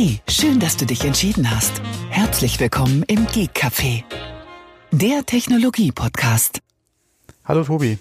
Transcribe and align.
Hey, 0.00 0.20
schön, 0.28 0.60
dass 0.60 0.76
du 0.76 0.86
dich 0.86 1.04
entschieden 1.04 1.50
hast. 1.50 1.82
Herzlich 2.08 2.60
willkommen 2.60 3.02
im 3.08 3.26
Geek 3.26 3.50
Café, 3.50 4.04
der 4.92 5.26
Technologie-Podcast. 5.26 6.60
Hallo 7.44 7.64
Tobi. 7.64 7.98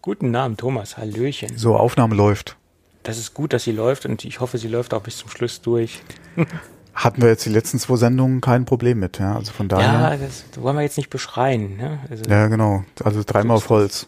Guten 0.00 0.34
Abend, 0.34 0.60
Thomas. 0.60 0.96
Hallöchen. 0.96 1.58
So, 1.58 1.76
Aufnahme 1.76 2.14
läuft. 2.14 2.56
Das 3.02 3.18
ist 3.18 3.34
gut, 3.34 3.52
dass 3.52 3.64
sie 3.64 3.72
läuft 3.72 4.06
und 4.06 4.24
ich 4.24 4.40
hoffe, 4.40 4.56
sie 4.56 4.68
läuft 4.68 4.94
auch 4.94 5.02
bis 5.02 5.18
zum 5.18 5.28
Schluss 5.28 5.60
durch. 5.60 6.00
Hatten 6.94 7.20
wir 7.20 7.28
jetzt 7.28 7.44
die 7.44 7.50
letzten 7.50 7.78
zwei 7.78 7.96
Sendungen 7.96 8.40
kein 8.40 8.64
Problem 8.64 8.98
mit, 9.00 9.18
ja. 9.18 9.36
Also 9.36 9.52
von 9.52 9.68
daher. 9.68 9.92
Ja, 9.92 10.16
das 10.16 10.44
wollen 10.58 10.76
wir 10.76 10.84
jetzt 10.84 10.96
nicht 10.96 11.10
beschreien. 11.10 11.76
Ne? 11.76 11.98
Also, 12.08 12.24
ja, 12.30 12.46
genau. 12.46 12.82
Also 13.04 13.22
dreimal 13.26 13.58
auf 13.58 13.68
Holz. 13.68 14.06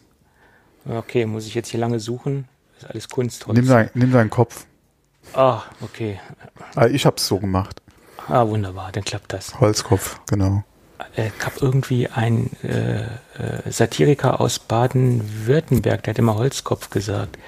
Okay, 0.88 1.26
muss 1.26 1.46
ich 1.46 1.54
jetzt 1.54 1.68
hier 1.68 1.80
lange 1.80 2.00
suchen? 2.00 2.48
Das 2.76 2.84
ist 2.84 2.90
alles 2.90 3.08
Kunstholz. 3.10 3.58
Nimm, 3.58 3.68
dein, 3.68 3.90
nimm 3.92 4.12
deinen 4.12 4.30
Kopf. 4.30 4.64
Ah, 5.34 5.62
okay. 5.80 6.20
Ah, 6.74 6.87
Ich 6.87 7.06
hab's 7.06 7.27
so 7.27 7.38
gemacht. 7.38 7.80
Ah, 8.28 8.46
wunderbar, 8.46 8.92
dann 8.92 9.05
klappt 9.05 9.32
das. 9.32 9.59
Holzkopf, 9.59 10.20
genau. 10.28 10.64
Äh, 11.14 11.30
gab 11.38 11.62
irgendwie 11.62 12.09
ein 12.09 12.50
äh, 12.62 13.02
äh, 13.02 13.06
Satiriker 13.70 14.41
aus 14.41 14.59
Baden-Württemberg, 14.59 16.02
der 16.02 16.12
hat 16.12 16.19
immer 16.19 16.34
Holzkopf 16.34 16.91
gesagt. 16.91 17.38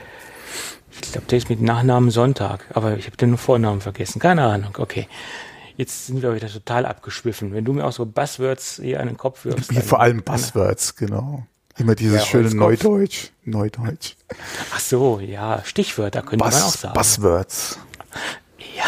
Ich 1.03 1.13
glaube, 1.13 1.27
der 1.27 1.39
ist 1.39 1.51
mit 1.51 1.61
Nachnamen 1.61 2.11
Sonntag, 2.11 2.65
aber 2.75 2.97
ich 2.97 3.07
habe 3.07 3.17
den 3.17 3.37
Vornamen 3.37 3.81
vergessen. 3.81 4.21
Keine 4.21 4.45
Ahnung, 4.45 4.75
okay. 4.79 5.09
Jetzt 5.77 6.07
sind 6.07 6.23
wir 6.23 6.35
wieder 6.35 6.49
total 6.49 6.85
abgeschwiffen. 6.85 7.55
Wenn 7.55 7.65
du 7.65 7.73
mir 7.73 7.85
auch 7.87 7.93
so 7.93 8.05
Buzzwords 8.05 8.81
hier 8.83 9.01
an 9.01 9.07
den 9.07 9.17
Kopf 9.17 9.45
wirfst. 9.45 9.73
Vor 9.73 10.01
allem 10.01 10.23
Buzzwords, 10.23 10.95
genau. 10.95 11.45
Immer 11.81 11.95
dieses 11.95 12.21
Ja, 12.21 12.27
schöne. 12.27 12.55
Neudeutsch. 12.55 13.31
Neudeutsch. 13.45 14.15
Ach 14.75 14.81
so, 14.81 15.19
ja, 15.19 15.63
Stichwörter 15.65 16.21
könnte 16.21 16.45
man 16.45 16.53
auch 16.53 16.61
Buzz, 16.61 16.81
sagen. 16.81 16.95
Buzzwords. 16.95 17.79
Ja. 18.77 18.85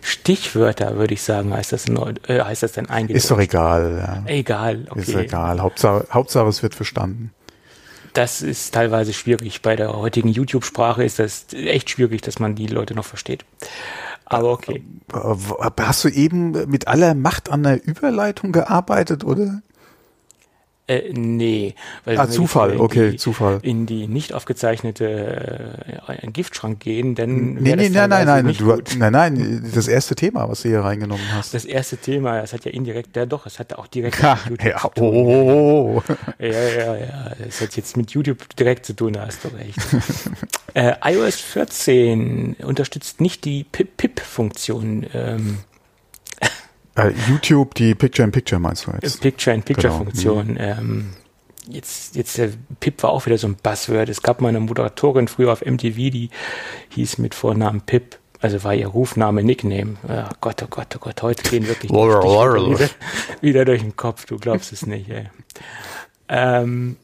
Stichwörter, 0.00 0.96
würde 0.96 1.14
ich 1.14 1.22
sagen, 1.22 1.52
heißt 1.52 1.72
das, 1.72 1.88
neu, 1.88 2.12
äh, 2.28 2.40
heißt 2.40 2.62
das 2.62 2.72
denn 2.72 2.88
eigentlich? 2.88 3.16
Ist 3.16 3.30
doch 3.30 3.40
egal, 3.40 4.22
ja. 4.26 4.30
Egal, 4.32 4.86
okay. 4.88 5.00
Ist 5.00 5.14
egal. 5.14 5.60
Hauptsache, 5.60 6.06
Hauptsache, 6.12 6.46
es 6.46 6.62
wird 6.62 6.76
verstanden. 6.76 7.32
Das 8.12 8.40
ist 8.40 8.72
teilweise 8.72 9.12
schwierig. 9.12 9.60
Bei 9.60 9.74
der 9.74 9.92
heutigen 9.92 10.28
YouTube-Sprache 10.28 11.02
ist 11.02 11.18
das 11.18 11.46
echt 11.52 11.90
schwierig, 11.90 12.22
dass 12.22 12.38
man 12.38 12.54
die 12.54 12.68
Leute 12.68 12.94
noch 12.94 13.04
versteht. 13.04 13.44
Aber 14.26 14.52
okay. 14.52 14.84
Äh, 15.12 15.70
Hast 15.82 16.04
du 16.04 16.08
eben 16.08 16.52
mit 16.70 16.86
aller 16.86 17.14
Macht 17.14 17.50
an 17.50 17.64
der 17.64 17.84
Überleitung 17.84 18.52
gearbeitet, 18.52 19.24
oder? 19.24 19.62
Äh, 20.86 21.12
nee. 21.14 21.74
Weil 22.04 22.18
Ah, 22.18 22.28
Zufall, 22.28 22.78
okay, 22.78 23.12
die, 23.12 23.16
Zufall. 23.16 23.58
In 23.62 23.86
die 23.86 24.06
nicht 24.06 24.34
aufgezeichnete 24.34 25.78
äh, 26.06 26.26
Giftschrank 26.30 26.80
gehen, 26.80 27.14
dann. 27.14 27.54
Nee, 27.54 27.74
nee, 27.74 27.88
nein, 27.88 28.10
nein, 28.10 28.26
nein, 28.26 28.54
du, 28.58 28.76
nein, 28.98 29.12
nein, 29.12 29.70
das 29.74 29.88
erste 29.88 30.14
Thema, 30.14 30.46
was 30.48 30.60
du 30.62 30.68
hier 30.68 30.80
reingenommen 30.80 31.24
hast. 31.32 31.54
Das 31.54 31.64
erste 31.64 31.96
Thema, 31.96 32.40
das 32.42 32.52
hat 32.52 32.66
ja 32.66 32.70
indirekt, 32.70 33.16
ja 33.16 33.24
doch, 33.24 33.46
es 33.46 33.58
hatte 33.58 33.78
auch 33.78 33.86
direkt 33.86 34.20
Ja, 34.22 34.38
mit 34.50 34.62
YouTube 34.62 34.72
ja, 34.74 34.90
zu 34.94 35.02
oh, 35.02 36.02
tun. 36.02 36.04
oh. 36.06 36.14
Ja, 36.38 36.48
ja, 36.48 36.96
ja. 36.96 37.32
Das 37.42 37.60
hat 37.62 37.76
jetzt 37.76 37.96
mit 37.96 38.10
YouTube 38.10 38.54
direkt 38.56 38.84
zu 38.84 38.94
tun, 38.94 39.14
da 39.14 39.26
hast 39.26 39.42
du 39.44 39.48
recht. 39.48 39.78
äh, 40.74 40.92
iOS 41.02 41.40
14 41.40 42.56
unterstützt 42.62 43.22
nicht 43.22 43.46
die 43.46 43.64
PIP-Funktion, 43.64 45.06
ähm, 45.14 45.58
Äh, 46.96 47.12
YouTube, 47.28 47.74
die 47.74 47.94
Picture-in-Picture 47.94 48.60
meinst 48.60 48.86
du 48.86 48.92
jetzt? 48.92 49.20
Picture-in-Picture-Funktion. 49.20 50.56
Ähm, 50.58 51.10
jetzt, 51.68 52.14
jetzt 52.14 52.38
der 52.38 52.50
PIP 52.80 53.02
war 53.02 53.10
auch 53.10 53.26
wieder 53.26 53.38
so 53.38 53.48
ein 53.48 53.56
Buzzword. 53.56 54.08
Es 54.08 54.22
gab 54.22 54.40
mal 54.40 54.48
eine 54.48 54.60
Moderatorin 54.60 55.28
früher 55.28 55.52
auf 55.52 55.64
MTV, 55.64 55.96
die 55.96 56.30
hieß 56.90 57.18
mit 57.18 57.34
Vornamen 57.34 57.80
PIP. 57.80 58.18
Also 58.40 58.62
war 58.62 58.74
ihr 58.74 58.88
Rufname, 58.88 59.42
Nickname. 59.42 59.96
Oh 60.06 60.34
Gott, 60.40 60.62
oh 60.62 60.66
Gott, 60.68 60.94
oh 60.96 60.98
Gott, 60.98 61.22
heute 61.22 61.42
gehen 61.48 61.66
wirklich 61.66 61.90
die 61.90 61.96
Laurel, 61.96 62.22
Laurel. 62.22 62.78
wieder, 62.78 62.90
wieder 63.40 63.64
durch 63.64 63.80
den 63.80 63.96
Kopf. 63.96 64.26
Du 64.26 64.36
glaubst 64.38 64.72
es 64.72 64.86
nicht, 64.86 65.08
ey. 65.08 65.30
Ähm, 66.28 66.96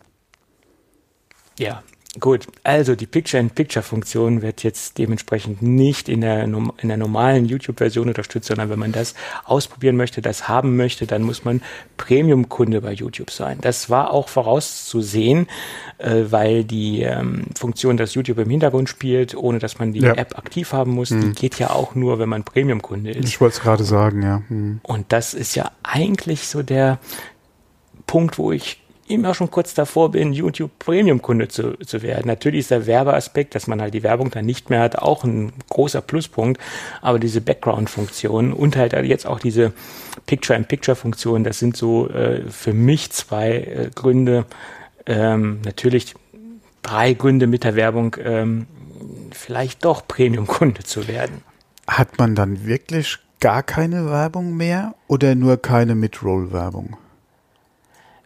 ja, 1.58 1.82
gut. 2.18 2.46
Also 2.64 2.96
die 2.96 3.06
Picture-in-Picture-Funktion 3.06 4.42
wird 4.42 4.64
jetzt 4.64 4.98
dementsprechend 4.98 5.62
nicht 5.62 6.08
in 6.08 6.22
der, 6.22 6.42
in 6.42 6.88
der 6.88 6.96
normalen 6.96 7.44
YouTube-Version 7.44 8.08
unterstützt, 8.08 8.48
sondern 8.48 8.68
wenn 8.68 8.80
man 8.80 8.90
das 8.90 9.14
ausprobieren 9.44 9.96
möchte, 9.96 10.20
das 10.20 10.48
haben 10.48 10.76
möchte, 10.76 11.06
dann 11.06 11.22
muss 11.22 11.44
man 11.44 11.62
Premium-Kunde 11.98 12.80
bei 12.80 12.92
YouTube 12.92 13.30
sein. 13.30 13.58
Das 13.60 13.90
war 13.90 14.12
auch 14.12 14.28
vorauszusehen, 14.28 15.46
äh, 15.98 16.24
weil 16.30 16.64
die 16.64 17.02
ähm, 17.02 17.44
Funktion, 17.56 17.96
dass 17.96 18.14
YouTube 18.14 18.38
im 18.38 18.50
Hintergrund 18.50 18.88
spielt, 18.88 19.36
ohne 19.36 19.60
dass 19.60 19.78
man 19.78 19.92
die 19.92 20.00
Ja. 20.00 20.14
App 20.14 20.36
aktiv 20.36 20.72
haben 20.72 20.92
muss, 20.92 21.10
die 21.10 21.32
geht 21.32 21.58
ja 21.58 21.70
auch 21.70 21.94
nur, 21.94 22.18
wenn 22.18 22.28
man 22.28 22.42
Premium-Kunde 22.42 23.10
ist. 23.12 23.28
Ich 23.28 23.40
wollte 23.40 23.56
es 23.56 23.60
gerade 23.60 23.84
sagen, 23.84 24.22
ja. 24.22 24.42
Hm. 24.48 24.80
Und 24.82 25.12
das 25.12 25.34
ist 25.34 25.54
ja 25.54 25.70
eigentlich 25.82 26.48
so 26.48 26.62
der 26.62 26.98
Punkt, 28.06 28.38
wo 28.38 28.50
ich 28.50 28.80
immer 29.10 29.34
schon 29.34 29.50
kurz 29.50 29.74
davor 29.74 30.12
bin, 30.12 30.32
YouTube 30.32 30.70
Premium-Kunde 30.78 31.48
zu, 31.48 31.76
zu 31.78 32.02
werden. 32.02 32.26
Natürlich 32.26 32.60
ist 32.60 32.70
der 32.70 32.86
Werbeaspekt, 32.86 33.54
dass 33.54 33.66
man 33.66 33.80
halt 33.80 33.94
die 33.94 34.02
Werbung 34.02 34.30
dann 34.30 34.46
nicht 34.46 34.70
mehr 34.70 34.80
hat, 34.80 34.96
auch 34.96 35.24
ein 35.24 35.52
großer 35.68 36.00
Pluspunkt. 36.00 36.60
Aber 37.02 37.18
diese 37.18 37.40
Background-Funktion 37.40 38.52
und 38.52 38.76
halt 38.76 38.92
jetzt 38.92 39.26
auch 39.26 39.40
diese 39.40 39.72
Picture-in-Picture-Funktion, 40.26 41.44
das 41.44 41.58
sind 41.58 41.76
so 41.76 42.08
äh, 42.08 42.42
für 42.48 42.72
mich 42.72 43.10
zwei 43.10 43.50
äh, 43.50 43.90
Gründe. 43.94 44.46
Ähm, 45.06 45.60
natürlich 45.64 46.14
drei 46.82 47.14
Gründe 47.14 47.46
mit 47.46 47.64
der 47.64 47.76
Werbung, 47.76 48.16
ähm, 48.22 48.66
vielleicht 49.32 49.84
doch 49.84 50.06
Premium-Kunde 50.06 50.84
zu 50.84 51.08
werden. 51.08 51.42
Hat 51.86 52.18
man 52.18 52.34
dann 52.34 52.64
wirklich 52.64 53.18
gar 53.40 53.62
keine 53.62 54.06
Werbung 54.06 54.56
mehr 54.56 54.94
oder 55.08 55.34
nur 55.34 55.56
keine 55.56 55.94
Mid-Roll-Werbung? 55.94 56.96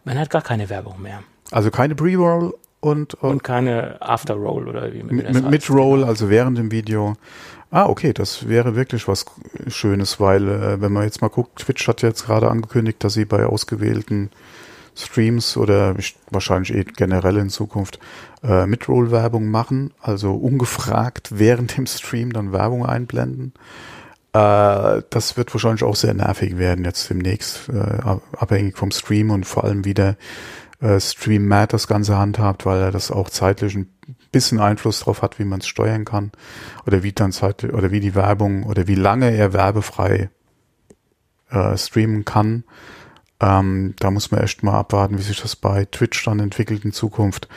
Man 0.05 0.17
hat 0.17 0.29
gar 0.29 0.41
keine 0.41 0.69
Werbung 0.69 1.01
mehr. 1.01 1.21
Also 1.51 1.69
keine 1.71 1.95
Pre-Roll 1.95 2.53
und, 2.79 3.15
Und 3.15 3.43
keine 3.43 4.01
After-Roll 4.01 4.67
oder 4.69 4.93
wie 4.93 5.03
man 5.03 5.15
mit, 5.15 5.33
mit. 5.33 5.49
Mid-Roll, 5.49 6.03
also 6.03 6.29
während 6.29 6.57
dem 6.57 6.71
Video. 6.71 7.15
Ah, 7.71 7.87
okay, 7.87 8.13
das 8.13 8.47
wäre 8.47 8.75
wirklich 8.75 9.07
was 9.07 9.25
Schönes, 9.67 10.19
weil 10.19 10.47
äh, 10.47 10.81
wenn 10.81 10.93
man 10.93 11.03
jetzt 11.03 11.21
mal 11.21 11.29
guckt, 11.29 11.59
Twitch 11.59 11.87
hat 11.87 12.01
jetzt 12.03 12.25
gerade 12.27 12.49
angekündigt, 12.49 13.03
dass 13.03 13.13
sie 13.15 13.25
bei 13.25 13.45
ausgewählten 13.45 14.29
Streams 14.95 15.57
oder 15.57 15.95
ich- 15.97 16.15
wahrscheinlich 16.31 16.73
eh 16.73 16.83
generell 16.83 17.37
in 17.37 17.49
Zukunft 17.49 17.99
äh, 18.43 18.65
Mid-Roll-Werbung 18.65 19.49
machen, 19.49 19.91
also 19.99 20.33
ungefragt 20.35 21.29
während 21.33 21.75
dem 21.77 21.85
Stream 21.87 22.31
dann 22.31 22.53
Werbung 22.53 22.85
einblenden. 22.85 23.53
Äh, 24.35 25.03
das 25.11 25.37
wird 25.37 25.53
wahrscheinlich 25.53 25.83
auch 25.83 25.95
sehr 25.95 26.13
nervig 26.13 26.57
werden 26.57 26.83
jetzt 26.83 27.09
demnächst, 27.09 27.69
äh, 27.69 27.79
ab- 27.79 28.21
abhängig 28.37 28.77
vom 28.77 28.91
Stream 28.91 29.31
und 29.31 29.45
vor 29.45 29.63
allem 29.63 29.85
wie 29.85 29.93
der 29.93 30.17
äh, 30.81 30.99
Stream 30.99 31.47
Matt 31.47 31.71
das 31.71 31.87
Ganze 31.87 32.17
handhabt, 32.17 32.65
weil 32.65 32.81
er 32.81 32.91
das 32.91 33.11
auch 33.11 33.29
zeitlich 33.29 33.75
ein 33.75 33.87
bisschen 34.33 34.59
Einfluss 34.59 34.99
drauf 34.99 35.21
hat, 35.21 35.39
wie 35.39 35.45
man 35.45 35.61
es 35.61 35.67
steuern 35.67 36.03
kann 36.03 36.33
oder 36.85 37.01
wie 37.01 37.13
dann 37.13 37.31
zeitlich 37.31 37.71
oder 37.73 37.91
wie 37.91 38.01
die 38.01 38.13
Werbung 38.13 38.63
oder 38.63 38.87
wie 38.87 38.95
lange 38.95 39.33
er 39.33 39.53
werbefrei 39.53 40.29
äh, 41.49 41.77
streamen 41.77 42.25
kann. 42.25 42.65
Ähm, 43.39 43.93
da 43.99 44.11
muss 44.11 44.31
man 44.31 44.41
echt 44.41 44.63
mal 44.63 44.77
abwarten, 44.77 45.17
wie 45.17 45.23
sich 45.23 45.41
das 45.41 45.55
bei 45.55 45.85
Twitch 45.85 46.25
dann 46.25 46.41
entwickelt 46.41 46.83
in 46.83 46.91
Zukunft. 46.91 47.47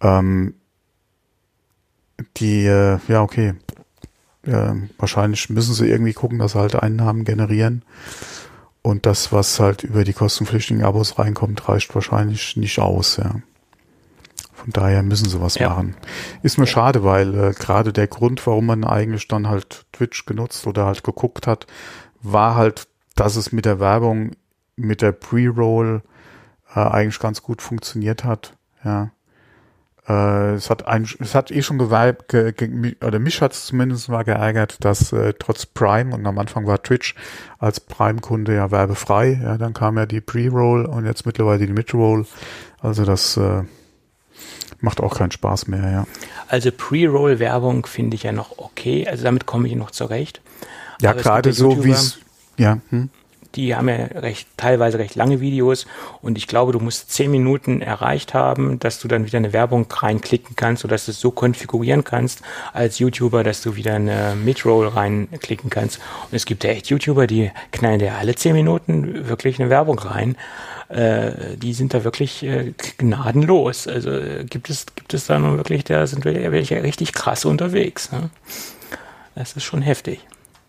Ähm, 0.00 0.54
die, 2.38 2.66
äh, 2.66 2.98
ja, 3.06 3.22
okay. 3.22 3.54
Äh, 4.46 4.74
wahrscheinlich 4.98 5.50
müssen 5.50 5.74
sie 5.74 5.88
irgendwie 5.88 6.12
gucken, 6.12 6.38
dass 6.38 6.52
sie 6.52 6.58
halt 6.58 6.76
Einnahmen 6.76 7.24
generieren. 7.24 7.82
Und 8.82 9.04
das, 9.04 9.32
was 9.32 9.58
halt 9.58 9.82
über 9.82 10.04
die 10.04 10.12
kostenpflichtigen 10.12 10.84
Abos 10.84 11.18
reinkommt, 11.18 11.68
reicht 11.68 11.94
wahrscheinlich 11.94 12.56
nicht 12.56 12.78
aus, 12.78 13.16
ja. 13.16 13.40
Von 14.54 14.72
daher 14.72 15.02
müssen 15.02 15.28
sie 15.28 15.40
was 15.40 15.56
Ja. 15.56 15.70
machen. 15.70 15.96
Ist 16.42 16.58
mir 16.58 16.66
schade, 16.66 17.02
weil 17.04 17.34
äh, 17.34 17.52
gerade 17.52 17.92
der 17.92 18.06
Grund, 18.06 18.46
warum 18.46 18.66
man 18.66 18.84
eigentlich 18.84 19.28
dann 19.28 19.48
halt 19.48 19.86
Twitch 19.92 20.24
genutzt 20.24 20.66
oder 20.66 20.86
halt 20.86 21.02
geguckt 21.04 21.46
hat, 21.46 21.66
war 22.22 22.54
halt, 22.54 22.86
dass 23.16 23.36
es 23.36 23.52
mit 23.52 23.64
der 23.64 23.80
Werbung, 23.80 24.32
mit 24.76 25.02
der 25.02 25.12
Pre-Roll 25.12 26.02
äh, 26.74 26.80
eigentlich 26.80 27.18
ganz 27.18 27.42
gut 27.42 27.62
funktioniert 27.62 28.24
hat, 28.24 28.56
ja. 28.84 29.10
Äh, 30.08 30.54
es 30.54 30.70
hat 30.70 30.86
ein, 30.86 31.08
es 31.18 31.34
hat 31.34 31.50
eh 31.50 31.62
schon 31.62 31.78
geweibt, 31.78 32.28
ge, 32.28 32.52
ge, 32.52 32.96
oder 33.04 33.18
mich 33.18 33.42
hat 33.42 33.52
es 33.52 33.66
zumindest 33.66 34.08
mal 34.08 34.22
geärgert, 34.22 34.84
dass 34.84 35.12
äh, 35.12 35.34
trotz 35.38 35.66
Prime 35.66 36.14
und 36.14 36.24
am 36.26 36.38
Anfang 36.38 36.66
war 36.66 36.82
Twitch 36.82 37.14
als 37.58 37.80
Prime-Kunde 37.80 38.54
ja 38.54 38.70
werbefrei, 38.70 39.40
ja, 39.42 39.58
dann 39.58 39.74
kam 39.74 39.96
ja 39.98 40.06
die 40.06 40.20
Pre-Roll 40.20 40.86
und 40.86 41.06
jetzt 41.06 41.26
mittlerweile 41.26 41.66
die 41.66 41.72
Mid-Roll. 41.72 42.26
Also 42.80 43.04
das 43.04 43.36
äh, 43.36 43.62
macht 44.80 45.00
auch 45.00 45.16
keinen 45.16 45.32
Spaß 45.32 45.66
mehr, 45.66 45.90
ja. 45.90 46.06
Also 46.48 46.70
Pre-Roll-Werbung 46.70 47.86
finde 47.86 48.14
ich 48.14 48.22
ja 48.22 48.32
noch 48.32 48.58
okay. 48.58 49.08
Also 49.08 49.24
damit 49.24 49.46
komme 49.46 49.66
ich 49.66 49.74
noch 49.74 49.90
zurecht. 49.90 50.40
Ja, 51.00 51.12
gerade 51.12 51.52
so 51.52 51.84
wie 51.84 51.90
es, 51.90 52.18
ja, 52.56 52.78
hm, 52.90 53.10
die 53.56 53.74
haben 53.74 53.88
ja 53.88 53.96
recht, 53.96 54.48
teilweise 54.56 54.98
recht 54.98 55.14
lange 55.14 55.40
Videos 55.40 55.86
und 56.22 56.38
ich 56.38 56.46
glaube, 56.46 56.72
du 56.72 56.78
musst 56.78 57.10
zehn 57.10 57.30
Minuten 57.30 57.80
erreicht 57.80 58.34
haben, 58.34 58.78
dass 58.78 59.00
du 59.00 59.08
dann 59.08 59.26
wieder 59.26 59.38
eine 59.38 59.52
Werbung 59.52 59.86
reinklicken 59.90 60.56
kannst 60.56 60.84
oder 60.84 60.94
dass 60.94 61.06
du 61.06 61.12
es 61.12 61.20
so 61.20 61.30
konfigurieren 61.30 62.04
kannst 62.04 62.42
als 62.72 62.98
YouTuber, 62.98 63.42
dass 63.42 63.62
du 63.62 63.76
wieder 63.76 63.94
eine 63.94 64.36
Midroll 64.36 64.88
reinklicken 64.88 65.70
kannst. 65.70 65.98
Und 66.30 66.36
es 66.36 66.44
gibt 66.44 66.64
ja 66.64 66.70
echt 66.70 66.88
YouTuber, 66.88 67.26
die 67.26 67.50
knallen 67.72 67.98
dir 67.98 68.14
alle 68.14 68.34
zehn 68.34 68.54
Minuten 68.54 69.28
wirklich 69.28 69.60
eine 69.60 69.70
Werbung 69.70 69.98
rein. 69.98 70.36
Äh, 70.88 71.56
die 71.56 71.72
sind 71.72 71.94
da 71.94 72.04
wirklich 72.04 72.42
äh, 72.44 72.72
gnadenlos. 72.98 73.88
Also 73.88 74.10
äh, 74.10 74.44
gibt 74.44 74.70
es, 74.70 74.86
gibt 74.94 75.14
es 75.14 75.26
da 75.26 75.38
nun 75.38 75.56
wirklich, 75.56 75.84
da 75.84 76.06
sind 76.06 76.24
welche 76.24 76.82
richtig 76.82 77.12
krass 77.12 77.44
unterwegs. 77.44 78.12
Ne? 78.12 78.30
Das 79.34 79.54
ist 79.56 79.64
schon 79.64 79.82
heftig. 79.82 80.20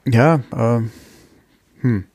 Ja, 0.05 0.39
ähm, 0.55 0.91
hm. 1.81 2.05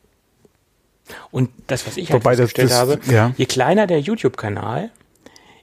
Und 1.30 1.50
das, 1.66 1.86
was 1.86 1.96
ich 1.96 2.10
halt 2.10 2.24
Wobei 2.24 2.36
festgestellt 2.36 2.70
das, 2.70 2.88
das, 2.88 2.98
habe, 2.98 3.12
ja. 3.12 3.34
je 3.36 3.46
kleiner 3.46 3.86
der 3.86 4.00
YouTube-Kanal, 4.00 4.90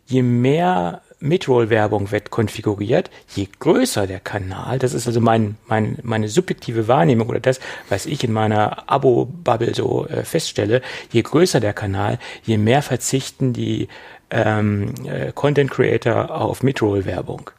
je 0.05 0.21
mehr 0.21 1.01
Midroll-Werbung 1.19 2.11
wird 2.11 2.29
konfiguriert, 2.29 3.09
je 3.35 3.47
größer 3.59 4.07
der 4.07 4.19
Kanal, 4.19 4.79
das 4.79 4.93
ist 4.93 5.05
also 5.05 5.19
mein, 5.19 5.57
mein, 5.67 5.97
meine 6.03 6.29
subjektive 6.29 6.87
Wahrnehmung 6.87 7.27
oder 7.29 7.41
das, 7.41 7.59
was 7.89 8.05
ich 8.05 8.23
in 8.23 8.31
meiner 8.31 8.89
Abo-Bubble 8.89 9.75
so 9.75 10.07
äh, 10.07 10.23
feststelle, 10.23 10.81
je 11.11 11.21
größer 11.21 11.59
der 11.59 11.73
Kanal, 11.73 12.19
je 12.43 12.57
mehr 12.57 12.81
verzichten 12.81 13.53
die 13.53 13.89
ähm, 14.29 14.93
äh, 15.05 15.31
Content 15.33 15.71
Creator 15.71 16.31
auf 16.31 16.63
Midroll-Werbung. 16.63 17.51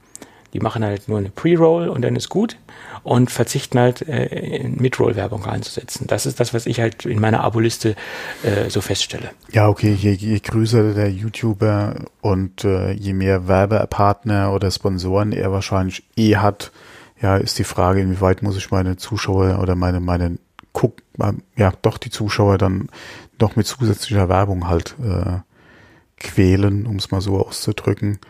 Die 0.53 0.61
machen 0.61 0.85
halt 0.85 1.09
nur 1.09 1.19
eine 1.19 1.31
Pre-Roll 1.31 1.89
und 1.89 2.03
dann 2.03 2.17
ist 2.17 2.29
gut 2.29 2.57
und 3.03 3.31
verzichten 3.31 3.79
halt 3.79 4.07
äh, 4.09 4.69
Midroll-Werbung 4.69 5.45
reinzusetzen. 5.45 6.07
Das 6.07 6.27
ist 6.27 6.41
das, 6.41 6.53
was 6.53 6.67
ich 6.67 6.81
halt 6.81 7.07
in 7.07 7.21
meiner 7.21 7.43
Abo-Liste 7.43 7.95
äh, 8.43 8.69
so 8.69 8.81
feststelle. 8.81 9.31
Ja, 9.53 9.69
okay, 9.69 9.93
je, 9.93 10.13
je 10.13 10.39
größer 10.39 10.95
der 10.95 11.11
YouTuber 11.11 12.07
und 12.21 12.65
äh, 12.65 12.93
je 12.93 13.13
mehr 13.13 13.49
Werbepartner 13.49 14.53
oder 14.53 14.71
Sponsoren 14.71 15.33
er 15.33 15.53
wahrscheinlich 15.53 16.05
eh 16.17 16.37
hat, 16.37 16.73
ja, 17.21 17.37
ist 17.37 17.59
die 17.59 17.65
Frage, 17.65 18.01
inwieweit 18.01 18.43
muss 18.43 18.57
ich 18.57 18.71
meine 18.71 18.97
Zuschauer 18.97 19.61
oder 19.61 19.75
meine, 19.75 20.01
meine 20.01 20.39
Guck, 20.73 21.03
ja, 21.57 21.73
doch 21.83 21.99
die 21.99 22.11
Zuschauer 22.11 22.57
dann 22.57 22.89
noch 23.41 23.57
mit 23.57 23.67
zusätzlicher 23.67 24.29
Werbung 24.29 24.69
halt 24.69 24.95
äh, 25.03 25.41
quälen, 26.17 26.87
um 26.87 26.97
es 26.97 27.11
mal 27.11 27.21
so 27.21 27.45
auszudrücken 27.45 28.21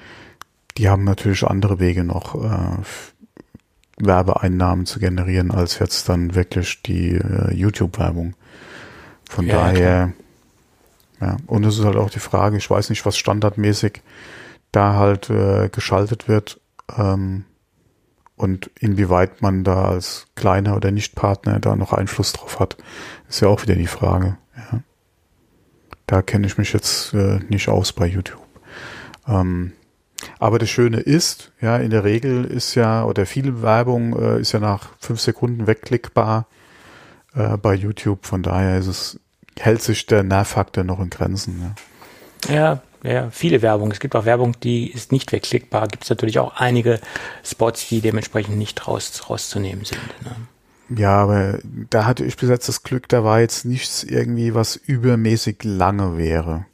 die 0.79 0.89
haben 0.89 1.05
natürlich 1.05 1.45
andere 1.45 1.79
Wege 1.79 2.05
noch, 2.05 2.35
äh, 2.35 2.83
Werbeeinnahmen 3.99 4.87
zu 4.87 4.99
generieren, 4.99 5.51
als 5.51 5.79
jetzt 5.79 6.09
dann 6.09 6.35
wirklich 6.35 6.83
die 6.83 7.17
äh, 7.17 7.53
YouTube-Werbung. 7.53 8.35
Von 9.29 9.47
ja, 9.47 9.57
daher, 9.57 10.13
klar. 11.19 11.31
ja, 11.33 11.37
und 11.47 11.65
es 11.65 11.79
ist 11.79 11.85
halt 11.85 11.97
auch 11.97 12.11
die 12.11 12.19
Frage, 12.19 12.57
ich 12.57 12.69
weiß 12.69 12.91
nicht, 12.91 13.05
was 13.07 13.17
standardmäßig 13.17 14.03
da 14.73 14.95
halt 14.95 15.31
äh, 15.31 15.69
geschaltet 15.69 16.29
wird 16.29 16.61
ähm, 16.97 17.45
und 18.37 18.71
inwieweit 18.79 19.43
man 19.43 19.65
da 19.65 19.85
als 19.85 20.27
kleiner 20.35 20.77
oder 20.77 20.91
Nicht-Partner 20.91 21.61
da 21.61 21.77
noch 21.77 21.93
Einfluss 21.93 22.33
drauf 22.33 22.59
hat, 22.59 22.77
ist 23.29 23.41
ja 23.41 23.49
auch 23.49 23.63
wieder 23.63 23.75
die 23.75 23.87
Frage. 23.87 24.39
Ja. 24.57 24.81
Da 26.07 26.23
kenne 26.23 26.47
ich 26.47 26.59
mich 26.59 26.73
jetzt 26.73 27.15
äh, 27.15 27.41
nicht 27.49 27.69
aus 27.69 27.93
bei 27.93 28.07
YouTube. 28.07 28.43
Ähm, 29.29 29.73
aber 30.39 30.59
das 30.59 30.71
Schöne 30.71 31.01
ist, 31.01 31.53
ja, 31.61 31.77
in 31.77 31.91
der 31.91 32.05
Regel 32.05 32.45
ist 32.45 32.75
ja, 32.75 33.05
oder 33.05 33.27
viel 33.27 33.63
Werbung 33.63 34.19
äh, 34.21 34.41
ist 34.41 34.53
ja 34.53 34.61
nach 34.61 34.91
fünf 34.99 35.21
Sekunden 35.21 35.67
wegklickbar 35.67 36.47
äh, 37.35 37.57
bei 37.57 37.75
YouTube. 37.75 38.27
Von 38.27 38.43
daher 38.43 38.79
ist 38.79 38.87
es, 38.87 39.21
hält 39.59 39.83
sich 39.83 40.07
der 40.07 40.23
Nervfaktor 40.23 40.85
noch 40.85 41.01
in 41.01 41.11
Grenzen. 41.11 41.75
Ja. 42.49 42.55
ja. 42.55 42.83
Ja, 43.03 43.31
viele 43.31 43.63
Werbung. 43.63 43.91
Es 43.91 43.99
gibt 43.99 44.15
auch 44.15 44.27
Werbung, 44.27 44.61
die 44.61 44.91
ist 44.91 45.11
nicht 45.11 45.33
wegklickbar. 45.33 45.89
Gibt 45.89 46.05
es 46.05 46.11
natürlich 46.11 46.39
auch 46.39 46.57
einige 46.57 47.01
Spots, 47.43 47.89
die 47.89 48.03
dementsprechend 48.03 48.59
nicht 48.59 48.87
raus, 48.87 49.23
rauszunehmen 49.31 49.87
sind. 49.87 50.03
Ne? 50.23 50.99
Ja, 51.01 51.17
aber 51.17 51.61
da 51.89 52.05
hatte 52.05 52.25
ich 52.25 52.37
bis 52.37 52.49
jetzt 52.51 52.69
das 52.69 52.83
Glück, 52.83 53.09
da 53.09 53.25
war 53.25 53.41
jetzt 53.41 53.65
nichts 53.65 54.03
irgendwie, 54.03 54.55
was 54.55 54.77
übermäßig 54.77 55.63
lange 55.63 56.19
wäre. 56.19 56.67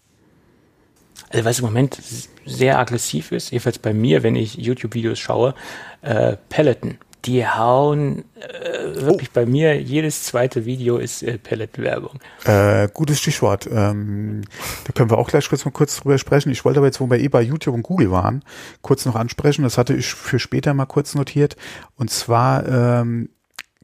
Also 1.28 1.44
was 1.44 1.58
im 1.58 1.66
Moment 1.66 2.00
sehr 2.46 2.78
aggressiv 2.78 3.32
ist, 3.32 3.50
jedenfalls 3.50 3.78
bei 3.78 3.92
mir, 3.92 4.22
wenn 4.22 4.36
ich 4.36 4.54
YouTube-Videos 4.54 5.18
schaue, 5.18 5.54
äh, 6.02 6.36
Peloton. 6.48 6.98
Die 7.24 7.44
hauen 7.44 8.24
äh, 8.36 9.02
wirklich 9.02 9.30
oh. 9.30 9.34
bei 9.34 9.46
mir, 9.46 9.80
jedes 9.82 10.22
zweite 10.22 10.64
Video 10.64 10.98
ist 10.98 11.24
äh, 11.24 11.38
Pellet-Werbung. 11.38 12.20
Äh, 12.44 12.88
gutes 12.94 13.18
Stichwort. 13.18 13.66
Ähm, 13.66 14.42
da 14.84 14.92
können 14.92 15.10
wir 15.10 15.18
auch 15.18 15.26
gleich 15.28 15.48
kurz 15.48 15.64
mal 15.64 15.72
kurz 15.72 15.96
drüber 15.96 16.18
sprechen. 16.18 16.52
Ich 16.52 16.64
wollte 16.64 16.78
aber 16.78 16.86
jetzt, 16.86 17.00
wo 17.00 17.10
wir 17.10 17.18
eh 17.18 17.26
bei 17.26 17.42
YouTube 17.42 17.74
und 17.74 17.82
Google 17.82 18.12
waren, 18.12 18.44
kurz 18.80 19.04
noch 19.06 19.16
ansprechen. 19.16 19.64
Das 19.64 19.76
hatte 19.76 19.94
ich 19.94 20.06
für 20.06 20.38
später 20.38 20.72
mal 20.72 20.86
kurz 20.86 21.16
notiert. 21.16 21.56
Und 21.96 22.10
zwar 22.10 22.64
ähm, 22.68 23.30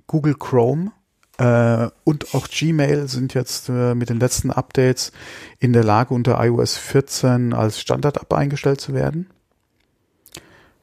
Google 0.06 0.36
Chrome 0.38 0.92
äh, 1.42 1.90
und 2.04 2.34
auch 2.34 2.46
Gmail 2.46 3.08
sind 3.08 3.34
jetzt 3.34 3.68
äh, 3.68 3.96
mit 3.96 4.10
den 4.10 4.20
letzten 4.20 4.52
Updates 4.52 5.10
in 5.58 5.72
der 5.72 5.82
Lage, 5.82 6.14
unter 6.14 6.42
iOS 6.42 6.76
14 6.76 7.52
als 7.52 7.80
Standard-App 7.80 8.32
eingestellt 8.32 8.80
zu 8.80 8.94
werden. 8.94 9.28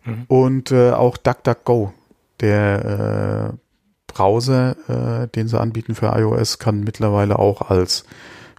Mhm. 0.03 0.25
Und 0.27 0.71
äh, 0.71 0.91
auch 0.91 1.15
DuckDuckGo, 1.15 1.93
der 2.41 3.53
äh, 3.53 3.57
Browser, 4.07 4.75
äh, 5.23 5.27
den 5.29 5.47
sie 5.47 5.57
anbieten 5.57 5.95
für 5.95 6.07
iOS, 6.07 6.59
kann 6.59 6.81
mittlerweile 6.81 7.39
auch 7.39 7.69
als 7.69 8.03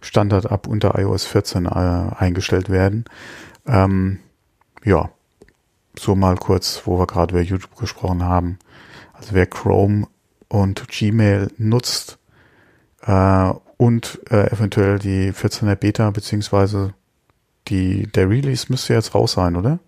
Standard-App 0.01 0.65
unter 0.65 0.97
iOS 0.97 1.25
14 1.25 1.67
äh, 1.67 1.69
eingestellt 1.69 2.71
werden. 2.71 3.05
Ähm, 3.67 4.17
ja, 4.83 5.11
so 5.99 6.15
mal 6.15 6.35
kurz, 6.37 6.81
wo 6.85 6.97
wir 6.97 7.05
gerade 7.05 7.35
über 7.35 7.43
YouTube 7.43 7.75
gesprochen 7.75 8.23
haben. 8.23 8.57
Also 9.13 9.35
wer 9.35 9.45
Chrome 9.45 10.07
und 10.51 10.89
Gmail 10.89 11.49
nutzt 11.57 12.17
äh, 13.03 13.53
und 13.77 14.19
äh, 14.29 14.51
eventuell 14.51 14.99
die 14.99 15.31
14er 15.31 15.75
Beta 15.75 16.11
beziehungsweise 16.11 16.93
die 17.69 18.07
der 18.07 18.29
Release 18.29 18.65
müsste 18.69 18.93
jetzt 18.93 19.15
raus 19.15 19.33
sein, 19.33 19.55
oder? 19.55 19.79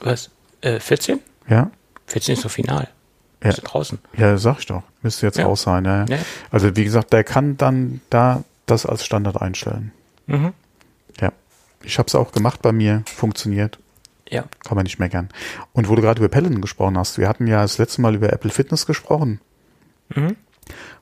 Was? 0.00 0.30
Äh, 0.62 0.80
14? 0.80 1.20
Ja. 1.48 1.70
14 2.06 2.32
ist 2.32 2.42
so 2.42 2.48
final. 2.48 2.88
Ja. 3.42 3.50
Ist 3.50 3.60
draußen. 3.60 3.98
Ja, 4.16 4.38
sag 4.38 4.60
ich 4.60 4.66
doch. 4.66 4.82
Müsste 5.02 5.26
jetzt 5.26 5.38
ja. 5.38 5.44
raus 5.44 5.62
sein. 5.62 5.84
Ja. 5.84 6.06
ja. 6.06 6.18
Also 6.50 6.74
wie 6.74 6.84
gesagt, 6.84 7.12
der 7.12 7.24
kann 7.24 7.58
dann 7.58 8.00
da 8.08 8.42
das 8.64 8.86
als 8.86 9.04
Standard 9.04 9.42
einstellen. 9.42 9.92
Mhm. 10.26 10.54
Ja. 11.20 11.32
Ich 11.82 11.98
habe 11.98 12.06
es 12.06 12.14
auch 12.14 12.32
gemacht 12.32 12.62
bei 12.62 12.72
mir, 12.72 13.02
funktioniert. 13.06 13.78
Ja. 14.30 14.44
Kann 14.64 14.76
man 14.76 14.84
nicht 14.84 14.98
meckern. 14.98 15.28
Und 15.72 15.88
wo 15.88 15.94
du 15.94 16.02
gerade 16.02 16.20
über 16.20 16.28
Peloton 16.28 16.60
gesprochen 16.60 16.98
hast, 16.98 17.18
wir 17.18 17.28
hatten 17.28 17.46
ja 17.46 17.62
das 17.62 17.78
letzte 17.78 18.00
Mal 18.02 18.14
über 18.14 18.32
Apple 18.32 18.50
Fitness 18.50 18.86
gesprochen. 18.86 19.40
Mhm. 20.14 20.36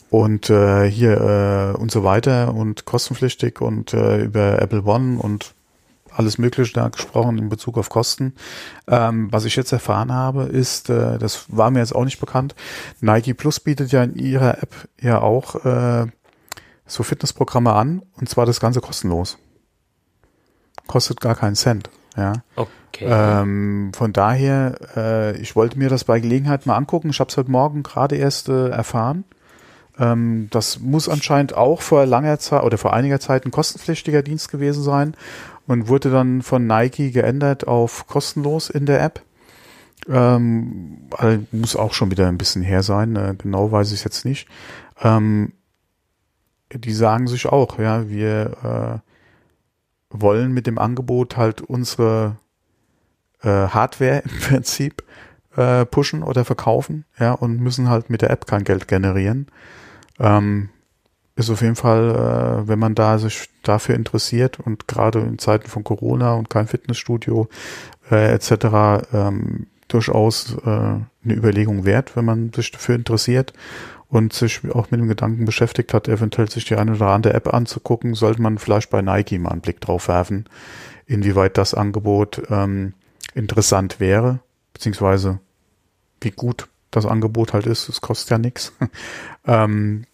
Und 0.08 0.50
äh, 0.50 0.88
hier 0.88 1.74
äh, 1.74 1.78
und 1.78 1.90
so 1.90 2.04
weiter 2.04 2.54
und 2.54 2.84
kostenpflichtig 2.84 3.60
und 3.60 3.92
äh, 3.92 4.22
über 4.24 4.62
Apple 4.62 4.84
One 4.84 5.18
und 5.18 5.54
alles 6.16 6.38
Mögliche 6.38 6.72
da 6.72 6.88
gesprochen 6.88 7.38
in 7.38 7.48
Bezug 7.48 7.76
auf 7.76 7.90
Kosten. 7.90 8.34
Ähm, 8.86 9.28
was 9.32 9.44
ich 9.44 9.56
jetzt 9.56 9.72
erfahren 9.72 10.12
habe, 10.12 10.44
ist, 10.44 10.88
äh, 10.88 11.18
das 11.18 11.44
war 11.48 11.70
mir 11.70 11.80
jetzt 11.80 11.94
auch 11.94 12.04
nicht 12.04 12.20
bekannt, 12.20 12.54
Nike 13.00 13.34
Plus 13.34 13.60
bietet 13.60 13.92
ja 13.92 14.02
in 14.02 14.14
ihrer 14.16 14.62
App 14.62 14.88
ja 15.00 15.20
auch 15.20 15.64
äh, 15.64 16.06
so 16.86 17.02
Fitnessprogramme 17.02 17.72
an 17.72 18.02
und 18.14 18.28
zwar 18.28 18.46
das 18.46 18.60
Ganze 18.60 18.80
kostenlos. 18.80 19.38
Kostet 20.86 21.20
gar 21.20 21.34
keinen 21.34 21.56
Cent. 21.56 21.90
Ja. 22.16 22.32
Okay. 22.56 23.06
Ähm, 23.08 23.92
von 23.94 24.12
daher, 24.12 24.78
äh, 24.96 25.36
ich 25.38 25.54
wollte 25.54 25.78
mir 25.78 25.88
das 25.88 26.04
bei 26.04 26.18
Gelegenheit 26.18 26.66
mal 26.66 26.76
angucken. 26.76 27.10
Ich 27.10 27.20
habe 27.20 27.28
es 27.28 27.36
heute 27.36 27.50
Morgen 27.50 27.82
gerade 27.82 28.16
erst 28.16 28.48
äh, 28.48 28.68
erfahren. 28.68 29.24
Ähm, 29.98 30.48
das 30.50 30.80
muss 30.80 31.08
anscheinend 31.08 31.54
auch 31.54 31.82
vor 31.82 32.06
langer 32.06 32.38
Zeit 32.38 32.62
oder 32.62 32.78
vor 32.78 32.92
einiger 32.92 33.20
Zeit 33.20 33.44
ein 33.44 33.50
kostenpflichtiger 33.50 34.22
Dienst 34.22 34.50
gewesen 34.50 34.82
sein 34.82 35.14
und 35.66 35.88
wurde 35.88 36.10
dann 36.10 36.42
von 36.42 36.66
Nike 36.66 37.10
geändert 37.10 37.66
auf 37.66 38.06
kostenlos 38.06 38.70
in 38.70 38.86
der 38.86 39.02
App. 39.02 39.22
Ähm, 40.08 41.08
also 41.10 41.42
muss 41.52 41.76
auch 41.76 41.92
schon 41.92 42.10
wieder 42.10 42.28
ein 42.28 42.38
bisschen 42.38 42.62
her 42.62 42.82
sein. 42.82 43.16
Äh, 43.16 43.34
genau 43.36 43.72
weiß 43.72 43.92
ich 43.92 44.04
jetzt 44.04 44.24
nicht. 44.24 44.48
Ähm, 45.02 45.52
die 46.72 46.92
sagen 46.92 47.26
sich 47.26 47.46
auch, 47.46 47.78
ja, 47.78 48.08
wir 48.08 49.02
äh, 49.02 49.15
wollen 50.10 50.52
mit 50.52 50.66
dem 50.66 50.78
Angebot 50.78 51.36
halt 51.36 51.60
unsere 51.60 52.36
äh, 53.42 53.48
Hardware 53.48 54.22
im 54.24 54.40
Prinzip 54.40 55.02
äh, 55.56 55.84
pushen 55.86 56.22
oder 56.22 56.44
verkaufen, 56.44 57.04
ja, 57.18 57.32
und 57.32 57.60
müssen 57.60 57.88
halt 57.88 58.10
mit 58.10 58.22
der 58.22 58.30
App 58.30 58.46
kein 58.46 58.64
Geld 58.64 58.88
generieren. 58.88 59.46
Ähm, 60.18 60.70
ist 61.34 61.50
auf 61.50 61.60
jeden 61.60 61.76
Fall, 61.76 62.64
äh, 62.64 62.68
wenn 62.68 62.78
man 62.78 62.94
da 62.94 63.18
sich 63.18 63.48
dafür 63.62 63.94
interessiert 63.94 64.58
und 64.58 64.88
gerade 64.88 65.20
in 65.20 65.38
Zeiten 65.38 65.68
von 65.68 65.84
Corona 65.84 66.32
und 66.34 66.48
kein 66.48 66.66
Fitnessstudio 66.66 67.48
äh, 68.10 68.32
etc. 68.32 69.04
Ähm, 69.12 69.66
durchaus 69.88 70.56
äh, 70.64 70.68
eine 70.68 71.06
Überlegung 71.24 71.84
wert, 71.84 72.16
wenn 72.16 72.24
man 72.24 72.52
sich 72.52 72.70
dafür 72.72 72.94
interessiert 72.94 73.52
und 74.08 74.32
sich 74.32 74.60
auch 74.72 74.90
mit 74.90 75.00
dem 75.00 75.08
Gedanken 75.08 75.44
beschäftigt 75.44 75.92
hat, 75.92 76.08
eventuell 76.08 76.50
sich 76.50 76.64
die 76.64 76.76
eine 76.76 76.92
oder 76.92 77.08
andere 77.08 77.34
App 77.34 77.52
anzugucken, 77.52 78.14
sollte 78.14 78.40
man 78.40 78.58
vielleicht 78.58 78.90
bei 78.90 79.02
Nike 79.02 79.38
mal 79.38 79.50
einen 79.50 79.60
Blick 79.60 79.80
drauf 79.80 80.08
werfen, 80.08 80.48
inwieweit 81.06 81.58
das 81.58 81.74
Angebot 81.74 82.42
ähm, 82.50 82.94
interessant 83.34 84.00
wäre, 84.00 84.40
beziehungsweise 84.72 85.40
wie 86.20 86.30
gut 86.30 86.68
das 86.90 87.06
Angebot 87.06 87.52
halt 87.52 87.66
ist. 87.66 87.88
Es 87.88 88.00
kostet 88.00 88.30
ja 88.30 88.38
nichts. 88.38 88.72
ähm, 89.46 90.04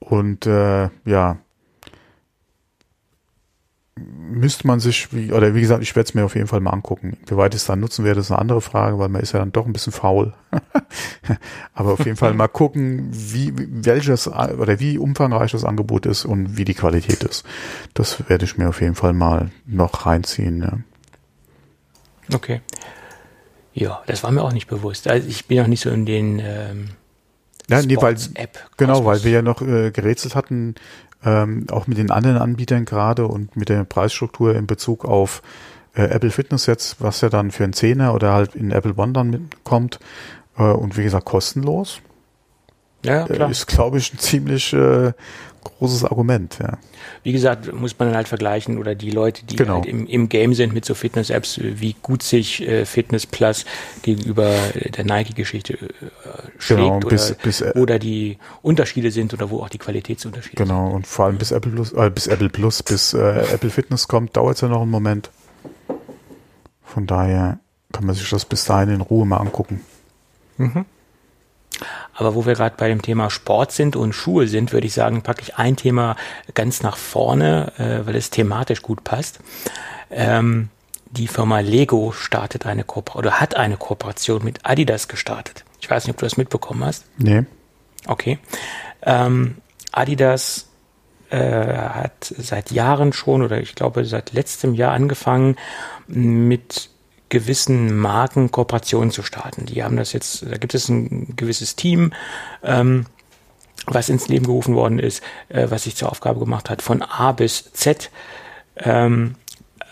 und 0.00 0.46
äh, 0.46 0.90
ja, 1.04 1.38
müsste 4.30 4.66
man 4.66 4.80
sich, 4.80 5.12
wie, 5.12 5.32
oder 5.32 5.54
wie 5.54 5.60
gesagt, 5.60 5.82
ich 5.82 5.94
werde 5.96 6.08
es 6.08 6.14
mir 6.14 6.24
auf 6.24 6.34
jeden 6.34 6.46
Fall 6.46 6.60
mal 6.60 6.70
angucken. 6.70 7.16
Wie 7.26 7.36
weit 7.36 7.54
es 7.54 7.64
dann 7.64 7.80
nutzen 7.80 8.04
werde, 8.04 8.20
ist 8.20 8.30
eine 8.30 8.38
andere 8.40 8.60
Frage, 8.60 8.98
weil 8.98 9.08
man 9.08 9.22
ist 9.22 9.32
ja 9.32 9.38
dann 9.38 9.52
doch 9.52 9.66
ein 9.66 9.72
bisschen 9.72 9.92
faul. 9.92 10.34
Aber 11.74 11.92
auf 11.92 12.04
jeden 12.04 12.16
Fall 12.16 12.34
mal 12.34 12.48
gucken, 12.48 13.08
wie, 13.12 13.52
welches 13.56 14.28
oder 14.28 14.80
wie 14.80 14.98
umfangreich 14.98 15.52
das 15.52 15.64
Angebot 15.64 16.06
ist 16.06 16.24
und 16.24 16.56
wie 16.56 16.64
die 16.64 16.74
Qualität 16.74 17.22
ist. 17.22 17.44
Das 17.94 18.28
werde 18.28 18.44
ich 18.44 18.58
mir 18.58 18.68
auf 18.68 18.80
jeden 18.80 18.94
Fall 18.94 19.12
mal 19.12 19.50
noch 19.66 20.06
reinziehen. 20.06 20.62
Ja. 20.62 22.34
Okay. 22.34 22.60
Ja, 23.72 24.02
das 24.06 24.24
war 24.24 24.30
mir 24.32 24.42
auch 24.42 24.52
nicht 24.52 24.66
bewusst. 24.66 25.08
Also 25.08 25.28
ich 25.28 25.46
bin 25.46 25.60
auch 25.60 25.66
nicht 25.66 25.80
so 25.80 25.90
in 25.90 26.04
den 26.04 26.40
ähm, 26.40 26.88
ja, 27.70 27.82
nee, 27.82 27.96
weil, 27.98 28.16
App. 28.34 28.58
Genau, 28.78 29.04
weil 29.04 29.22
wir 29.24 29.30
ja 29.30 29.42
noch 29.42 29.60
äh, 29.60 29.90
gerätselt 29.90 30.34
hatten, 30.34 30.74
ähm, 31.24 31.66
auch 31.70 31.86
mit 31.86 31.98
den 31.98 32.10
anderen 32.10 32.36
Anbietern 32.36 32.84
gerade 32.84 33.26
und 33.26 33.56
mit 33.56 33.68
der 33.68 33.84
Preisstruktur 33.84 34.54
in 34.54 34.66
Bezug 34.66 35.04
auf 35.04 35.42
äh, 35.94 36.02
Apple 36.02 36.30
Fitness 36.30 36.66
jetzt, 36.66 37.00
was 37.00 37.20
ja 37.20 37.28
dann 37.28 37.50
für 37.50 37.64
einen 37.64 37.72
Zehner 37.72 38.14
oder 38.14 38.32
halt 38.32 38.54
in 38.54 38.70
Apple 38.70 38.94
One 38.96 39.12
dann 39.12 39.30
mitkommt 39.30 39.98
äh, 40.56 40.62
und 40.62 40.96
wie 40.96 41.02
gesagt 41.02 41.24
kostenlos. 41.24 42.00
Ja, 43.04 43.24
klar. 43.24 43.48
Äh, 43.48 43.52
ist, 43.52 43.66
glaube 43.66 43.98
ich, 43.98 44.12
ein 44.12 44.18
ziemlich 44.18 44.72
äh, 44.72 45.12
großes 45.68 46.04
Argument, 46.04 46.58
ja. 46.60 46.78
Wie 47.22 47.32
gesagt, 47.32 47.72
muss 47.72 47.98
man 47.98 48.08
dann 48.08 48.16
halt 48.16 48.28
vergleichen 48.28 48.78
oder 48.78 48.94
die 48.94 49.10
Leute, 49.10 49.44
die 49.44 49.56
genau. 49.56 49.76
halt 49.76 49.86
im, 49.86 50.06
im 50.06 50.28
Game 50.28 50.54
sind 50.54 50.74
mit 50.74 50.84
so 50.84 50.94
Fitness-Apps, 50.94 51.60
wie 51.62 51.94
gut 52.02 52.22
sich 52.22 52.66
äh, 52.66 52.84
Fitness 52.84 53.26
Plus 53.26 53.64
gegenüber 54.02 54.52
der 54.96 55.04
Nike-Geschichte 55.04 55.74
äh, 55.74 55.88
schlägt 56.58 56.80
genau, 56.80 56.98
bis, 57.00 57.30
oder, 57.30 57.40
bis, 57.42 57.60
äh, 57.60 57.72
oder 57.76 57.98
die 57.98 58.38
Unterschiede 58.62 59.10
sind 59.10 59.32
oder 59.34 59.50
wo 59.50 59.60
auch 59.60 59.68
die 59.68 59.78
Qualitätsunterschiede 59.78 60.56
genau, 60.56 60.74
sind. 60.76 60.84
Genau, 60.84 60.96
und 60.96 61.06
vor 61.06 61.26
allem 61.26 61.38
bis 61.38 61.50
Apple 61.50 61.72
Plus, 61.72 61.92
äh, 61.92 62.10
bis 62.10 62.26
Apple 62.26 62.48
Plus, 62.48 62.82
bis 62.82 63.14
äh, 63.14 63.18
Apple 63.52 63.70
Fitness 63.70 64.08
kommt, 64.08 64.36
dauert 64.36 64.56
es 64.56 64.60
ja 64.62 64.68
noch 64.68 64.82
einen 64.82 64.90
Moment. 64.90 65.30
Von 66.84 67.06
daher 67.06 67.60
kann 67.92 68.06
man 68.06 68.14
sich 68.14 68.28
das 68.30 68.44
bis 68.44 68.64
dahin 68.64 68.90
in 68.90 69.00
Ruhe 69.00 69.26
mal 69.26 69.38
angucken. 69.38 69.80
Mhm. 70.56 70.84
Aber 72.14 72.34
wo 72.34 72.46
wir 72.46 72.54
gerade 72.54 72.74
bei 72.76 72.88
dem 72.88 73.02
Thema 73.02 73.30
Sport 73.30 73.72
sind 73.72 73.96
und 73.96 74.12
Schuhe 74.12 74.48
sind, 74.48 74.72
würde 74.72 74.86
ich 74.86 74.94
sagen, 74.94 75.22
packe 75.22 75.42
ich 75.42 75.56
ein 75.56 75.76
Thema 75.76 76.16
ganz 76.54 76.82
nach 76.82 76.96
vorne, 76.96 77.72
äh, 77.78 78.06
weil 78.06 78.16
es 78.16 78.30
thematisch 78.30 78.82
gut 78.82 79.04
passt. 79.04 79.40
Ähm, 80.10 80.70
die 81.10 81.28
Firma 81.28 81.60
Lego 81.60 82.12
startet 82.12 82.66
eine 82.66 82.84
Kooperation 82.84 83.26
oder 83.26 83.40
hat 83.40 83.56
eine 83.56 83.76
Kooperation 83.76 84.44
mit 84.44 84.60
Adidas 84.64 85.08
gestartet. 85.08 85.64
Ich 85.80 85.90
weiß 85.90 86.04
nicht, 86.04 86.14
ob 86.14 86.18
du 86.18 86.26
das 86.26 86.36
mitbekommen 86.36 86.84
hast. 86.84 87.04
Nee. 87.18 87.44
Okay. 88.06 88.38
Ähm, 89.02 89.56
Adidas 89.92 90.68
äh, 91.30 91.38
hat 91.38 92.32
seit 92.36 92.70
Jahren 92.70 93.12
schon 93.12 93.42
oder 93.42 93.60
ich 93.60 93.74
glaube 93.74 94.04
seit 94.04 94.32
letztem 94.32 94.74
Jahr 94.74 94.92
angefangen 94.92 95.56
mit 96.06 96.90
gewissen 97.28 97.96
Marken 97.96 98.50
Kooperationen 98.50 99.10
zu 99.10 99.22
starten. 99.22 99.66
Die 99.66 99.82
haben 99.82 99.96
das 99.96 100.12
jetzt, 100.12 100.42
da 100.42 100.56
gibt 100.56 100.74
es 100.74 100.88
ein 100.88 101.34
gewisses 101.36 101.76
Team, 101.76 102.12
ähm, 102.62 103.06
was 103.86 104.08
ins 104.08 104.28
Leben 104.28 104.46
gerufen 104.46 104.74
worden 104.74 104.98
ist, 104.98 105.22
äh, 105.48 105.66
was 105.70 105.84
sich 105.84 105.96
zur 105.96 106.10
Aufgabe 106.10 106.40
gemacht 106.40 106.70
hat, 106.70 106.82
von 106.82 107.02
A 107.02 107.32
bis 107.32 107.72
Z 107.72 108.10
ähm, 108.76 109.34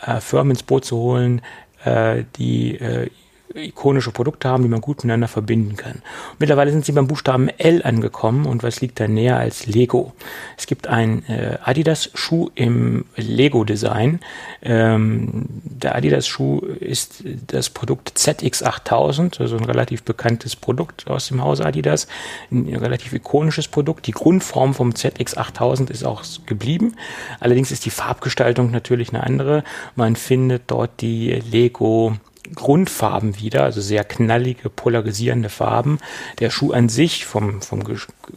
äh, 0.02 0.20
Firmen 0.20 0.52
ins 0.52 0.62
Boot 0.62 0.84
zu 0.84 0.96
holen, 0.96 1.42
äh, 1.84 2.24
die 2.36 2.76
äh, 2.76 3.10
ikonische 3.56 4.10
Produkte 4.10 4.48
haben, 4.48 4.62
die 4.62 4.68
man 4.68 4.80
gut 4.80 4.98
miteinander 4.98 5.28
verbinden 5.28 5.76
kann. 5.76 6.02
Mittlerweile 6.38 6.70
sind 6.70 6.84
sie 6.84 6.92
beim 6.92 7.06
Buchstaben 7.06 7.48
L 7.48 7.82
angekommen 7.82 8.46
und 8.46 8.62
was 8.62 8.80
liegt 8.80 9.00
da 9.00 9.08
näher 9.08 9.38
als 9.38 9.66
Lego? 9.66 10.12
Es 10.56 10.66
gibt 10.66 10.86
einen 10.86 11.24
äh, 11.28 11.58
Adidas-Schuh 11.62 12.50
im 12.54 13.04
Lego-Design. 13.16 14.20
Ähm, 14.62 15.46
der 15.64 15.94
Adidas-Schuh 15.94 16.60
ist 16.80 17.24
das 17.46 17.70
Produkt 17.70 18.12
ZX8000, 18.16 19.40
also 19.40 19.56
ein 19.56 19.64
relativ 19.64 20.02
bekanntes 20.02 20.56
Produkt 20.56 21.06
aus 21.08 21.28
dem 21.28 21.42
Hause 21.42 21.64
Adidas, 21.64 22.08
ein 22.50 22.74
relativ 22.76 23.12
ikonisches 23.12 23.68
Produkt. 23.68 24.06
Die 24.06 24.12
Grundform 24.12 24.74
vom 24.74 24.90
ZX8000 24.90 25.90
ist 25.90 26.04
auch 26.04 26.22
geblieben. 26.46 26.96
Allerdings 27.40 27.70
ist 27.70 27.84
die 27.84 27.90
Farbgestaltung 27.90 28.70
natürlich 28.70 29.10
eine 29.10 29.22
andere. 29.22 29.64
Man 29.94 30.16
findet 30.16 30.64
dort 30.66 31.00
die 31.00 31.30
Lego 31.30 32.16
Grundfarben 32.54 33.38
wieder, 33.38 33.64
also 33.64 33.80
sehr 33.80 34.04
knallige, 34.04 34.70
polarisierende 34.70 35.48
Farben. 35.48 35.98
Der 36.38 36.50
Schuh 36.50 36.72
an 36.72 36.88
sich 36.88 37.26
vom, 37.26 37.62
vom, 37.62 37.82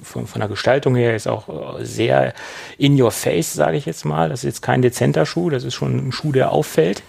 vom, 0.03 0.27
von 0.27 0.39
der 0.39 0.49
Gestaltung 0.49 0.95
her 0.95 1.15
ist 1.15 1.27
auch 1.27 1.79
äh, 1.79 1.85
sehr 1.85 2.33
in 2.77 2.99
your 2.99 3.11
face, 3.11 3.53
sage 3.53 3.77
ich 3.77 3.85
jetzt 3.85 4.05
mal. 4.05 4.29
Das 4.29 4.39
ist 4.39 4.45
jetzt 4.45 4.61
kein 4.61 4.81
dezenter 4.81 5.25
Schuh, 5.25 5.49
das 5.49 5.63
ist 5.63 5.73
schon 5.73 6.07
ein 6.07 6.11
Schuh, 6.11 6.31
der 6.31 6.51
auffällt. 6.51 7.03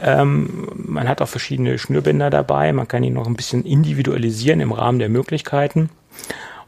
Ähm, 0.00 0.68
man 0.74 1.08
hat 1.08 1.22
auch 1.22 1.28
verschiedene 1.28 1.78
Schnürbänder 1.78 2.28
dabei, 2.28 2.72
man 2.72 2.88
kann 2.88 3.04
ihn 3.04 3.14
noch 3.14 3.26
ein 3.26 3.36
bisschen 3.36 3.64
individualisieren 3.64 4.60
im 4.60 4.72
Rahmen 4.72 4.98
der 4.98 5.08
Möglichkeiten. 5.08 5.90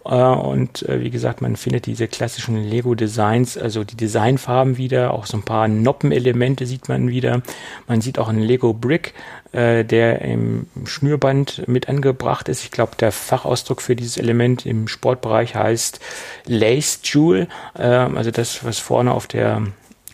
Äh, 0.04 0.14
und 0.14 0.88
äh, 0.88 1.00
wie 1.00 1.10
gesagt, 1.10 1.40
man 1.40 1.56
findet 1.56 1.86
diese 1.86 2.08
klassischen 2.08 2.62
Lego-Designs, 2.62 3.56
also 3.56 3.84
die 3.84 3.96
Designfarben 3.96 4.76
wieder, 4.76 5.12
auch 5.12 5.26
so 5.26 5.36
ein 5.36 5.42
paar 5.42 5.68
Noppenelemente 5.68 6.66
sieht 6.66 6.88
man 6.88 7.08
wieder. 7.08 7.42
Man 7.86 8.00
sieht 8.00 8.18
auch 8.18 8.28
einen 8.28 8.42
Lego-Brick, 8.42 9.14
äh, 9.52 9.84
der 9.84 10.22
im 10.22 10.66
Schnürband 10.84 11.66
mit 11.68 11.88
angebracht 11.88 12.48
ist. 12.48 12.64
Ich 12.64 12.70
glaube, 12.70 12.92
der 12.98 13.12
Fachausdruck 13.12 13.80
für 13.80 13.96
dieses 13.96 14.16
Element 14.16 14.66
im 14.66 14.88
Sportbereich 14.88 15.54
heißt 15.54 16.00
Lace 16.46 17.00
Jewel, 17.04 17.48
also 17.74 18.30
das, 18.30 18.64
was 18.64 18.78
vorne 18.78 19.12
auf 19.12 19.26
der 19.26 19.62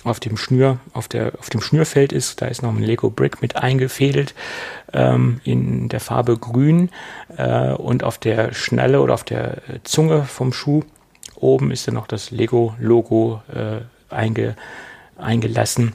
auf 0.04 0.20
dem 0.20 0.36
Schnür, 0.36 0.78
auf 0.92 1.08
der, 1.08 1.32
auf 1.38 1.50
dem 1.50 1.60
Schnürfeld 1.60 2.12
ist. 2.12 2.40
Da 2.40 2.46
ist 2.46 2.62
noch 2.62 2.70
ein 2.70 2.82
Lego 2.82 3.10
Brick 3.10 3.42
mit 3.42 3.56
eingefädelt 3.56 4.34
ähm, 4.92 5.40
in 5.44 5.88
der 5.88 6.00
Farbe 6.00 6.38
Grün 6.38 6.90
äh, 7.36 7.72
und 7.72 8.02
auf 8.02 8.18
der 8.18 8.52
Schnalle 8.52 9.00
oder 9.02 9.14
auf 9.14 9.24
der 9.24 9.58
Zunge 9.84 10.24
vom 10.24 10.52
Schuh 10.52 10.82
oben 11.36 11.70
ist 11.70 11.86
dann 11.86 11.94
noch 11.94 12.06
das 12.06 12.30
Lego 12.30 12.74
Logo 12.78 13.42
äh, 13.52 13.80
einge, 14.12 14.56
eingelassen. 15.16 15.94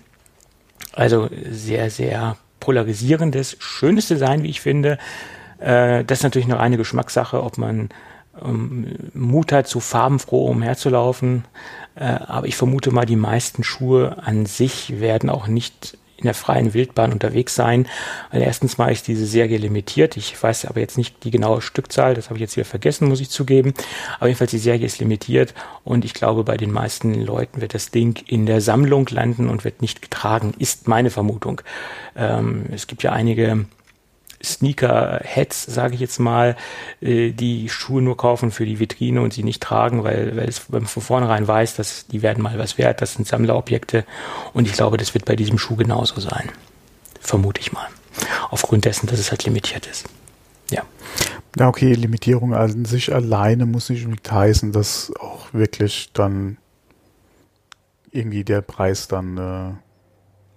Also 0.93 1.29
sehr, 1.49 1.89
sehr 1.89 2.37
polarisierendes, 2.59 3.57
schönes 3.59 4.07
Design, 4.07 4.43
wie 4.43 4.49
ich 4.49 4.61
finde. 4.61 4.97
Äh, 5.59 6.03
das 6.03 6.19
ist 6.19 6.23
natürlich 6.23 6.47
noch 6.47 6.59
eine 6.59 6.77
Geschmackssache, 6.77 7.41
ob 7.43 7.57
man 7.57 7.89
ähm, 8.43 8.95
Mut 9.13 9.51
hat, 9.51 9.67
so 9.67 9.79
farbenfroh 9.79 10.47
umherzulaufen. 10.47 11.45
Äh, 11.95 12.03
aber 12.05 12.47
ich 12.47 12.55
vermute 12.55 12.91
mal, 12.91 13.05
die 13.05 13.15
meisten 13.15 13.63
Schuhe 13.63 14.17
an 14.23 14.45
sich 14.45 14.99
werden 14.99 15.29
auch 15.29 15.47
nicht 15.47 15.97
in 16.17 16.25
der 16.25 16.33
freien 16.33 16.73
Wildbahn 16.73 17.11
unterwegs 17.11 17.55
sein, 17.55 17.87
weil 18.31 18.41
erstens 18.41 18.77
mal 18.77 18.91
ist 18.91 19.07
diese 19.07 19.25
Serie 19.25 19.57
limitiert. 19.57 20.15
Ich 20.15 20.41
weiß 20.41 20.65
aber 20.65 20.79
jetzt 20.79 20.97
nicht 20.97 21.23
die 21.23 21.31
genaue 21.31 21.61
Stückzahl, 21.61 22.13
das 22.13 22.29
habe 22.29 22.37
ich 22.37 22.41
jetzt 22.41 22.55
wieder 22.55 22.65
vergessen, 22.65 23.09
muss 23.09 23.19
ich 23.19 23.29
zugeben. 23.29 23.73
Aber 24.17 24.27
jedenfalls 24.27 24.51
die 24.51 24.57
Serie 24.57 24.85
ist 24.85 24.99
limitiert 24.99 25.53
und 25.83 26.05
ich 26.05 26.13
glaube, 26.13 26.43
bei 26.43 26.57
den 26.57 26.71
meisten 26.71 27.13
Leuten 27.13 27.61
wird 27.61 27.73
das 27.73 27.91
Ding 27.91 28.23
in 28.27 28.45
der 28.45 28.61
Sammlung 28.61 29.07
landen 29.09 29.49
und 29.49 29.65
wird 29.65 29.81
nicht 29.81 30.01
getragen, 30.01 30.53
ist 30.57 30.87
meine 30.87 31.09
Vermutung. 31.09 31.61
Ähm, 32.15 32.67
es 32.71 32.87
gibt 32.87 33.03
ja 33.03 33.11
einige 33.11 33.65
Sneaker-Heads, 34.43 35.65
sage 35.65 35.95
ich 35.95 36.01
jetzt 36.01 36.19
mal, 36.19 36.55
äh, 37.01 37.31
die 37.31 37.69
Schuhe 37.69 38.01
nur 38.01 38.17
kaufen 38.17 38.51
für 38.51 38.65
die 38.65 38.79
Vitrine 38.79 39.21
und 39.21 39.33
sie 39.33 39.43
nicht 39.43 39.61
tragen, 39.61 40.03
weil, 40.03 40.35
weil, 40.35 40.47
es, 40.49 40.59
von 40.59 40.85
vornherein 40.85 41.47
weiß, 41.47 41.75
dass 41.75 42.07
die 42.07 42.21
werden 42.21 42.43
mal 42.43 42.57
was 42.59 42.77
wert, 42.77 43.01
das 43.01 43.13
sind 43.13 43.27
Sammlerobjekte 43.27 44.05
und 44.53 44.67
ich 44.67 44.73
glaube, 44.73 44.97
das 44.97 45.13
wird 45.13 45.25
bei 45.25 45.35
diesem 45.35 45.57
Schuh 45.57 45.75
genauso 45.75 46.19
sein. 46.19 46.51
Vermute 47.19 47.61
ich 47.61 47.71
mal. 47.71 47.87
Aufgrund 48.49 48.85
dessen, 48.85 49.07
dass 49.07 49.19
es 49.19 49.31
halt 49.31 49.43
limitiert 49.43 49.87
ist. 49.87 50.05
Ja. 50.69 50.83
Ja, 51.57 51.67
okay, 51.69 51.93
Limitierung 51.93 52.53
an 52.53 52.85
sich 52.85 53.13
alleine 53.13 53.65
muss 53.65 53.89
nicht 53.89 54.03
unbedingt 54.03 54.31
heißen, 54.31 54.71
dass 54.71 55.11
auch 55.19 55.53
wirklich 55.53 56.11
dann 56.13 56.57
irgendwie 58.11 58.43
der 58.43 58.61
Preis 58.61 59.07
dann 59.07 59.37
äh, 59.37 59.84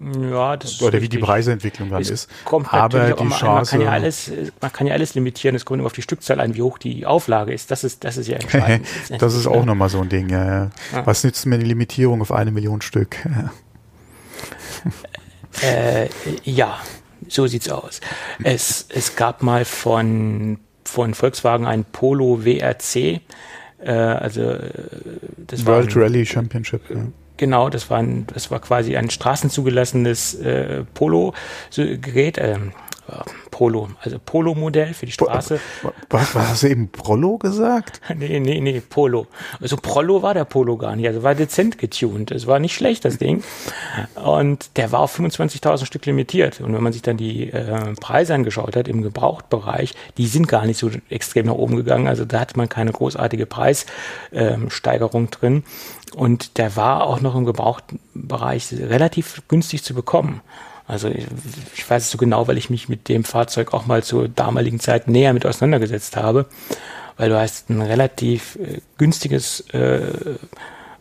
ja, 0.00 0.56
das 0.56 0.80
Oder 0.80 1.02
wie 1.02 1.08
die 1.08 1.18
Preisentwicklung 1.18 1.90
dann 1.90 2.02
ist. 2.02 2.30
Kommt 2.44 2.72
Aber 2.72 3.12
die 3.12 3.28
Chance. 3.30 3.46
An. 3.46 3.54
Man 3.54 3.64
kann 3.64 3.80
ja 3.80 3.90
alles, 3.90 4.30
man 4.60 4.72
kann 4.72 4.86
ja 4.86 4.94
alles 4.94 5.14
limitieren. 5.14 5.56
Es 5.56 5.64
kommt 5.64 5.80
immer 5.80 5.86
auf 5.86 5.92
die 5.92 6.02
Stückzahl 6.02 6.40
an, 6.40 6.54
wie 6.54 6.62
hoch 6.62 6.78
die 6.78 7.04
Auflage 7.04 7.52
ist. 7.52 7.72
Das 7.72 7.82
ist, 7.82 8.04
das 8.04 8.16
ist 8.16 8.28
ja 8.28 8.36
entscheidend. 8.40 8.86
das 9.18 9.34
ist 9.34 9.48
auch 9.48 9.64
nochmal 9.64 9.88
so 9.88 10.00
ein 10.00 10.08
Ding, 10.08 10.28
ja, 10.28 10.44
ja. 10.44 10.70
Was 11.04 11.24
nützt 11.24 11.46
mir 11.46 11.58
die 11.58 11.66
Limitierung 11.66 12.20
auf 12.20 12.30
eine 12.30 12.52
Million 12.52 12.80
Stück? 12.80 13.16
äh, 15.62 16.08
ja, 16.44 16.78
so 17.26 17.48
sieht's 17.48 17.68
aus. 17.68 18.00
Es, 18.44 18.86
es 18.90 19.16
gab 19.16 19.42
mal 19.42 19.64
von, 19.64 20.60
von 20.84 21.14
Volkswagen 21.14 21.66
ein 21.66 21.84
Polo 21.84 22.44
WRC 22.44 23.20
Äh, 23.80 23.92
also 23.92 24.42
äh, 24.42 24.70
das 25.36 25.64
World 25.64 25.94
war 25.94 26.02
ein, 26.02 26.08
Rally 26.08 26.26
Championship. 26.26 26.82
Ja. 26.90 26.96
Genau, 27.38 27.70
das 27.70 27.88
war 27.88 27.98
ein, 27.98 28.26
das 28.34 28.50
war 28.50 28.60
quasi 28.60 28.96
ein 28.96 29.10
straßenzugelassenes 29.10 30.34
äh, 30.34 30.84
Polo-Gerät. 30.94 32.36
Ähm, 32.38 32.72
Polo, 33.50 33.88
also 34.02 34.18
Polo-Modell 34.24 34.92
für 34.94 35.06
die 35.06 35.12
Straße. 35.12 35.58
Was, 36.10 36.34
was 36.34 36.48
hast 36.48 36.62
du 36.62 36.68
eben 36.68 36.90
Prollo 36.90 37.38
gesagt? 37.38 38.00
nee, 38.16 38.38
nee, 38.38 38.60
nee, 38.60 38.80
Polo. 38.80 39.26
Also 39.60 39.76
Prollo 39.76 40.22
war 40.22 40.34
der 40.34 40.44
Polo 40.44 40.76
gar 40.76 40.94
nicht, 40.94 41.08
also 41.08 41.22
war 41.22 41.34
dezent 41.34 41.78
getuned. 41.78 42.30
Es 42.30 42.46
war 42.46 42.58
nicht 42.58 42.74
schlecht, 42.74 43.04
das 43.04 43.18
Ding. 43.18 43.42
Und 44.14 44.76
der 44.76 44.92
war 44.92 45.00
auf 45.00 45.18
25.000 45.18 45.86
Stück 45.86 46.06
limitiert. 46.06 46.60
Und 46.60 46.74
wenn 46.74 46.82
man 46.82 46.92
sich 46.92 47.02
dann 47.02 47.16
die 47.16 47.50
äh, 47.50 47.94
Preise 48.00 48.34
angeschaut 48.34 48.76
hat 48.76 48.88
im 48.88 49.02
Gebrauchtbereich, 49.02 49.94
die 50.18 50.26
sind 50.26 50.46
gar 50.46 50.66
nicht 50.66 50.78
so 50.78 50.90
extrem 51.08 51.46
nach 51.46 51.54
oben 51.54 51.76
gegangen. 51.76 52.06
Also 52.06 52.24
da 52.24 52.40
hat 52.40 52.56
man 52.56 52.68
keine 52.68 52.92
großartige 52.92 53.46
Preissteigerung 53.46 55.22
ähm, 55.22 55.30
drin. 55.30 55.64
Und 56.14 56.58
der 56.58 56.76
war 56.76 57.04
auch 57.04 57.20
noch 57.20 57.34
im 57.34 57.44
Gebrauchtbereich 57.44 58.72
relativ 58.72 59.42
günstig 59.48 59.82
zu 59.82 59.94
bekommen. 59.94 60.40
Also 60.86 61.08
ich, 61.08 61.88
weiß 61.88 62.04
es 62.04 62.10
so 62.10 62.16
genau, 62.16 62.48
weil 62.48 62.56
ich 62.56 62.70
mich 62.70 62.88
mit 62.88 63.08
dem 63.08 63.22
Fahrzeug 63.22 63.74
auch 63.74 63.86
mal 63.86 64.02
zur 64.02 64.26
damaligen 64.28 64.80
Zeit 64.80 65.06
näher 65.06 65.34
mit 65.34 65.44
auseinandergesetzt 65.44 66.16
habe, 66.16 66.46
weil 67.18 67.28
du 67.28 67.38
hast 67.38 67.68
ein 67.68 67.82
relativ 67.82 68.56
äh, 68.56 68.80
günstiges 68.96 69.60
äh, 69.72 70.00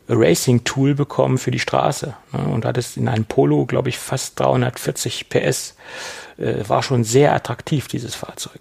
Racing-Tool 0.09 0.93
bekommen 0.93 1.37
für 1.37 1.51
die 1.51 1.59
Straße 1.59 2.13
ne? 2.33 2.39
und 2.47 2.65
hattest 2.65 2.97
in 2.97 3.07
einem 3.07 3.25
Polo, 3.25 3.65
glaube 3.65 3.87
ich, 3.87 3.97
fast 3.97 4.39
340 4.39 5.29
PS. 5.29 5.75
Äh, 6.37 6.67
war 6.67 6.83
schon 6.83 7.05
sehr 7.05 7.33
attraktiv, 7.33 7.87
dieses 7.87 8.13
Fahrzeug. 8.13 8.59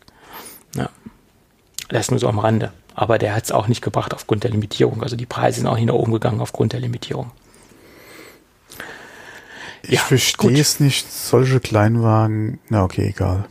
Ja. 0.77 0.91
Das 1.89 2.11
nur 2.11 2.21
so 2.21 2.29
am 2.29 2.39
Rande. 2.39 2.73
Aber 2.97 3.19
der 3.19 3.35
hat 3.35 3.45
es 3.45 3.53
auch 3.53 3.69
nicht 3.69 3.83
gebracht 3.83 4.15
aufgrund 4.15 4.43
der 4.43 4.51
Limitierung. 4.51 5.03
Also 5.03 5.17
die 5.17 5.27
Preise 5.27 5.61
sind 5.61 5.69
auch 5.69 5.77
nicht 5.77 5.85
nach 5.85 5.95
oben 5.95 6.13
gegangen 6.13 6.41
aufgrund 6.41 6.73
der 6.73 6.81
Limitierung. 6.81 7.31
Ich 9.83 9.91
ja, 9.91 10.01
verstehe 10.01 10.59
es 10.59 10.81
nicht, 10.81 11.13
solche 11.13 11.61
Kleinwagen, 11.61 12.59
na 12.71 12.83
okay, 12.83 13.09
egal. 13.09 13.45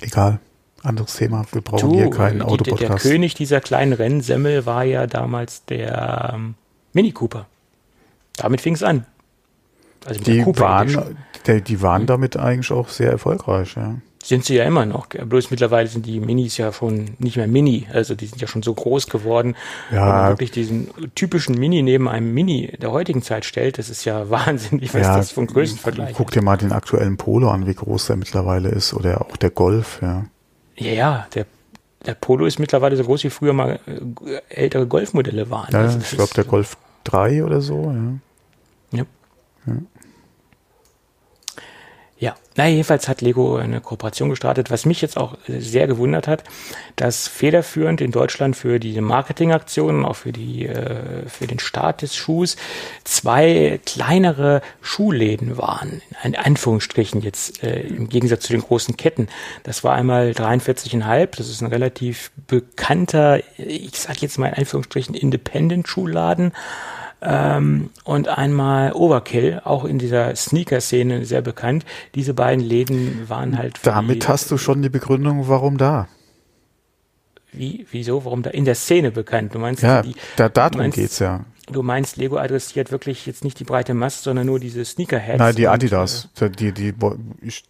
Egal. 0.00 0.40
Anderes 0.82 1.14
Thema. 1.14 1.44
Wir 1.52 1.60
brauchen 1.60 1.90
du, 1.90 1.96
hier 1.96 2.10
keinen 2.10 2.40
Autopodcast. 2.40 3.04
Der 3.04 3.12
König 3.12 3.34
dieser 3.34 3.60
kleinen 3.60 3.92
Rennsemmel 3.92 4.64
war 4.64 4.84
ja 4.84 5.06
damals 5.06 5.64
der 5.66 6.32
ähm, 6.34 6.54
Mini 6.94 7.12
Cooper. 7.12 7.46
Damit 8.36 8.62
fing 8.62 8.74
es 8.74 8.82
an. 8.82 9.04
Also 10.06 10.20
die, 10.22 10.46
waren, 10.46 11.16
die, 11.46 11.60
die 11.60 11.82
waren 11.82 12.06
damit 12.06 12.38
eigentlich 12.38 12.72
auch 12.72 12.88
sehr 12.88 13.10
erfolgreich, 13.10 13.76
ja. 13.76 13.96
Sind 14.22 14.44
sie 14.44 14.56
ja 14.56 14.64
immer 14.64 14.84
noch. 14.84 15.06
Bloß 15.06 15.50
mittlerweile 15.50 15.88
sind 15.88 16.04
die 16.04 16.18
Minis 16.20 16.56
ja 16.56 16.72
schon 16.72 17.10
nicht 17.18 17.36
mehr 17.36 17.46
Mini. 17.46 17.86
Also 17.92 18.14
die 18.14 18.26
sind 18.26 18.40
ja 18.40 18.48
schon 18.48 18.62
so 18.62 18.74
groß 18.74 19.06
geworden. 19.08 19.54
Ja. 19.90 20.00
Wenn 20.00 20.08
man 20.08 20.28
wirklich 20.30 20.50
diesen 20.50 20.88
typischen 21.14 21.56
Mini 21.56 21.82
neben 21.82 22.08
einem 22.08 22.34
Mini 22.34 22.72
der 22.80 22.90
heutigen 22.90 23.22
Zeit 23.22 23.44
stellt, 23.44 23.78
das 23.78 23.90
ist 23.90 24.04
ja 24.04 24.28
wahnsinnig, 24.30 24.92
was 24.92 25.02
ja, 25.02 25.16
das 25.16 25.30
von 25.30 25.46
Größen 25.46 25.78
vergleicht. 25.78 26.14
Guck 26.16 26.32
dir 26.32 26.42
mal 26.42 26.56
den 26.56 26.72
aktuellen 26.72 27.16
Polo 27.16 27.48
an, 27.48 27.66
wie 27.66 27.74
groß 27.74 28.06
der 28.08 28.16
mittlerweile 28.16 28.70
ist. 28.70 28.92
Oder 28.92 29.20
auch 29.20 29.36
der 29.36 29.50
Golf, 29.50 30.00
ja. 30.02 30.26
Ja, 30.76 30.92
ja, 30.92 31.26
der 31.34 31.46
der 32.06 32.14
Polo 32.14 32.46
ist 32.46 32.58
mittlerweile 32.58 32.96
so 32.96 33.04
groß 33.04 33.24
wie 33.24 33.30
früher 33.30 33.52
mal 33.52 33.80
äh, 33.86 34.40
ältere 34.48 34.86
Golfmodelle 34.86 35.50
waren. 35.50 35.72
Ja, 35.72 35.80
also 35.80 35.98
ich 35.98 36.10
glaube 36.10 36.32
der 36.34 36.44
Golf 36.44 36.76
3 37.04 37.44
oder 37.44 37.60
so, 37.60 37.92
ja. 37.92 38.98
Ja. 38.98 39.04
ja. 39.66 39.72
Ja, 42.20 42.34
na 42.56 42.66
jedenfalls 42.66 43.06
hat 43.06 43.20
Lego 43.20 43.56
eine 43.56 43.80
Kooperation 43.80 44.28
gestartet, 44.28 44.72
was 44.72 44.84
mich 44.86 45.00
jetzt 45.00 45.16
auch 45.16 45.38
sehr 45.46 45.86
gewundert 45.86 46.26
hat, 46.26 46.42
dass 46.96 47.28
federführend 47.28 48.00
in 48.00 48.10
Deutschland 48.10 48.56
für 48.56 48.80
diese 48.80 49.02
Marketingaktionen, 49.02 50.04
auch 50.04 50.16
für 50.16 50.32
die 50.32 50.66
äh, 50.66 51.28
für 51.28 51.46
den 51.46 51.60
Start 51.60 52.02
des 52.02 52.16
Schuhs 52.16 52.56
zwei 53.04 53.78
kleinere 53.86 54.62
Schuhläden 54.80 55.58
waren, 55.58 56.02
in 56.24 56.34
Anführungsstrichen 56.34 57.20
jetzt 57.22 57.62
äh, 57.62 57.82
im 57.82 58.08
Gegensatz 58.08 58.42
zu 58.42 58.52
den 58.52 58.62
großen 58.62 58.96
Ketten. 58.96 59.28
Das 59.62 59.84
war 59.84 59.94
einmal 59.94 60.30
43,5, 60.32 61.36
das 61.36 61.48
ist 61.48 61.60
ein 61.60 61.68
relativ 61.68 62.32
bekannter, 62.48 63.40
ich 63.58 63.96
sag 63.96 64.20
jetzt 64.22 64.38
mal 64.38 64.48
in 64.48 64.54
Anführungsstrichen 64.54 65.14
Independent 65.14 65.86
Schuhladen 65.86 66.52
ähm, 67.20 67.90
und 68.04 68.28
einmal 68.28 68.92
Overkill, 68.92 69.60
auch 69.64 69.84
in 69.84 69.98
dieser 69.98 70.34
Sneaker-Szene 70.36 71.24
sehr 71.24 71.42
bekannt. 71.42 71.84
Diese 72.14 72.34
beiden 72.34 72.64
Läden 72.64 73.28
waren 73.28 73.58
halt. 73.58 73.80
Damit 73.82 74.24
die, 74.24 74.28
hast 74.28 74.50
du 74.50 74.58
schon 74.58 74.82
die 74.82 74.88
Begründung, 74.88 75.48
warum 75.48 75.78
da? 75.78 76.08
Wie, 77.50 77.86
wieso, 77.90 78.24
warum 78.24 78.42
da 78.42 78.50
in 78.50 78.64
der 78.64 78.74
Szene 78.74 79.10
bekannt? 79.10 79.54
Du 79.54 79.58
meinst, 79.58 79.82
ja, 79.82 80.02
die, 80.02 80.14
da, 80.36 80.48
darum 80.48 80.78
meinst, 80.78 80.96
geht's 80.96 81.18
ja. 81.18 81.44
Du 81.70 81.82
meinst, 81.82 82.16
Lego 82.16 82.36
adressiert 82.36 82.92
wirklich 82.92 83.26
jetzt 83.26 83.42
nicht 83.42 83.58
die 83.58 83.64
breite 83.64 83.94
Masse, 83.94 84.22
sondern 84.22 84.46
nur 84.46 84.60
diese 84.60 84.84
Sneakerheads? 84.84 85.38
Nein, 85.38 85.54
die 85.56 85.66
Adidas. 85.66 86.28
Und, 86.40 86.42
äh, 86.42 86.50
die, 86.50 86.72
die, 86.72 86.94
ich 87.42 87.64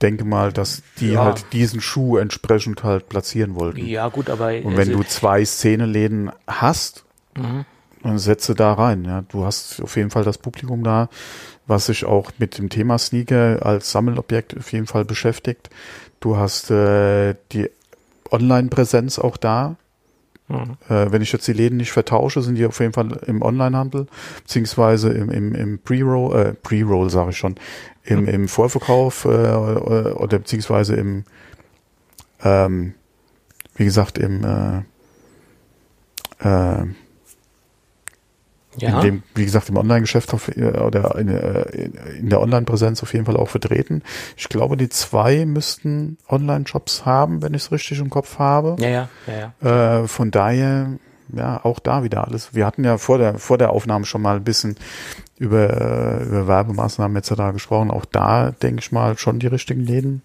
denke 0.00 0.24
mal, 0.24 0.52
dass 0.52 0.82
die 0.98 1.12
ja. 1.12 1.24
halt 1.24 1.52
diesen 1.52 1.80
Schuh 1.80 2.16
entsprechend 2.16 2.84
halt 2.84 3.08
platzieren 3.08 3.54
wollten. 3.54 3.84
Ja, 3.86 4.08
gut, 4.08 4.30
aber. 4.30 4.48
Und 4.48 4.76
wenn 4.76 4.88
also, 4.88 4.96
du 4.96 5.04
zwei 5.04 5.44
Szeneläden 5.44 6.32
hast, 6.46 7.04
mhm 7.36 7.66
und 8.04 8.18
setze 8.18 8.54
da 8.54 8.74
rein. 8.74 9.04
Ja. 9.04 9.24
Du 9.28 9.44
hast 9.44 9.82
auf 9.82 9.96
jeden 9.96 10.10
Fall 10.10 10.24
das 10.24 10.38
Publikum 10.38 10.84
da, 10.84 11.08
was 11.66 11.86
sich 11.86 12.04
auch 12.04 12.30
mit 12.38 12.58
dem 12.58 12.68
Thema 12.68 12.98
Sneaker 12.98 13.64
als 13.64 13.90
Sammelobjekt 13.90 14.56
auf 14.56 14.72
jeden 14.72 14.86
Fall 14.86 15.04
beschäftigt. 15.04 15.70
Du 16.20 16.36
hast 16.36 16.70
äh, 16.70 17.34
die 17.52 17.70
Online-Präsenz 18.30 19.18
auch 19.18 19.36
da. 19.36 19.76
Mhm. 20.48 20.76
Äh, 20.88 21.10
wenn 21.10 21.22
ich 21.22 21.32
jetzt 21.32 21.48
die 21.48 21.54
Läden 21.54 21.78
nicht 21.78 21.92
vertausche, 21.92 22.42
sind 22.42 22.56
die 22.56 22.66
auf 22.66 22.78
jeden 22.78 22.92
Fall 22.92 23.18
im 23.26 23.40
Onlinehandel, 23.40 24.06
beziehungsweise 24.42 25.10
im, 25.10 25.30
im, 25.30 25.54
im 25.54 25.78
Pre-Roll, 25.78 26.38
äh, 26.38 26.52
Pre-Roll 26.52 27.08
sage 27.08 27.30
ich 27.30 27.38
schon, 27.38 27.54
im, 28.04 28.20
mhm. 28.22 28.28
im 28.28 28.48
Vorverkauf 28.48 29.24
äh, 29.24 29.28
oder 29.28 30.38
beziehungsweise 30.38 30.96
im, 30.96 31.24
ähm, 32.42 32.94
wie 33.76 33.86
gesagt, 33.86 34.18
im 34.18 34.44
äh, 34.44 34.82
äh, 36.46 36.86
ja. 38.76 38.96
in 38.96 39.02
dem, 39.02 39.22
wie 39.34 39.44
gesagt, 39.44 39.68
im 39.68 39.76
Online-Geschäft 39.76 40.32
äh, 40.56 40.64
oder 40.64 41.16
in, 41.16 41.28
äh, 41.28 41.62
in 42.18 42.28
der 42.30 42.40
Online-Präsenz 42.40 43.02
auf 43.02 43.12
jeden 43.12 43.26
Fall 43.26 43.36
auch 43.36 43.48
vertreten. 43.48 44.02
Ich 44.36 44.48
glaube, 44.48 44.76
die 44.76 44.88
zwei 44.88 45.46
müssten 45.46 46.18
Online-Shops 46.28 47.04
haben, 47.04 47.42
wenn 47.42 47.54
ich 47.54 47.62
es 47.62 47.72
richtig 47.72 48.00
im 48.00 48.10
Kopf 48.10 48.38
habe. 48.38 48.76
Ja, 48.78 48.88
ja, 48.88 49.08
ja. 49.26 49.52
ja. 49.62 50.02
Äh, 50.02 50.08
von 50.08 50.30
daher, 50.30 50.98
ja, 51.32 51.64
auch 51.64 51.78
da 51.78 52.04
wieder 52.04 52.24
alles. 52.26 52.54
Wir 52.54 52.66
hatten 52.66 52.84
ja 52.84 52.98
vor 52.98 53.18
der, 53.18 53.38
vor 53.38 53.58
der 53.58 53.70
Aufnahme 53.70 54.04
schon 54.04 54.22
mal 54.22 54.36
ein 54.36 54.44
bisschen 54.44 54.76
über, 55.38 56.20
über 56.20 56.46
Werbemaßnahmen 56.46 57.16
etc. 57.16 57.52
gesprochen. 57.52 57.90
Auch 57.90 58.04
da, 58.04 58.50
denke 58.50 58.80
ich 58.80 58.92
mal, 58.92 59.18
schon 59.18 59.38
die 59.38 59.46
richtigen 59.46 59.80
Läden, 59.80 60.22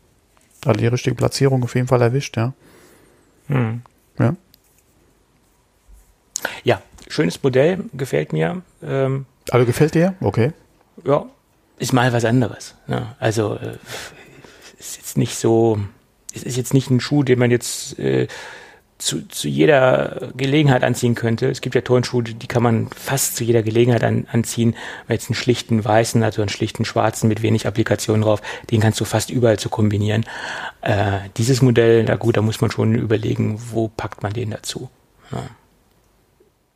also 0.66 0.80
die 0.80 0.88
richtige 0.88 1.16
Platzierung 1.16 1.64
auf 1.64 1.76
jeden 1.76 1.88
Fall 1.88 2.02
erwischt, 2.02 2.38
ja. 2.38 2.54
Hm. 3.48 3.82
Ja. 4.20 4.36
Ja, 6.64 6.82
schönes 7.10 7.44
Modell, 7.44 7.86
gefällt 7.94 8.32
mir. 8.32 8.62
Ähm, 8.82 9.26
also 9.52 9.66
gefällt 9.66 9.96
dir? 9.96 10.16
Okay. 10.22 10.54
Ja, 11.04 11.26
ist 11.78 11.92
mal 11.92 12.14
was 12.14 12.24
anderes. 12.24 12.76
Ne? 12.88 13.16
Also 13.20 13.56
äh, 13.56 13.78
ist 14.80 14.98
jetzt 14.98 15.18
nicht 15.18 15.36
so, 15.36 15.80
es 16.34 16.44
ist 16.44 16.56
jetzt 16.56 16.74
nicht 16.74 16.90
ein 16.90 17.02
Schuh, 17.02 17.24
den 17.24 17.40
man 17.40 17.52
jetzt 17.52 18.00
äh, 18.00 18.28
zu, 19.00 19.28
zu 19.28 19.48
jeder 19.48 20.32
Gelegenheit 20.36 20.84
anziehen 20.84 21.16
könnte. 21.16 21.50
Es 21.50 21.62
gibt 21.62 21.74
ja 21.74 21.82
Turnschuhe, 21.82 22.22
die 22.22 22.48
kann 22.48 22.62
man 22.62 22.90
fast 22.90 23.38
zu 23.38 23.46
jeder 23.46 23.64
Gelegenheit 23.64 24.04
an, 24.04 24.28
anziehen. 24.32 24.76
Weil 25.08 25.16
jetzt 25.16 25.30
einen 25.30 25.36
schlichten 25.36 25.84
weißen, 25.84 26.22
also 26.22 26.42
einen 26.42 26.50
schlichten 26.50 26.86
schwarzen 26.86 27.30
mit 27.30 27.42
wenig 27.42 27.66
Applikationen 27.66 28.22
drauf, 28.22 28.42
den 28.70 28.82
kannst 28.82 29.00
du 29.00 29.06
fast 29.06 29.30
überall 29.30 29.58
zu 29.58 29.70
kombinieren. 29.70 30.26
Äh, 30.82 31.20
dieses 31.38 31.62
Modell, 31.62 32.04
na 32.04 32.18
gut, 32.18 32.38
da 32.38 32.42
muss 32.42 32.62
man 32.62 32.72
schon 32.72 32.94
überlegen, 32.94 33.60
wo 33.72 33.88
packt 33.88 34.22
man 34.22 34.34
den 34.34 34.52
dazu. 34.52 34.90
Ja 35.32 35.44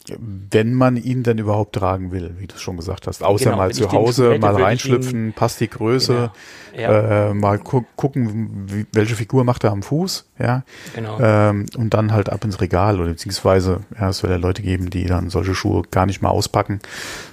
wenn 0.10 0.74
man 0.74 0.98
ihn 0.98 1.24
denn 1.24 1.38
überhaupt 1.38 1.76
tragen 1.76 2.12
will, 2.12 2.36
wie 2.38 2.48
du 2.48 2.58
schon 2.58 2.76
gesagt 2.76 3.08
hast. 3.08 3.24
Außer 3.24 3.46
genau, 3.46 3.58
mal 3.58 3.72
zu 3.72 3.90
Hause, 3.92 4.38
mal 4.38 4.62
reinschlüpfen, 4.62 5.28
ihn, 5.28 5.34
passt 5.34 5.62
die 5.62 5.70
Größe, 5.70 6.32
genau, 6.74 6.92
ja. 6.92 7.30
äh, 7.30 7.34
mal 7.34 7.58
gu 7.58 7.84
gucken, 7.96 8.66
wie, 8.70 8.86
welche 8.92 9.16
Figur 9.16 9.46
macht 9.46 9.64
er 9.64 9.72
am 9.72 9.82
Fuß, 9.82 10.30
ja. 10.40 10.64
Genau. 10.94 11.20
Ähm, 11.22 11.66
und 11.78 11.94
dann 11.94 12.12
halt 12.12 12.30
ab 12.30 12.44
ins 12.44 12.60
Regal 12.60 13.00
oder 13.00 13.12
beziehungsweise, 13.12 13.82
ja, 13.98 14.10
es 14.10 14.18
soll 14.18 14.30
ja 14.30 14.36
Leute 14.36 14.62
geben, 14.62 14.90
die 14.90 15.06
dann 15.06 15.30
solche 15.30 15.56
Schuhe 15.56 15.84
gar 15.90 16.06
nicht 16.06 16.22
mal 16.22 16.30
auspacken, 16.30 16.80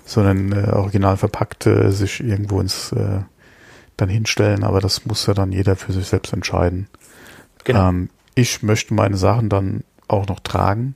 sondern 0.05 0.53
äh, 0.53 0.71
original 0.71 1.17
verpackt 1.17 1.67
äh, 1.67 1.91
sich 1.91 2.21
irgendwo 2.23 2.61
ins 2.61 2.93
äh, 2.93 3.21
dann 3.97 4.09
hinstellen, 4.09 4.63
aber 4.63 4.81
das 4.81 5.05
muss 5.07 5.27
ja 5.27 5.35
dann 5.35 5.51
jeder 5.51 5.75
für 5.75 5.93
sich 5.93 6.07
selbst 6.07 6.33
entscheiden. 6.33 6.89
Genau. 7.65 7.89
Ähm, 7.89 8.11
ich 8.37 8.63
möchte 8.63 8.95
meine 8.95 9.17
Sachen 9.17 9.49
dann 9.49 9.83
auch 10.07 10.29
noch 10.29 10.41
tragen 10.41 10.95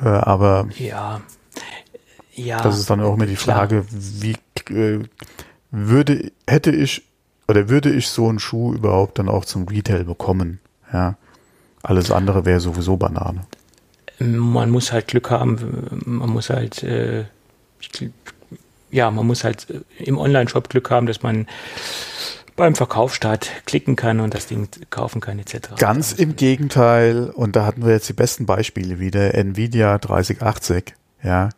äh, 0.00 0.08
aber 0.08 0.68
ja, 0.78 1.20
ja. 2.34 2.60
Das 2.62 2.78
ist 2.78 2.88
dann 2.88 3.00
auch 3.00 3.14
immer 3.14 3.26
die 3.26 3.36
Frage, 3.36 3.82
klar. 3.82 4.00
wie 4.20 4.36
äh, 4.72 5.00
würde, 5.70 6.32
hätte 6.46 6.70
ich 6.70 7.02
oder 7.48 7.68
würde 7.68 7.90
ich 7.90 8.08
so 8.08 8.28
einen 8.28 8.38
Schuh 8.38 8.74
überhaupt 8.74 9.18
dann 9.18 9.28
auch 9.28 9.44
zum 9.44 9.66
Retail 9.66 10.04
bekommen? 10.04 10.60
Ja. 10.92 11.16
Alles 11.82 12.10
andere 12.10 12.44
wäre 12.44 12.60
sowieso 12.60 12.96
Banane. 12.96 13.40
Man 14.18 14.70
muss 14.70 14.92
halt 14.92 15.08
Glück 15.08 15.30
haben, 15.30 16.02
man 16.04 16.28
muss 16.28 16.50
halt, 16.50 16.82
äh, 16.82 17.24
ja, 18.90 19.10
man 19.10 19.26
muss 19.26 19.44
halt 19.44 19.66
im 19.98 20.18
Online-Shop 20.18 20.68
Glück 20.68 20.90
haben, 20.90 21.06
dass 21.06 21.22
man 21.22 21.46
beim 22.58 22.74
Verkaufsstart 22.74 23.50
klicken 23.64 23.96
kann 23.96 24.20
und 24.20 24.34
das 24.34 24.46
Ding 24.46 24.68
kaufen 24.90 25.22
kann 25.22 25.38
etc. 25.38 25.70
Ganz 25.78 26.12
im 26.12 26.36
Gegenteil, 26.36 27.30
und 27.30 27.56
da 27.56 27.64
hatten 27.64 27.86
wir 27.86 27.92
jetzt 27.92 28.08
die 28.08 28.14
besten 28.14 28.44
Beispiele 28.44 29.00
wieder, 29.00 29.34
Nvidia 29.34 29.96
3080, 29.96 30.94
ja, 31.22 31.48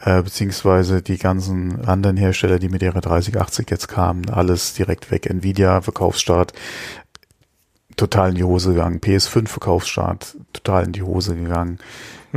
äh, 0.00 0.22
beziehungsweise 0.22 1.02
die 1.02 1.18
ganzen 1.18 1.84
anderen 1.84 2.16
Hersteller, 2.16 2.58
die 2.58 2.68
mit 2.68 2.82
ihrer 2.82 3.00
3080 3.00 3.70
jetzt 3.70 3.88
kamen, 3.88 4.28
alles 4.30 4.74
direkt 4.74 5.10
weg. 5.10 5.26
Nvidia 5.26 5.82
Verkaufsstart 5.82 6.54
total 7.96 8.30
in 8.30 8.36
die 8.36 8.44
Hose 8.44 8.70
gegangen. 8.70 9.00
PS5 9.00 9.46
Verkaufsstart 9.46 10.38
total 10.54 10.84
in 10.84 10.92
die 10.92 11.02
Hose 11.02 11.36
gegangen. 11.36 11.78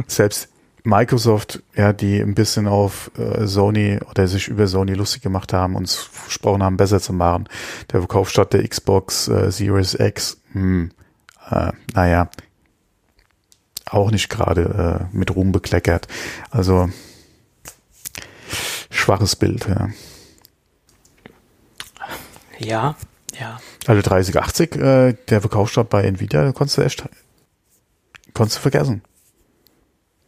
Selbst 0.08 0.50
Microsoft, 0.84 1.64
ja, 1.76 1.94
die 1.94 2.20
ein 2.20 2.36
bisschen 2.36 2.68
auf 2.68 3.10
äh, 3.18 3.48
Sony 3.48 4.00
oder 4.10 4.28
sich 4.28 4.50
über 4.50 4.68
Sony 4.68 4.94
lustig 4.94 5.22
gemacht 5.22 5.54
haben, 5.54 5.76
uns 5.76 5.96
versprochen 5.96 6.62
haben, 6.62 6.76
besser 6.76 7.00
zu 7.00 7.14
machen. 7.14 7.48
Der 7.92 8.02
Verkaufsstart 8.02 8.54
der 8.54 8.68
Xbox 8.68 9.30
äh, 9.30 9.50
Series 9.50 9.94
X, 9.94 10.42
hm, 10.52 10.92
äh, 11.50 11.72
naja, 11.94 12.30
auch 13.90 14.12
nicht 14.12 14.30
gerade 14.30 15.08
äh, 15.12 15.16
mit 15.16 15.34
Ruhm 15.34 15.54
bekleckert. 15.54 16.08
Also 16.52 16.90
schwaches 18.90 19.38
Bild, 19.38 19.68
ja. 19.68 19.90
Ja, 22.60 22.96
ja. 23.40 23.60
Also 23.88 24.02
3080, 24.02 24.76
äh, 24.76 25.14
der 25.30 25.42
Verkaufsstart 25.42 25.90
bei 25.90 26.04
Nvidia, 26.04 26.52
konntest 26.52 26.78
du 26.78 26.82
echt, 26.82 27.04
konntest 28.34 28.58
du 28.58 28.62
vergessen. 28.62 29.02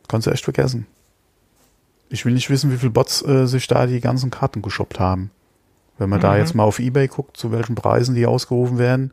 Kannst 0.07 0.27
du 0.27 0.31
echt 0.31 0.43
vergessen. 0.43 0.87
Ich 2.09 2.25
will 2.25 2.33
nicht 2.33 2.49
wissen, 2.49 2.71
wie 2.71 2.77
viele 2.77 2.91
Bots 2.91 3.21
äh, 3.23 3.47
sich 3.47 3.67
da 3.67 3.87
die 3.87 3.99
ganzen 3.99 4.29
Karten 4.29 4.61
geshoppt 4.61 4.99
haben. 4.99 5.31
Wenn 5.97 6.09
man 6.09 6.19
mhm. 6.19 6.23
da 6.23 6.37
jetzt 6.37 6.55
mal 6.55 6.63
auf 6.63 6.79
Ebay 6.79 7.07
guckt, 7.07 7.37
zu 7.37 7.51
welchen 7.51 7.75
Preisen 7.75 8.15
die 8.15 8.25
ausgerufen 8.25 8.77
werden. 8.77 9.11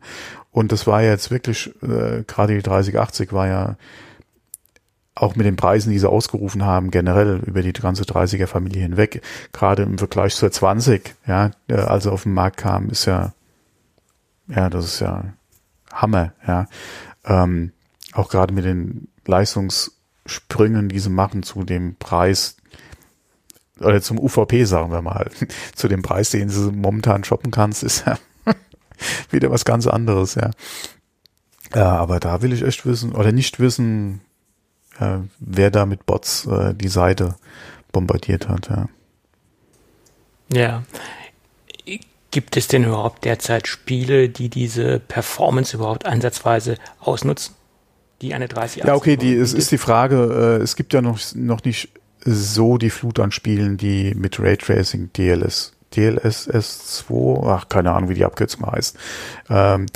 Und 0.51 0.71
das 0.71 0.85
war 0.85 1.01
ja 1.01 1.11
jetzt 1.11 1.31
wirklich, 1.31 1.73
äh, 1.81 2.23
gerade 2.27 2.55
die 2.55 2.61
3080 2.61 3.33
war 3.33 3.47
ja 3.47 3.75
auch 5.15 5.35
mit 5.35 5.45
den 5.45 5.55
Preisen, 5.55 5.91
die 5.91 5.99
sie 5.99 6.09
ausgerufen 6.09 6.65
haben, 6.65 6.91
generell 6.91 7.41
über 7.45 7.61
die 7.61 7.73
ganze 7.73 8.03
30er 8.03 8.47
Familie 8.47 8.81
hinweg, 8.81 9.21
gerade 9.51 9.83
im 9.83 9.97
Vergleich 9.97 10.35
zur 10.35 10.51
20, 10.51 11.15
ja, 11.27 11.51
äh, 11.67 11.75
also 11.75 12.11
auf 12.11 12.23
den 12.23 12.33
Markt 12.33 12.57
kam, 12.57 12.89
ist 12.89 13.05
ja, 13.05 13.33
ja, 14.47 14.69
das 14.69 14.85
ist 14.85 14.99
ja 14.99 15.25
Hammer, 15.91 16.33
ja. 16.47 16.67
Ähm, 17.25 17.71
auch 18.13 18.29
gerade 18.29 18.53
mit 18.53 18.65
den 18.65 19.07
Leistungs- 19.25 19.91
Sprüngen, 20.25 20.89
die 20.89 20.99
sie 20.99 21.09
machen 21.09 21.43
zu 21.43 21.63
dem 21.63 21.95
Preis 21.95 22.57
oder 23.79 24.01
zum 24.01 24.19
UVP, 24.19 24.65
sagen 24.65 24.91
wir 24.91 25.01
mal, 25.01 25.29
zu 25.75 25.87
dem 25.87 26.01
Preis, 26.01 26.29
den 26.29 26.49
sie 26.49 26.71
momentan 26.71 27.23
shoppen 27.23 27.51
kannst, 27.51 27.83
ist 27.83 28.05
ja 28.05 28.17
wieder 29.29 29.51
was 29.51 29.65
ganz 29.65 29.87
anderes, 29.87 30.35
ja. 30.35 30.51
Ja, 31.75 31.97
aber 31.97 32.19
da 32.19 32.41
will 32.41 32.53
ich 32.53 32.61
echt 32.61 32.85
wissen 32.85 33.13
oder 33.13 33.31
nicht 33.31 33.59
wissen, 33.59 34.21
äh, 34.99 35.17
wer 35.39 35.71
da 35.71 35.85
mit 35.85 36.05
Bots 36.05 36.45
äh, 36.45 36.73
die 36.75 36.87
Seite 36.87 37.35
bombardiert 37.91 38.47
hat, 38.47 38.69
ja. 38.69 38.89
Ja. 40.51 40.83
Gibt 42.31 42.57
es 42.57 42.67
denn 42.67 42.83
überhaupt 42.83 43.25
derzeit 43.25 43.67
Spiele, 43.67 44.29
die 44.29 44.49
diese 44.49 44.99
Performance 44.99 45.75
überhaupt 45.75 46.05
ansatzweise 46.05 46.77
ausnutzen? 46.99 47.55
Die 48.21 48.33
eine 48.33 48.47
3080 48.47 48.83
Ja, 48.85 48.95
okay, 48.95 49.17
die, 49.17 49.33
es 49.35 49.53
ist 49.53 49.71
die 49.71 49.77
Frage, 49.77 50.59
äh, 50.59 50.63
es 50.63 50.75
gibt 50.75 50.93
ja 50.93 51.01
noch, 51.01 51.19
noch 51.35 51.63
nicht 51.63 51.89
so 52.25 52.77
die 52.77 52.89
Flut 52.89 53.19
an 53.19 53.31
Spielen, 53.31 53.77
die 53.77 54.13
mit 54.15 54.39
Raytracing 54.39 55.11
DLS, 55.13 55.73
DLSS2, 55.93 57.47
ach, 57.47 57.69
keine 57.69 57.91
Ahnung, 57.91 58.09
wie 58.09 58.15
die 58.15 58.25
Abkürzung 58.25 58.65
heißt, 58.71 58.97
ähm, 59.49 59.87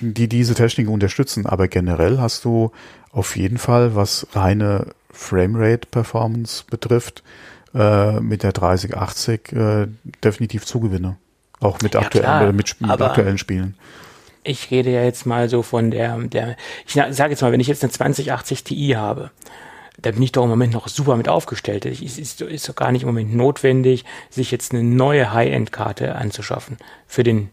die 0.00 0.28
diese 0.28 0.54
Technik 0.54 0.88
unterstützen, 0.88 1.46
aber 1.46 1.68
generell 1.68 2.18
hast 2.18 2.44
du 2.44 2.72
auf 3.12 3.36
jeden 3.36 3.58
Fall, 3.58 3.94
was 3.94 4.26
reine 4.32 4.88
Framerate-Performance 5.10 6.64
betrifft, 6.70 7.22
äh, 7.74 8.20
mit 8.20 8.42
der 8.42 8.52
3080 8.52 9.52
äh, 9.52 9.86
definitiv 10.22 10.64
Zugewinne. 10.64 11.16
Auch 11.60 11.80
mit, 11.82 11.94
ja, 11.94 12.00
aktuellen, 12.00 12.56
mit, 12.56 12.80
mit 12.80 12.90
aktuellen 12.90 13.38
Spielen 13.38 13.76
ich 14.42 14.70
rede 14.70 14.90
ja 14.90 15.02
jetzt 15.02 15.26
mal 15.26 15.48
so 15.48 15.62
von 15.62 15.90
der, 15.90 16.18
der 16.18 16.56
ich 16.86 16.94
sage 16.94 17.30
jetzt 17.30 17.42
mal, 17.42 17.52
wenn 17.52 17.60
ich 17.60 17.68
jetzt 17.68 17.82
eine 17.82 17.92
2080 17.92 18.64
Ti 18.64 18.94
habe, 18.96 19.30
da 20.00 20.12
bin 20.12 20.22
ich 20.22 20.32
doch 20.32 20.44
im 20.44 20.50
Moment 20.50 20.72
noch 20.72 20.88
super 20.88 21.16
mit 21.16 21.28
aufgestellt. 21.28 21.84
Es 21.84 22.00
ist, 22.00 22.40
ist 22.40 22.68
doch 22.68 22.74
gar 22.74 22.90
nicht 22.90 23.02
im 23.02 23.08
Moment 23.08 23.34
notwendig, 23.34 24.04
sich 24.30 24.50
jetzt 24.50 24.72
eine 24.72 24.82
neue 24.82 25.32
High-End-Karte 25.32 26.14
anzuschaffen 26.14 26.78
für 27.06 27.22
den, 27.22 27.50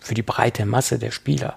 für 0.00 0.14
die 0.14 0.22
breite 0.22 0.66
Masse 0.66 0.98
der 0.98 1.12
Spieler. 1.12 1.56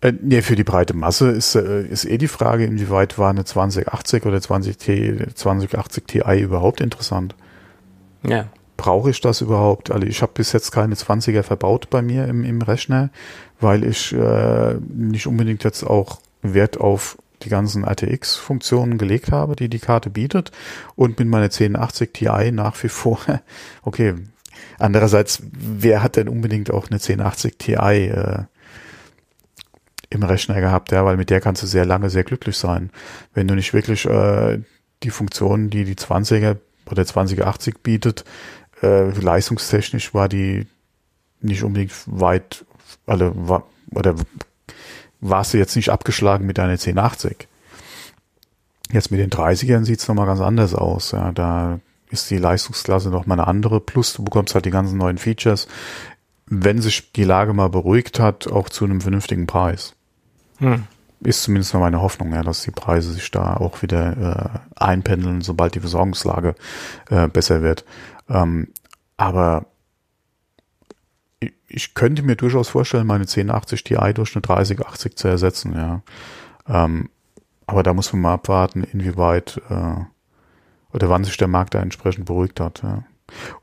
Äh, 0.00 0.14
nee, 0.20 0.42
für 0.42 0.56
die 0.56 0.64
breite 0.64 0.94
Masse 0.94 1.30
ist, 1.30 1.54
äh, 1.54 1.82
ist 1.82 2.04
eh 2.04 2.18
die 2.18 2.26
Frage, 2.26 2.64
inwieweit 2.64 3.18
war 3.18 3.30
eine 3.30 3.44
2080 3.44 4.26
oder 4.26 4.40
20 4.40 4.76
T, 4.76 5.26
2080 5.34 6.06
Ti 6.06 6.40
überhaupt 6.40 6.80
interessant? 6.80 7.36
Ja 8.26 8.46
brauche 8.80 9.10
ich 9.10 9.20
das 9.20 9.42
überhaupt? 9.42 9.90
Also 9.90 10.06
ich 10.06 10.22
habe 10.22 10.32
bis 10.34 10.52
jetzt 10.52 10.72
keine 10.72 10.94
20er 10.94 11.42
verbaut 11.42 11.90
bei 11.90 12.00
mir 12.00 12.26
im, 12.26 12.44
im 12.44 12.62
Rechner, 12.62 13.10
weil 13.60 13.84
ich 13.84 14.14
äh, 14.14 14.74
nicht 14.88 15.26
unbedingt 15.26 15.64
jetzt 15.64 15.84
auch 15.84 16.18
Wert 16.40 16.80
auf 16.80 17.18
die 17.42 17.50
ganzen 17.50 17.84
RTX-Funktionen 17.84 18.96
gelegt 18.96 19.32
habe, 19.32 19.54
die 19.54 19.68
die 19.68 19.80
Karte 19.80 20.08
bietet 20.08 20.50
und 20.96 21.18
mit 21.18 21.28
meiner 21.28 21.44
1080 21.44 22.14
Ti 22.14 22.52
nach 22.52 22.82
wie 22.82 22.88
vor, 22.88 23.20
okay, 23.82 24.14
andererseits, 24.78 25.42
wer 25.52 26.02
hat 26.02 26.16
denn 26.16 26.28
unbedingt 26.28 26.70
auch 26.70 26.86
eine 26.86 26.96
1080 26.96 27.58
Ti 27.58 27.74
äh, 27.74 28.44
im 30.08 30.22
Rechner 30.22 30.58
gehabt, 30.58 30.90
ja, 30.90 31.04
weil 31.04 31.18
mit 31.18 31.28
der 31.28 31.42
kannst 31.42 31.62
du 31.62 31.66
sehr 31.66 31.84
lange 31.84 32.08
sehr 32.08 32.24
glücklich 32.24 32.56
sein. 32.56 32.88
Wenn 33.34 33.46
du 33.46 33.54
nicht 33.54 33.74
wirklich 33.74 34.06
äh, 34.06 34.58
die 35.02 35.10
Funktionen, 35.10 35.68
die 35.68 35.84
die 35.84 35.96
20er 35.96 36.56
oder 36.90 37.04
2080 37.04 37.82
bietet, 37.82 38.24
äh, 38.82 39.10
leistungstechnisch 39.10 40.14
war 40.14 40.28
die 40.28 40.66
nicht 41.40 41.62
unbedingt 41.62 41.92
weit, 42.06 42.64
alle 43.06 43.32
war, 43.34 43.64
oder 43.94 44.14
warst 45.20 45.54
du 45.54 45.58
jetzt 45.58 45.76
nicht 45.76 45.90
abgeschlagen 45.90 46.46
mit 46.46 46.58
deiner 46.58 46.72
1080. 46.72 47.48
Jetzt 48.92 49.10
mit 49.10 49.20
den 49.20 49.30
30ern 49.30 49.84
sieht 49.84 50.00
es 50.00 50.08
nochmal 50.08 50.26
ganz 50.26 50.40
anders 50.40 50.74
aus. 50.74 51.12
Ja, 51.12 51.32
da 51.32 51.80
ist 52.10 52.30
die 52.30 52.38
Leistungsklasse 52.38 53.10
nochmal 53.10 53.38
eine 53.38 53.46
andere. 53.46 53.80
Plus 53.80 54.14
du 54.14 54.24
bekommst 54.24 54.54
halt 54.54 54.64
die 54.64 54.70
ganzen 54.70 54.98
neuen 54.98 55.18
Features, 55.18 55.68
wenn 56.46 56.82
sich 56.82 57.12
die 57.12 57.24
Lage 57.24 57.52
mal 57.52 57.68
beruhigt 57.68 58.18
hat, 58.18 58.48
auch 58.48 58.68
zu 58.68 58.84
einem 58.84 59.00
vernünftigen 59.00 59.46
Preis. 59.46 59.94
Hm. 60.58 60.84
Ist 61.22 61.42
zumindest 61.42 61.74
mal 61.74 61.80
meine 61.80 62.00
Hoffnung, 62.00 62.32
ja, 62.32 62.42
dass 62.42 62.62
die 62.62 62.70
Preise 62.70 63.12
sich 63.12 63.30
da 63.30 63.56
auch 63.56 63.82
wieder 63.82 64.62
äh, 64.76 64.82
einpendeln, 64.82 65.42
sobald 65.42 65.74
die 65.74 65.80
Versorgungslage 65.80 66.54
äh, 67.10 67.28
besser 67.28 67.62
wird. 67.62 67.84
Ähm, 68.30 68.68
aber 69.16 69.66
ich 71.68 71.94
könnte 71.94 72.22
mir 72.22 72.36
durchaus 72.36 72.68
vorstellen, 72.68 73.06
meine 73.06 73.22
1080 73.22 73.84
Ti 73.84 73.96
durch 74.14 74.34
eine 74.34 74.42
3080 74.42 75.16
zu 75.16 75.28
ersetzen, 75.28 75.74
ja. 75.74 76.02
Ähm, 76.68 77.10
aber 77.66 77.82
da 77.82 77.94
muss 77.94 78.12
man 78.12 78.22
mal 78.22 78.34
abwarten, 78.34 78.82
inwieweit 78.82 79.60
äh, 79.70 80.04
oder 80.92 81.08
wann 81.08 81.24
sich 81.24 81.36
der 81.36 81.48
Markt 81.48 81.74
da 81.74 81.80
entsprechend 81.80 82.26
beruhigt 82.26 82.60
hat. 82.60 82.82
Ja. 82.82 83.04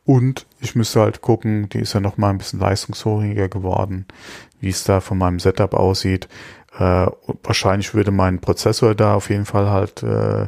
Und 0.06 0.48
ich 0.60 0.76
müsste 0.76 1.02
halt 1.02 1.22
gucken, 1.22 1.68
die 1.70 1.80
ist 1.80 1.94
ja 1.94 2.00
noch 2.00 2.18
mal 2.18 2.30
ein 2.30 2.38
bisschen 2.38 2.60
leistungshungriger 2.60 3.50
geworden, 3.50 4.06
wie 4.62 4.70
es 4.70 4.86
da 4.86 5.02
von 5.02 5.18
meinem 5.18 5.40
Setup 5.40 5.74
aussieht. 5.74 6.30
Äh, 6.80 7.08
wahrscheinlich 7.44 7.94
würde 7.94 8.12
mein 8.12 8.40
Prozessor 8.40 8.96
da 8.96 9.16
auf 9.16 9.30
jeden 9.30 9.46
Fall 9.46 9.70
halt 9.70 10.04
äh, 10.04 10.48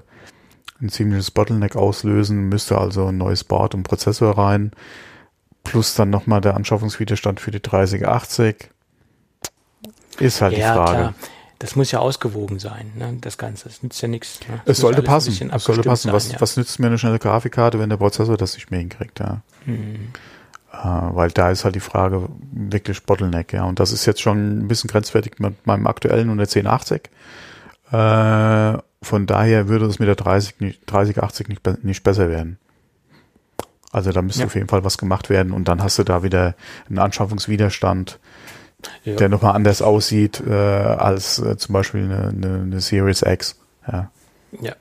ein 0.81 0.89
ziemliches 0.89 1.31
Bottleneck 1.31 1.75
auslösen, 1.75 2.49
müsste 2.49 2.77
also 2.77 3.07
ein 3.07 3.17
neues 3.17 3.43
Board 3.43 3.75
und 3.75 3.83
Prozessor 3.83 4.37
rein, 4.37 4.71
plus 5.63 5.95
dann 5.95 6.09
nochmal 6.09 6.41
der 6.41 6.55
Anschaffungswiderstand 6.55 7.39
für 7.39 7.51
die 7.51 7.61
3080. 7.61 8.69
Ist 10.19 10.41
halt 10.41 10.57
ja, 10.57 10.71
die 10.73 10.77
Frage. 10.77 10.97
Klar. 10.97 11.13
Das 11.59 11.75
muss 11.75 11.91
ja 11.91 11.99
ausgewogen 11.99 12.57
sein, 12.57 12.93
ne? 12.95 13.17
das 13.19 13.37
Ganze. 13.37 13.67
Das 13.67 13.83
nützt 13.83 14.01
ja 14.01 14.07
nichts. 14.07 14.39
Ne? 14.47 14.61
Es 14.63 14.77
sollte 14.77 15.01
passen. 15.01 15.51
Es 15.51 15.63
sollte 15.65 15.81
passen. 15.81 16.07
Sein, 16.07 16.13
was, 16.13 16.31
ja. 16.31 16.39
was 16.39 16.55
nützt 16.55 16.79
mir 16.79 16.87
eine 16.87 16.97
schnelle 16.97 17.19
Grafikkarte, 17.19 17.79
wenn 17.79 17.89
der 17.89 17.97
Prozessor 17.97 18.37
das 18.37 18.53
nicht 18.53 18.71
mehr 18.71 18.79
hinkriegt, 18.79 19.19
ja. 19.19 19.41
Hm. 19.65 20.13
Äh, 20.71 20.77
weil 20.77 21.31
da 21.31 21.51
ist 21.51 21.65
halt 21.65 21.75
die 21.75 21.81
Frage 21.81 22.29
wirklich 22.51 23.03
Bottleneck, 23.03 23.51
ja. 23.51 23.65
Und 23.65 23.81
das 23.81 23.91
ist 23.91 24.05
jetzt 24.05 24.21
schon 24.21 24.59
ein 24.59 24.67
bisschen 24.69 24.87
grenzwertig 24.87 25.39
mit 25.39 25.67
meinem 25.67 25.85
aktuellen 25.85 26.29
und 26.29 26.37
der 26.37 26.47
1080. 26.47 27.09
Äh, 27.91 28.77
von 29.01 29.25
daher 29.25 29.67
würde 29.67 29.85
es 29.85 29.99
mit 29.99 30.07
der 30.07 30.15
30, 30.15 30.59
nicht, 30.59 30.81
3080 30.85 31.47
nicht, 31.47 31.83
nicht 31.83 32.03
besser 32.03 32.29
werden. 32.29 32.57
Also 33.91 34.11
da 34.11 34.21
müsste 34.21 34.41
ja. 34.41 34.45
auf 34.45 34.55
jeden 34.55 34.67
Fall 34.67 34.83
was 34.83 34.97
gemacht 34.97 35.29
werden 35.29 35.51
und 35.51 35.67
dann 35.67 35.81
hast 35.81 35.97
du 35.97 36.03
da 36.03 36.21
wieder 36.21 36.55
einen 36.87 36.99
Anschaffungswiderstand, 36.99 38.19
ja. 39.03 39.15
der 39.15 39.29
nochmal 39.29 39.55
anders 39.55 39.81
aussieht 39.81 40.41
äh, 40.45 40.53
als 40.53 41.39
äh, 41.39 41.57
zum 41.57 41.73
Beispiel 41.73 42.03
eine, 42.03 42.27
eine, 42.27 42.61
eine, 42.61 42.81
Series 42.81 43.23
X. 43.23 43.55
Ja. 43.87 44.11
ja. 44.61 44.75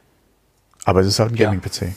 Aber 0.85 1.00
es 1.00 1.07
ist 1.07 1.20
halt 1.20 1.33
ein 1.33 1.37
Gaming-PC. 1.37 1.94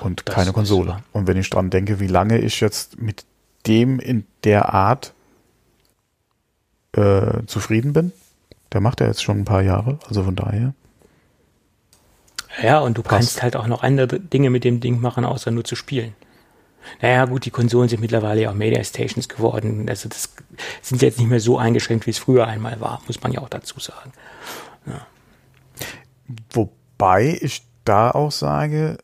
Und 0.00 0.22
das 0.24 0.34
keine 0.34 0.52
Konsole. 0.52 1.02
Und 1.12 1.26
wenn 1.26 1.36
ich 1.36 1.50
dran 1.50 1.70
denke, 1.70 2.00
wie 2.00 2.06
lange 2.06 2.38
ich 2.38 2.60
jetzt 2.60 3.00
mit 3.00 3.24
dem 3.66 4.00
in 4.00 4.26
der 4.44 4.72
Art 4.72 5.12
äh, 6.92 7.44
zufrieden 7.46 7.92
bin, 7.92 8.12
der 8.72 8.80
macht 8.80 9.00
ja 9.00 9.06
jetzt 9.06 9.22
schon 9.22 9.38
ein 9.38 9.44
paar 9.44 9.62
Jahre, 9.62 9.98
also 10.08 10.24
von 10.24 10.34
daher. 10.34 10.74
Ja, 12.62 12.80
und 12.80 12.98
du 12.98 13.02
Passt. 13.02 13.14
kannst 13.14 13.42
halt 13.42 13.56
auch 13.56 13.66
noch 13.66 13.82
andere 13.82 14.20
Dinge 14.20 14.50
mit 14.50 14.64
dem 14.64 14.80
Ding 14.80 15.00
machen, 15.00 15.24
außer 15.24 15.50
nur 15.50 15.64
zu 15.64 15.76
spielen. 15.76 16.14
Naja, 17.00 17.26
gut, 17.26 17.44
die 17.44 17.50
Konsolen 17.50 17.88
sind 17.88 18.00
mittlerweile 18.00 18.42
ja 18.42 18.50
auch 18.50 18.54
Media 18.54 18.82
Stations 18.82 19.28
geworden. 19.28 19.88
Also 19.88 20.08
das 20.08 20.34
sind 20.82 21.02
jetzt 21.02 21.18
nicht 21.18 21.28
mehr 21.28 21.40
so 21.40 21.58
eingeschränkt, 21.58 22.06
wie 22.06 22.10
es 22.10 22.18
früher 22.18 22.46
einmal 22.46 22.80
war, 22.80 23.02
muss 23.06 23.22
man 23.22 23.32
ja 23.32 23.40
auch 23.40 23.48
dazu 23.48 23.78
sagen. 23.80 24.12
Ja. 24.86 25.06
Wobei 26.50 27.38
ich 27.40 27.64
da 27.84 28.10
auch 28.10 28.32
sage, 28.32 28.98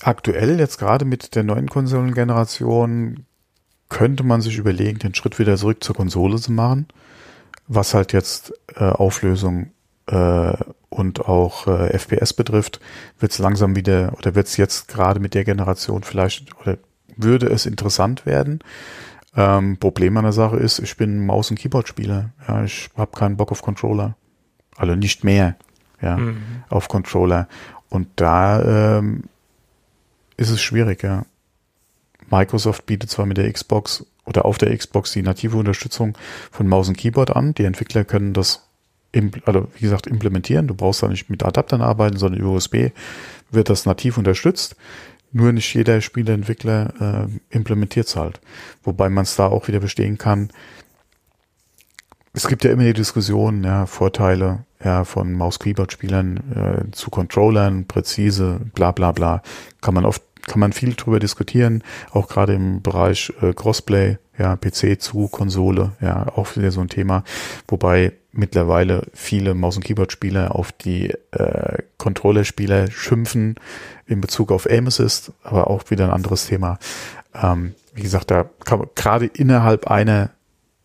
aktuell 0.00 0.58
jetzt 0.58 0.78
gerade 0.78 1.04
mit 1.04 1.34
der 1.34 1.42
neuen 1.42 1.68
Konsolengeneration 1.68 3.26
könnte 3.88 4.22
man 4.22 4.40
sich 4.40 4.56
überlegen, 4.56 4.98
den 4.98 5.14
Schritt 5.14 5.38
wieder 5.38 5.56
zurück 5.56 5.82
zur 5.82 5.96
Konsole 5.96 6.38
zu 6.38 6.52
machen, 6.52 6.86
was 7.66 7.92
halt 7.92 8.12
jetzt 8.12 8.52
äh, 8.76 8.84
Auflösung 8.84 9.72
äh, 10.10 10.56
und 10.88 11.20
auch 11.26 11.66
äh, 11.66 11.96
FPS 11.96 12.32
betrifft, 12.32 12.80
wird 13.18 13.32
es 13.32 13.38
langsam 13.38 13.76
wieder 13.76 14.12
oder 14.18 14.34
wird 14.34 14.48
es 14.48 14.56
jetzt 14.56 14.88
gerade 14.88 15.20
mit 15.20 15.34
der 15.34 15.44
Generation 15.44 16.02
vielleicht 16.02 16.58
oder 16.60 16.78
würde 17.16 17.46
es 17.46 17.66
interessant 17.66 18.26
werden. 18.26 18.60
Ähm, 19.36 19.76
Problem 19.78 20.16
an 20.16 20.24
der 20.24 20.32
Sache 20.32 20.56
ist, 20.56 20.80
ich 20.80 20.96
bin 20.96 21.24
Maus- 21.24 21.50
und 21.50 21.58
Keyboard-Spieler. 21.58 22.30
Ja, 22.48 22.64
ich 22.64 22.90
habe 22.96 23.16
keinen 23.16 23.36
Bock 23.36 23.52
auf 23.52 23.62
Controller. 23.62 24.16
Also 24.76 24.96
nicht 24.96 25.24
mehr, 25.24 25.56
ja, 26.00 26.16
mhm. 26.16 26.64
auf 26.68 26.88
Controller. 26.88 27.46
Und 27.88 28.08
da 28.16 28.98
ähm, 28.98 29.24
ist 30.36 30.50
es 30.50 30.60
schwierig, 30.60 31.02
ja. 31.02 31.24
Microsoft 32.30 32.86
bietet 32.86 33.10
zwar 33.10 33.26
mit 33.26 33.36
der 33.36 33.52
Xbox 33.52 34.06
oder 34.24 34.44
auf 34.44 34.58
der 34.58 34.76
Xbox 34.76 35.12
die 35.12 35.22
native 35.22 35.56
Unterstützung 35.56 36.16
von 36.50 36.68
Maus 36.68 36.88
und 36.88 36.96
Keyboard 36.96 37.34
an. 37.34 37.54
Die 37.54 37.64
Entwickler 37.64 38.04
können 38.04 38.32
das, 38.32 38.68
also 39.44 39.68
wie 39.74 39.80
gesagt, 39.80 40.06
implementieren. 40.06 40.68
Du 40.68 40.74
brauchst 40.74 41.02
da 41.02 41.08
nicht 41.08 41.30
mit 41.30 41.44
Adaptern 41.44 41.82
arbeiten, 41.82 42.16
sondern 42.16 42.40
über 42.40 42.50
USB 42.50 42.90
wird 43.50 43.68
das 43.68 43.86
nativ 43.86 44.18
unterstützt. 44.18 44.76
Nur 45.32 45.52
nicht 45.52 45.74
jeder 45.74 46.00
Spieleentwickler 46.00 47.28
äh, 47.30 47.54
implementiert 47.54 48.06
es 48.06 48.16
halt. 48.16 48.40
Wobei 48.82 49.08
man 49.08 49.22
es 49.22 49.36
da 49.36 49.46
auch 49.46 49.68
wieder 49.68 49.80
bestehen 49.80 50.18
kann. 50.18 50.50
Es 52.32 52.46
gibt 52.46 52.64
ja 52.64 52.70
immer 52.70 52.84
die 52.84 52.92
Diskussion, 52.92 53.64
ja, 53.64 53.86
Vorteile 53.86 54.64
ja, 54.84 55.04
von 55.04 55.32
Maus-Keyboard-Spielern 55.32 56.36
äh, 56.88 56.90
zu 56.92 57.10
Controllern, 57.10 57.86
präzise, 57.86 58.60
bla 58.74 58.92
bla 58.92 59.12
bla. 59.12 59.42
Kann 59.80 59.94
man 59.94 60.04
oft 60.04 60.22
kann 60.46 60.60
man 60.60 60.72
viel 60.72 60.94
drüber 60.94 61.20
diskutieren, 61.20 61.84
auch 62.12 62.26
gerade 62.26 62.54
im 62.54 62.82
Bereich 62.82 63.32
äh, 63.42 63.52
Crossplay, 63.52 64.16
ja, 64.38 64.56
PC 64.56 65.00
zu 65.00 65.28
Konsole, 65.28 65.92
ja, 66.00 66.26
auch 66.28 66.56
wieder 66.56 66.70
so 66.70 66.80
ein 66.80 66.88
Thema, 66.88 67.24
wobei 67.68 68.14
mittlerweile 68.32 69.06
viele 69.12 69.54
Maus- 69.54 69.76
und 69.76 69.84
Keyboard-Spieler 69.84 70.54
auf 70.54 70.72
die 70.72 71.10
äh, 71.32 71.78
Controller-Spieler 71.98 72.90
schimpfen 72.90 73.56
in 74.06 74.20
Bezug 74.20 74.52
auf 74.52 74.66
Aim 74.66 74.86
Assist, 74.86 75.32
aber 75.42 75.68
auch 75.68 75.90
wieder 75.90 76.04
ein 76.04 76.12
anderes 76.12 76.46
Thema. 76.46 76.78
Ähm, 77.34 77.74
wie 77.94 78.02
gesagt, 78.02 78.30
da 78.30 78.48
kann 78.64 78.86
gerade 78.94 79.26
innerhalb 79.26 79.88
einer 79.88 80.30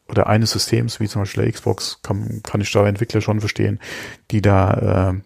oder 0.08 0.28
eines 0.28 0.52
Systems, 0.52 1.00
wie 1.00 1.08
zum 1.08 1.24
Beispiel 1.24 1.44
der 1.44 1.52
Xbox, 1.52 2.00
kann, 2.04 2.42
kann 2.44 2.62
ich 2.62 2.72
da 2.72 2.86
Entwickler 2.88 3.22
schon 3.22 3.40
verstehen, 3.40 3.80
die 4.32 4.42
da 4.42 5.14
äh, 5.14 5.22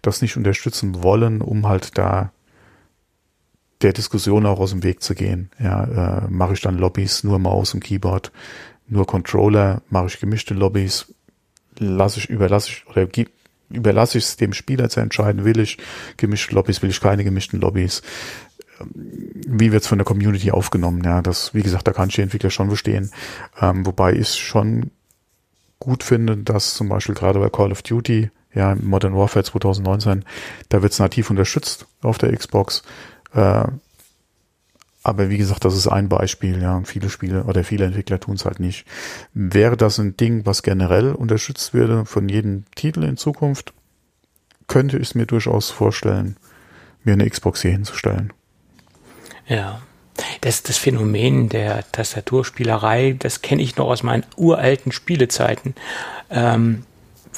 das 0.00 0.22
nicht 0.22 0.36
unterstützen 0.36 1.02
wollen, 1.02 1.42
um 1.42 1.68
halt 1.68 1.98
da 1.98 2.32
der 3.82 3.92
Diskussion 3.92 4.46
auch 4.46 4.60
aus 4.60 4.70
dem 4.70 4.82
Weg 4.82 5.02
zu 5.02 5.14
gehen. 5.14 5.50
Ja, 5.58 6.24
äh, 6.24 6.28
mache 6.30 6.54
ich 6.54 6.60
dann 6.60 6.78
Lobbys 6.78 7.24
nur 7.24 7.38
Maus 7.38 7.74
und 7.74 7.80
Keyboard, 7.80 8.32
nur 8.86 9.06
Controller, 9.06 9.82
mache 9.90 10.06
ich 10.06 10.20
gemischte 10.20 10.54
Lobbys, 10.54 11.12
lasse 11.78 12.20
ich, 12.20 12.30
überlasse 12.30 12.70
ich 12.70 12.86
oder 12.88 13.06
überlasse 13.70 14.18
ich 14.18 14.24
es 14.24 14.36
dem 14.36 14.52
Spieler 14.52 14.88
zu 14.88 15.00
entscheiden, 15.00 15.44
will 15.44 15.58
ich 15.58 15.78
gemischte 16.16 16.54
Lobbys, 16.54 16.82
will 16.82 16.90
ich 16.90 17.00
keine 17.00 17.24
gemischten 17.24 17.60
Lobbys. 17.60 18.02
Ähm, 18.80 18.90
wie 19.46 19.72
wird 19.72 19.82
es 19.82 19.88
von 19.88 19.98
der 19.98 20.04
Community 20.04 20.50
aufgenommen? 20.50 21.02
Ja, 21.04 21.22
das, 21.22 21.54
wie 21.54 21.62
gesagt, 21.62 21.86
da 21.86 21.92
kann 21.92 22.08
ich 22.08 22.16
die 22.16 22.22
Entwickler 22.22 22.50
schon 22.50 22.68
verstehen. 22.68 23.10
Ähm, 23.60 23.86
wobei 23.86 24.14
ich 24.14 24.28
schon 24.34 24.90
gut 25.78 26.02
finde, 26.02 26.36
dass 26.36 26.74
zum 26.74 26.88
Beispiel 26.88 27.14
gerade 27.14 27.40
bei 27.40 27.48
Call 27.48 27.72
of 27.72 27.82
Duty, 27.82 28.30
ja, 28.54 28.76
Modern 28.76 29.16
Warfare 29.16 29.44
2019, 29.44 30.24
da 30.68 30.82
wird 30.82 30.92
es 30.92 30.98
nativ 30.98 31.30
unterstützt 31.30 31.86
auf 32.02 32.18
der 32.18 32.36
Xbox. 32.36 32.82
Äh, 33.34 33.64
aber 35.02 35.30
wie 35.30 35.38
gesagt, 35.38 35.64
das 35.64 35.76
ist 35.76 35.88
ein 35.88 36.08
Beispiel, 36.08 36.62
ja. 36.62 36.80
Viele 36.84 37.10
Spiele 37.10 37.44
oder 37.44 37.64
viele 37.64 37.86
Entwickler 37.86 38.20
tun 38.20 38.36
es 38.36 38.44
halt 38.44 38.60
nicht. 38.60 38.86
Wäre 39.34 39.76
das 39.76 39.98
ein 39.98 40.16
Ding, 40.16 40.46
was 40.46 40.62
generell 40.62 41.12
unterstützt 41.12 41.74
würde 41.74 42.04
von 42.04 42.28
jedem 42.28 42.64
Titel 42.74 43.02
in 43.02 43.16
Zukunft, 43.16 43.72
könnte 44.68 44.96
ich 44.96 45.08
es 45.08 45.14
mir 45.14 45.26
durchaus 45.26 45.70
vorstellen, 45.70 46.36
mir 47.04 47.14
eine 47.14 47.28
Xbox 47.28 47.62
hier 47.62 47.72
hinzustellen. 47.72 48.32
Ja. 49.46 49.82
Das, 50.42 50.62
das 50.62 50.76
Phänomen 50.76 51.48
der 51.48 51.90
Tastaturspielerei, 51.90 53.16
das 53.18 53.42
kenne 53.42 53.62
ich 53.62 53.76
noch 53.76 53.86
aus 53.86 54.02
meinen 54.02 54.24
uralten 54.36 54.92
Spielezeiten. 54.92 55.74
Ähm, 56.30 56.84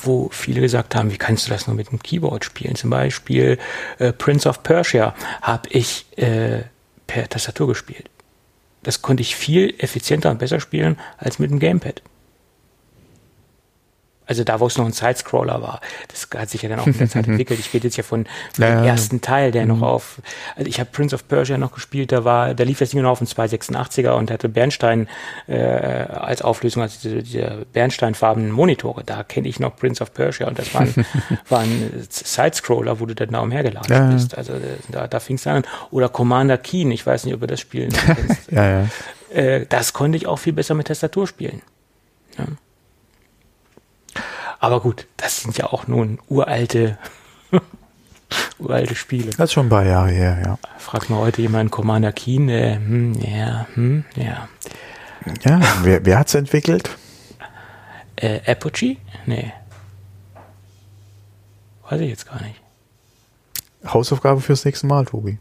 wo 0.03 0.29
viele 0.33 0.61
gesagt 0.61 0.94
haben, 0.96 1.12
wie 1.12 1.16
kannst 1.16 1.46
du 1.46 1.50
das 1.50 1.66
nur 1.66 1.77
mit 1.77 1.90
dem 1.90 2.03
Keyboard 2.03 2.44
spielen? 2.44 2.74
Zum 2.74 2.90
Beispiel 2.90 3.59
äh, 3.98 4.12
Prince 4.12 4.48
of 4.48 4.62
Persia 4.64 5.14
habe 5.40 5.68
ich 5.70 6.07
äh, 6.16 6.64
per 7.06 7.28
Tastatur 7.28 7.68
gespielt. 7.68 8.10
Das 8.82 9.02
konnte 9.02 9.22
ich 9.22 9.36
viel 9.36 9.74
effizienter 9.78 10.30
und 10.30 10.38
besser 10.38 10.60
spielen 10.60 10.98
als 11.16 11.38
mit 11.38 11.50
dem 11.50 11.58
Gamepad. 11.58 12.02
Also 14.26 14.42
da, 14.42 14.58
wo 14.60 14.66
es 14.66 14.78
noch 14.78 14.87
ein 14.87 14.92
Sidescroller 14.92 15.60
war. 15.60 15.80
Das 16.08 16.28
hat 16.38 16.48
sich 16.48 16.62
ja 16.62 16.68
dann 16.68 16.80
auch 16.80 16.87
in 16.87 16.96
der 16.96 17.08
Zeit 17.08 17.26
entwickelt. 17.28 17.60
Ich 17.60 17.72
rede 17.74 17.87
jetzt 17.87 17.96
ja 17.96 18.02
von, 18.02 18.26
von 18.52 18.64
ja, 18.64 18.76
dem 18.76 18.84
ersten 18.84 19.20
Teil, 19.20 19.50
der 19.50 19.62
mhm. 19.62 19.68
noch 19.68 19.82
auf, 19.82 20.22
also 20.56 20.68
ich 20.68 20.80
habe 20.80 20.88
Prince 20.90 21.14
of 21.14 21.28
Persia 21.28 21.58
noch 21.58 21.72
gespielt, 21.72 22.10
da 22.10 22.24
war, 22.24 22.54
da 22.54 22.64
lief 22.64 22.78
das 22.78 22.90
Ding 22.90 23.02
noch 23.02 23.10
auf 23.10 23.18
dem 23.18 23.26
286er 23.26 24.12
und 24.12 24.30
hatte 24.30 24.48
Bernstein 24.48 25.08
äh, 25.46 25.58
als 25.58 26.42
Auflösung, 26.42 26.82
also 26.82 26.98
diese, 27.02 27.22
diese 27.22 27.66
bernsteinfarbenen 27.72 28.50
Monitore. 28.50 29.04
Da 29.04 29.22
kenne 29.22 29.48
ich 29.48 29.60
noch 29.60 29.76
Prince 29.76 30.02
of 30.02 30.14
Persia 30.14 30.48
und 30.48 30.58
das 30.58 30.72
war 30.72 30.82
ein, 30.82 31.06
war 31.48 31.60
ein 31.60 32.06
Sidescroller, 32.08 33.00
wo 33.00 33.06
du 33.06 33.14
dann 33.14 33.30
da 33.30 33.40
umhergelatscht 33.40 33.90
ja, 33.90 34.10
bist. 34.10 34.38
Also 34.38 34.54
da, 34.88 35.06
da 35.06 35.20
fing 35.20 35.37
es 35.37 35.46
an. 35.46 35.64
Oder 35.90 36.08
Commander 36.08 36.56
Keen, 36.56 36.90
ich 36.90 37.06
weiß 37.06 37.24
nicht, 37.24 37.34
ob 37.34 37.40
du 37.40 37.46
das 37.46 37.60
spielen 37.60 37.92
kennst. 38.06 38.50
ja, 38.50 38.80
ja. 38.80 38.88
Äh, 39.34 39.66
das 39.68 39.92
konnte 39.92 40.16
ich 40.16 40.26
auch 40.26 40.38
viel 40.38 40.52
besser 40.52 40.74
mit 40.74 40.87
Tastatur 40.87 41.26
spielen. 41.26 41.62
Ja. 42.38 42.46
Aber 44.64 44.81
gut, 44.81 45.07
das 45.18 45.42
sind 45.42 45.59
ja 45.59 45.66
auch 45.66 45.88
nun 45.88 46.18
uralte, 46.27 46.96
uralte 48.59 48.94
Spiele. 48.94 49.31
Das 49.33 49.50
ist 49.50 49.53
schon 49.53 49.66
ein 49.66 49.68
paar 49.68 49.85
Jahre 49.85 50.09
her, 50.09 50.40
ja. 50.42 50.59
Fragt 50.79 51.11
mal 51.11 51.18
heute 51.18 51.42
jemand 51.42 51.70
Commander 51.70 52.12
Keen, 52.12 52.48
äh, 52.48 52.77
hm, 52.77 53.12
ja, 53.20 53.66
hm, 53.74 54.07
ja. 54.16 54.48
Ja, 55.44 55.61
wer, 55.83 56.07
wer 56.07 56.24
es 56.24 56.35
entwickelt? 56.35 56.88
Äh, 58.16 58.40
Apogee? 58.50 58.96
Nee. 59.27 59.53
Weiß 61.90 62.00
ich 62.00 62.09
jetzt 62.09 62.27
gar 62.27 62.40
nicht. 62.40 62.59
Hausaufgabe 63.87 64.40
fürs 64.40 64.64
nächste 64.64 64.87
Mal, 64.87 65.05
Tobi. 65.05 65.38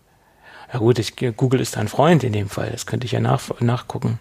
Ja 0.73 0.79
gut, 0.79 0.99
ich, 0.99 1.15
Google 1.37 1.61
ist 1.61 1.77
dein 1.77 1.87
Freund 1.87 2.25
in 2.25 2.33
dem 2.33 2.49
Fall. 2.49 2.71
Das 2.71 2.85
könnte 2.85 3.05
ich 3.05 3.13
ja 3.13 3.21
nach, 3.21 3.61
nachgucken. 3.61 4.19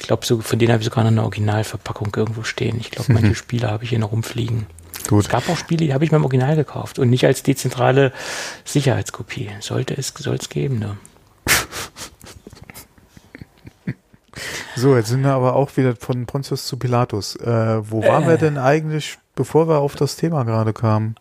Ich 0.00 0.06
glaube, 0.06 0.24
so, 0.24 0.40
von 0.40 0.58
denen 0.58 0.72
habe 0.72 0.80
ich 0.80 0.88
sogar 0.88 1.04
noch 1.04 1.10
eine 1.10 1.22
Originalverpackung 1.22 2.12
irgendwo 2.16 2.42
stehen. 2.42 2.78
Ich 2.80 2.90
glaube, 2.90 3.12
manche 3.12 3.34
Spiele 3.36 3.70
habe 3.70 3.84
ich 3.84 3.90
hier 3.90 3.98
noch 3.98 4.12
rumfliegen. 4.12 4.66
Gut. 5.06 5.24
Es 5.24 5.28
gab 5.28 5.48
auch 5.48 5.56
Spiele, 5.56 5.86
die 5.86 5.94
habe 5.94 6.04
ich 6.04 6.10
beim 6.10 6.24
Original 6.24 6.56
gekauft 6.56 6.98
und 6.98 7.10
nicht 7.10 7.24
als 7.24 7.42
dezentrale 7.42 8.12
Sicherheitskopie. 8.64 9.50
Sollte 9.60 9.96
es, 9.96 10.12
soll 10.16 10.36
es 10.36 10.48
geben, 10.48 10.78
ne? 10.78 10.96
So, 14.76 14.94
jetzt 14.94 15.08
sind 15.08 15.22
wir 15.22 15.32
aber 15.32 15.56
auch 15.56 15.76
wieder 15.76 15.96
von 15.96 16.26
Pontius 16.26 16.66
zu 16.66 16.76
Pilatus. 16.76 17.34
Äh, 17.34 17.90
wo 17.90 18.00
waren 18.04 18.24
äh, 18.24 18.28
wir 18.28 18.36
denn 18.36 18.58
eigentlich, 18.58 19.18
bevor 19.34 19.68
wir 19.68 19.78
auf 19.78 19.96
das 19.96 20.14
Thema 20.14 20.44
gerade 20.44 20.72
kamen? 20.72 21.16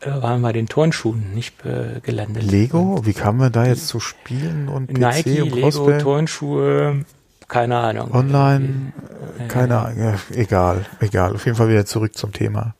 Äh, 0.00 0.10
waren 0.20 0.42
wir 0.42 0.52
den 0.52 0.66
Turnschuhen 0.66 1.32
nicht 1.34 1.64
äh, 1.64 2.00
gelandet. 2.02 2.42
Lego? 2.42 3.00
Wie 3.04 3.14
kamen 3.14 3.40
wir 3.40 3.48
da 3.48 3.64
jetzt 3.64 3.88
zu 3.88 3.98
Spielen 3.98 4.68
und 4.68 4.88
PC 4.88 4.98
Nike, 4.98 5.42
und 5.42 5.54
Lego, 5.54 5.98
Turnschuhe, 5.98 7.04
keine 7.48 7.76
Ahnung. 7.78 8.12
Online, 8.12 8.92
äh, 9.38 9.48
keine 9.48 9.78
Ahnung, 9.78 10.18
egal, 10.34 10.86
egal. 11.00 11.34
Auf 11.34 11.44
jeden 11.46 11.56
Fall 11.56 11.68
wieder 11.68 11.86
zurück 11.86 12.16
zum 12.16 12.32
Thema. 12.32 12.74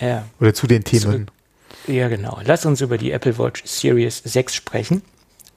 Ja. 0.00 0.24
Oder 0.40 0.54
zu 0.54 0.66
den 0.66 0.84
Themen. 0.84 1.02
Zurück. 1.02 1.26
Ja, 1.86 2.08
genau. 2.08 2.38
Lass 2.44 2.66
uns 2.66 2.80
über 2.80 2.98
die 2.98 3.12
Apple 3.12 3.38
Watch 3.38 3.62
Series 3.64 4.22
6 4.24 4.54
sprechen. 4.54 5.02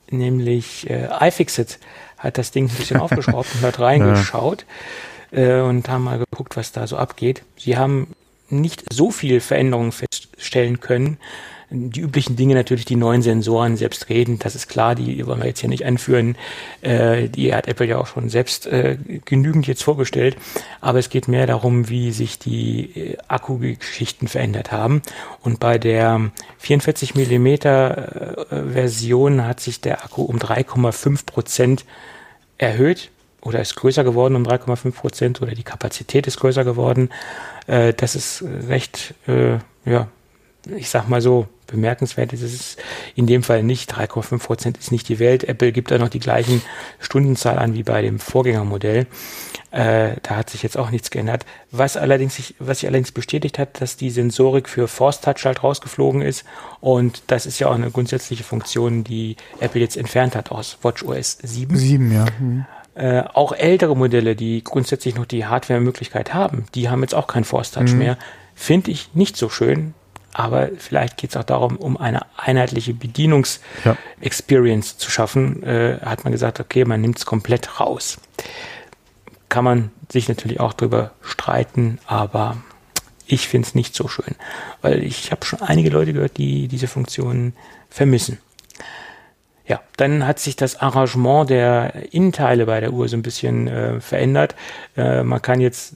Nämlich 0.10 0.89
äh, 0.89 1.10
iFixit 1.22 1.80
hat 2.17 2.38
das 2.38 2.52
Ding 2.52 2.70
ein 2.70 2.76
bisschen 2.76 3.00
aufgeschraubt 3.02 3.50
und 3.56 3.62
hat 3.62 3.80
reingeschaut 3.80 4.65
ja. 5.32 5.60
äh, 5.60 5.62
und 5.62 5.89
haben 5.89 6.04
mal 6.04 6.20
geguckt, 6.20 6.58
was 6.58 6.72
da 6.72 6.88
so 6.88 6.98
abgeht. 6.98 7.44
Sie 7.58 7.78
haben 7.78 8.13
nicht 8.50 8.84
so 8.94 9.12
viel 9.12 9.39
Veränderungen 9.39 9.91
feststellen 9.91 10.80
können, 10.80 11.17
die 11.72 12.02
üblichen 12.02 12.36
Dinge 12.36 12.54
natürlich, 12.54 12.86
die 12.86 12.98
neuen 12.98 13.22
Sensoren 13.22 13.78
selbst 13.78 14.10
reden, 14.10 14.40
das 14.40 14.56
ist 14.56 14.68
klar, 14.68 14.94
die 14.94 15.26
wollen 15.26 15.40
wir 15.40 15.48
jetzt 15.48 15.62
hier 15.62 15.70
nicht 15.70 15.86
einführen. 15.86 16.36
Äh, 16.82 17.30
die 17.30 17.54
hat 17.56 17.68
Apple 17.68 17.88
ja 17.88 17.98
auch 17.98 18.08
schon 18.08 18.30
selbst 18.30 18.68
äh, 18.68 18.98
genügend 19.24 19.68
jetzt 19.68 19.84
vorgestellt. 19.84 20.36
Aber 20.82 21.00
es 21.00 21.10
geht 21.10 21.28
mehr 21.28 21.48
darum, 21.48 21.90
wie 21.90 22.12
sich 22.12 22.38
die 22.40 23.14
äh, 23.14 23.18
Akkugeschichten 23.28 24.28
verändert 24.28 24.72
haben. 24.72 25.02
Und 25.42 25.60
bei 25.60 25.78
der 25.78 26.32
44 26.60 27.16
Millimeter 27.16 28.52
äh, 28.52 28.74
Version 28.74 29.46
hat 29.46 29.62
sich 29.62 29.80
der 29.80 30.04
Akku 30.04 30.24
um 30.24 30.38
3,5 30.38 31.26
Prozent 31.26 31.86
erhöht 32.58 33.12
oder 33.42 33.62
ist 33.62 33.76
größer 33.76 34.04
geworden 34.04 34.36
um 34.36 34.44
3,5 34.44 34.92
Prozent 34.92 35.42
oder 35.42 35.54
die 35.54 35.64
Kapazität 35.64 36.28
ist 36.28 36.40
größer 36.40 36.66
geworden. 36.66 37.10
Äh, 37.68 37.94
das 37.94 38.16
ist 38.16 38.44
recht, 38.68 39.14
äh, 39.28 39.58
ja, 39.86 40.10
ich 40.76 40.89
sag 40.89 41.08
mal 41.10 41.21
so, 41.21 41.47
bemerkenswert 41.67 42.34
ist 42.34 42.43
es 42.43 42.78
in 43.15 43.26
dem 43.26 43.43
Fall 43.43 43.63
nicht. 43.63 43.93
3,5 43.93 44.39
Prozent 44.39 44.78
ist 44.78 44.91
nicht 44.91 45.10
die 45.10 45.19
Welt. 45.19 45.43
Apple 45.43 45.71
gibt 45.71 45.89
da 45.89 45.97
noch 45.97 46.10
die 46.10 46.19
gleichen 46.19 46.62
Stundenzahl 47.00 47.58
an 47.58 47.74
wie 47.74 47.84
bei 47.84 48.02
dem 48.02 48.19
Vorgängermodell. 48.19 49.08
Äh, 49.71 50.17
da 50.21 50.36
hat 50.36 50.50
sich 50.50 50.63
jetzt 50.63 50.78
auch 50.78 50.91
nichts 50.91 51.10
geändert. 51.10 51.45
Was 51.71 51.97
allerdings 51.97 52.36
sich, 52.36 52.56
was 52.60 52.80
sich 52.80 52.89
allerdings 52.89 53.12
bestätigt 53.12 53.58
hat, 53.58 53.82
dass 53.82 53.95
die 53.95 54.10
Sensorik 54.10 54.67
für 54.67 54.88
Force 54.88 55.21
Touch 55.21 55.45
halt 55.45 55.63
rausgeflogen 55.63 56.21
ist. 56.21 56.43
Und 56.82 57.24
das 57.28 57.45
ist 57.45 57.60
ja 57.60 57.67
auch 57.67 57.76
eine 57.76 57.89
grundsätzliche 57.89 58.43
Funktion, 58.43 59.04
die 59.04 59.38
Apple 59.60 59.82
jetzt 59.82 59.97
entfernt 59.97 60.36
hat 60.36 60.52
aus 60.52 60.78
WatchOS 60.82 61.39
7. 61.41 61.76
7, 61.76 62.13
ja. 62.13 62.26
Mhm. 62.39 62.65
Äh, 62.93 63.24
auch 63.34 63.54
ältere 63.54 63.95
Modelle, 63.95 64.36
die 64.36 64.62
grundsätzlich 64.65 65.15
noch 65.15 65.26
die 65.26 65.45
Hardware-Möglichkeit 65.45 66.34
haben, 66.34 66.65
die 66.76 66.89
haben 66.89 67.02
jetzt 67.02 67.15
auch 67.15 67.28
kein 67.28 67.45
Force 67.45 67.71
Touch 67.71 67.93
mhm. 67.93 67.97
mehr. 67.97 68.17
Finde 68.54 68.91
ich 68.91 69.12
nicht 69.13 69.38
so 69.38 69.47
schön. 69.47 69.93
Aber 70.34 70.70
vielleicht 70.78 71.17
geht 71.17 71.32
es 71.32 71.38
auch 71.38 71.44
darum, 71.44 71.78
um 71.78 71.98
eine 71.98 72.22
einheitliche 72.38 72.94
Bedienungsexperience 72.94 74.91
ja. 74.91 74.98
zu 74.98 75.12
schaffen, 75.12 75.63
äh, 75.63 76.00
hat 76.04 76.24
man 76.24 76.32
gesagt, 76.32 76.60
okay, 76.60 76.86
man 76.86 77.02
nimmt 77.02 77.17
es 77.17 77.26
komplett 77.26 77.80
raus. 77.80 78.17
Kann 79.50 79.65
man 79.65 79.91
sich 80.10 80.30
natürlich 80.30 80.60
auch 80.60 80.74
drüber 80.74 81.12
streiten, 81.22 82.00
aber 82.06 82.58
ich 83.26 83.48
finde 83.48 83.67
es 83.67 83.76
nicht 83.76 83.96
so 83.96 84.08
schön, 84.08 84.36
weil 84.82 85.04
ich 85.04 85.32
habe 85.32 85.46
schon 85.46 85.62
einige 85.62 85.89
Leute 85.89 86.13
gehört, 86.13 86.38
die 86.38 86.67
diese 86.67 86.88
Funktionen 86.88 87.54
vermissen. 87.89 88.39
Ja, 89.67 89.82
dann 89.96 90.28
hat 90.28 90.39
sich 90.39 90.56
das 90.56 90.82
Arrangement 90.82 91.50
der 91.50 92.13
Innenteile 92.13 92.65
bei 92.65 92.80
der 92.82 92.91
Uhr 92.91 93.08
so 93.08 93.15
ein 93.15 93.22
bisschen 93.22 93.67
äh, 93.67 94.02
verändert. 94.02 94.56
Äh, 94.98 95.24
man 95.24 95.41
kann 95.41 95.62
jetzt 95.62 95.96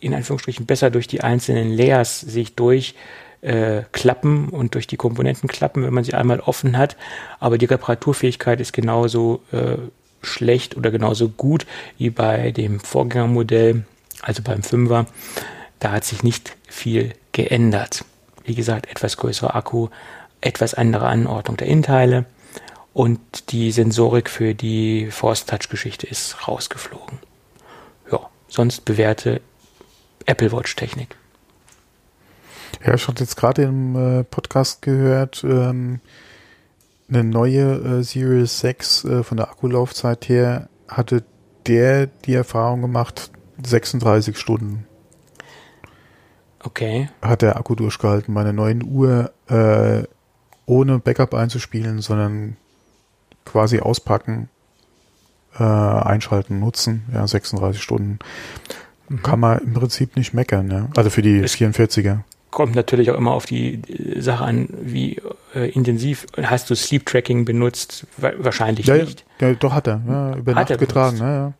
in 0.00 0.14
Anführungsstrichen 0.14 0.66
besser 0.66 0.90
durch 0.90 1.06
die 1.06 1.22
einzelnen 1.22 1.70
Layers 1.70 2.20
sich 2.20 2.56
durch 2.56 2.94
äh, 3.42 3.82
klappen 3.92 4.48
und 4.48 4.74
durch 4.74 4.86
die 4.86 4.96
Komponenten 4.96 5.48
klappen, 5.48 5.82
wenn 5.82 5.94
man 5.94 6.04
sie 6.04 6.14
einmal 6.14 6.40
offen 6.40 6.76
hat. 6.76 6.96
Aber 7.38 7.58
die 7.58 7.66
Reparaturfähigkeit 7.66 8.60
ist 8.60 8.72
genauso 8.72 9.42
äh, 9.52 9.76
schlecht 10.22 10.76
oder 10.76 10.90
genauso 10.90 11.28
gut 11.28 11.66
wie 11.98 12.10
bei 12.10 12.50
dem 12.50 12.80
Vorgängermodell, 12.80 13.84
also 14.22 14.42
beim 14.42 14.60
5er. 14.60 15.06
Da 15.78 15.92
hat 15.92 16.04
sich 16.04 16.22
nicht 16.22 16.56
viel 16.68 17.14
geändert. 17.32 18.04
Wie 18.44 18.54
gesagt, 18.54 18.90
etwas 18.90 19.16
größerer 19.16 19.54
Akku, 19.54 19.88
etwas 20.40 20.74
andere 20.74 21.06
Anordnung 21.06 21.56
der 21.56 21.68
Innenteile 21.68 22.26
und 22.92 23.52
die 23.52 23.70
Sensorik 23.72 24.28
für 24.28 24.54
die 24.54 25.10
Force 25.10 25.46
Touch 25.46 25.68
Geschichte 25.68 26.06
ist 26.06 26.48
rausgeflogen. 26.48 27.18
Ja, 28.10 28.28
sonst 28.48 28.84
bewährte 28.84 29.40
Apple 30.26 30.52
Watch 30.52 30.74
Technik. 30.76 31.16
Ja, 32.84 32.94
ich 32.94 33.06
hatte 33.06 33.22
jetzt 33.22 33.36
gerade 33.36 33.62
im 33.62 34.20
äh, 34.20 34.24
Podcast 34.24 34.80
gehört, 34.82 35.44
ähm, 35.44 36.00
eine 37.08 37.24
neue 37.24 37.98
äh, 37.98 38.02
Series 38.02 38.60
6 38.60 39.04
äh, 39.04 39.22
von 39.22 39.36
der 39.36 39.50
Akkulaufzeit 39.50 40.28
her 40.28 40.68
hatte 40.88 41.24
der 41.66 42.06
die 42.06 42.34
Erfahrung 42.34 42.80
gemacht, 42.80 43.30
36 43.62 44.38
Stunden. 44.38 44.86
Okay. 46.62 47.08
Hat 47.20 47.42
der 47.42 47.56
Akku 47.56 47.74
durchgehalten. 47.74 48.32
Meine 48.32 48.52
neuen 48.52 48.82
Uhr 48.84 49.32
äh, 49.48 50.04
ohne 50.66 50.98
Backup 50.98 51.34
einzuspielen, 51.34 52.00
sondern 52.00 52.56
quasi 53.44 53.80
auspacken, 53.80 54.48
äh, 55.58 55.62
einschalten, 55.62 56.60
nutzen. 56.60 57.04
Ja, 57.12 57.26
36 57.26 57.82
Stunden. 57.82 58.18
Mhm. 59.08 59.22
Kann 59.22 59.40
man 59.40 59.58
im 59.58 59.74
Prinzip 59.74 60.16
nicht 60.16 60.32
meckern. 60.32 60.70
Ja? 60.70 60.88
Also 60.96 61.10
für 61.10 61.22
die 61.22 61.38
es 61.38 61.56
44er 61.56 62.20
kommt 62.50 62.74
natürlich 62.74 63.10
auch 63.10 63.16
immer 63.16 63.32
auf 63.32 63.46
die 63.46 63.74
äh, 63.74 64.20
Sache 64.20 64.44
an, 64.44 64.68
wie 64.80 65.20
äh, 65.54 65.70
intensiv 65.70 66.26
hast 66.42 66.70
du 66.70 66.74
Sleep 66.74 67.06
Tracking 67.06 67.44
benutzt? 67.44 68.06
Wahrscheinlich 68.16 68.86
ja, 68.86 68.96
nicht. 68.96 69.24
Ja, 69.40 69.52
doch 69.54 69.72
hat 69.72 69.86
er. 69.86 70.00
Ja, 70.06 70.36
über 70.36 70.54
hat 70.54 70.70
Nacht 70.70 70.80
getragen. 70.80 71.18
Ja. 71.18 71.52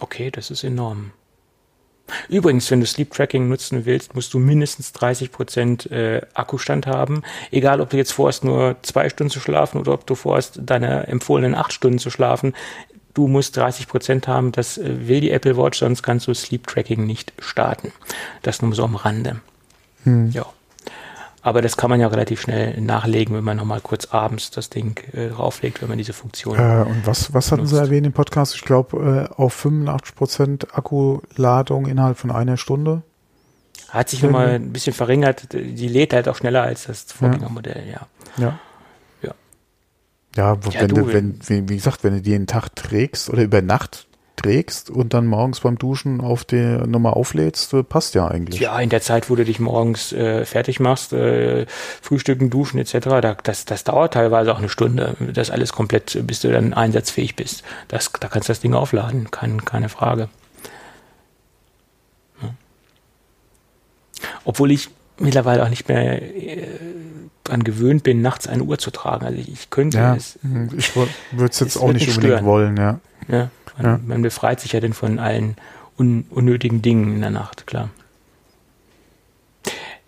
Okay, 0.00 0.30
das 0.30 0.50
ist 0.50 0.64
enorm. 0.64 1.12
Übrigens, 2.28 2.70
wenn 2.70 2.80
du 2.80 2.86
Sleep 2.86 3.12
Tracking 3.12 3.48
nutzen 3.48 3.86
willst, 3.86 4.14
musst 4.14 4.34
du 4.34 4.38
mindestens 4.38 4.92
30 4.92 5.30
Prozent 5.30 5.90
äh, 5.90 6.22
Akkustand 6.34 6.86
haben. 6.86 7.22
Egal, 7.52 7.80
ob 7.80 7.90
du 7.90 7.96
jetzt 7.96 8.12
vorhast, 8.12 8.42
nur 8.42 8.76
zwei 8.82 9.08
Stunden 9.08 9.30
zu 9.30 9.38
schlafen 9.38 9.78
oder 9.78 9.92
ob 9.92 10.06
du 10.06 10.16
vorhast, 10.16 10.60
deine 10.62 11.06
empfohlenen 11.06 11.54
acht 11.54 11.72
Stunden 11.72 11.98
zu 11.98 12.10
schlafen. 12.10 12.54
Du 13.14 13.28
musst 13.28 13.56
30 13.56 13.88
Prozent 13.88 14.28
haben. 14.28 14.52
Das 14.52 14.78
äh, 14.78 15.08
will 15.08 15.20
die 15.20 15.30
Apple 15.30 15.56
Watch, 15.56 15.78
sonst 15.78 16.02
kannst 16.02 16.26
du 16.26 16.34
Sleep 16.34 16.66
Tracking 16.66 17.06
nicht 17.06 17.32
starten. 17.38 17.92
Das 18.42 18.62
nur 18.62 18.74
so 18.74 18.84
am 18.84 18.96
Rande. 18.96 19.40
Hm. 20.04 20.30
Ja. 20.30 20.46
Aber 21.42 21.62
das 21.62 21.76
kann 21.76 21.88
man 21.88 22.00
ja 22.00 22.08
relativ 22.08 22.42
schnell 22.42 22.78
nachlegen, 22.80 23.34
wenn 23.34 23.44
man 23.44 23.56
nochmal 23.56 23.80
kurz 23.80 24.06
abends 24.06 24.50
das 24.50 24.68
Ding 24.68 25.00
äh, 25.12 25.28
drauflegt, 25.28 25.80
wenn 25.80 25.88
man 25.88 25.96
diese 25.96 26.12
Funktion. 26.12 26.58
Äh, 26.58 26.84
und 26.86 27.06
was, 27.06 27.32
was 27.32 27.50
hatten 27.50 27.62
nutzt. 27.62 27.74
Sie 27.74 27.80
erwähnt 27.80 28.06
im 28.06 28.12
Podcast? 28.12 28.54
Ich 28.54 28.62
glaube, 28.62 29.28
äh, 29.30 29.34
auf 29.34 29.54
85 29.54 30.14
Prozent 30.14 30.74
Akkuladung 30.76 31.86
innerhalb 31.86 32.18
von 32.18 32.30
einer 32.30 32.58
Stunde. 32.58 33.02
Hat 33.88 34.10
sich 34.10 34.22
nochmal 34.22 34.50
ein 34.50 34.72
bisschen 34.72 34.92
verringert. 34.92 35.52
Die 35.52 35.88
lädt 35.88 36.12
halt 36.12 36.28
auch 36.28 36.36
schneller 36.36 36.62
als 36.62 36.84
das 36.84 37.04
Vorgängermodell, 37.04 37.84
ja. 37.90 38.06
Ja. 38.36 38.58
Ja, 39.22 39.34
ja, 40.36 40.54
ja 40.54 40.80
wenn 40.80 40.88
du, 40.88 41.12
wenn, 41.12 41.68
wie 41.68 41.76
gesagt, 41.76 42.04
wenn 42.04 42.14
du 42.14 42.22
die 42.22 42.30
jeden 42.30 42.46
Tag 42.46 42.76
trägst 42.76 43.30
oder 43.30 43.42
über 43.42 43.62
Nacht 43.62 44.06
trägst 44.40 44.90
und 44.90 45.14
dann 45.14 45.26
morgens 45.26 45.60
beim 45.60 45.78
Duschen 45.78 46.20
auf 46.20 46.44
die 46.44 46.78
nochmal 46.86 47.12
auflädst, 47.12 47.74
äh, 47.74 47.82
passt 47.82 48.14
ja 48.14 48.28
eigentlich. 48.28 48.60
Ja, 48.60 48.78
in 48.80 48.88
der 48.88 49.02
Zeit, 49.02 49.30
wo 49.30 49.36
du 49.36 49.44
dich 49.44 49.60
morgens 49.60 50.12
äh, 50.12 50.44
fertig 50.44 50.80
machst, 50.80 51.12
äh, 51.12 51.66
frühstücken, 52.00 52.50
duschen 52.50 52.78
etc., 52.78 52.98
da, 53.20 53.36
das, 53.42 53.64
das 53.64 53.84
dauert 53.84 54.14
teilweise 54.14 54.52
auch 54.52 54.58
eine 54.58 54.68
Stunde, 54.68 55.16
das 55.32 55.50
alles 55.50 55.72
komplett, 55.72 56.18
bis 56.26 56.40
du 56.40 56.50
dann 56.50 56.72
einsatzfähig 56.72 57.36
bist. 57.36 57.62
Das, 57.88 58.10
da 58.18 58.28
kannst 58.28 58.48
du 58.48 58.52
das 58.52 58.60
Ding 58.60 58.74
aufladen, 58.74 59.30
kein, 59.30 59.64
keine 59.64 59.88
Frage. 59.88 60.28
Ja. 62.42 62.54
Obwohl 64.44 64.70
ich 64.70 64.88
mittlerweile 65.18 65.62
auch 65.64 65.68
nicht 65.68 65.88
mehr 65.88 66.22
äh, 66.22 66.66
dran 67.44 67.64
gewöhnt 67.64 68.02
bin, 68.02 68.22
nachts 68.22 68.46
eine 68.46 68.62
Uhr 68.62 68.78
zu 68.78 68.90
tragen. 68.90 69.26
Also 69.26 69.38
ich, 69.38 69.52
ich 69.52 69.70
könnte 69.70 69.98
ja, 69.98 70.14
es. 70.14 70.38
Ich 70.76 70.96
würde 70.96 71.10
es 71.50 71.60
jetzt 71.60 71.76
auch 71.76 71.92
nicht 71.92 72.08
unbedingt 72.08 72.12
stören. 72.12 72.44
wollen, 72.44 72.76
ja. 72.76 73.00
Ja, 73.28 73.50
man, 73.76 73.86
ja. 73.86 74.00
man 74.04 74.22
befreit 74.22 74.60
sich 74.60 74.72
ja 74.72 74.80
dann 74.80 74.92
von 74.92 75.18
allen 75.18 75.56
un 75.98 76.24
unnötigen 76.30 76.82
Dingen 76.82 77.14
in 77.14 77.20
der 77.20 77.30
Nacht, 77.30 77.66
klar. 77.66 77.90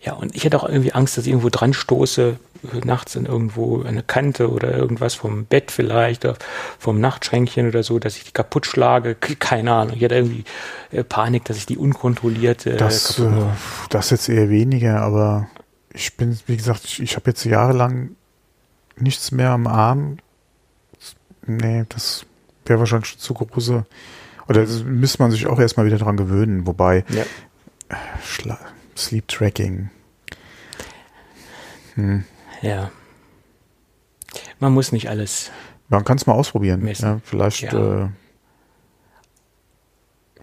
Ja, 0.01 0.15
und 0.15 0.35
ich 0.35 0.45
hätte 0.45 0.57
auch 0.57 0.69
irgendwie 0.69 0.93
Angst, 0.93 1.17
dass 1.17 1.27
ich 1.27 1.31
irgendwo 1.31 1.49
dran 1.49 1.73
stoße, 1.73 2.37
nachts 2.85 3.15
in 3.15 3.27
irgendwo 3.27 3.83
eine 3.83 4.03
Kante 4.03 4.51
oder 4.51 4.73
irgendwas 4.77 5.15
vom 5.15 5.45
Bett 5.45 5.71
vielleicht, 5.71 6.25
oder 6.25 6.37
vom 6.79 7.01
Nachtschränkchen 7.01 7.69
oder 7.69 7.85
so, 7.85 8.01
dass 8.01 8.17
ich 8.17 8.25
die 8.25 8.33
kaputt 8.33 8.67
schlage. 8.67 9.15
Keine 9.15 9.73
Ahnung. 9.73 9.95
Ich 9.95 10.03
hätte 10.03 10.17
irgendwie 10.17 10.45
äh, 10.91 11.05
Panik, 11.05 11.45
dass 11.45 11.57
ich 11.57 11.67
die 11.67 11.79
unkontrolliert 11.79 12.67
äh, 12.67 12.77
das, 12.77 13.17
kaputt 13.17 13.33
mache. 13.33 13.47
Äh, 13.47 13.89
das 13.91 14.11
jetzt 14.11 14.29
eher 14.29 14.51
weniger, 14.51 15.01
aber 15.01 15.49
ich 15.93 16.17
bin, 16.17 16.37
wie 16.47 16.57
gesagt, 16.57 16.85
ich, 16.85 17.01
ich 17.01 17.15
habe 17.15 17.31
jetzt 17.31 17.45
jahrelang 17.45 18.17
nichts 18.97 19.31
mehr 19.31 19.51
am 19.51 19.69
Arm. 19.69 20.19
Nee, 21.47 21.85
das 21.89 22.27
wäre 22.67 22.79
wahrscheinlich 22.79 23.11
schon 23.11 23.19
zu 23.19 23.35
große. 23.35 23.85
Oder 24.49 24.67
müsste 24.85 25.23
man 25.23 25.31
sich 25.31 25.47
auch 25.47 25.59
erstmal 25.59 25.87
wieder 25.87 25.99
dran 25.99 26.17
gewöhnen. 26.17 26.67
Wobei 26.67 27.05
ja. 27.09 27.25
Schla 28.25 28.59
Sleep 28.97 29.27
Tracking. 29.29 29.91
Hm. 31.95 32.25
Ja. 32.61 32.91
Man 34.59 34.73
muss 34.73 34.93
nicht 34.93 35.09
alles. 35.09 35.51
Man 35.89 36.05
kann 36.05 36.17
es 36.17 36.27
mal 36.27 36.35
ausprobieren. 36.35 36.87
Ja, 36.87 37.21
vielleicht. 37.25 37.63
Ja. 37.63 38.05
Äh, 38.05 38.09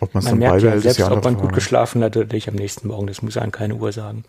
ob 0.02 0.14
man 0.14 0.24
es 0.24 0.30
dann 0.30 0.40
merkt 0.40 0.56
beibehält, 0.56 0.84
ja 0.86 0.94
selbst, 0.94 1.12
ob 1.12 1.24
man 1.24 1.38
gut 1.38 1.54
geschlafen 1.54 2.04
hat 2.04 2.16
oder 2.16 2.34
nicht 2.34 2.48
am 2.48 2.56
nächsten 2.56 2.88
Morgen. 2.88 3.08
Das 3.08 3.22
muss 3.22 3.38
einem 3.38 3.52
keine 3.52 3.76
Uhr 3.76 3.92
sagen. 3.92 4.24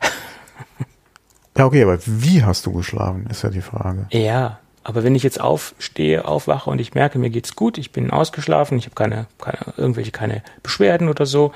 ja, 1.56 1.66
okay, 1.66 1.82
aber 1.82 1.98
wie 2.06 2.44
hast 2.44 2.66
du 2.66 2.72
geschlafen, 2.72 3.26
ist 3.26 3.42
ja 3.42 3.50
die 3.50 3.60
Frage. 3.60 4.06
Ja, 4.10 4.60
Aber 4.88 5.04
wenn 5.04 5.14
ich 5.14 5.22
jetzt 5.22 5.38
aufstehe, 5.38 6.24
aufwache 6.24 6.70
und 6.70 6.78
ich 6.80 6.94
merke, 6.94 7.18
mir 7.18 7.28
geht's 7.28 7.54
gut, 7.54 7.76
ich 7.76 7.92
bin 7.92 8.10
ausgeschlafen, 8.10 8.78
ich 8.78 8.86
habe 8.86 8.94
keine, 8.94 9.26
keine, 9.38 9.58
irgendwelche 9.76 10.12
keine 10.12 10.42
Beschwerden 10.62 11.10
oder 11.10 11.26
so, 11.26 11.52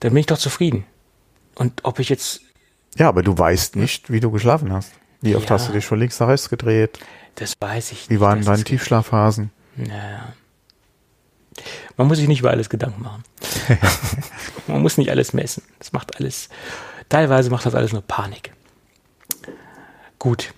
dann 0.00 0.14
bin 0.14 0.20
ich 0.20 0.26
doch 0.26 0.38
zufrieden. 0.38 0.86
Und 1.54 1.84
ob 1.84 1.98
ich 1.98 2.08
jetzt. 2.08 2.40
Ja, 2.96 3.08
aber 3.10 3.22
du 3.22 3.36
weißt 3.36 3.76
nicht, 3.76 4.10
wie 4.10 4.20
du 4.20 4.30
geschlafen 4.30 4.72
hast. 4.72 4.92
Wie 5.20 5.36
oft 5.36 5.50
Ja. 5.50 5.56
hast 5.56 5.68
du 5.68 5.72
dich 5.74 5.84
von 5.84 5.98
links 5.98 6.18
nach 6.18 6.28
rechts 6.28 6.48
gedreht? 6.48 6.98
Das 7.34 7.52
weiß 7.60 7.92
ich 7.92 8.08
Wie 8.08 8.14
nicht. 8.14 8.20
waren 8.22 8.38
Das 8.38 8.46
deine 8.46 8.64
Tiefschlafphasen? 8.64 9.50
Naja. 9.76 10.32
Man 11.98 12.06
muss 12.08 12.16
sich 12.16 12.26
nicht 12.26 12.40
über 12.40 12.52
alles 12.52 12.70
Gedanken 12.70 13.02
machen. 13.02 13.22
Man 14.66 14.80
muss 14.80 14.96
nicht 14.96 15.10
alles 15.10 15.34
messen. 15.34 15.62
Das 15.78 15.92
macht 15.92 16.16
alles, 16.16 16.48
teilweise 17.10 17.50
macht 17.50 17.66
das 17.66 17.74
alles 17.74 17.92
nur 17.92 18.00
Panik. 18.00 18.50
Gut. 20.18 20.54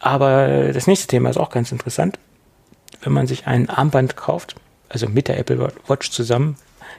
Aber 0.00 0.72
das 0.72 0.86
nächste 0.86 1.06
Thema 1.06 1.30
ist 1.30 1.36
auch 1.36 1.50
ganz 1.50 1.72
interessant. 1.72 2.18
Wenn 3.02 3.12
man 3.12 3.26
sich 3.26 3.46
ein 3.46 3.68
Armband 3.68 4.16
kauft, 4.16 4.56
also 4.88 5.08
mit 5.08 5.28
der 5.28 5.38
Apple 5.38 5.72
Watch 5.86 6.10
zusammen, 6.10 6.56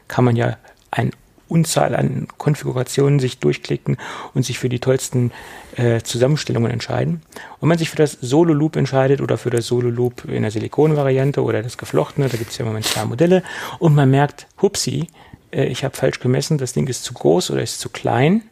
kann 0.07 0.25
man 0.25 0.35
ja 0.35 0.57
eine 0.91 1.11
Unzahl 1.47 1.95
an 1.95 2.27
Konfigurationen 2.37 3.19
sich 3.19 3.39
durchklicken 3.39 3.97
und 4.33 4.43
sich 4.43 4.59
für 4.59 4.69
die 4.69 4.79
tollsten 4.79 5.31
äh, 5.75 6.01
Zusammenstellungen 6.01 6.71
entscheiden. 6.71 7.21
Und 7.55 7.61
wenn 7.61 7.69
man 7.69 7.77
sich 7.77 7.89
für 7.89 7.95
das 7.95 8.17
Solo 8.19 8.53
Loop 8.53 8.75
entscheidet 8.75 9.21
oder 9.21 9.37
für 9.37 9.49
das 9.49 9.65
Solo 9.65 9.89
Loop 9.89 10.25
in 10.25 10.41
der 10.41 10.51
Silikonvariante 10.51 11.41
oder 11.41 11.63
das 11.63 11.77
geflochtene, 11.77 12.27
da 12.27 12.37
gibt 12.37 12.51
es 12.51 12.57
ja 12.57 12.63
im 12.63 12.69
Moment 12.69 12.85
zwei 12.85 13.05
Modelle, 13.05 13.43
und 13.79 13.95
man 13.95 14.11
merkt, 14.11 14.47
hupsi, 14.61 15.07
äh, 15.51 15.65
ich 15.65 15.83
habe 15.83 15.95
falsch 15.95 16.19
gemessen, 16.19 16.57
das 16.57 16.73
Ding 16.73 16.87
ist 16.87 17.03
zu 17.03 17.13
groß 17.13 17.51
oder 17.51 17.61
ist 17.61 17.79
zu 17.79 17.89
klein, 17.89 18.43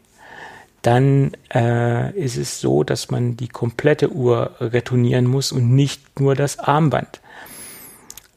dann 0.86 1.32
äh, 1.54 2.12
ist 2.18 2.38
es 2.38 2.62
so, 2.62 2.84
dass 2.84 3.10
man 3.10 3.36
die 3.38 3.48
komplette 3.48 4.12
Uhr 4.12 4.56
retournieren 4.60 5.26
muss 5.26 5.52
und 5.52 5.74
nicht 5.74 6.20
nur 6.20 6.36
das 6.36 6.60
Armband. 6.60 7.22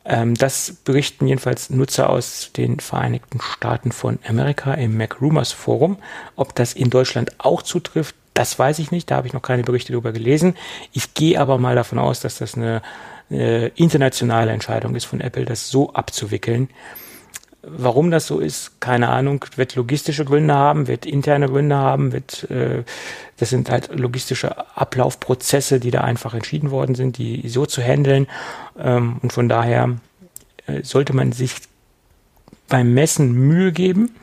Ähm, 0.07 0.35
das 0.35 0.73
berichten 0.85 1.27
jedenfalls 1.27 1.69
Nutzer 1.69 2.09
aus 2.09 2.51
den 2.57 2.81
Vereinigten 2.81 3.39
Staaten 3.43 3.93
von 3.93 4.19
Amerika 4.27 4.73
im 4.73 4.97
Mac 4.97 5.21
Rumors 5.21 5.53
Forum. 5.53 5.99
Ob 6.37 6.55
das 6.55 6.73
in 6.73 6.89
Deutschland 6.89 7.33
auch 7.39 7.61
zutrifft, 7.61 8.15
das 8.33 8.59
weiß 8.59 8.79
ich 8.79 8.91
nicht. 8.93 9.11
Da 9.11 9.17
habe 9.17 9.27
ich 9.27 9.35
noch 9.35 9.43
keine 9.43 9.63
Berichte 9.63 9.93
darüber 9.93 10.13
gelesen. 10.13 10.55
Ich 10.93 11.13
gehe 11.13 11.39
aber 11.39 11.59
mal 11.59 11.75
davon 11.75 11.99
aus, 11.99 12.21
dass 12.21 12.39
das 12.39 12.55
eine 12.55 12.81
äh, 13.31 13.69
internationale 13.75 14.53
Entscheidung 14.53 14.95
ist 14.97 15.05
von 15.05 15.21
Apple, 15.21 15.45
das 15.45 15.69
so 15.69 15.93
abzuwickeln. 15.93 16.71
Warum 17.63 18.13
das 18.13 18.29
so 18.29 18.39
ist, 18.39 18.81
keine 18.81 19.09
Ahnung, 19.09 19.45
wird 19.57 19.75
logistische 19.75 20.25
Gründe 20.25 20.55
haben, 20.55 20.87
wird 20.87 21.05
interne 21.05 21.49
Gründe 21.49 21.77
haben, 21.77 22.13
wird, 22.13 22.49
äh, 22.51 22.85
das 23.37 23.51
sind 23.51 23.69
halt 23.69 23.99
logistische 23.99 24.77
Ablaufprozesse, 24.77 25.81
die 25.81 25.91
da 25.91 26.03
einfach 26.03 26.35
entschieden 26.35 26.71
worden 26.71 26.95
sind, 26.95 27.19
die 27.19 27.49
so 27.49 27.67
zu 27.67 27.83
handeln. 27.83 28.29
Ähm, 28.79 29.17
und 29.23 29.33
von 29.33 29.49
daher 29.49 29.97
äh, 30.67 30.83
sollte 30.85 31.15
man 31.15 31.33
sich 31.33 31.55
beim 32.69 32.93
Messen 32.95 33.33
Mühe 33.33 33.73
geben 33.73 34.15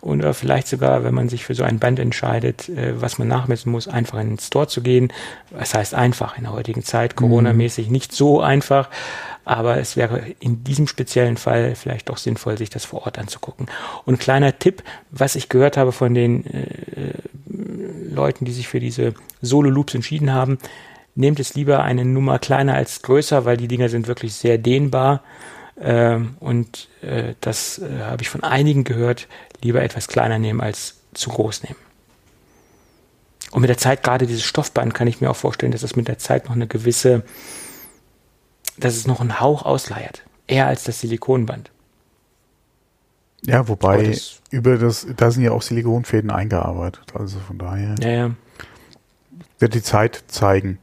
und 0.00 0.24
äh, 0.24 0.32
vielleicht 0.32 0.68
sogar, 0.68 1.04
wenn 1.04 1.14
man 1.14 1.28
sich 1.28 1.44
für 1.44 1.54
so 1.54 1.64
ein 1.64 1.78
Band 1.78 1.98
entscheidet, 1.98 2.68
äh, 2.68 3.00
was 3.00 3.18
man 3.18 3.28
nachmessen 3.28 3.70
muss, 3.72 3.88
einfach 3.88 4.20
in 4.20 4.28
den 4.28 4.38
Store 4.38 4.68
zu 4.68 4.82
gehen. 4.82 5.12
Das 5.50 5.74
heißt 5.74 5.94
einfach 5.94 6.36
in 6.38 6.44
der 6.44 6.52
heutigen 6.52 6.82
Zeit, 6.82 7.16
Corona-mäßig 7.16 7.90
nicht 7.90 8.12
so 8.12 8.40
einfach, 8.40 8.88
aber 9.44 9.78
es 9.78 9.96
wäre 9.96 10.22
in 10.40 10.62
diesem 10.64 10.86
speziellen 10.86 11.36
Fall 11.36 11.74
vielleicht 11.74 12.08
doch 12.08 12.18
sinnvoll, 12.18 12.58
sich 12.58 12.70
das 12.70 12.84
vor 12.84 13.06
Ort 13.06 13.18
anzugucken. 13.18 13.66
Und 14.04 14.20
kleiner 14.20 14.58
Tipp, 14.58 14.82
was 15.10 15.34
ich 15.36 15.48
gehört 15.48 15.76
habe 15.76 15.92
von 15.92 16.14
den 16.14 16.46
äh, 16.46 17.14
Leuten, 18.10 18.44
die 18.44 18.52
sich 18.52 18.68
für 18.68 18.80
diese 18.80 19.14
Solo-Loops 19.42 19.94
entschieden 19.94 20.32
haben, 20.32 20.58
nehmt 21.14 21.40
es 21.40 21.54
lieber 21.54 21.82
eine 21.82 22.04
Nummer 22.04 22.38
kleiner 22.38 22.74
als 22.74 23.02
größer, 23.02 23.44
weil 23.44 23.56
die 23.56 23.68
Dinger 23.68 23.88
sind 23.88 24.06
wirklich 24.06 24.34
sehr 24.34 24.56
dehnbar. 24.56 25.22
Ähm, 25.80 26.36
und 26.40 26.88
äh, 27.02 27.34
das 27.40 27.78
äh, 27.78 28.00
habe 28.02 28.22
ich 28.22 28.28
von 28.28 28.42
einigen 28.42 28.84
gehört, 28.84 29.28
lieber 29.62 29.82
etwas 29.82 30.08
kleiner 30.08 30.38
nehmen 30.38 30.60
als 30.60 30.96
zu 31.14 31.30
groß 31.30 31.62
nehmen. 31.64 31.76
Und 33.50 33.60
mit 33.62 33.70
der 33.70 33.78
Zeit, 33.78 34.02
gerade 34.02 34.26
dieses 34.26 34.44
Stoffband, 34.44 34.92
kann 34.94 35.06
ich 35.08 35.20
mir 35.20 35.30
auch 35.30 35.36
vorstellen, 35.36 35.72
dass 35.72 35.82
es 35.82 35.96
mit 35.96 36.08
der 36.08 36.18
Zeit 36.18 36.46
noch 36.46 36.54
eine 36.54 36.66
gewisse, 36.66 37.22
dass 38.76 38.96
es 38.96 39.06
noch 39.06 39.20
einen 39.20 39.40
Hauch 39.40 39.62
ausleiert. 39.64 40.22
Eher 40.46 40.66
als 40.66 40.84
das 40.84 41.00
Silikonband. 41.00 41.70
Ja, 43.42 43.68
wobei 43.68 44.02
das- 44.02 44.40
über 44.50 44.76
das, 44.78 45.06
da 45.16 45.30
sind 45.30 45.44
ja 45.44 45.52
auch 45.52 45.62
Silikonfäden 45.62 46.30
eingearbeitet. 46.30 47.14
Also 47.14 47.38
von 47.38 47.58
daher 47.58 47.94
Ja, 48.00 48.08
ja. 48.08 48.30
wird 49.58 49.74
die 49.74 49.82
Zeit 49.82 50.24
zeigen. 50.28 50.78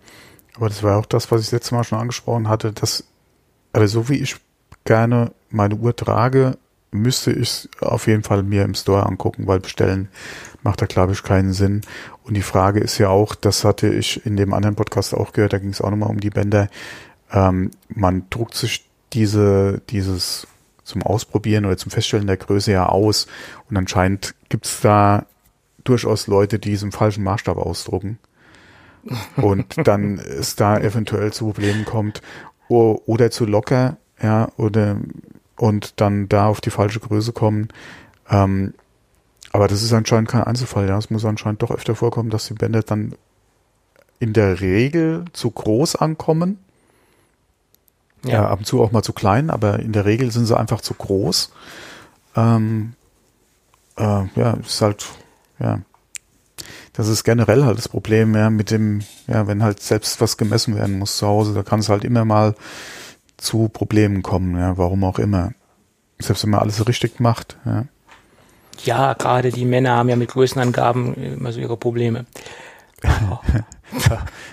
Aber 0.55 0.69
das 0.69 0.81
war 0.83 0.97
auch 0.97 1.05
das, 1.05 1.29
was 1.31 1.41
ich 1.41 1.51
letztes 1.51 1.71
Mal 1.71 1.83
schon 1.83 1.99
angesprochen 1.99 2.47
hatte, 2.47 2.71
dass, 2.71 3.03
also 3.73 4.01
so 4.01 4.09
wie 4.09 4.15
ich 4.19 4.37
gerne 4.85 5.31
meine 5.49 5.75
Uhr 5.75 5.95
trage, 5.95 6.57
müsste 6.91 7.31
ich 7.31 7.49
es 7.49 7.69
auf 7.81 8.07
jeden 8.07 8.23
Fall 8.23 8.43
mir 8.43 8.63
im 8.63 8.73
Store 8.73 9.05
angucken, 9.05 9.47
weil 9.47 9.59
bestellen 9.59 10.09
macht 10.63 10.81
da, 10.81 10.85
glaube 10.85 11.13
ich, 11.13 11.23
keinen 11.23 11.53
Sinn. 11.53 11.81
Und 12.23 12.35
die 12.35 12.41
Frage 12.41 12.79
ist 12.79 12.97
ja 12.97 13.09
auch, 13.09 13.35
das 13.35 13.63
hatte 13.63 13.87
ich 13.87 14.25
in 14.25 14.37
dem 14.37 14.53
anderen 14.53 14.75
Podcast 14.75 15.13
auch 15.13 15.33
gehört, 15.33 15.53
da 15.53 15.59
ging 15.59 15.69
es 15.69 15.81
auch 15.81 15.91
nochmal 15.91 16.09
um 16.09 16.19
die 16.19 16.29
Bänder. 16.29 16.69
Ähm, 17.31 17.71
man 17.89 18.25
druckt 18.29 18.55
sich 18.55 18.87
diese, 19.13 19.81
dieses 19.89 20.47
zum 20.83 21.03
Ausprobieren 21.03 21.65
oder 21.65 21.77
zum 21.77 21.91
Feststellen 21.91 22.27
der 22.27 22.37
Größe 22.37 22.71
ja 22.71 22.87
aus. 22.87 23.27
Und 23.69 23.77
anscheinend 23.77 24.35
gibt 24.49 24.65
es 24.65 24.81
da 24.81 25.25
durchaus 25.83 26.27
Leute, 26.27 26.59
die 26.59 26.73
es 26.73 26.83
im 26.83 26.91
falschen 26.91 27.23
Maßstab 27.23 27.57
ausdrucken. 27.57 28.19
Und 29.35 29.87
dann 29.87 30.17
es 30.17 30.55
da 30.55 30.77
eventuell 30.77 31.31
zu 31.31 31.45
Problemen 31.45 31.85
kommt 31.85 32.21
oder 32.67 33.29
zu 33.29 33.45
locker, 33.45 33.97
ja, 34.21 34.49
oder 34.57 34.97
und 35.57 36.01
dann 36.01 36.27
da 36.27 36.47
auf 36.47 36.61
die 36.61 36.69
falsche 36.69 36.99
Größe 36.99 37.31
kommen. 37.31 37.69
Ähm, 38.29 38.73
aber 39.51 39.67
das 39.67 39.83
ist 39.83 39.93
anscheinend 39.93 40.29
kein 40.29 40.43
Einzelfall, 40.43 40.87
ja. 40.87 40.97
Es 40.97 41.09
muss 41.09 41.23
anscheinend 41.23 41.61
doch 41.61 41.71
öfter 41.71 41.95
vorkommen, 41.95 42.29
dass 42.29 42.47
die 42.47 42.53
Bänder 42.53 42.81
dann 42.81 43.13
in 44.19 44.33
der 44.33 44.59
Regel 44.59 45.25
zu 45.33 45.51
groß 45.51 45.95
ankommen. 45.95 46.59
Ja. 48.25 48.49
ab 48.49 48.57
und 48.57 48.65
zu 48.65 48.81
auch 48.81 48.91
mal 48.91 49.03
zu 49.03 49.13
klein, 49.13 49.51
aber 49.51 49.77
in 49.77 49.91
der 49.91 50.05
Regel 50.05 50.31
sind 50.31 50.47
sie 50.47 50.57
einfach 50.57 50.81
zu 50.81 50.95
groß. 50.95 51.51
Ähm, 52.35 52.93
äh, 53.97 54.23
ja, 54.35 54.53
ist 54.53 54.81
halt, 54.81 55.05
ja. 55.59 55.81
Das 56.93 57.07
ist 57.07 57.23
generell 57.23 57.65
halt 57.65 57.77
das 57.77 57.87
Problem, 57.87 58.35
ja, 58.35 58.49
mit 58.49 58.71
dem, 58.71 59.01
ja, 59.27 59.45
wenn 59.47 59.61
halt 59.61 59.79
selbst 59.79 60.21
was 60.21 60.37
gemessen 60.37 60.75
werden 60.75 60.97
muss 60.97 61.17
zu 61.17 61.27
Hause, 61.27 61.53
da 61.53 61.61
kann 61.61 61.81
es 61.81 61.89
halt 61.89 62.03
immer 62.03 62.25
mal 62.25 62.55
zu 63.37 63.67
Problemen 63.69 64.21
kommen, 64.23 64.57
ja, 64.57 64.77
warum 64.77 65.03
auch 65.03 65.19
immer. 65.19 65.51
Selbst 66.19 66.43
wenn 66.43 66.51
man 66.51 66.61
alles 66.61 66.87
richtig 66.87 67.19
macht, 67.19 67.57
ja. 67.65 67.85
Ja, 68.83 69.13
gerade 69.13 69.51
die 69.51 69.65
Männer 69.65 69.91
haben 69.95 70.09
ja 70.09 70.15
mit 70.17 70.29
Größenangaben 70.31 71.13
immer 71.15 71.51
so 71.53 71.59
ihre 71.59 71.77
Probleme. 71.77 72.25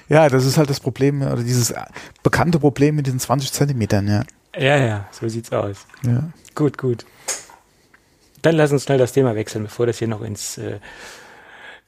Ja, 0.08 0.28
das 0.28 0.44
ist 0.44 0.58
halt 0.58 0.68
das 0.70 0.78
Problem, 0.80 1.22
oder 1.22 1.42
dieses 1.42 1.72
bekannte 2.22 2.58
Problem 2.60 2.94
mit 2.96 3.06
diesen 3.06 3.18
20 3.18 3.50
Zentimetern, 3.52 4.06
ja. 4.06 4.22
Ja, 4.54 4.76
ja, 4.76 5.06
so 5.10 5.26
sieht's 5.28 5.50
aus. 5.52 5.86
ja. 6.04 6.24
Gut, 6.54 6.76
gut. 6.76 7.06
Dann 8.42 8.56
lass 8.56 8.70
uns 8.72 8.82
schnell 8.84 8.98
das 8.98 9.12
Thema 9.12 9.34
wechseln, 9.34 9.64
bevor 9.64 9.86
das 9.86 9.98
hier 9.98 10.08
noch 10.08 10.20
ins, 10.20 10.58
äh, 10.58 10.78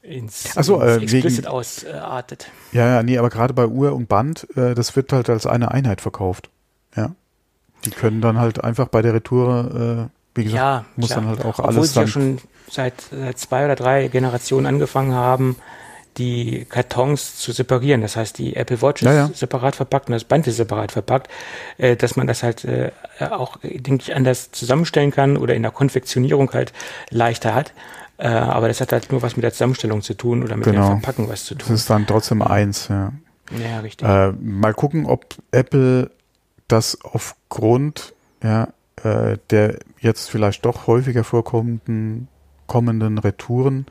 ins, 0.02 0.54
Ach 0.56 0.64
so, 0.64 0.80
ins 0.80 0.96
äh, 0.96 1.02
explicit 1.02 1.38
wegen- 1.44 1.46
ausartet. 1.48 2.50
Ja, 2.72 2.86
ja, 2.88 3.02
nee, 3.02 3.18
aber 3.18 3.28
gerade 3.28 3.52
bei 3.52 3.66
Uhr 3.66 3.92
und 3.92 4.08
Band, 4.08 4.46
äh, 4.56 4.74
das 4.74 4.96
wird 4.96 5.12
halt 5.12 5.28
als 5.28 5.46
eine 5.46 5.70
Einheit 5.72 6.00
verkauft. 6.00 6.48
Ja. 6.96 7.10
Die 7.84 7.90
können 7.90 8.20
dann 8.20 8.38
halt 8.38 8.62
einfach 8.64 8.88
bei 8.88 9.02
der 9.02 9.14
Retour, 9.14 10.08
äh, 10.08 10.38
wie 10.38 10.44
gesagt, 10.44 10.58
Ja, 10.58 10.84
muss 10.96 11.08
klar. 11.10 11.20
dann 11.20 11.28
halt 11.30 11.44
auch 11.44 11.58
Obwohl 11.58 11.76
alles 11.76 11.92
sie 11.94 12.00
ja 12.00 12.06
schon 12.06 12.38
seit, 12.70 12.94
seit 13.10 13.38
zwei 13.38 13.64
oder 13.66 13.76
drei 13.76 14.08
Generationen 14.08 14.66
angefangen 14.66 15.12
haben, 15.14 15.56
die 16.16 16.64
Kartons 16.68 17.36
zu 17.36 17.52
separieren. 17.52 18.00
Das 18.00 18.16
heißt, 18.16 18.38
die 18.38 18.54
Apple 18.56 18.80
Watch 18.80 19.02
ist 19.02 19.06
Ja, 19.08 19.14
ja. 19.14 19.30
separat 19.34 19.74
verpackt 19.76 20.08
und 20.08 20.12
das 20.12 20.24
Band 20.24 20.46
ist 20.46 20.56
separat 20.56 20.92
verpackt, 20.92 21.28
äh, 21.76 21.96
dass 21.96 22.16
man 22.16 22.26
das 22.26 22.42
halt 22.42 22.64
äh, 22.64 22.90
auch, 23.30 23.56
denke 23.62 23.96
ich, 24.02 24.14
anders 24.14 24.50
zusammenstellen 24.52 25.10
kann 25.10 25.36
oder 25.36 25.54
in 25.54 25.62
der 25.62 25.72
Konfektionierung 25.72 26.52
halt 26.52 26.72
leichter 27.10 27.54
hat. 27.54 27.72
Äh, 28.16 28.28
aber 28.28 28.68
das 28.68 28.80
hat 28.80 28.92
halt 28.92 29.10
nur 29.10 29.22
was 29.22 29.36
mit 29.36 29.42
der 29.42 29.52
Zusammenstellung 29.52 30.02
zu 30.02 30.14
tun 30.14 30.44
oder 30.44 30.56
mit 30.56 30.66
Genau. 30.66 30.78
der 30.78 30.86
Verpackung 31.00 31.28
was 31.28 31.44
zu 31.46 31.56
das 31.56 31.66
tun. 31.66 31.74
ist 31.76 31.90
dann 31.90 32.06
trotzdem 32.06 32.42
eins, 32.42 32.86
ja. 32.88 33.12
Ja, 33.62 33.80
richtig. 33.80 34.06
Äh, 34.08 34.32
mal 34.40 34.72
gucken, 34.72 35.04
ob 35.06 35.26
Apple 35.50 36.10
das 36.74 36.98
aufgrund 37.04 38.14
ja, 38.42 38.68
äh, 39.04 39.38
der 39.50 39.78
jetzt 40.00 40.28
vielleicht 40.28 40.64
doch 40.64 40.88
häufiger 40.88 41.22
vorkommenden 41.22 42.26
kommenden 42.66 43.18
Retouren 43.18 43.86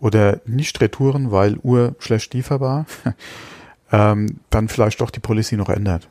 oder 0.00 0.40
nicht 0.46 0.80
Retouren, 0.80 1.32
weil 1.32 1.58
Uhr 1.58 1.96
schlecht 1.98 2.32
lieferbar, 2.32 2.86
ähm, 3.92 4.40
dann 4.48 4.68
vielleicht 4.68 5.02
doch 5.02 5.10
die 5.10 5.20
Policy 5.20 5.56
noch 5.56 5.68
ändert. 5.68 6.08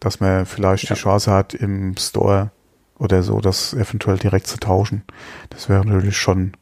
Dass 0.00 0.20
man 0.20 0.44
vielleicht 0.44 0.84
Ja. 0.88 0.94
die 0.94 1.00
Chance 1.00 1.32
hat, 1.32 1.54
im 1.54 1.96
Store 1.96 2.50
oder 2.98 3.22
so, 3.22 3.40
das 3.40 3.72
eventuell 3.72 4.18
direkt 4.18 4.46
zu 4.46 4.58
tauschen. 4.58 5.02
Das 5.48 5.70
wäre 5.70 5.86
natürlich 5.86 6.18
schon, 6.18 6.52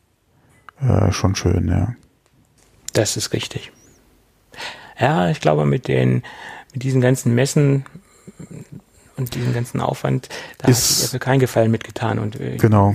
äh, 0.80 1.11
schon 1.11 1.34
schön, 1.34 1.66
ja. 1.68 1.94
Das 2.92 3.16
ist 3.16 3.32
richtig. 3.32 3.72
Ja, 4.98 5.28
ich 5.30 5.40
glaube, 5.40 5.64
mit 5.64 5.88
den, 5.88 6.22
mit 6.72 6.84
diesen 6.84 7.00
ganzen 7.00 7.34
Messen 7.34 7.84
und 9.23 9.35
diesen 9.35 9.55
ganzen 9.55 9.81
Aufwand, 9.81 10.29
da 10.59 10.68
ist, 10.68 10.79
hat 10.79 10.87
sich 10.87 11.05
Apple 11.07 11.18
keinen 11.18 11.41
Gefallen 11.41 11.70
mitgetan. 11.70 12.18
Und 12.18 12.41
äh, 12.41 12.57
genau. 12.57 12.95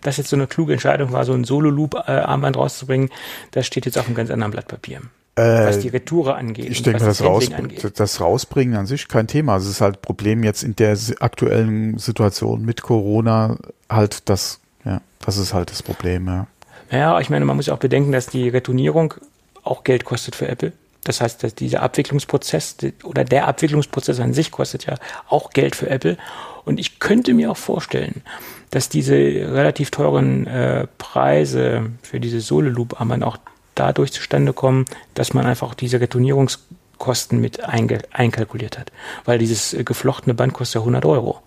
das 0.00 0.16
jetzt 0.16 0.30
so 0.30 0.36
eine 0.36 0.46
kluge 0.46 0.72
Entscheidung 0.72 1.12
war, 1.12 1.24
so 1.24 1.32
ein 1.32 1.44
Solo-Loop-Armband 1.44 2.56
rauszubringen, 2.56 3.10
das 3.50 3.66
steht 3.66 3.86
jetzt 3.86 3.98
auf 3.98 4.06
einem 4.06 4.14
ganz 4.14 4.30
anderen 4.30 4.52
Blatt 4.52 4.68
Papier. 4.68 5.00
Äh, 5.34 5.66
was 5.66 5.78
die 5.78 5.88
Retoure 5.88 6.34
angeht. 6.34 6.68
Ich 6.70 6.82
denke, 6.82 7.02
das, 7.02 7.22
raus, 7.22 7.48
das 7.94 8.20
Rausbringen 8.20 8.76
an 8.76 8.86
sich 8.86 9.08
kein 9.08 9.26
Thema. 9.26 9.56
Es 9.56 9.66
ist 9.66 9.80
halt 9.80 10.02
Problem 10.02 10.44
jetzt 10.44 10.62
in 10.62 10.76
der 10.76 10.96
aktuellen 11.20 11.96
Situation 11.96 12.66
mit 12.66 12.82
Corona 12.82 13.56
halt 13.88 14.28
das, 14.28 14.60
ja, 14.84 15.00
das 15.24 15.38
ist 15.38 15.54
halt 15.54 15.70
das 15.70 15.82
Problem, 15.82 16.26
ja. 16.26 16.46
Ja, 16.90 17.18
ich 17.20 17.30
meine, 17.30 17.46
man 17.46 17.56
muss 17.56 17.70
auch 17.70 17.78
bedenken, 17.78 18.12
dass 18.12 18.26
die 18.26 18.50
Retournierung 18.50 19.14
auch 19.62 19.84
Geld 19.84 20.04
kostet 20.04 20.36
für 20.36 20.48
Apple. 20.48 20.72
Das 21.04 21.20
heißt, 21.20 21.42
dass 21.42 21.54
dieser 21.54 21.82
Abwicklungsprozess 21.82 22.76
oder 23.02 23.24
der 23.24 23.48
Abwicklungsprozess 23.48 24.20
an 24.20 24.34
sich 24.34 24.50
kostet 24.50 24.86
ja 24.86 24.94
auch 25.28 25.50
Geld 25.50 25.74
für 25.74 25.90
Apple. 25.90 26.16
Und 26.64 26.78
ich 26.78 27.00
könnte 27.00 27.34
mir 27.34 27.50
auch 27.50 27.56
vorstellen, 27.56 28.22
dass 28.70 28.88
diese 28.88 29.14
relativ 29.14 29.90
teuren 29.90 30.46
äh, 30.46 30.86
Preise 30.98 31.90
für 32.02 32.20
diese 32.20 32.40
Solo-Loop-Armband 32.40 33.24
auch 33.24 33.38
dadurch 33.74 34.12
zustande 34.12 34.52
kommen, 34.52 34.84
dass 35.14 35.34
man 35.34 35.46
einfach 35.46 35.74
diese 35.74 36.00
Retournierungskosten 36.00 37.40
mit 37.40 37.64
einkalkuliert 37.64 38.78
hat. 38.78 38.92
Weil 39.24 39.38
dieses 39.38 39.74
äh, 39.74 39.82
geflochtene 39.82 40.34
Band 40.34 40.52
kostet 40.52 40.76
ja 40.76 40.80
100 40.82 41.04
Euro. 41.04 41.42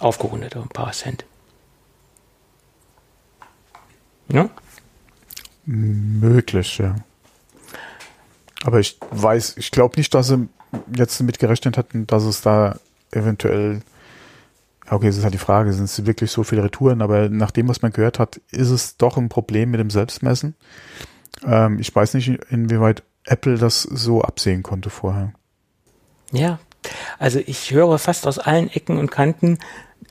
Aufgerundet, 0.00 0.56
ein 0.56 0.68
paar 0.68 0.92
Cent. 0.92 1.26
Ja? 4.28 4.48
Möglich, 5.66 6.78
ja. 6.78 6.96
Aber 8.64 8.80
ich 8.80 8.98
weiß, 9.10 9.56
ich 9.58 9.70
glaube 9.70 9.96
nicht, 9.96 10.12
dass 10.14 10.28
sie 10.28 10.48
jetzt 10.96 11.20
damit 11.20 11.38
gerechnet 11.38 11.76
hatten, 11.76 12.06
dass 12.06 12.24
es 12.24 12.40
da 12.40 12.78
eventuell, 13.12 13.82
okay, 14.90 15.06
es 15.06 15.18
ist 15.18 15.22
halt 15.22 15.34
die 15.34 15.38
Frage, 15.38 15.72
sind 15.72 15.84
es 15.84 16.06
wirklich 16.06 16.30
so 16.30 16.42
viele 16.44 16.64
Retouren, 16.64 17.02
aber 17.02 17.28
nach 17.28 17.50
dem, 17.50 17.68
was 17.68 17.82
man 17.82 17.92
gehört 17.92 18.18
hat, 18.18 18.40
ist 18.50 18.70
es 18.70 18.96
doch 18.96 19.18
ein 19.18 19.28
Problem 19.28 19.70
mit 19.70 19.80
dem 19.80 19.90
Selbstmessen. 19.90 20.54
Ähm, 21.44 21.78
ich 21.78 21.94
weiß 21.94 22.14
nicht, 22.14 22.28
inwieweit 22.50 23.02
Apple 23.24 23.58
das 23.58 23.82
so 23.82 24.22
absehen 24.22 24.62
konnte 24.62 24.90
vorher. 24.90 25.32
Ja, 26.32 26.58
also 27.18 27.40
ich 27.44 27.70
höre 27.70 27.98
fast 27.98 28.26
aus 28.26 28.38
allen 28.38 28.70
Ecken 28.70 28.98
und 28.98 29.10
Kanten, 29.10 29.58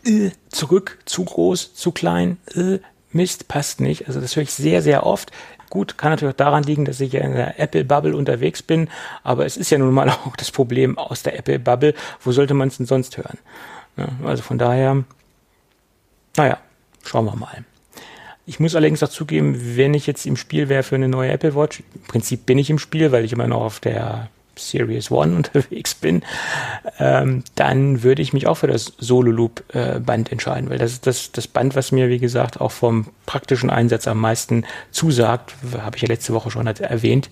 äh, 0.06 0.30
zurück, 0.50 1.00
zu 1.06 1.26
groß, 1.26 1.74
zu 1.74 1.92
klein, 1.92 2.38
äh, 2.54 2.80
Mist, 3.14 3.48
passt 3.48 3.80
nicht. 3.80 4.08
Also 4.08 4.20
das 4.20 4.36
höre 4.36 4.44
ich 4.44 4.54
sehr, 4.54 4.82
sehr 4.82 5.06
oft. 5.06 5.32
Gut, 5.74 5.98
kann 5.98 6.12
natürlich 6.12 6.36
auch 6.36 6.38
daran 6.38 6.62
liegen, 6.62 6.86
dass 6.86 7.00
ich 7.00 7.14
ja 7.14 7.22
in 7.22 7.34
der 7.34 7.60
Apple-Bubble 7.60 8.16
unterwegs 8.16 8.62
bin, 8.62 8.90
aber 9.24 9.48
es 9.48 9.58
ist 9.58 9.72
ja 9.72 9.80
nun 9.80 9.92
mal 9.92 10.08
auch 10.26 10.36
das 10.36 10.52
Problem 10.52 11.00
aus 11.00 11.24
der 11.24 11.36
Apple-Bubble. 11.36 11.96
Wo 12.22 12.32
sollte 12.32 12.54
man 12.54 12.68
es 12.68 12.78
denn 12.78 12.86
sonst 12.86 13.18
hören? 13.18 13.40
Ja, 13.98 14.08
also 14.24 14.44
von 14.44 14.60
daher, 14.60 15.04
naja, 16.38 16.60
schauen 17.04 17.26
wir 17.26 17.36
mal. 17.36 17.66
Ich 18.46 18.60
muss 18.60 18.76
allerdings 18.76 19.02
auch 19.02 19.10
zugeben, 19.10 19.76
wenn 19.76 19.96
ich 19.96 20.06
jetzt 20.06 20.28
im 20.28 20.38
Spiel 20.38 20.70
wäre 20.70 20.84
für 20.84 20.94
eine 20.94 21.08
neue 21.08 21.32
Apple 21.32 21.56
Watch, 21.56 21.82
im 21.96 22.04
Prinzip 22.04 22.46
bin 22.46 22.60
ich 22.60 22.70
im 22.70 22.78
Spiel, 22.78 23.12
weil 23.12 23.26
ich 23.26 23.34
immer 23.34 23.48
noch 23.48 23.62
auf 23.62 23.80
der 23.80 24.30
Series 24.56 25.12
One 25.12 25.36
unterwegs 25.38 25.96
bin, 25.96 26.24
ähm, 27.00 27.44
dann 27.56 28.04
würde 28.04 28.22
ich 28.22 28.34
mich 28.34 28.48
auch 28.48 28.56
für 28.56 28.68
das 28.68 28.94
Solo 28.98 29.32
Loop 29.32 29.64
äh, 29.74 30.00
Band 30.00 30.32
entscheiden, 30.32 30.70
weil 30.70 30.78
das 30.78 30.92
ist 30.92 31.08
das, 31.08 31.32
das 31.32 31.48
Band, 31.48 31.76
was 31.76 31.92
mir, 31.92 32.10
wie 32.10 32.20
gesagt, 32.20 32.62
auch 32.62 32.72
vom 32.72 33.08
praktischen 33.26 33.70
Einsatz 33.70 34.08
am 34.08 34.20
meisten 34.20 34.66
zusagt, 34.92 35.56
habe 35.78 35.96
ich 35.96 36.02
ja 36.02 36.08
letzte 36.08 36.34
Woche 36.34 36.52
schon 36.52 36.68
erwähnt, 36.68 37.30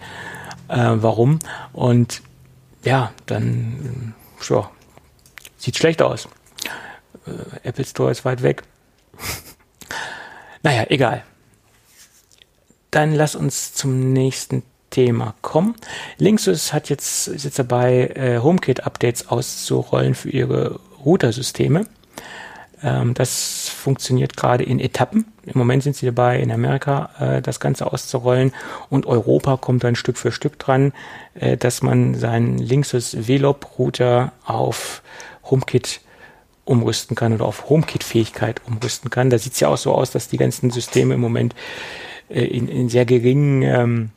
äh, 0.68 0.78
warum. 0.78 1.40
Und 1.74 2.22
ja, 2.84 3.12
dann, 3.26 4.14
sure, 4.40 4.70
sieht 5.58 5.78
schlecht 5.78 6.02
aus. 6.02 6.28
Äh, 7.28 7.68
Apple 7.68 7.86
Store 7.86 8.12
ist 8.12 8.26
weit 8.26 8.42
weg. 8.42 8.64
naja, 10.64 10.86
egal. 10.90 11.24
Dann 12.90 13.14
lass 13.14 13.36
uns 13.36 13.74
zum 13.74 14.12
nächsten 14.12 14.64
Thema 14.92 15.34
kommen. 15.42 15.76
Linksys 16.18 16.72
hat 16.72 16.90
jetzt, 16.90 17.28
ist 17.28 17.44
jetzt 17.44 17.58
dabei, 17.58 18.12
äh, 18.16 18.38
HomeKit-Updates 18.38 19.30
auszurollen 19.30 20.14
für 20.14 20.30
ihre 20.30 20.80
Routersysteme. 21.04 21.88
Ähm, 22.84 23.14
das 23.14 23.70
funktioniert 23.70 24.38
gerade 24.38 24.64
in 24.64 24.80
Etappen. 24.80 25.26
Im 25.46 25.58
Moment 25.58 25.84
sind 25.84 25.96
sie 25.96 26.06
dabei, 26.06 26.40
in 26.40 26.52
Amerika 26.52 27.10
äh, 27.20 27.42
das 27.42 27.60
Ganze 27.60 27.92
auszurollen 27.92 28.54
und 28.90 29.06
Europa 29.06 29.58
kommt 29.58 29.84
dann 29.84 29.96
Stück 29.96 30.18
für 30.18 30.32
Stück 30.32 30.60
dran, 30.60 30.94
äh, 31.34 31.58
dass 31.58 31.82
man 31.82 32.16
seinen 32.16 32.58
Linksys 32.58 33.18
VLOP-Router 33.20 34.32
auf 34.46 35.02
HomeKit 35.50 36.02
umrüsten 36.66 37.16
kann 37.16 37.34
oder 37.34 37.46
auf 37.46 37.70
HomeKit-Fähigkeit 37.70 38.62
umrüsten 38.68 39.10
kann. 39.10 39.30
Da 39.30 39.38
sieht 39.38 39.54
es 39.54 39.60
ja 39.60 39.68
auch 39.68 39.78
so 39.78 39.94
aus, 39.94 40.12
dass 40.12 40.28
die 40.28 40.38
ganzen 40.38 40.72
Systeme 40.72 41.16
im 41.16 41.22
Moment 41.22 41.56
äh, 42.30 42.44
in, 42.46 42.68
in 42.68 42.90
sehr 42.90 43.06
geringen 43.06 43.62
ähm, 43.62 44.10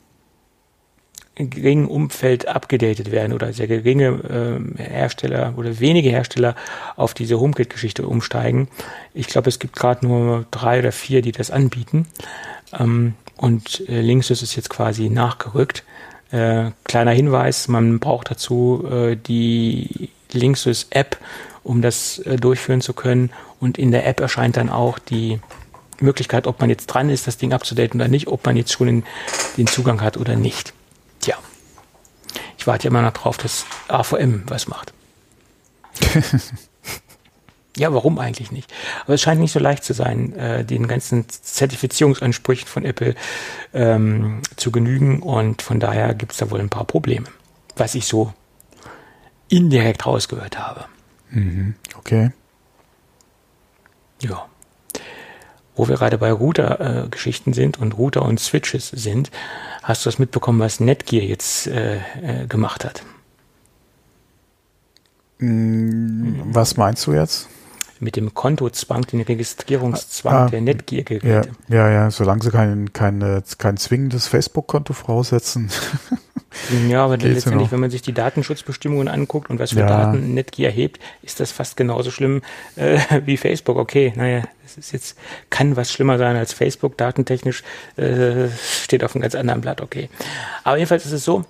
geringen 1.35 1.87
Umfeld 1.87 2.47
abgedatet 2.47 3.11
werden 3.11 3.33
oder 3.33 3.51
sehr 3.51 3.67
geringe 3.67 4.69
äh, 4.77 4.81
Hersteller 4.81 5.53
oder 5.57 5.79
wenige 5.79 6.09
Hersteller 6.09 6.55
auf 6.95 7.13
diese 7.13 7.39
HomeKit-Geschichte 7.39 8.07
umsteigen. 8.07 8.69
Ich 9.13 9.27
glaube, 9.27 9.49
es 9.49 9.59
gibt 9.59 9.75
gerade 9.75 10.05
nur 10.05 10.45
drei 10.51 10.79
oder 10.79 10.91
vier, 10.91 11.21
die 11.21 11.33
das 11.33 11.51
anbieten. 11.51 12.07
Ähm, 12.77 13.15
und 13.37 13.87
äh, 13.89 14.01
Linksys 14.01 14.41
ist 14.41 14.55
jetzt 14.55 14.69
quasi 14.69 15.09
nachgerückt. 15.09 15.83
Äh, 16.31 16.71
kleiner 16.85 17.11
Hinweis, 17.11 17.67
man 17.67 17.99
braucht 17.99 18.31
dazu 18.31 18.87
äh, 18.89 19.15
die 19.15 20.09
Linksys 20.31 20.87
App, 20.89 21.17
um 21.63 21.81
das 21.81 22.19
äh, 22.19 22.37
durchführen 22.37 22.81
zu 22.81 22.93
können. 22.93 23.31
Und 23.59 23.77
in 23.77 23.91
der 23.91 24.07
App 24.07 24.21
erscheint 24.21 24.57
dann 24.57 24.69
auch 24.69 24.99
die 24.99 25.39
Möglichkeit, 25.99 26.47
ob 26.47 26.59
man 26.59 26.69
jetzt 26.69 26.87
dran 26.87 27.09
ist, 27.09 27.27
das 27.27 27.37
Ding 27.37 27.53
abzudaten 27.53 27.99
oder 27.99 28.09
nicht, 28.09 28.27
ob 28.27 28.45
man 28.45 28.55
jetzt 28.55 28.71
schon 28.71 28.87
den, 28.87 29.03
den 29.57 29.67
Zugang 29.67 30.01
hat 30.01 30.17
oder 30.17 30.35
nicht. 30.35 30.73
Ich 32.65 32.67
warte 32.67 32.85
ja 32.85 32.89
immer 32.89 33.03
noch 33.03 33.13
drauf, 33.13 33.37
dass 33.37 33.63
AVM 33.89 34.41
was 34.47 34.67
macht. 34.67 34.91
ja, 37.77 37.93
warum 37.93 38.17
eigentlich 38.17 38.51
nicht? 38.51 38.73
Aber 39.03 39.13
es 39.13 39.21
scheint 39.21 39.39
nicht 39.39 39.51
so 39.51 39.59
leicht 39.59 39.83
zu 39.83 39.93
sein, 39.93 40.33
äh, 40.33 40.65
den 40.65 40.87
ganzen 40.87 41.29
Zertifizierungsansprüchen 41.29 42.67
von 42.67 42.83
Apple 42.83 43.13
ähm, 43.71 44.41
zu 44.55 44.71
genügen 44.71 45.21
und 45.21 45.61
von 45.61 45.79
daher 45.79 46.15
gibt 46.15 46.31
es 46.31 46.39
da 46.39 46.49
wohl 46.49 46.59
ein 46.59 46.71
paar 46.71 46.85
Probleme, 46.85 47.27
was 47.75 47.93
ich 47.93 48.07
so 48.07 48.33
indirekt 49.47 50.07
rausgehört 50.07 50.57
habe. 50.57 50.85
Mhm, 51.29 51.75
okay. 51.99 52.31
Ja 54.23 54.47
wo 55.75 55.87
wir 55.87 55.95
gerade 55.95 56.17
bei 56.17 56.31
Router-Geschichten 56.31 57.51
äh, 57.51 57.53
sind 57.53 57.79
und 57.79 57.97
Router 57.97 58.23
und 58.23 58.39
Switches 58.39 58.89
sind, 58.89 59.31
hast 59.83 60.05
du 60.05 60.09
das 60.09 60.19
mitbekommen, 60.19 60.59
was 60.59 60.79
Netgear 60.79 61.23
jetzt 61.23 61.67
äh, 61.67 61.97
äh, 61.97 62.47
gemacht 62.47 62.85
hat? 62.85 63.03
Mm, 65.39 66.39
was 66.45 66.77
meinst 66.77 67.05
du 67.07 67.13
jetzt? 67.13 67.49
Mit 67.99 68.17
dem 68.17 68.33
Kontozwang, 68.33 69.03
den 69.03 69.21
Registrierungszwang 69.21 70.33
ah, 70.33 70.49
der 70.49 70.61
Netgear-Geräte. 70.61 71.49
Ja, 71.69 71.75
ja, 71.75 71.89
ja, 71.89 72.11
solange 72.11 72.43
sie 72.43 72.51
kein, 72.51 72.91
kein, 72.91 73.43
kein 73.57 73.77
zwingendes 73.77 74.27
Facebook-Konto 74.27 74.93
voraussetzen. 74.93 75.71
Ja, 76.89 77.03
aber 77.03 77.17
letztendlich, 77.17 77.71
wenn 77.71 77.79
man 77.79 77.91
sich 77.91 78.01
die 78.01 78.13
Datenschutzbestimmungen 78.13 79.07
anguckt 79.07 79.49
und 79.49 79.59
was 79.59 79.71
für 79.71 79.79
ja. 79.79 79.87
Daten 79.87 80.33
Netgear 80.33 80.71
hebt, 80.71 80.99
ist 81.21 81.39
das 81.39 81.51
fast 81.51 81.77
genauso 81.77 82.11
schlimm 82.11 82.41
äh, 82.75 82.99
wie 83.25 83.37
Facebook. 83.37 83.77
Okay, 83.77 84.13
naja, 84.15 84.43
es 84.65 84.77
ist 84.77 84.91
jetzt, 84.93 85.17
kann 85.49 85.75
was 85.75 85.91
schlimmer 85.91 86.17
sein 86.17 86.35
als 86.35 86.53
Facebook, 86.53 86.97
datentechnisch 86.97 87.63
äh, 87.97 88.47
steht 88.81 89.03
auf 89.03 89.15
einem 89.15 89.23
ganz 89.23 89.35
anderen 89.35 89.61
Blatt, 89.61 89.81
okay. 89.81 90.09
Aber 90.63 90.77
jedenfalls 90.77 91.05
ist 91.05 91.11
es 91.11 91.25
so, 91.25 91.43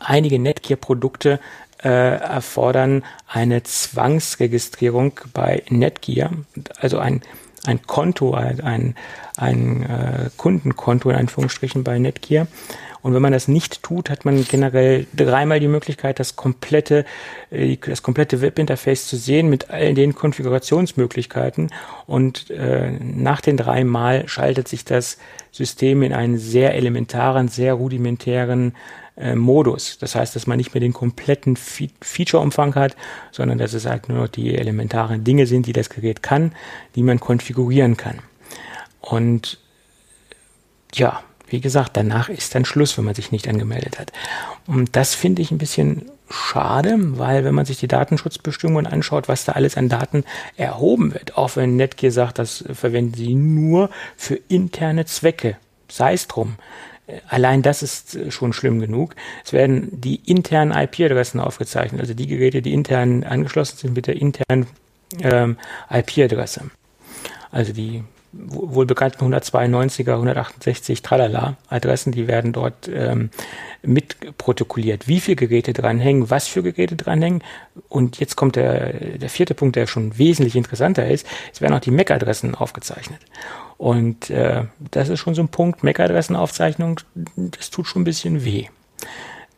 einige 0.00 0.38
Netgear-Produkte 0.38 1.40
äh, 1.82 1.88
erfordern 1.88 3.04
eine 3.26 3.62
Zwangsregistrierung 3.62 5.20
bei 5.32 5.62
Netgear, 5.68 6.30
also 6.78 6.98
ein, 6.98 7.22
ein 7.66 7.82
Konto, 7.86 8.34
ein, 8.34 8.94
ein, 9.36 9.82
äh, 9.82 10.30
Kundenkonto 10.36 11.10
in 11.10 11.16
Anführungsstrichen 11.16 11.84
bei 11.84 11.98
Netgear. 11.98 12.46
Und 13.00 13.14
wenn 13.14 13.22
man 13.22 13.32
das 13.32 13.46
nicht 13.46 13.82
tut, 13.82 14.10
hat 14.10 14.24
man 14.24 14.44
generell 14.44 15.06
dreimal 15.14 15.60
die 15.60 15.68
Möglichkeit, 15.68 16.18
das 16.18 16.36
komplette, 16.36 17.04
äh, 17.50 17.76
das 17.76 18.02
komplette 18.02 18.40
Webinterface 18.40 19.06
zu 19.06 19.16
sehen 19.16 19.48
mit 19.48 19.70
all 19.70 19.94
den 19.94 20.14
Konfigurationsmöglichkeiten. 20.14 21.70
Und 22.06 22.50
äh, 22.50 22.90
nach 23.00 23.40
den 23.40 23.56
dreimal 23.56 24.26
schaltet 24.28 24.68
sich 24.68 24.84
das 24.84 25.18
System 25.52 26.02
in 26.02 26.12
einen 26.12 26.38
sehr 26.38 26.74
elementaren, 26.74 27.48
sehr 27.48 27.74
rudimentären 27.74 28.74
äh, 29.18 29.34
Modus. 29.34 29.98
Das 29.98 30.14
heißt, 30.14 30.34
dass 30.36 30.46
man 30.46 30.58
nicht 30.58 30.74
mehr 30.74 30.80
den 30.80 30.92
kompletten 30.92 31.56
Fe 31.56 31.88
Feature-Umfang 32.00 32.74
hat, 32.74 32.96
sondern 33.32 33.58
dass 33.58 33.72
es 33.72 33.86
halt 33.86 34.08
nur 34.08 34.18
noch 34.18 34.28
die 34.28 34.56
elementaren 34.56 35.24
Dinge 35.24 35.46
sind, 35.46 35.66
die 35.66 35.72
das 35.72 35.90
Gerät 35.90 36.22
kann, 36.22 36.52
die 36.94 37.02
man 37.02 37.20
konfigurieren 37.20 37.96
kann. 37.96 38.20
Und 39.00 39.58
ja, 40.94 41.22
wie 41.48 41.60
gesagt, 41.60 41.96
danach 41.96 42.28
ist 42.28 42.54
dann 42.54 42.64
Schluss, 42.64 42.96
wenn 42.98 43.04
man 43.04 43.14
sich 43.14 43.32
nicht 43.32 43.48
angemeldet 43.48 43.98
hat. 43.98 44.12
Und 44.66 44.96
das 44.96 45.14
finde 45.14 45.42
ich 45.42 45.50
ein 45.50 45.58
bisschen 45.58 46.10
schade, 46.30 46.94
weil 47.18 47.44
wenn 47.44 47.54
man 47.54 47.64
sich 47.64 47.78
die 47.78 47.88
Datenschutzbestimmungen 47.88 48.86
anschaut, 48.86 49.28
was 49.28 49.44
da 49.44 49.52
alles 49.52 49.76
an 49.76 49.88
Daten 49.88 50.24
erhoben 50.56 51.14
wird, 51.14 51.38
auch 51.38 51.56
wenn 51.56 51.76
Netgear 51.76 52.12
sagt, 52.12 52.38
das 52.38 52.64
verwenden 52.72 53.14
sie 53.14 53.34
nur 53.34 53.88
für 54.16 54.38
interne 54.48 55.06
Zwecke, 55.06 55.56
sei 55.88 56.12
es 56.12 56.26
drum. 56.28 56.56
Allein 57.28 57.62
das 57.62 57.82
ist 57.82 58.18
schon 58.32 58.52
schlimm 58.52 58.80
genug. 58.80 59.14
Es 59.44 59.52
werden 59.52 60.00
die 60.00 60.16
internen 60.30 60.72
IP-Adressen 60.72 61.40
aufgezeichnet, 61.40 62.00
also 62.00 62.14
die 62.14 62.26
Geräte, 62.26 62.60
die 62.60 62.74
intern 62.74 63.24
angeschlossen 63.24 63.78
sind 63.78 63.94
mit 63.94 64.06
der 64.06 64.16
internen 64.16 64.66
ähm, 65.20 65.56
IP-Adresse. 65.90 66.70
Also 67.50 67.72
die 67.72 68.04
wohl 68.32 68.86
bekannten 68.86 69.32
192er, 69.32 70.12
168 70.12 71.02
Tralala 71.02 71.56
Adressen, 71.68 72.12
die 72.12 72.28
werden 72.28 72.52
dort 72.52 72.88
ähm, 72.92 73.30
mit 73.82 74.36
protokolliert. 74.36 75.08
Wie 75.08 75.20
viele 75.20 75.36
Geräte 75.36 75.72
dranhängen, 75.72 76.30
was 76.30 76.46
für 76.48 76.62
Geräte 76.62 76.96
dranhängen. 76.96 77.42
Und 77.88 78.20
jetzt 78.20 78.36
kommt 78.36 78.56
der, 78.56 78.92
der 79.18 79.30
vierte 79.30 79.54
Punkt, 79.54 79.76
der 79.76 79.86
schon 79.86 80.18
wesentlich 80.18 80.56
interessanter 80.56 81.06
ist. 81.06 81.26
Es 81.52 81.60
werden 81.60 81.74
auch 81.74 81.80
die 81.80 81.90
MAC-Adressen 81.90 82.54
aufgezeichnet. 82.54 83.20
Und 83.76 84.28
äh, 84.30 84.64
das 84.90 85.08
ist 85.08 85.20
schon 85.20 85.34
so 85.34 85.42
ein 85.42 85.48
Punkt, 85.48 85.82
MAC-Adressenaufzeichnung, 85.84 87.00
das 87.36 87.70
tut 87.70 87.86
schon 87.86 88.02
ein 88.02 88.04
bisschen 88.04 88.44
weh. 88.44 88.66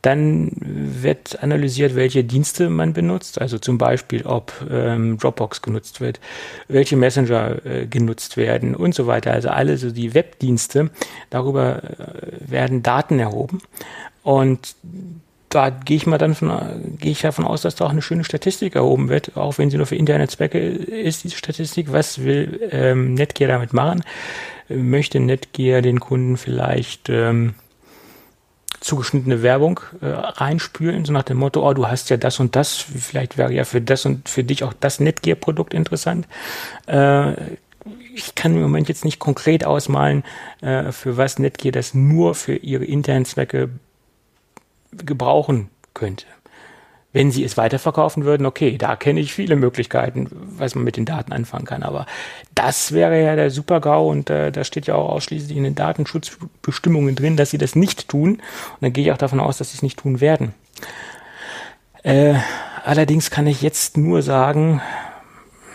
Dann 0.02 0.52
wird 0.60 1.42
analysiert, 1.42 1.94
welche 1.94 2.24
Dienste 2.24 2.70
man 2.70 2.94
benutzt, 2.94 3.40
also 3.40 3.58
zum 3.58 3.76
Beispiel, 3.76 4.24
ob 4.24 4.52
ähm, 4.70 5.18
Dropbox 5.18 5.60
genutzt 5.60 6.00
wird, 6.00 6.20
welche 6.68 6.96
Messenger 6.96 7.64
äh, 7.66 7.86
genutzt 7.86 8.38
werden 8.38 8.74
und 8.74 8.94
so 8.94 9.06
weiter. 9.06 9.32
Also 9.32 9.50
alle 9.50 9.76
so 9.76 9.90
die 9.90 10.14
Webdienste, 10.14 10.90
darüber 11.28 11.82
äh, 11.82 12.50
werden 12.50 12.82
Daten 12.82 13.18
erhoben. 13.18 13.60
Und 14.22 14.74
da 15.50 15.70
gehe 15.70 15.96
ich 15.96 16.06
mal 16.06 16.16
dann 16.16 16.34
von, 16.34 16.96
gehe 16.98 17.12
ich 17.12 17.20
davon 17.20 17.44
aus, 17.44 17.62
dass 17.62 17.74
da 17.74 17.84
auch 17.84 17.90
eine 17.90 18.02
schöne 18.02 18.24
Statistik 18.24 18.76
erhoben 18.76 19.08
wird, 19.08 19.36
auch 19.36 19.58
wenn 19.58 19.68
sie 19.68 19.76
nur 19.76 19.86
für 19.86 19.96
interne 19.96 20.28
Zwecke 20.28 20.58
ist, 20.58 21.24
diese 21.24 21.36
Statistik. 21.36 21.92
Was 21.92 22.22
will 22.22 22.68
ähm, 22.70 23.14
Netgear 23.14 23.48
damit 23.48 23.72
machen? 23.72 24.02
Möchte 24.68 25.18
Netgear 25.18 25.82
den 25.82 25.98
Kunden 25.98 26.36
vielleicht 26.36 27.08
ähm, 27.08 27.54
zugeschnittene 28.80 29.42
Werbung 29.42 29.80
äh, 30.00 30.06
reinspülen, 30.06 31.04
so 31.04 31.12
nach 31.12 31.22
dem 31.22 31.36
Motto, 31.36 31.66
oh, 31.66 31.74
du 31.74 31.86
hast 31.86 32.10
ja 32.10 32.16
das 32.16 32.40
und 32.40 32.56
das, 32.56 32.76
vielleicht 32.76 33.36
wäre 33.36 33.52
ja 33.52 33.64
für 33.64 33.80
das 33.80 34.06
und 34.06 34.28
für 34.28 34.42
dich 34.42 34.64
auch 34.64 34.72
das 34.72 35.00
Netgear-Produkt 35.00 35.74
interessant. 35.74 36.26
Äh, 36.86 37.34
ich 38.14 38.34
kann 38.34 38.54
im 38.54 38.62
Moment 38.62 38.88
jetzt 38.88 39.04
nicht 39.04 39.18
konkret 39.18 39.64
ausmalen, 39.64 40.24
äh, 40.60 40.92
für 40.92 41.16
was 41.16 41.38
Netgear 41.38 41.72
das 41.72 41.94
nur 41.94 42.34
für 42.34 42.56
ihre 42.56 42.84
internen 42.84 43.24
Zwecke 43.24 43.70
gebrauchen 44.92 45.68
könnte. 45.94 46.26
Wenn 47.12 47.32
sie 47.32 47.42
es 47.42 47.56
weiterverkaufen 47.56 48.24
würden, 48.24 48.46
okay, 48.46 48.78
da 48.78 48.94
kenne 48.94 49.18
ich 49.18 49.32
viele 49.32 49.56
Möglichkeiten, 49.56 50.28
was 50.56 50.76
man 50.76 50.84
mit 50.84 50.96
den 50.96 51.06
Daten 51.06 51.32
anfangen 51.32 51.64
kann. 51.64 51.82
Aber 51.82 52.06
das 52.54 52.92
wäre 52.92 53.20
ja 53.20 53.34
der 53.34 53.50
Super-GAU 53.50 54.08
und 54.08 54.30
äh, 54.30 54.52
da 54.52 54.62
steht 54.62 54.86
ja 54.86 54.94
auch 54.94 55.10
ausschließlich 55.10 55.56
in 55.56 55.64
den 55.64 55.74
Datenschutzbestimmungen 55.74 57.16
drin, 57.16 57.36
dass 57.36 57.50
sie 57.50 57.58
das 57.58 57.74
nicht 57.74 58.08
tun. 58.08 58.34
Und 58.34 58.42
dann 58.80 58.92
gehe 58.92 59.04
ich 59.04 59.12
auch 59.12 59.18
davon 59.18 59.40
aus, 59.40 59.58
dass 59.58 59.72
sie 59.72 59.78
es 59.78 59.82
nicht 59.82 59.98
tun 59.98 60.20
werden. 60.20 60.54
Äh, 62.04 62.34
allerdings 62.84 63.30
kann 63.30 63.46
ich 63.46 63.60
jetzt 63.60 63.96
nur 63.96 64.22
sagen, 64.22 64.80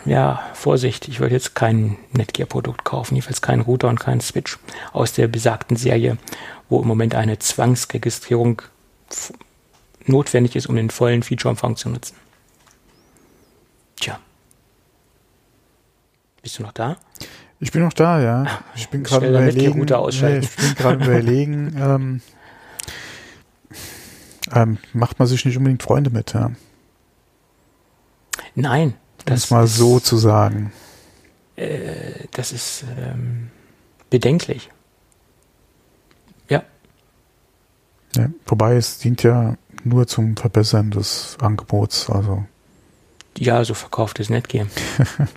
ja, 0.06 0.42
Vorsicht, 0.54 1.08
ich 1.08 1.20
würde 1.20 1.36
jetzt 1.36 1.56
kein 1.56 1.98
Netgear-Produkt 2.14 2.84
kaufen, 2.86 3.16
jedenfalls 3.16 3.42
keinen 3.42 3.62
Router 3.62 3.90
und 3.90 4.00
keinen 4.00 4.22
Switch 4.22 4.60
aus 4.94 5.14
der 5.14 5.28
besagten 5.28 5.78
Serie, 5.78 6.18
wo 6.70 6.82
im 6.82 6.88
Moment 6.88 7.16
eine 7.16 7.40
Zwangsregistrierung 7.40 8.62
notwendig 10.08 10.56
ist, 10.56 10.68
um 10.68 10.76
den 10.76 10.90
vollen 10.90 11.24
Featureumfang 11.24 11.76
zu 11.76 11.90
nutzen. 11.90 12.16
Tja. 13.98 14.20
Bist 16.42 16.60
du 16.60 16.64
noch 16.64 16.74
da? 16.74 16.98
Ich 17.60 17.72
bin 17.72 17.82
noch 17.82 17.94
da, 17.94 18.22
ja. 18.22 18.44
Ah, 18.44 18.64
ich 18.76 18.90
bin 18.90 19.04
gerade 19.04 19.30
überlegen. 19.30 19.80
Nee, 19.80 20.38
ich 20.40 20.56
bin 20.56 20.76
gerade 20.76 21.04
überlegen. 21.04 21.76
Ähm, 21.82 22.22
ähm, 24.54 24.78
macht 24.94 25.18
man 25.18 25.28
sich 25.28 25.44
nicht 25.46 25.58
unbedingt 25.58 25.82
Freunde 25.82 26.10
mit, 26.12 26.34
ja. 26.34 26.52
Nein. 28.54 28.94
Das 29.26 29.50
mal 29.50 29.66
ist, 29.66 29.76
so 29.76 30.00
zu 30.00 30.18
sagen. 30.18 30.72
Äh, 31.56 32.28
das 32.32 32.52
ist 32.52 32.86
ähm, 32.98 33.50
bedenklich. 34.10 34.70
Ja. 36.48 36.64
ja. 38.16 38.30
Wobei 38.46 38.76
es 38.76 39.00
dient 39.00 39.24
ja 39.24 39.58
nur 39.86 40.08
zum 40.08 40.36
Verbessern 40.36 40.92
des 40.92 41.38
Angebots. 41.40 42.10
Also. 42.10 42.44
Ja, 43.38 43.64
so 43.64 43.74
verkauft 43.74 44.20
es 44.20 44.30
Netgear. 44.30 44.68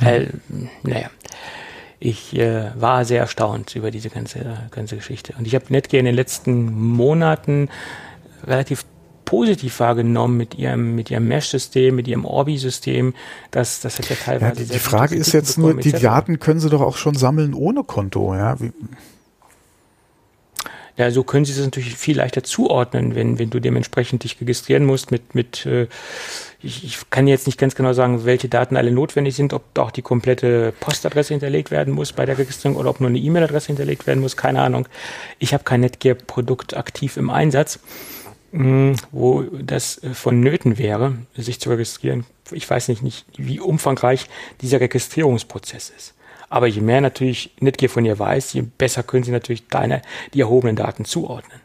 äh, 0.00 0.28
naja. 0.82 1.10
Ich 1.98 2.36
äh, 2.36 2.70
war 2.78 3.06
sehr 3.06 3.20
erstaunt 3.20 3.74
über 3.74 3.90
diese 3.90 4.10
ganze, 4.10 4.68
ganze 4.70 4.96
Geschichte. 4.96 5.34
Und 5.38 5.46
ich 5.46 5.54
habe 5.54 5.64
Netgear 5.70 6.00
in 6.00 6.06
den 6.06 6.14
letzten 6.14 6.72
Monaten 6.72 7.70
relativ 8.44 8.84
positiv 9.24 9.80
wahrgenommen 9.80 10.36
mit 10.36 10.54
ihrem, 10.54 10.94
mit 10.94 11.10
ihrem 11.10 11.26
Mesh-System, 11.26 11.96
mit 11.96 12.06
ihrem 12.06 12.24
Orbi-System. 12.24 13.14
Das, 13.50 13.80
das 13.80 13.98
hat 13.98 14.08
ja 14.08 14.16
teilweise. 14.16 14.60
Ja, 14.60 14.66
die, 14.66 14.72
die 14.72 14.78
Frage 14.78 15.16
ist 15.16 15.32
jetzt 15.32 15.58
nur, 15.58 15.74
die 15.74 15.92
Daten 15.92 16.38
können 16.38 16.60
sie 16.60 16.70
doch 16.70 16.80
auch 16.80 16.96
schon 16.96 17.14
sammeln 17.14 17.54
ohne 17.54 17.82
Konto, 17.82 18.34
ja? 18.34 18.60
Wie, 18.60 18.72
ja, 20.96 21.10
so 21.10 21.24
können 21.24 21.44
sie 21.44 21.52
es 21.52 21.58
natürlich 21.58 21.94
viel 21.94 22.16
leichter 22.16 22.42
zuordnen, 22.42 23.14
wenn, 23.14 23.38
wenn 23.38 23.50
du 23.50 23.60
dementsprechend 23.60 24.24
dich 24.24 24.40
registrieren 24.40 24.84
musst 24.84 25.10
mit, 25.10 25.34
mit 25.34 25.66
äh, 25.66 25.88
ich, 26.62 26.84
ich 26.84 27.10
kann 27.10 27.26
jetzt 27.26 27.46
nicht 27.46 27.58
ganz 27.58 27.74
genau 27.74 27.92
sagen, 27.92 28.24
welche 28.24 28.48
Daten 28.48 28.76
alle 28.76 28.90
notwendig 28.90 29.36
sind, 29.36 29.52
ob 29.52 29.78
auch 29.78 29.90
die 29.90 30.02
komplette 30.02 30.72
Postadresse 30.80 31.34
hinterlegt 31.34 31.70
werden 31.70 31.92
muss 31.92 32.12
bei 32.12 32.24
der 32.24 32.38
Registrierung 32.38 32.78
oder 32.78 32.90
ob 32.90 33.00
nur 33.00 33.10
eine 33.10 33.18
E-Mail-Adresse 33.18 33.68
hinterlegt 33.68 34.06
werden 34.06 34.20
muss, 34.20 34.36
keine 34.36 34.62
Ahnung. 34.62 34.88
Ich 35.38 35.52
habe 35.52 35.64
kein 35.64 35.80
Netgear-Produkt 35.80 36.76
aktiv 36.76 37.18
im 37.18 37.28
Einsatz, 37.28 37.78
mh, 38.52 38.62
hm, 38.62 38.96
wo 39.12 39.42
das 39.42 40.02
äh, 40.02 40.14
vonnöten 40.14 40.78
wäre, 40.78 41.18
sich 41.36 41.60
zu 41.60 41.68
registrieren. 41.70 42.24
Ich 42.52 42.68
weiß 42.68 42.88
nicht, 42.88 43.02
nicht, 43.02 43.26
wie 43.36 43.60
umfangreich 43.60 44.26
dieser 44.62 44.80
Registrierungsprozess 44.80 45.92
ist. 45.96 46.15
Aber 46.48 46.66
je 46.66 46.80
mehr 46.80 47.00
natürlich 47.00 47.54
Netgear 47.60 47.90
von 47.90 48.04
ihr 48.04 48.18
weiß, 48.18 48.52
je 48.52 48.62
besser 48.62 49.02
können 49.02 49.24
sie 49.24 49.32
natürlich 49.32 49.66
deine, 49.68 50.02
die 50.34 50.40
erhobenen 50.40 50.76
Daten 50.76 51.04
zuordnen. 51.04 51.60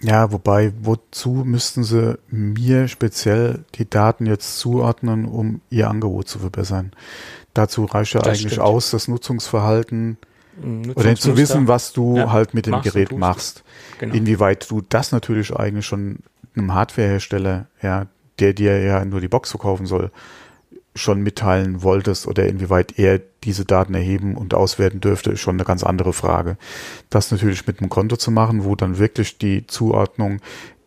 Ja, 0.00 0.30
wobei, 0.30 0.72
wozu 0.80 1.42
müssten 1.44 1.82
sie 1.82 2.18
mir 2.28 2.86
speziell 2.88 3.64
die 3.74 3.88
Daten 3.88 4.26
jetzt 4.26 4.58
zuordnen, 4.58 5.24
um 5.24 5.60
ihr 5.70 5.90
Angebot 5.90 6.28
zu 6.28 6.38
verbessern? 6.38 6.92
Dazu 7.52 7.84
reicht 7.84 8.14
ja 8.14 8.20
das 8.20 8.38
eigentlich 8.38 8.52
stimmt. 8.52 8.66
aus, 8.66 8.90
das 8.90 9.08
Nutzungsverhalten 9.08 10.18
oder 10.94 11.14
zu 11.16 11.36
wissen, 11.36 11.68
was 11.68 11.92
du 11.92 12.16
ja, 12.16 12.32
halt 12.32 12.54
mit 12.54 12.66
dem 12.66 12.80
Gerät 12.82 13.16
machst. 13.16 13.64
Genau. 13.98 14.14
Inwieweit 14.14 14.70
du 14.70 14.82
das 14.88 15.12
natürlich 15.12 15.54
eigentlich 15.54 15.86
schon 15.86 16.18
einem 16.56 16.74
Hardwarehersteller, 16.74 17.66
ja, 17.82 18.06
der 18.38 18.52
dir 18.52 18.80
ja 18.80 19.04
nur 19.04 19.20
die 19.20 19.28
Box 19.28 19.50
verkaufen 19.50 19.86
soll, 19.86 20.10
schon 20.98 21.22
mitteilen 21.22 21.82
wolltest 21.82 22.26
oder 22.26 22.46
inwieweit 22.46 22.98
er 22.98 23.20
diese 23.44 23.64
Daten 23.64 23.94
erheben 23.94 24.36
und 24.36 24.54
auswerten 24.54 25.00
dürfte, 25.00 25.30
ist 25.30 25.40
schon 25.40 25.56
eine 25.56 25.64
ganz 25.64 25.82
andere 25.82 26.12
Frage. 26.12 26.56
Das 27.10 27.30
natürlich 27.30 27.66
mit 27.66 27.80
einem 27.80 27.88
Konto 27.88 28.16
zu 28.16 28.30
machen, 28.30 28.64
wo 28.64 28.74
dann 28.74 28.98
wirklich 28.98 29.38
die 29.38 29.66
Zuordnung 29.66 30.40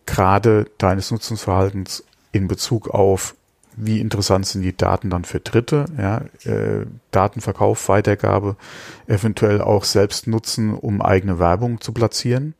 gerade 0.06 0.66
deines 0.78 1.10
Nutzungsverhaltens 1.10 2.04
in 2.32 2.48
Bezug 2.48 2.88
auf 2.88 3.34
wie 3.74 4.00
interessant 4.00 4.44
sind 4.44 4.60
die 4.60 4.76
Daten 4.76 5.08
dann 5.08 5.24
für 5.24 5.40
Dritte, 5.40 5.86
ja, 5.96 6.18
äh, 6.44 6.84
Datenverkauf, 7.10 7.88
Weitergabe, 7.88 8.56
eventuell 9.06 9.62
auch 9.62 9.84
selbst 9.84 10.26
nutzen, 10.26 10.74
um 10.74 11.00
eigene 11.00 11.38
Werbung 11.38 11.80
zu 11.80 11.92
platzieren 11.92 12.54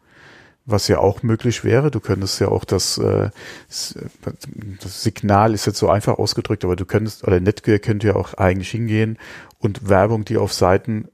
was 0.65 0.89
ja 0.89 0.99
auch 0.99 1.23
möglich 1.23 1.65
wäre. 1.65 1.91
Du 1.91 2.01
könntest 2.01 2.41
ja 2.41 2.49
auch 2.49 2.65
das, 2.65 2.99
äh, 2.99 3.31
das 3.69 5.03
Signal 5.03 5.55
ist 5.55 5.67
jetzt 5.67 5.79
so 5.79 5.89
einfach 5.89 6.19
ausgedrückt, 6.19 6.65
aber 6.65 6.77
du 6.77 6.85
könntest, 6.85 7.25
oder 7.27 7.41
Netgear 7.41 7.79
könnte 7.79 8.09
ja 8.09 8.17
auch 8.17 8.35
eigentlich 8.35 8.71
hingehen 8.71 9.19
und 9.59 9.89
Werbung, 9.89 10.25
die 10.25 10.37
auf 10.37 10.53
Seiten 10.53 11.09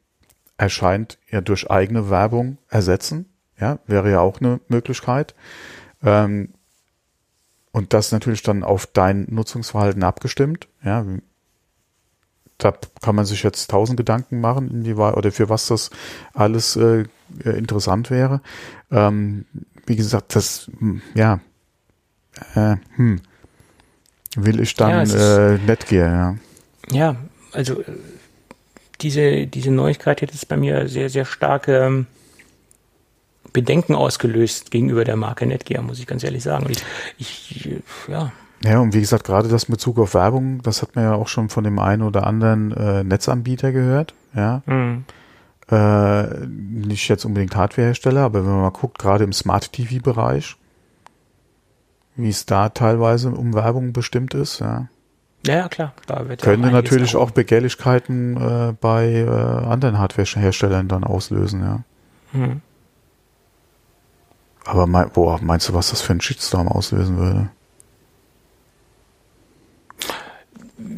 erscheint, 0.57 1.19
ja 1.31 1.41
durch 1.41 1.71
eigene 1.71 2.11
Werbung 2.11 2.59
ersetzen. 2.69 3.27
Ja, 3.61 3.79
wäre 3.87 4.11
ja 4.11 4.21
auch 4.21 4.41
eine 4.41 4.61
Möglichkeit. 4.69 5.35
Ähm, 6.03 6.51
und 7.73 7.93
das 7.93 8.13
natürlich 8.13 8.43
dann 8.43 8.65
auf 8.65 8.87
dein 8.87 9.27
Nutzungsverhalten 9.31 10.03
abgestimmt. 10.03 10.69
Ja, 10.85 11.05
da 12.59 12.75
kann 13.01 13.15
man 13.15 13.25
sich 13.25 13.43
jetzt 13.43 13.71
tausend 13.71 13.97
Gedanken 13.97 14.41
machen, 14.41 14.71
inwieweit 14.71 15.17
oder 15.17 15.33
für 15.33 15.49
was 15.49 15.67
das 15.67 15.91
alles 16.35 16.77
äh, 16.77 17.05
interessant 17.45 18.11
wäre. 18.11 18.41
Ähm, 18.91 19.47
wie 19.87 19.97
gesagt, 19.97 20.35
das, 20.35 20.71
hm, 20.79 21.01
ja, 21.15 21.41
äh, 22.55 22.77
hm, 22.97 23.21
will 24.37 24.61
ich 24.61 24.75
dann 24.75 25.09
ja, 25.09 25.55
äh, 25.55 25.59
Netgear, 25.59 26.13
ja. 26.13 26.37
Ja, 26.91 27.17
also 27.53 27.83
diese, 29.01 29.47
diese 29.47 29.71
Neuigkeit 29.71 30.23
hat 30.23 30.33
jetzt 30.33 30.49
bei 30.49 30.57
mir 30.57 30.89
sehr, 30.89 31.11
sehr 31.11 31.25
starke 31.25 31.79
ähm, 31.79 32.07
Bedenken 33.53 33.95
ausgelöst 33.95 34.71
gegenüber 34.71 35.05
der 35.05 35.17
Marke 35.17 35.47
Netgear, 35.47 35.83
muss 35.83 35.99
ich 35.99 36.07
ganz 36.07 36.25
ehrlich 36.25 36.43
sagen. 36.43 36.67
Ich, 36.71 36.85
ich 37.19 37.81
ja. 38.09 38.33
Ja, 38.65 38.81
und 38.81 38.93
wie 38.93 39.01
gesagt, 39.01 39.25
gerade 39.25 39.49
das 39.49 39.65
in 39.65 39.73
Bezug 39.73 39.99
auf 39.99 40.15
Werbung, 40.15 40.63
das 40.63 40.83
hat 40.83 40.97
man 40.97 41.05
ja 41.05 41.15
auch 41.15 41.29
schon 41.29 41.49
von 41.49 41.65
dem 41.65 41.79
einen 41.79 42.03
oder 42.03 42.27
anderen 42.27 42.73
äh, 42.73 43.05
Netzanbieter 43.05 43.73
gehört, 43.73 44.15
ja. 44.35 44.63
Mhm. 44.67 45.05
Äh, 45.71 46.47
nicht 46.47 47.09
jetzt 47.09 47.25
unbedingt 47.25 47.55
Hardwarehersteller, 47.55 48.23
aber 48.23 48.45
wenn 48.45 48.51
man 48.51 48.63
mal 48.63 48.71
guckt, 48.71 48.99
gerade 48.99 49.25
im 49.25 49.33
Smart 49.33 49.73
TV-Bereich, 49.73 50.57
wie 52.17 52.31
es 52.31 52.47
da 52.47 52.71
teilweise 52.71 53.31
um 53.31 53.55
Werbung 53.55 53.93
bestimmt 53.93 54.35
ist, 54.35 54.59
ja. 54.61 54.89
Ja, 55.47 55.69
klar. 55.69 55.93
Da 56.07 56.29
wird 56.29 56.43
Könnte 56.43 56.67
ja 56.67 56.73
natürlich 56.73 57.15
auch 57.15 57.31
Begehrlichkeiten 57.31 58.37
äh, 58.37 58.75
bei 58.81 59.09
äh, 59.09 59.29
anderen 59.29 59.99
Hardwareherstellern 59.99 60.89
dann 60.89 61.05
auslösen, 61.05 61.61
ja. 61.63 61.81
Mhm. 62.33 62.61
Aber 64.65 64.87
mein, 64.87 65.11
boah, 65.11 65.39
meinst 65.41 65.69
du, 65.69 65.75
was 65.75 65.91
das 65.91 66.01
für 66.03 66.13
ein 66.13 66.21
Shitstorm 66.21 66.67
auslösen 66.67 67.19
würde? 67.19 67.51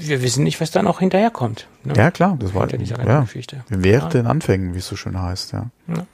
Wir 0.00 0.22
wissen 0.22 0.44
nicht, 0.44 0.60
was 0.60 0.70
dann 0.70 0.86
auch 0.86 1.00
hinterherkommt. 1.00 1.68
Ne? 1.84 1.94
Ja, 1.96 2.10
klar, 2.10 2.36
das 2.38 2.54
war 2.54 2.68
ja, 2.70 3.20
Geschichte. 3.20 3.64
Während 3.68 4.14
ja. 4.14 4.22
den 4.22 4.26
Anfängen, 4.26 4.74
wie 4.74 4.78
es 4.78 4.86
so 4.86 4.96
schön 4.96 5.20
heißt, 5.20 5.52
ja. 5.52 5.66
ja. 5.88 6.06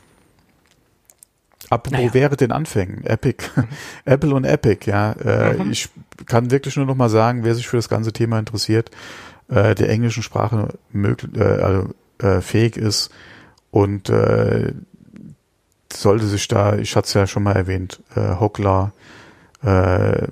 Apropos 1.68 1.98
naja. 1.98 2.14
während 2.14 2.40
den 2.40 2.52
Anfängen, 2.52 3.04
Epic, 3.04 3.44
Apple 4.04 4.34
und 4.34 4.44
Epic, 4.44 4.88
ja. 4.90 5.12
Äh, 5.12 5.54
mhm. 5.54 5.72
Ich 5.72 5.88
kann 6.26 6.50
wirklich 6.50 6.76
nur 6.76 6.86
noch 6.86 6.94
mal 6.94 7.08
sagen, 7.08 7.44
wer 7.44 7.54
sich 7.54 7.66
für 7.66 7.76
das 7.76 7.88
ganze 7.88 8.12
Thema 8.12 8.38
interessiert, 8.38 8.90
äh, 9.48 9.74
der 9.74 9.88
englischen 9.88 10.22
Sprache 10.22 10.74
möglich, 10.92 11.36
äh, 11.36 11.42
also, 11.42 11.94
äh, 12.18 12.40
fähig 12.40 12.76
ist 12.76 13.10
und 13.70 14.08
äh, 14.08 14.72
sollte 15.92 16.26
sich 16.26 16.48
da, 16.48 16.76
ich 16.76 16.94
hatte 16.96 17.06
es 17.06 17.14
ja 17.14 17.26
schon 17.26 17.42
mal 17.42 17.56
erwähnt, 17.56 18.00
äh, 18.14 18.36
Hockler, 18.40 18.92
äh, 19.62 20.28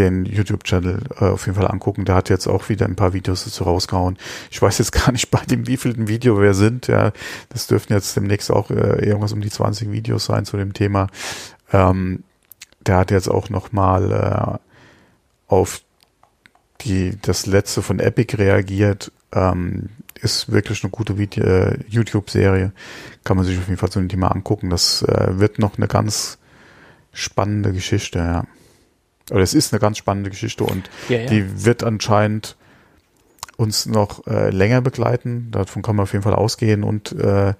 den 0.00 0.24
YouTube-Channel 0.24 1.02
äh, 1.20 1.24
auf 1.26 1.46
jeden 1.46 1.56
Fall 1.56 1.68
angucken. 1.68 2.04
Der 2.04 2.14
hat 2.14 2.30
jetzt 2.30 2.46
auch 2.46 2.68
wieder 2.68 2.86
ein 2.86 2.96
paar 2.96 3.12
Videos 3.12 3.44
dazu 3.44 3.64
rausgehauen. 3.64 4.16
Ich 4.50 4.60
weiß 4.60 4.78
jetzt 4.78 4.92
gar 5.04 5.12
nicht 5.12 5.30
bei 5.30 5.40
dem 5.44 5.66
wievielten 5.66 6.08
Video 6.08 6.40
wir 6.40 6.54
sind. 6.54 6.86
Ja, 6.86 7.12
das 7.50 7.66
dürften 7.66 7.92
jetzt 7.92 8.16
demnächst 8.16 8.50
auch 8.50 8.70
äh, 8.70 9.04
irgendwas 9.06 9.32
um 9.32 9.40
die 9.40 9.50
20 9.50 9.92
Videos 9.92 10.24
sein 10.24 10.44
zu 10.44 10.56
dem 10.56 10.72
Thema. 10.72 11.08
Ähm, 11.72 12.24
der 12.80 12.96
hat 12.96 13.10
jetzt 13.10 13.28
auch 13.28 13.50
noch 13.50 13.72
mal 13.72 14.58
äh, 14.58 15.52
auf 15.52 15.82
die 16.80 17.18
das 17.20 17.44
letzte 17.46 17.82
von 17.82 17.98
Epic 18.00 18.36
reagiert. 18.36 19.12
Ähm, 19.32 19.90
ist 20.22 20.50
wirklich 20.50 20.82
eine 20.82 20.90
gute 20.90 21.18
Video, 21.18 21.44
äh, 21.44 21.78
YouTube-Serie. 21.88 22.72
Kann 23.24 23.36
man 23.36 23.46
sich 23.46 23.58
auf 23.58 23.68
jeden 23.68 23.78
Fall 23.78 23.90
zu 23.90 23.98
dem 23.98 24.08
Thema 24.08 24.28
angucken. 24.28 24.70
Das 24.70 25.02
äh, 25.02 25.38
wird 25.38 25.58
noch 25.58 25.76
eine 25.76 25.88
ganz 25.88 26.38
spannende 27.12 27.72
Geschichte, 27.72 28.18
ja. 28.18 28.44
Oder 29.30 29.42
es 29.42 29.54
ist 29.54 29.72
eine 29.72 29.80
ganz 29.80 29.98
spannende 29.98 30.30
Geschichte 30.30 30.64
und 30.64 30.90
ja, 31.08 31.18
ja. 31.18 31.26
die 31.26 31.64
wird 31.64 31.82
anscheinend 31.82 32.56
uns 33.56 33.86
noch 33.86 34.26
äh, 34.26 34.50
länger 34.50 34.80
begleiten. 34.80 35.50
Davon 35.50 35.82
kann 35.82 35.96
man 35.96 36.04
auf 36.04 36.12
jeden 36.12 36.22
Fall 36.22 36.34
ausgehen 36.34 36.82
und 36.82 37.12
äh, 37.12 37.54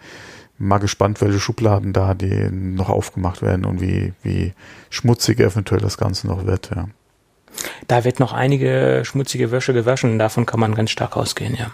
mal 0.58 0.78
gespannt, 0.78 1.20
welche 1.20 1.40
Schubladen 1.40 1.92
da 1.92 2.14
die 2.14 2.50
noch 2.50 2.88
aufgemacht 2.88 3.42
werden 3.42 3.64
und 3.64 3.80
wie, 3.80 4.12
wie 4.22 4.52
schmutzig 4.90 5.40
eventuell 5.40 5.80
das 5.80 5.96
Ganze 5.98 6.26
noch 6.26 6.46
wird, 6.46 6.70
ja. 6.74 6.88
Da 7.88 8.04
wird 8.04 8.20
noch 8.20 8.32
einige 8.32 9.02
schmutzige 9.04 9.50
Wäsche 9.50 9.72
gewaschen, 9.72 10.18
davon 10.18 10.46
kann 10.46 10.60
man 10.60 10.74
ganz 10.74 10.90
stark 10.90 11.16
ausgehen, 11.16 11.56
ja. 11.56 11.70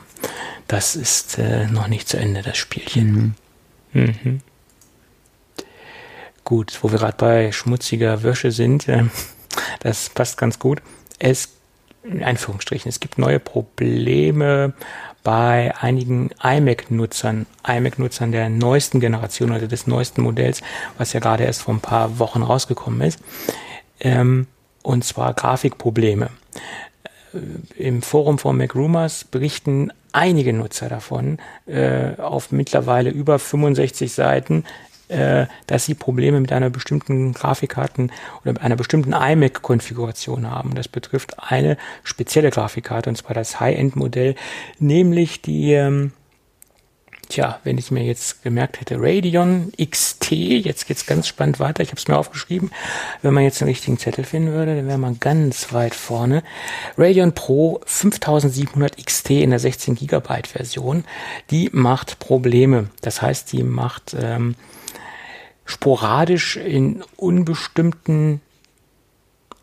Das 0.69 0.97
ist 0.97 1.39
äh, 1.39 1.67
noch 1.67 1.87
nicht 1.89 2.09
zu 2.09 2.17
Ende, 2.17 2.43
das 2.43 2.57
Spielchen. 2.57 3.35
Mhm. 3.93 4.03
Mhm. 4.23 4.41
Gut, 6.45 6.79
wo 6.83 6.91
wir 6.91 6.99
gerade 6.99 7.17
bei 7.17 7.53
schmutziger 7.53 8.23
Wäsche 8.23 8.51
sind, 8.53 8.89
äh, 8.89 9.05
das 9.81 10.11
passt 10.11 10.39
ganz 10.39 10.59
gut. 10.59 10.83
Es, 11.19 11.51
in 12.03 12.23
Anführungsstrichen, 12.23 12.89
es 12.89 13.01
gibt 13.01 13.19
neue 13.19 13.41
Probleme 13.41 14.75
bei 15.27 15.75
einigen 15.81 16.31
iMac-Nutzern, 16.41 17.47
iMac-Nutzern 17.67 18.31
der 18.31 18.49
neuesten 18.49 19.01
Generation, 19.01 19.51
also 19.51 19.67
des 19.67 19.89
neuesten 19.89 20.23
Modells, 20.23 20.63
was 20.99 21.13
ja 21.13 21.21
gerade 21.21 21.45
erst 21.45 21.63
vor 21.63 21.75
ein 21.75 21.81
paar 21.81 22.21
Wochen 22.21 22.43
rausgekommen 22.43 23.01
ist. 23.01 23.19
Ähm, 23.99 24.47
und 24.83 25.05
zwar 25.05 25.35
Grafikprobleme. 25.35 26.31
Äh, 27.35 27.83
Im 27.83 28.03
Forum 28.03 28.39
von 28.39 28.57
MacRumors 28.57 29.25
berichten 29.25 29.91
einige 30.13 30.53
Nutzer 30.53 30.89
davon, 30.89 31.39
äh, 31.67 32.15
auf 32.19 32.53
mittlerweile 32.53 33.11
über 33.11 33.41
65 33.41 34.13
Seiten, 34.13 34.65
äh, 35.09 35.47
dass 35.67 35.85
sie 35.85 35.95
Probleme 35.95 36.41
mit 36.41 36.53
einer 36.53 36.71
bestimmten 36.71 37.33
Grafikkarten 37.33 38.13
oder 38.43 38.53
mit 38.53 38.63
einer 38.63 38.77
bestimmten 38.77 39.13
iMac-Konfiguration 39.13 40.51
haben. 40.51 40.75
Das 40.75 40.89
betrifft 40.89 41.39
eine 41.39 41.77
spezielle 42.03 42.51
Grafikkarte, 42.51 43.11
und 43.11 43.17
zwar 43.17 43.35
das 43.35 43.61
High-End-Modell, 43.61 44.35
nämlich 44.79 45.43
die 45.43 45.73
ähm, 45.73 46.13
Tja, 47.29 47.59
wenn 47.65 47.77
ich 47.77 47.91
mir 47.91 48.05
jetzt 48.05 48.45
gemerkt 48.45 48.81
hätte, 48.81 48.99
Radeon 49.01 49.73
XT, 49.83 50.31
jetzt 50.31 50.87
geht's 50.87 51.07
ganz 51.07 51.27
spannend 51.27 51.59
weiter, 51.59 51.83
ich 51.83 51.89
habe 51.89 51.99
es 51.99 52.07
mir 52.07 52.17
aufgeschrieben, 52.17 52.71
wenn 53.23 53.35
man 53.35 53.43
jetzt 53.43 53.61
den 53.61 53.67
richtigen 53.67 53.99
Zettel 53.99 54.23
finden 54.25 54.53
würde, 54.53 54.77
dann 54.77 54.87
wäre 54.87 54.99
man 54.99 55.19
ganz 55.19 55.73
weit 55.73 55.97
vorne. 55.97 56.45
Radeon 56.97 57.35
Pro 57.35 57.81
5700 57.85 59.05
XT 59.05 59.31
in 59.31 59.51
der 59.51 59.59
16 59.59 59.97
Gigabyte 59.97 60.47
Version, 60.47 61.05
die 61.51 61.69
macht 61.73 62.21
Probleme. 62.21 62.91
Das 63.01 63.23
heißt, 63.23 63.53
die 63.53 63.65
macht 63.65 64.15
ähm, 64.19 64.55
sporadisch 65.67 66.57
in 66.57 67.03
unbestimmten 67.17 68.41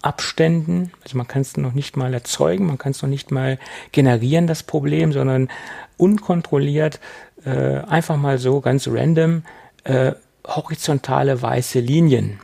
Abständen, 0.01 0.91
also 1.01 1.17
man 1.17 1.27
kann 1.27 1.41
es 1.41 1.55
noch 1.55 1.73
nicht 1.73 1.95
mal 1.95 2.13
erzeugen, 2.13 2.67
man 2.67 2.77
kann 2.77 2.91
es 2.91 3.01
noch 3.01 3.09
nicht 3.09 3.31
mal 3.31 3.57
generieren, 3.93 4.47
das 4.47 4.61
Problem, 4.63 5.13
sondern 5.13 5.49
unkontrolliert 5.97 6.99
äh, 7.45 7.77
einfach 7.79 8.17
mal 8.17 8.37
so 8.37 8.59
ganz 8.59 8.87
random 8.87 9.43
äh, 9.85 10.11
horizontale 10.45 11.41
weiße 11.41 11.79
Linien. 11.79 12.39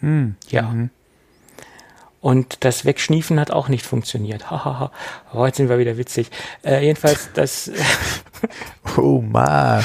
Mhm. 0.00 0.36
Ja. 0.48 0.62
Mhm. 0.62 0.90
Und 2.20 2.64
das 2.64 2.84
Wegschniefen 2.84 3.40
hat 3.40 3.50
auch 3.50 3.68
nicht 3.68 3.86
funktioniert. 3.86 4.50
Hahaha. 4.50 4.92
Heute 5.32 5.58
sind 5.58 5.68
wir 5.70 5.78
wieder 5.78 5.96
witzig. 5.96 6.30
Äh, 6.62 6.84
jedenfalls 6.84 7.30
das. 7.32 7.70
oh 8.98 9.22
man. 9.22 9.82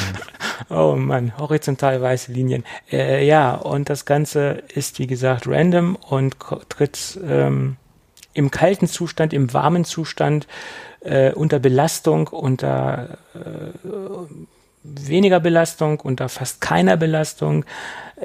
Oh 0.69 0.95
man, 0.97 1.37
horizontal 1.37 2.01
weiße 2.01 2.33
Linien. 2.33 2.65
Äh, 2.91 3.25
ja, 3.25 3.55
und 3.55 3.89
das 3.89 4.05
Ganze 4.05 4.63
ist 4.73 4.99
wie 4.99 5.07
gesagt 5.07 5.47
random 5.47 5.95
und 5.95 6.35
tritt 6.69 7.19
ähm, 7.25 7.77
im 8.33 8.51
kalten 8.51 8.87
Zustand, 8.87 9.31
im 9.31 9.53
warmen 9.53 9.85
Zustand, 9.85 10.47
äh, 11.01 11.31
unter 11.31 11.59
Belastung, 11.59 12.27
unter 12.27 13.17
äh, 13.33 13.39
weniger 14.83 15.39
Belastung, 15.39 16.01
unter 16.01 16.27
fast 16.27 16.59
keiner 16.61 16.97
Belastung 16.97 17.63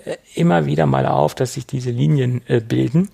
äh, 0.04 0.16
immer 0.34 0.66
wieder 0.66 0.86
mal 0.86 1.06
auf, 1.06 1.34
dass 1.34 1.54
sich 1.54 1.66
diese 1.66 1.90
Linien 1.90 2.42
äh, 2.48 2.60
bilden. 2.60 3.10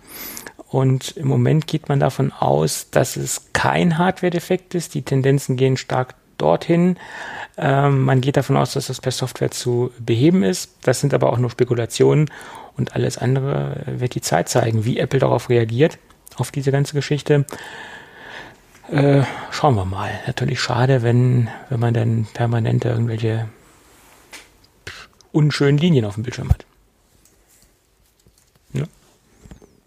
Und 0.77 1.17
im 1.17 1.27
Moment 1.27 1.67
geht 1.67 1.89
man 1.89 2.01
davon 2.01 2.33
aus, 2.33 2.91
dass 2.91 3.17
es 3.17 3.47
kein 3.55 3.97
Hardware-Defekt 3.97 4.75
ist. 4.75 4.93
Die 4.93 5.01
Tendenzen 5.01 5.57
gehen 5.57 5.79
stark 5.79 6.17
dorthin. 6.37 6.99
Ähm, 7.57 8.03
man 8.03 8.21
geht 8.21 8.37
davon 8.37 8.59
aus, 8.59 8.75
dass 8.75 8.89
das 8.89 9.01
per 9.01 9.11
Software 9.11 9.51
zu 9.51 9.91
beheben 9.99 10.43
ist. 10.43 10.77
Das 10.83 11.01
sind 11.01 11.15
aber 11.15 11.33
auch 11.33 11.39
nur 11.39 11.49
Spekulationen 11.49 12.31
und 12.77 12.95
alles 12.95 13.17
andere 13.17 13.85
wird 13.87 14.17
die 14.17 14.21
Zeit 14.21 14.51
zeigen, 14.51 14.85
wie 14.85 14.99
Apple 14.99 15.19
darauf 15.19 15.49
reagiert, 15.49 15.97
auf 16.37 16.51
diese 16.51 16.73
ganze 16.73 16.93
Geschichte. 16.93 17.47
Äh, 18.91 19.23
schauen 19.53 19.77
wir 19.77 19.87
mal. 19.87 20.11
Natürlich 20.27 20.61
schade, 20.61 21.03
wenn, 21.03 21.49
wenn 21.71 21.81
man 21.81 21.95
dann 21.95 22.29
permanent 22.35 22.85
irgendwelche 22.85 23.49
unschönen 25.33 25.79
Linien 25.79 26.05
auf 26.05 26.17
dem 26.17 26.25
Bildschirm 26.25 26.51
hat. 26.51 26.67
Ja, 28.75 28.85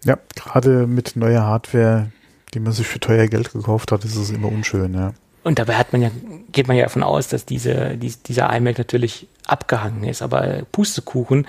ja 0.04 0.18
gerade 0.36 0.88
mit 0.88 1.16
neuer 1.16 1.44
Hardware, 1.44 2.12
die 2.54 2.60
man 2.60 2.74
sich 2.74 2.88
für 2.88 3.00
teuer 3.00 3.28
Geld 3.28 3.52
gekauft 3.52 3.92
hat, 3.92 4.06
ist 4.06 4.16
es 4.16 4.30
immer 4.32 4.52
unschön, 4.52 4.94
ja. 4.94 5.14
Und 5.44 5.58
dabei 5.58 5.76
hat 5.76 5.94
man 5.94 6.02
ja, 6.02 6.12
geht 6.52 6.68
man 6.68 6.76
ja 6.76 6.84
davon 6.84 7.04
aus, 7.04 7.30
dass 7.30 7.46
diese, 7.46 7.98
die, 7.98 8.14
dieser 8.28 8.54
iMac 8.56 8.78
natürlich 8.78 9.28
abgehangen 9.48 10.04
ist, 10.04 10.22
aber 10.22 10.64
Pustekuchen, 10.72 11.48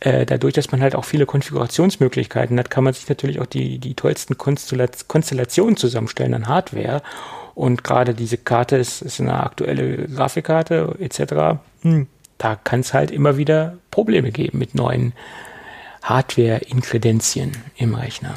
äh, 0.00 0.24
dadurch, 0.26 0.54
dass 0.54 0.70
man 0.70 0.80
halt 0.80 0.94
auch 0.94 1.04
viele 1.04 1.26
Konfigurationsmöglichkeiten 1.26 2.58
hat, 2.58 2.70
kann 2.70 2.84
man 2.84 2.94
sich 2.94 3.08
natürlich 3.08 3.40
auch 3.40 3.46
die, 3.46 3.78
die 3.78 3.94
tollsten 3.94 4.38
Konstellationen 4.38 5.76
zusammenstellen 5.76 6.34
an 6.34 6.48
Hardware. 6.48 7.02
Und 7.54 7.82
gerade 7.82 8.14
diese 8.14 8.38
Karte 8.38 8.76
ist, 8.76 9.02
ist 9.02 9.20
eine 9.20 9.42
aktuelle 9.42 10.06
Grafikkarte 10.06 10.94
etc. 11.00 11.58
Hm, 11.82 12.06
da 12.38 12.54
kann 12.54 12.80
es 12.80 12.94
halt 12.94 13.10
immer 13.10 13.36
wieder 13.36 13.76
Probleme 13.90 14.30
geben 14.30 14.58
mit 14.58 14.76
neuen 14.76 15.12
Hardware-Inkredenzien 16.02 17.52
im 17.76 17.94
Rechner. 17.94 18.34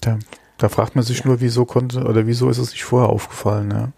Da, 0.00 0.18
da 0.58 0.68
fragt 0.68 0.96
man 0.96 1.04
sich 1.04 1.20
ja. 1.20 1.26
nur, 1.26 1.40
wieso 1.40 1.64
konnte 1.64 2.04
oder 2.04 2.26
wieso 2.26 2.50
ist 2.50 2.58
es 2.58 2.72
nicht 2.72 2.84
vorher 2.84 3.08
aufgefallen, 3.08 3.70
ja? 3.70 3.92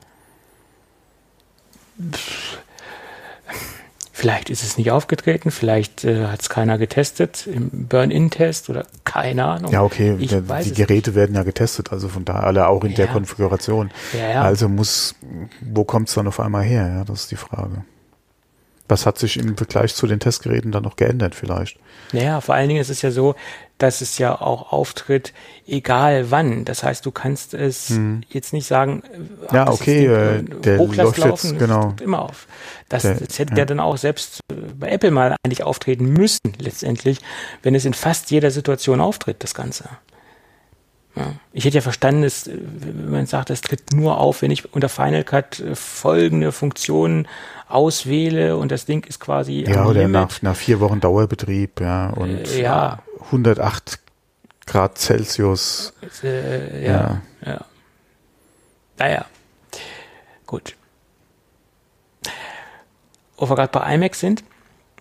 Vielleicht 4.12 4.48
ist 4.48 4.62
es 4.62 4.78
nicht 4.78 4.90
aufgetreten, 4.90 5.50
vielleicht 5.50 6.04
äh, 6.04 6.26
hat 6.28 6.40
es 6.40 6.48
keiner 6.48 6.78
getestet 6.78 7.46
im 7.46 7.68
Burn-In-Test 7.86 8.70
oder 8.70 8.86
keine 9.04 9.44
Ahnung. 9.44 9.72
Ja, 9.72 9.82
okay, 9.82 10.16
der, 10.16 10.40
die 10.40 10.72
Geräte 10.72 11.14
werden 11.14 11.36
ja 11.36 11.42
getestet, 11.42 11.92
also 11.92 12.08
von 12.08 12.24
daher 12.24 12.44
alle 12.44 12.66
auch 12.66 12.82
in 12.84 12.92
ja. 12.92 12.96
der 12.96 13.06
Konfiguration. 13.08 13.90
Ja, 14.14 14.28
ja. 14.28 14.42
Also 14.42 14.70
muss, 14.70 15.16
wo 15.60 15.84
kommt 15.84 16.08
es 16.08 16.14
dann 16.14 16.26
auf 16.28 16.40
einmal 16.40 16.64
her? 16.64 16.88
Ja, 16.88 17.04
das 17.04 17.24
ist 17.24 17.30
die 17.30 17.36
Frage. 17.36 17.84
Was 18.88 19.06
hat 19.06 19.18
sich 19.18 19.36
im 19.36 19.56
Vergleich 19.56 19.94
zu 19.94 20.06
den 20.06 20.20
Testgeräten 20.20 20.72
dann 20.72 20.84
noch 20.84 20.96
geändert 20.96 21.34
vielleicht? 21.34 21.78
Naja, 22.12 22.40
vor 22.40 22.54
allen 22.54 22.68
Dingen 22.68 22.80
ist 22.80 22.90
es 22.90 23.02
ja 23.02 23.10
so, 23.10 23.34
dass 23.78 24.00
es 24.00 24.18
ja 24.18 24.40
auch 24.40 24.72
auftritt, 24.72 25.32
egal 25.66 26.30
wann. 26.30 26.64
Das 26.64 26.82
heißt, 26.82 27.04
du 27.04 27.10
kannst 27.10 27.52
es 27.52 27.90
hm. 27.90 28.22
jetzt 28.28 28.52
nicht 28.52 28.66
sagen, 28.66 29.02
ja, 29.52 29.68
okay, 29.70 30.06
äh, 30.06 30.42
der 30.42 30.78
läuft 30.78 31.18
laufen, 31.18 31.50
jetzt, 31.50 31.58
genau. 31.58 31.94
immer 32.00 32.22
auf. 32.22 32.46
Das, 32.88 33.02
der, 33.02 33.16
das 33.16 33.38
hätte 33.38 33.54
ja. 33.56 33.64
dann 33.64 33.80
auch 33.80 33.96
selbst 33.98 34.40
äh, 34.50 34.54
bei 34.78 34.90
Apple 34.90 35.10
mal 35.10 35.36
eigentlich 35.44 35.62
auftreten 35.62 36.06
müssen, 36.06 36.52
letztendlich, 36.58 37.18
wenn 37.62 37.74
es 37.74 37.84
in 37.84 37.94
fast 37.94 38.30
jeder 38.30 38.50
Situation 38.50 39.00
auftritt, 39.00 39.42
das 39.42 39.54
Ganze. 39.54 39.84
Ja. 41.16 41.32
Ich 41.52 41.64
hätte 41.64 41.76
ja 41.76 41.80
verstanden, 41.80 42.22
dass, 42.22 42.46
äh, 42.46 42.58
wenn 42.58 43.10
man 43.10 43.26
sagt, 43.26 43.50
es 43.50 43.62
tritt 43.62 43.92
nur 43.92 44.18
auf, 44.18 44.42
wenn 44.42 44.50
ich 44.50 44.72
unter 44.74 44.88
Final 44.88 45.24
Cut 45.24 45.60
äh, 45.60 45.74
folgende 45.74 46.52
Funktionen 46.52 47.26
auswähle 47.68 48.56
und 48.56 48.70
das 48.70 48.84
Ding 48.84 49.04
ist 49.06 49.18
quasi. 49.18 49.64
Ja, 49.66 49.86
oder 49.86 50.08
nach, 50.08 50.42
nach 50.42 50.54
vier 50.54 50.78
Wochen 50.80 51.00
Dauerbetrieb, 51.00 51.80
ja, 51.80 52.10
und 52.10 52.46
äh, 52.48 52.62
ja. 52.62 52.98
108 53.26 53.98
Grad 54.66 54.98
Celsius. 54.98 55.94
Äh, 56.22 56.84
ja, 56.84 57.22
ja. 57.44 57.52
ja. 57.52 57.64
Naja, 58.98 59.26
gut. 60.46 60.76
Wo 63.36 63.48
wir 63.48 63.56
gerade 63.56 63.72
bei 63.72 63.94
IMAX 63.94 64.20
sind, 64.20 64.44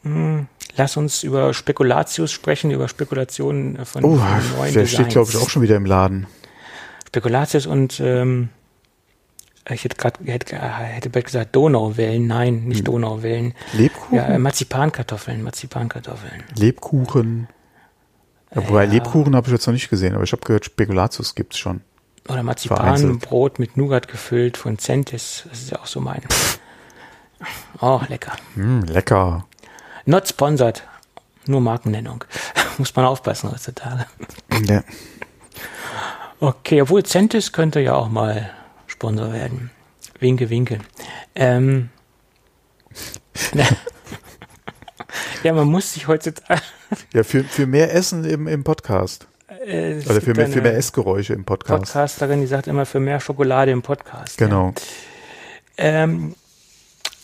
mh, 0.05 0.13
hm, 0.13 0.47
lass 0.77 0.97
uns 0.97 1.23
über 1.23 1.53
Spekulatius 1.53 2.31
sprechen, 2.31 2.71
über 2.71 2.87
Spekulationen 2.87 3.85
von, 3.85 4.03
oh, 4.05 4.15
von 4.15 4.57
neuen 4.57 4.73
der 4.73 4.83
Designs. 4.83 4.91
steht, 4.91 5.09
glaube 5.09 5.29
ich, 5.29 5.37
auch 5.37 5.49
schon 5.49 5.61
wieder 5.61 5.75
im 5.75 5.85
Laden. 5.85 6.27
Spekulatius 7.07 7.65
und 7.65 7.99
ähm, 7.99 8.49
ich 9.69 9.83
hätte 9.83 9.95
gerade 9.95 10.23
hätte, 10.25 10.57
hätte 10.57 11.09
bald 11.09 11.25
gesagt 11.25 11.55
Donauwellen, 11.55 12.27
nein, 12.27 12.65
nicht 12.65 12.79
hm. 12.79 12.85
Donauwellen. 12.85 13.53
Lebkuchen? 13.73 14.15
Ja, 14.15 14.27
äh, 14.27 14.37
Marzipankartoffeln, 14.37 15.41
Marzipankartoffeln. 15.41 16.43
Lebkuchen. 16.55 17.47
Ja, 18.53 18.67
wobei 18.67 18.85
ja. 18.85 18.91
Lebkuchen 18.91 19.35
habe 19.35 19.47
ich 19.47 19.53
jetzt 19.53 19.65
noch 19.65 19.73
nicht 19.73 19.89
gesehen, 19.89 20.13
aber 20.13 20.23
ich 20.23 20.31
habe 20.33 20.43
gehört, 20.43 20.65
Spekulatius 20.65 21.35
gibt's 21.35 21.57
schon. 21.57 21.81
Oder 22.27 22.43
Marzipanbrot 22.43 23.59
mit 23.59 23.77
Nougat 23.77 24.07
gefüllt 24.07 24.57
von 24.57 24.77
Centis, 24.77 25.45
das 25.49 25.61
ist 25.61 25.71
ja 25.71 25.79
auch 25.79 25.85
so 25.85 25.99
mein. 25.99 26.21
Oh, 27.81 28.01
lecker. 28.07 28.33
Mm, 28.55 28.81
lecker. 28.81 29.45
Not 30.05 30.27
sponsored. 30.27 30.83
Nur 31.47 31.61
Markennennung. 31.61 32.23
Muss 32.77 32.95
man 32.95 33.05
aufpassen 33.05 33.51
heutzutage. 33.51 34.05
Ja. 34.67 34.83
Okay, 36.39 36.81
obwohl 36.81 37.03
Centis 37.03 37.51
könnte 37.51 37.79
ja 37.79 37.93
auch 37.93 38.09
mal 38.09 38.49
Sponsor 38.87 39.31
werden. 39.31 39.71
Winke, 40.19 40.49
winke. 40.49 40.79
Ähm, 41.33 41.89
ja, 45.43 45.53
man 45.53 45.67
muss 45.67 45.93
sich 45.93 46.07
heutzutage. 46.07 46.61
Ja, 47.13 47.23
für, 47.23 47.43
für 47.43 47.65
mehr 47.65 47.93
Essen 47.93 48.23
im, 48.25 48.47
im 48.47 48.63
Podcast. 48.63 49.27
Äh, 49.65 49.95
Oder 50.05 50.21
für 50.21 50.35
mehr, 50.35 50.47
für 50.47 50.61
mehr 50.61 50.77
Essgeräusche 50.77 51.33
im 51.33 51.43
Podcast. 51.43 51.93
Podcasterin, 51.93 52.41
die 52.41 52.47
sagt 52.47 52.67
immer 52.67 52.85
für 52.85 52.99
mehr 52.99 53.19
Schokolade 53.19 53.71
im 53.71 53.81
Podcast. 53.81 54.37
Genau. 54.37 54.73
Ja. 55.77 56.03
Ähm, 56.03 56.35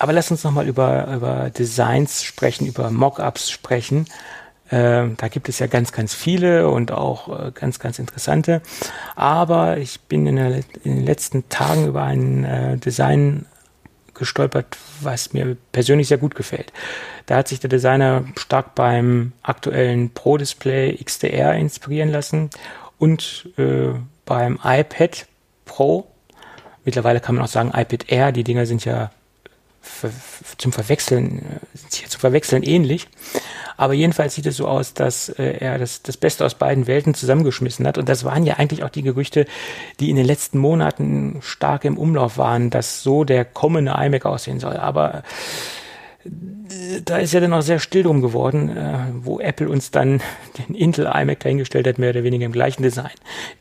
aber 0.01 0.13
lass 0.13 0.31
uns 0.31 0.43
nochmal 0.43 0.67
über, 0.67 1.13
über 1.13 1.51
Designs 1.51 2.23
sprechen, 2.23 2.65
über 2.65 2.89
Mockups 2.89 3.51
sprechen. 3.51 4.07
Ähm, 4.71 5.15
da 5.17 5.27
gibt 5.27 5.47
es 5.47 5.59
ja 5.59 5.67
ganz, 5.67 5.91
ganz 5.91 6.15
viele 6.15 6.69
und 6.69 6.91
auch 6.91 7.27
äh, 7.27 7.51
ganz, 7.51 7.77
ganz 7.77 7.99
interessante. 7.99 8.63
Aber 9.15 9.77
ich 9.77 10.01
bin 10.01 10.25
in, 10.25 10.37
der, 10.37 10.55
in 10.83 10.95
den 10.95 11.05
letzten 11.05 11.47
Tagen 11.49 11.85
über 11.85 12.01
ein 12.01 12.43
äh, 12.43 12.77
Design 12.77 13.45
gestolpert, 14.15 14.75
was 15.01 15.33
mir 15.33 15.55
persönlich 15.71 16.07
sehr 16.07 16.17
gut 16.17 16.33
gefällt. 16.33 16.73
Da 17.27 17.35
hat 17.35 17.47
sich 17.47 17.59
der 17.59 17.69
Designer 17.69 18.23
stark 18.37 18.73
beim 18.73 19.33
aktuellen 19.43 20.09
Pro 20.15 20.35
Display 20.35 20.97
XDR 20.97 21.53
inspirieren 21.53 22.09
lassen 22.09 22.49
und 22.97 23.49
äh, 23.59 23.89
beim 24.25 24.57
iPad 24.63 25.27
Pro. 25.65 26.07
Mittlerweile 26.85 27.19
kann 27.19 27.35
man 27.35 27.43
auch 27.43 27.49
sagen 27.49 27.69
iPad 27.69 28.11
Air. 28.11 28.31
Die 28.31 28.43
Dinger 28.43 28.65
sind 28.65 28.83
ja 28.83 29.11
zum 30.57 30.71
Verwechseln, 30.71 31.39
äh, 31.39 31.77
hier 31.93 32.09
zu 32.09 32.19
verwechseln 32.19 32.63
ähnlich. 32.63 33.07
Aber 33.77 33.93
jedenfalls 33.93 34.35
sieht 34.35 34.45
es 34.45 34.57
so 34.57 34.67
aus, 34.67 34.93
dass 34.93 35.29
äh, 35.29 35.57
er 35.59 35.79
das, 35.79 36.03
das 36.03 36.17
Beste 36.17 36.45
aus 36.45 36.55
beiden 36.55 36.87
Welten 36.87 37.13
zusammengeschmissen 37.13 37.87
hat. 37.87 37.97
Und 37.97 38.09
das 38.09 38.23
waren 38.23 38.45
ja 38.45 38.55
eigentlich 38.55 38.83
auch 38.83 38.89
die 38.89 39.01
Gerüchte, 39.01 39.45
die 39.99 40.09
in 40.09 40.15
den 40.15 40.25
letzten 40.25 40.59
Monaten 40.59 41.39
stark 41.41 41.85
im 41.85 41.97
Umlauf 41.97 42.37
waren, 42.37 42.69
dass 42.69 43.01
so 43.01 43.23
der 43.23 43.43
kommende 43.45 43.95
iMac 43.97 44.25
aussehen 44.25 44.59
soll. 44.59 44.77
Aber 44.77 45.15
äh, 45.15 45.21
da 47.03 47.17
ist 47.17 47.33
ja 47.33 47.39
dann 47.39 47.53
auch 47.53 47.61
sehr 47.61 47.79
still 47.79 48.03
drum 48.03 48.21
geworden, 48.21 48.69
äh, 48.75 48.99
wo 49.13 49.39
Apple 49.39 49.69
uns 49.69 49.91
dann 49.91 50.21
den 50.57 50.75
Intel 50.75 51.05
iMac 51.05 51.39
dahingestellt 51.39 51.87
hat, 51.87 51.99
mehr 51.99 52.11
oder 52.11 52.23
weniger 52.23 52.45
im 52.45 52.51
gleichen 52.51 52.83
Design. 52.83 53.11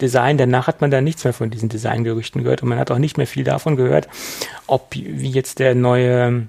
Design, 0.00 0.38
danach 0.38 0.66
hat 0.66 0.80
man 0.80 0.90
da 0.90 1.00
nichts 1.00 1.24
mehr 1.24 1.32
von 1.32 1.50
diesen 1.50 1.68
Designgerüchten 1.68 2.42
gehört 2.42 2.62
und 2.62 2.68
man 2.68 2.78
hat 2.78 2.90
auch 2.90 2.98
nicht 2.98 3.16
mehr 3.16 3.26
viel 3.26 3.44
davon 3.44 3.76
gehört, 3.76 4.08
ob 4.66 4.94
wie 4.94 5.30
jetzt 5.30 5.58
der 5.58 5.74
neue 5.74 6.46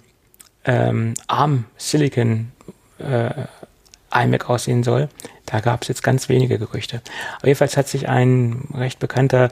ähm, 0.65 1.13
ARM 1.27 1.65
Silicon 1.77 2.51
äh, 2.99 3.31
iMac 4.13 4.49
aussehen 4.49 4.83
soll. 4.83 5.09
Da 5.45 5.59
gab 5.59 5.81
es 5.81 5.87
jetzt 5.87 6.03
ganz 6.03 6.29
wenige 6.29 6.59
Gerüchte. 6.59 7.01
Aber 7.37 7.47
jedenfalls 7.47 7.77
hat 7.77 7.87
sich 7.87 8.07
ein 8.07 8.67
recht 8.73 8.99
bekannter 8.99 9.51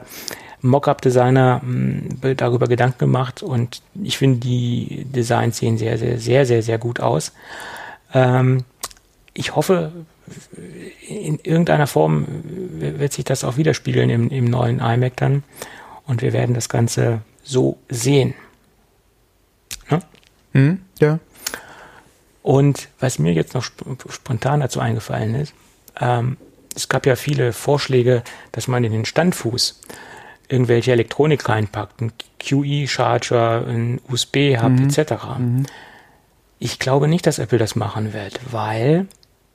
Mockup-Designer 0.62 1.60
hm, 1.62 2.36
darüber 2.36 2.66
Gedanken 2.66 2.98
gemacht 2.98 3.42
und 3.42 3.82
ich 4.02 4.18
finde, 4.18 4.38
die 4.40 5.06
Designs 5.06 5.58
sehen 5.58 5.78
sehr, 5.78 5.98
sehr, 5.98 6.18
sehr, 6.18 6.46
sehr, 6.46 6.62
sehr 6.62 6.78
gut 6.78 7.00
aus. 7.00 7.32
Ähm, 8.12 8.64
ich 9.32 9.54
hoffe, 9.56 9.92
in 11.08 11.38
irgendeiner 11.42 11.86
Form 11.86 12.26
wird 12.78 13.12
sich 13.12 13.24
das 13.24 13.44
auch 13.44 13.56
widerspiegeln 13.56 14.10
im, 14.10 14.28
im 14.30 14.44
neuen 14.44 14.80
iMac 14.80 15.16
dann 15.16 15.42
und 16.06 16.22
wir 16.22 16.32
werden 16.32 16.54
das 16.54 16.68
Ganze 16.68 17.22
so 17.42 17.78
sehen. 17.88 18.34
Ne? 19.90 20.00
Hm, 20.52 20.80
ja. 21.00 21.18
Und 22.42 22.88
was 23.00 23.18
mir 23.18 23.32
jetzt 23.32 23.54
noch 23.54 23.64
sp 23.66 23.84
spontan 24.08 24.60
dazu 24.60 24.80
eingefallen 24.80 25.34
ist, 25.34 25.54
ähm, 26.00 26.36
es 26.74 26.88
gab 26.88 27.06
ja 27.06 27.16
viele 27.16 27.52
Vorschläge, 27.52 28.22
dass 28.52 28.68
man 28.68 28.84
in 28.84 28.92
den 28.92 29.04
Standfuß 29.04 29.80
irgendwelche 30.50 30.92
Elektronik 30.92 31.48
reinpackt, 31.48 32.00
ein 32.00 32.12
QE-Charger, 32.38 33.66
ein 33.66 34.00
USB-Hub 34.08 34.70
mhm. 34.70 34.88
etc. 34.88 35.12
Mhm. 35.38 35.66
Ich 36.58 36.78
glaube 36.78 37.08
nicht, 37.08 37.26
dass 37.26 37.38
Apple 37.38 37.58
das 37.58 37.76
machen 37.76 38.12
wird, 38.12 38.40
weil 38.50 39.06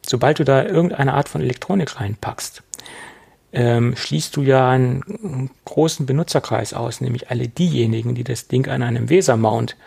sobald 0.06 0.40
du 0.40 0.44
da 0.44 0.64
irgendeine 0.64 1.14
Art 1.14 1.30
von 1.30 1.42
Elektronik 1.42 2.00
reinpackst, 2.00 2.64
ähm, 3.54 3.96
schließt 3.96 4.36
du 4.36 4.42
ja 4.42 4.70
einen, 4.70 5.04
einen, 5.04 5.50
großen 5.66 6.06
Benutzerkreis 6.06 6.74
aus, 6.74 7.02
nämlich 7.02 7.30
alle 7.30 7.48
diejenigen, 7.48 8.16
die 8.16 8.24
das 8.24 8.48
Ding 8.48 8.68
an 8.68 8.84
einem 8.84 9.10
Weser-Mount 9.10 9.78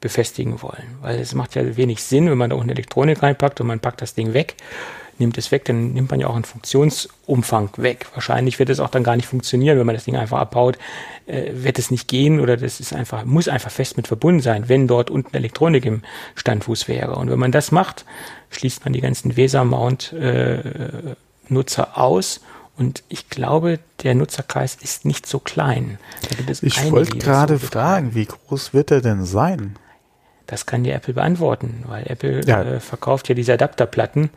befestigen 0.00 0.60
wollen. 0.62 0.98
Weil 1.00 1.18
es 1.20 1.34
macht 1.34 1.54
ja 1.54 1.76
wenig 1.76 2.02
Sinn, 2.02 2.28
wenn 2.28 2.36
man 2.36 2.50
da 2.50 2.56
unten 2.56 2.70
Elektronik 2.70 3.22
reinpackt 3.22 3.60
und 3.60 3.66
man 3.66 3.80
packt 3.80 4.02
das 4.02 4.14
Ding 4.14 4.34
weg, 4.34 4.56
nimmt 5.18 5.38
es 5.38 5.52
weg, 5.52 5.64
dann 5.64 5.92
nimmt 5.92 6.10
man 6.10 6.20
ja 6.20 6.28
auch 6.28 6.34
einen 6.34 6.44
Funktionsumfang 6.44 7.70
weg. 7.76 8.06
Wahrscheinlich 8.14 8.58
wird 8.58 8.70
es 8.70 8.80
auch 8.80 8.90
dann 8.90 9.04
gar 9.04 9.16
nicht 9.16 9.26
funktionieren, 9.26 9.78
wenn 9.78 9.86
man 9.86 9.94
das 9.94 10.04
Ding 10.04 10.16
einfach 10.16 10.38
abbaut, 10.38 10.78
äh, 11.26 11.52
wird 11.54 11.78
es 11.78 11.90
nicht 11.90 12.08
gehen 12.08 12.40
oder 12.40 12.56
das 12.56 12.80
ist 12.80 12.92
einfach, 12.92 13.24
muss 13.24 13.48
einfach 13.48 13.70
fest 13.70 13.96
mit 13.96 14.06
verbunden 14.06 14.40
sein, 14.40 14.68
wenn 14.68 14.86
dort 14.86 15.10
unten 15.10 15.34
Elektronik 15.36 15.86
im 15.86 16.02
Standfuß 16.34 16.88
wäre. 16.88 17.16
Und 17.16 17.30
wenn 17.30 17.38
man 17.38 17.52
das 17.52 17.72
macht, 17.72 18.04
schließt 18.50 18.84
man 18.84 18.92
die 18.92 19.00
ganzen 19.00 19.36
Weser-Mount-Nutzer 19.36 21.82
äh, 21.82 21.98
aus 21.98 22.40
und 22.76 23.04
ich 23.08 23.28
glaube, 23.28 23.78
der 24.02 24.14
Nutzerkreis 24.14 24.74
ist 24.74 25.04
nicht 25.04 25.26
so 25.26 25.38
klein. 25.38 25.98
ich 26.60 26.90
wollte 26.90 27.18
gerade 27.18 27.58
so 27.58 27.66
fragen, 27.66 28.14
wie 28.14 28.26
groß 28.26 28.74
wird 28.74 28.90
er 28.90 29.00
denn 29.00 29.24
sein? 29.24 29.76
Das 30.46 30.66
kann 30.66 30.84
die 30.84 30.90
Apple 30.90 31.14
beantworten, 31.14 31.84
weil 31.86 32.04
Apple 32.06 32.44
ja. 32.44 32.62
äh, 32.62 32.80
verkauft 32.80 33.28
ja 33.28 33.34
diese 33.34 33.54
Adapterplatten. 33.54 34.30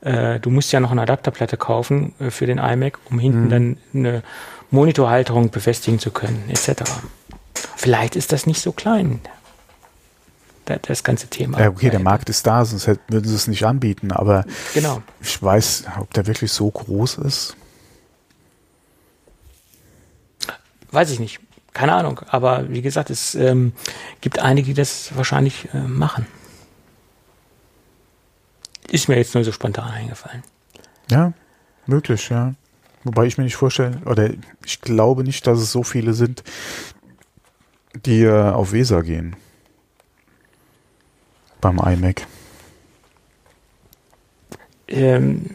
Äh, 0.00 0.40
du 0.40 0.50
musst 0.50 0.72
ja 0.72 0.80
noch 0.80 0.90
eine 0.90 1.02
Adapterplatte 1.02 1.56
kaufen 1.56 2.14
äh, 2.18 2.30
für 2.30 2.46
den 2.46 2.58
iMac, 2.58 2.98
um 3.10 3.18
hinten 3.18 3.44
mhm. 3.44 3.50
dann 3.50 3.76
eine 3.94 4.22
Monitorhalterung 4.70 5.50
befestigen 5.50 5.98
zu 5.98 6.10
können, 6.10 6.44
etc. 6.48 6.82
Vielleicht 7.76 8.16
ist 8.16 8.32
das 8.32 8.46
nicht 8.46 8.60
so 8.60 8.72
klein, 8.72 9.20
das 10.82 11.04
ganze 11.04 11.28
Thema. 11.28 11.60
Ja, 11.60 11.68
okay, 11.68 11.90
der 11.90 12.00
Markt 12.00 12.28
ist 12.28 12.44
da, 12.46 12.64
sonst 12.64 12.88
würden 12.88 13.28
sie 13.28 13.34
es 13.34 13.46
nicht 13.46 13.64
anbieten, 13.64 14.10
aber 14.10 14.44
genau. 14.74 15.00
ich 15.20 15.40
weiß, 15.40 15.84
ob 16.00 16.12
der 16.12 16.26
wirklich 16.26 16.50
so 16.50 16.68
groß 16.68 17.18
ist. 17.18 17.56
Weiß 20.90 21.10
ich 21.10 21.20
nicht 21.20 21.40
keine 21.76 21.92
Ahnung. 21.92 22.20
Aber 22.28 22.68
wie 22.70 22.80
gesagt, 22.80 23.10
es 23.10 23.34
ähm, 23.34 23.72
gibt 24.22 24.38
einige, 24.38 24.68
die 24.68 24.74
das 24.74 25.14
wahrscheinlich 25.14 25.68
äh, 25.74 25.78
machen. 25.78 26.26
Ist 28.90 29.08
mir 29.08 29.16
jetzt 29.16 29.34
nur 29.34 29.44
so 29.44 29.52
spontan 29.52 29.90
eingefallen. 29.90 30.42
Ja, 31.10 31.32
möglich, 31.86 32.28
ja. 32.28 32.54
Wobei 33.04 33.26
ich 33.26 33.38
mir 33.38 33.44
nicht 33.44 33.56
vorstellen, 33.56 34.02
oder 34.04 34.30
ich 34.64 34.80
glaube 34.80 35.22
nicht, 35.22 35.46
dass 35.46 35.60
es 35.60 35.70
so 35.70 35.82
viele 35.82 36.12
sind, 36.12 36.42
die 38.04 38.22
äh, 38.22 38.50
auf 38.50 38.72
Weser 38.72 39.02
gehen. 39.02 39.36
Beim 41.60 41.78
iMac. 41.78 42.26
Ähm, 44.88 45.50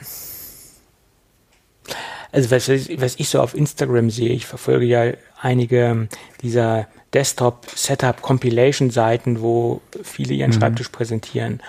also 2.31 2.51
was, 2.51 2.69
was 2.69 3.19
ich 3.19 3.29
so 3.29 3.41
auf 3.41 3.53
Instagram 3.53 4.09
sehe, 4.09 4.29
ich 4.29 4.45
verfolge 4.45 4.85
ja 4.85 5.11
einige 5.39 6.07
dieser 6.41 6.87
Desktop-Setup-Compilation-Seiten, 7.13 9.41
wo 9.41 9.81
viele 10.01 10.33
ihren 10.33 10.51
mhm. 10.51 10.55
Schreibtisch 10.55 10.87
präsentieren. 10.89 11.61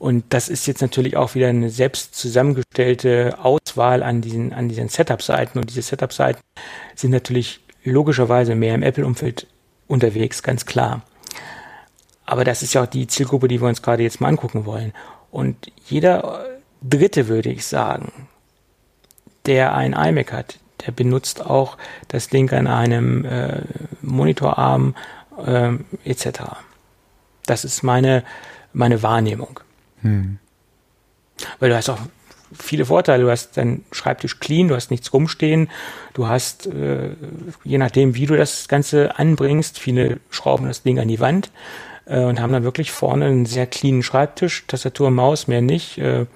Und 0.00 0.24
das 0.30 0.48
ist 0.48 0.66
jetzt 0.66 0.80
natürlich 0.80 1.18
auch 1.18 1.34
wieder 1.34 1.48
eine 1.48 1.68
selbst 1.68 2.14
zusammengestellte 2.14 3.36
Auswahl 3.42 4.02
an 4.02 4.22
diesen, 4.22 4.54
an 4.54 4.66
diesen 4.66 4.88
Setup-Seiten. 4.88 5.58
Und 5.58 5.68
diese 5.68 5.82
Setup-Seiten 5.82 6.40
sind 6.96 7.10
natürlich 7.10 7.60
logischerweise 7.84 8.54
mehr 8.54 8.74
im 8.74 8.82
Apple-Umfeld 8.82 9.46
unterwegs, 9.88 10.42
ganz 10.42 10.64
klar. 10.64 11.02
Aber 12.24 12.44
das 12.44 12.62
ist 12.62 12.72
ja 12.72 12.84
auch 12.84 12.86
die 12.86 13.08
Zielgruppe, 13.08 13.46
die 13.46 13.60
wir 13.60 13.68
uns 13.68 13.82
gerade 13.82 14.02
jetzt 14.02 14.22
mal 14.22 14.28
angucken 14.28 14.64
wollen. 14.64 14.94
Und 15.30 15.70
jeder 15.84 16.46
Dritte, 16.80 17.28
würde 17.28 17.50
ich 17.50 17.66
sagen, 17.66 18.10
der 19.44 19.74
ein 19.74 19.92
iMac 19.92 20.32
hat, 20.32 20.58
der 20.86 20.92
benutzt 20.92 21.44
auch 21.44 21.76
das 22.08 22.30
Ding 22.30 22.50
an 22.52 22.68
einem 22.68 23.26
äh, 23.26 23.60
Monitorarm 24.00 24.94
äh, 25.44 25.72
etc. 26.06 26.40
Das 27.44 27.66
ist 27.66 27.82
meine, 27.82 28.24
meine 28.72 29.02
Wahrnehmung. 29.02 29.60
Hm. 30.02 30.38
Weil 31.58 31.70
du 31.70 31.76
hast 31.76 31.88
auch 31.88 31.98
viele 32.52 32.86
Vorteile. 32.86 33.24
Du 33.24 33.30
hast 33.30 33.56
deinen 33.56 33.84
Schreibtisch 33.92 34.40
clean, 34.40 34.68
du 34.68 34.74
hast 34.74 34.90
nichts 34.90 35.12
rumstehen, 35.12 35.68
du 36.14 36.26
hast, 36.28 36.66
äh, 36.66 37.10
je 37.64 37.78
nachdem, 37.78 38.14
wie 38.14 38.26
du 38.26 38.36
das 38.36 38.68
Ganze 38.68 39.18
anbringst, 39.18 39.78
viele 39.78 40.20
schrauben 40.30 40.66
das 40.66 40.82
Ding 40.82 40.98
an 40.98 41.08
die 41.08 41.20
Wand 41.20 41.50
äh, 42.06 42.20
und 42.20 42.40
haben 42.40 42.52
dann 42.52 42.64
wirklich 42.64 42.90
vorne 42.92 43.26
einen 43.26 43.46
sehr 43.46 43.66
cleanen 43.66 44.02
Schreibtisch, 44.02 44.64
Tastatur, 44.66 45.10
Maus, 45.10 45.46
mehr 45.46 45.62
nicht 45.62 45.98
äh, 45.98 46.26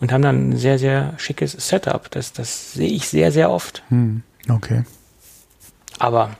und 0.00 0.12
haben 0.12 0.22
dann 0.22 0.50
ein 0.50 0.56
sehr, 0.56 0.78
sehr 0.78 1.14
schickes 1.16 1.52
Setup. 1.52 2.10
Das, 2.10 2.32
das 2.32 2.74
sehe 2.74 2.90
ich 2.90 3.08
sehr, 3.08 3.32
sehr 3.32 3.50
oft. 3.50 3.82
Hm. 3.88 4.22
Okay. 4.48 4.84
Aber 5.98 6.36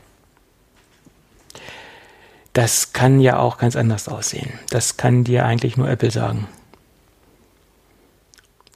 das 2.53 2.93
kann 2.93 3.21
ja 3.21 3.39
auch 3.39 3.59
ganz 3.59 3.75
anders 3.75 4.09
aussehen. 4.09 4.53
Das 4.71 4.97
kann 4.97 5.25
dir 5.25 5.47
eigentlich 5.47 5.77
nur 5.77 5.89
Apple 5.89 6.11
sagen. 6.11 6.47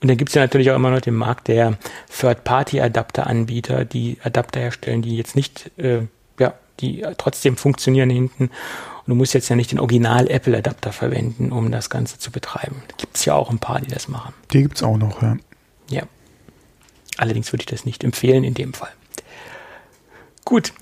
Und 0.00 0.08
dann 0.08 0.16
gibt 0.16 0.30
es 0.30 0.34
ja 0.34 0.42
natürlich 0.42 0.70
auch 0.70 0.76
immer 0.76 0.90
noch 0.90 1.00
den 1.00 1.14
Markt 1.14 1.48
der 1.48 1.76
Third-Party-Adapter-Anbieter, 2.16 3.84
die 3.84 4.18
Adapter 4.22 4.60
herstellen, 4.60 5.02
die 5.02 5.16
jetzt 5.16 5.34
nicht, 5.34 5.72
äh, 5.76 6.02
ja, 6.38 6.54
die 6.80 7.04
trotzdem 7.16 7.56
funktionieren 7.56 8.10
hinten. 8.10 8.44
Und 8.44 9.08
du 9.08 9.14
musst 9.14 9.34
jetzt 9.34 9.48
ja 9.48 9.56
nicht 9.56 9.72
den 9.72 9.80
Original-Apple-Adapter 9.80 10.92
verwenden, 10.92 11.50
um 11.50 11.72
das 11.72 11.90
Ganze 11.90 12.18
zu 12.18 12.30
betreiben. 12.30 12.82
Da 12.86 12.94
gibt 12.96 13.16
es 13.16 13.24
ja 13.24 13.34
auch 13.34 13.50
ein 13.50 13.58
paar, 13.58 13.80
die 13.80 13.90
das 13.90 14.06
machen. 14.06 14.34
Die 14.52 14.62
gibt 14.62 14.76
es 14.76 14.82
auch 14.82 14.96
noch, 14.96 15.20
ja. 15.20 15.36
Ja. 15.90 16.02
Allerdings 17.16 17.52
würde 17.52 17.62
ich 17.62 17.66
das 17.66 17.84
nicht 17.84 18.04
empfehlen 18.04 18.44
in 18.44 18.54
dem 18.54 18.74
Fall. 18.74 18.92
Gut. 20.44 20.72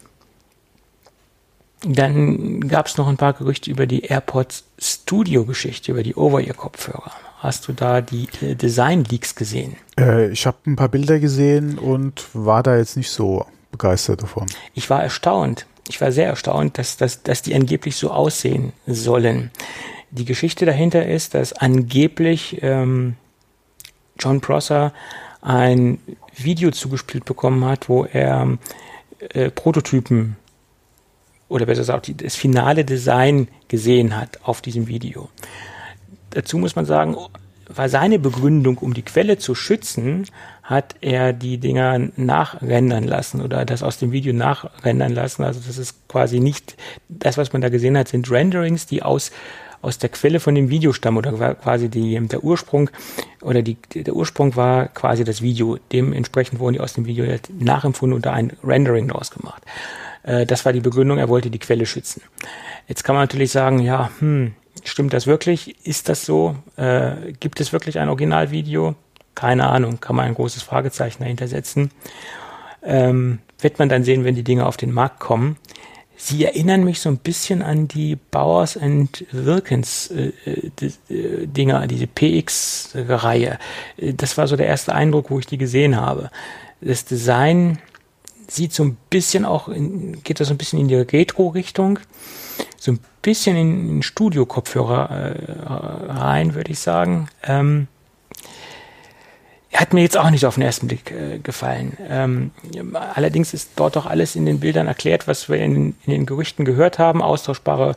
Dann 1.82 2.68
gab 2.68 2.86
es 2.86 2.96
noch 2.96 3.06
ein 3.06 3.16
paar 3.16 3.32
Gerüchte 3.32 3.70
über 3.70 3.86
die 3.86 4.02
AirPods 4.02 4.64
Studio-Geschichte, 4.78 5.92
über 5.92 6.02
die 6.02 6.16
Over-Ear-Kopfhörer. 6.16 7.12
Hast 7.38 7.68
du 7.68 7.72
da 7.72 8.00
die 8.00 8.28
äh, 8.40 8.54
Design-Leaks 8.54 9.34
gesehen? 9.34 9.76
Äh, 9.98 10.30
ich 10.30 10.46
habe 10.46 10.58
ein 10.66 10.76
paar 10.76 10.88
Bilder 10.88 11.18
gesehen 11.18 11.78
und 11.78 12.26
war 12.32 12.62
da 12.62 12.76
jetzt 12.76 12.96
nicht 12.96 13.10
so 13.10 13.46
begeistert 13.70 14.22
davon. 14.22 14.46
Ich 14.74 14.88
war 14.88 15.02
erstaunt. 15.02 15.66
Ich 15.88 16.00
war 16.00 16.10
sehr 16.12 16.28
erstaunt, 16.28 16.78
dass, 16.78 16.96
dass, 16.96 17.22
dass 17.22 17.42
die 17.42 17.54
angeblich 17.54 17.96
so 17.96 18.10
aussehen 18.10 18.72
sollen. 18.86 19.50
Die 20.10 20.24
Geschichte 20.24 20.66
dahinter 20.66 21.06
ist, 21.06 21.34
dass 21.34 21.52
angeblich 21.52 22.58
ähm, 22.62 23.16
John 24.18 24.40
Prosser 24.40 24.92
ein 25.42 26.00
Video 26.34 26.70
zugespielt 26.70 27.24
bekommen 27.24 27.64
hat, 27.64 27.88
wo 27.88 28.04
er 28.04 28.58
äh, 29.30 29.50
Prototypen 29.50 30.36
oder 31.48 31.66
besser 31.66 31.82
gesagt 31.82 32.10
das 32.22 32.34
finale 32.34 32.84
Design 32.84 33.48
gesehen 33.68 34.16
hat 34.16 34.40
auf 34.42 34.60
diesem 34.60 34.88
Video. 34.88 35.28
Dazu 36.36 36.58
muss 36.58 36.76
man 36.76 36.84
sagen, 36.84 37.16
war 37.66 37.88
seine 37.88 38.18
Begründung, 38.18 38.76
um 38.76 38.92
die 38.92 39.00
Quelle 39.00 39.38
zu 39.38 39.54
schützen, 39.54 40.26
hat 40.62 40.94
er 41.00 41.32
die 41.32 41.56
Dinger 41.56 42.10
nachrendern 42.16 43.04
lassen 43.04 43.40
oder 43.40 43.64
das 43.64 43.82
aus 43.82 43.96
dem 43.96 44.12
Video 44.12 44.34
nachrendern 44.34 45.14
lassen. 45.14 45.44
Also 45.44 45.60
das 45.66 45.78
ist 45.78 46.06
quasi 46.08 46.40
nicht 46.40 46.76
das, 47.08 47.38
was 47.38 47.54
man 47.54 47.62
da 47.62 47.70
gesehen 47.70 47.96
hat, 47.96 48.08
sind 48.08 48.30
Renderings, 48.30 48.84
die 48.84 49.02
aus 49.02 49.30
aus 49.80 49.98
der 49.98 50.10
Quelle 50.10 50.40
von 50.40 50.54
dem 50.54 50.68
Video 50.68 50.92
stammen 50.92 51.18
oder 51.18 51.54
quasi 51.54 51.88
die, 51.88 52.18
der 52.26 52.42
Ursprung 52.42 52.90
oder 53.40 53.62
die, 53.62 53.76
der 53.94 54.14
Ursprung 54.14 54.56
war 54.56 54.88
quasi 54.88 55.22
das 55.22 55.42
Video. 55.42 55.78
Dementsprechend 55.92 56.58
wurden 56.58 56.74
die 56.74 56.80
aus 56.80 56.94
dem 56.94 57.06
Video 57.06 57.24
nachempfunden 57.58 58.16
und 58.16 58.26
da 58.26 58.32
ein 58.32 58.52
Rendering 58.64 59.08
daraus 59.08 59.30
gemacht. 59.30 59.62
Äh, 60.24 60.44
das 60.44 60.64
war 60.64 60.72
die 60.72 60.80
Begründung, 60.80 61.18
er 61.18 61.28
wollte 61.28 61.50
die 61.50 61.60
Quelle 61.60 61.86
schützen. 61.86 62.22
Jetzt 62.88 63.04
kann 63.04 63.14
man 63.14 63.22
natürlich 63.22 63.52
sagen, 63.52 63.78
ja, 63.78 64.10
hm, 64.18 64.54
Stimmt 64.84 65.12
das 65.12 65.26
wirklich? 65.26 65.76
Ist 65.86 66.08
das 66.08 66.24
so? 66.24 66.56
Äh, 66.76 67.32
gibt 67.40 67.60
es 67.60 67.72
wirklich 67.72 67.98
ein 67.98 68.08
Originalvideo? 68.08 68.94
Keine 69.34 69.66
Ahnung, 69.68 70.00
kann 70.00 70.16
man 70.16 70.26
ein 70.26 70.34
großes 70.34 70.62
Fragezeichen 70.62 71.22
dahinter 71.22 71.48
setzen. 71.48 71.90
Ähm, 72.82 73.40
wird 73.58 73.78
man 73.78 73.88
dann 73.88 74.04
sehen, 74.04 74.24
wenn 74.24 74.34
die 74.34 74.44
Dinge 74.44 74.66
auf 74.66 74.76
den 74.76 74.92
Markt 74.92 75.20
kommen. 75.20 75.56
Sie 76.18 76.44
erinnern 76.44 76.84
mich 76.84 77.00
so 77.00 77.10
ein 77.10 77.18
bisschen 77.18 77.62
an 77.62 77.88
die 77.88 78.16
Bowers 78.16 78.76
and 78.76 79.26
Wilkins 79.32 80.10
äh, 80.10 80.32
äh, 80.46 81.46
Dinger, 81.46 81.86
diese 81.86 82.06
PX-Reihe. 82.06 83.58
Das 83.98 84.38
war 84.38 84.48
so 84.48 84.56
der 84.56 84.66
erste 84.66 84.94
Eindruck, 84.94 85.30
wo 85.30 85.38
ich 85.38 85.46
die 85.46 85.58
gesehen 85.58 85.96
habe. 85.96 86.30
Das 86.80 87.04
Design 87.04 87.78
sieht 88.48 88.72
so 88.72 88.84
ein 88.84 88.96
bisschen 89.10 89.44
auch, 89.44 89.68
in, 89.68 90.22
geht 90.22 90.40
das 90.40 90.48
so 90.48 90.54
ein 90.54 90.58
bisschen 90.58 90.78
in 90.78 90.88
die 90.88 90.94
Retro-Richtung 90.94 91.98
so 92.76 92.92
ein 92.92 93.00
bisschen 93.22 93.56
in, 93.56 93.88
in 93.88 94.02
Studio-Kopfhörer 94.02 95.10
äh, 95.10 96.12
rein, 96.12 96.54
würde 96.54 96.70
ich 96.70 96.78
sagen. 96.78 97.28
Ähm, 97.42 97.88
hat 99.76 99.92
mir 99.92 100.00
jetzt 100.00 100.16
auch 100.16 100.30
nicht 100.30 100.46
auf 100.46 100.54
den 100.54 100.62
ersten 100.62 100.86
Blick 100.86 101.10
äh, 101.10 101.38
gefallen. 101.38 101.96
Ähm, 102.08 102.50
allerdings 103.14 103.52
ist 103.52 103.72
dort 103.76 103.96
doch 103.96 104.06
alles 104.06 104.34
in 104.34 104.46
den 104.46 104.60
Bildern 104.60 104.86
erklärt, 104.86 105.28
was 105.28 105.48
wir 105.48 105.58
in, 105.58 105.94
in 106.06 106.12
den 106.12 106.26
Gerüchten 106.26 106.64
gehört 106.64 106.98
haben. 106.98 107.20
Austauschbare, 107.20 107.94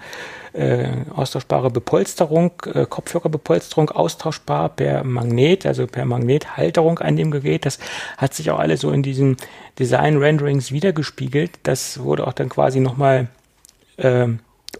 äh, 0.54 0.88
austauschbare 1.16 1.70
Bepolsterung, 1.70 2.52
äh, 2.74 2.86
Kopfhörerbepolsterung, 2.86 3.92
austauschbar 3.92 4.70
per 4.70 5.04
Magnet, 5.04 5.66
also 5.66 5.88
per 5.88 6.06
Magnethalterung 6.06 7.00
an 7.00 7.16
dem 7.16 7.32
Gerät. 7.32 7.66
Das 7.66 7.80
hat 8.18 8.34
sich 8.34 8.52
auch 8.52 8.60
alles 8.60 8.82
so 8.82 8.92
in 8.92 9.04
diesen 9.04 9.38
Design-Renderings 9.78 10.72
wiedergespiegelt. 10.72 11.52
Das 11.64 12.00
wurde 12.00 12.28
auch 12.28 12.34
dann 12.34 12.50
quasi 12.50 12.82
nochmal 12.82 13.28
äh, 13.98 14.28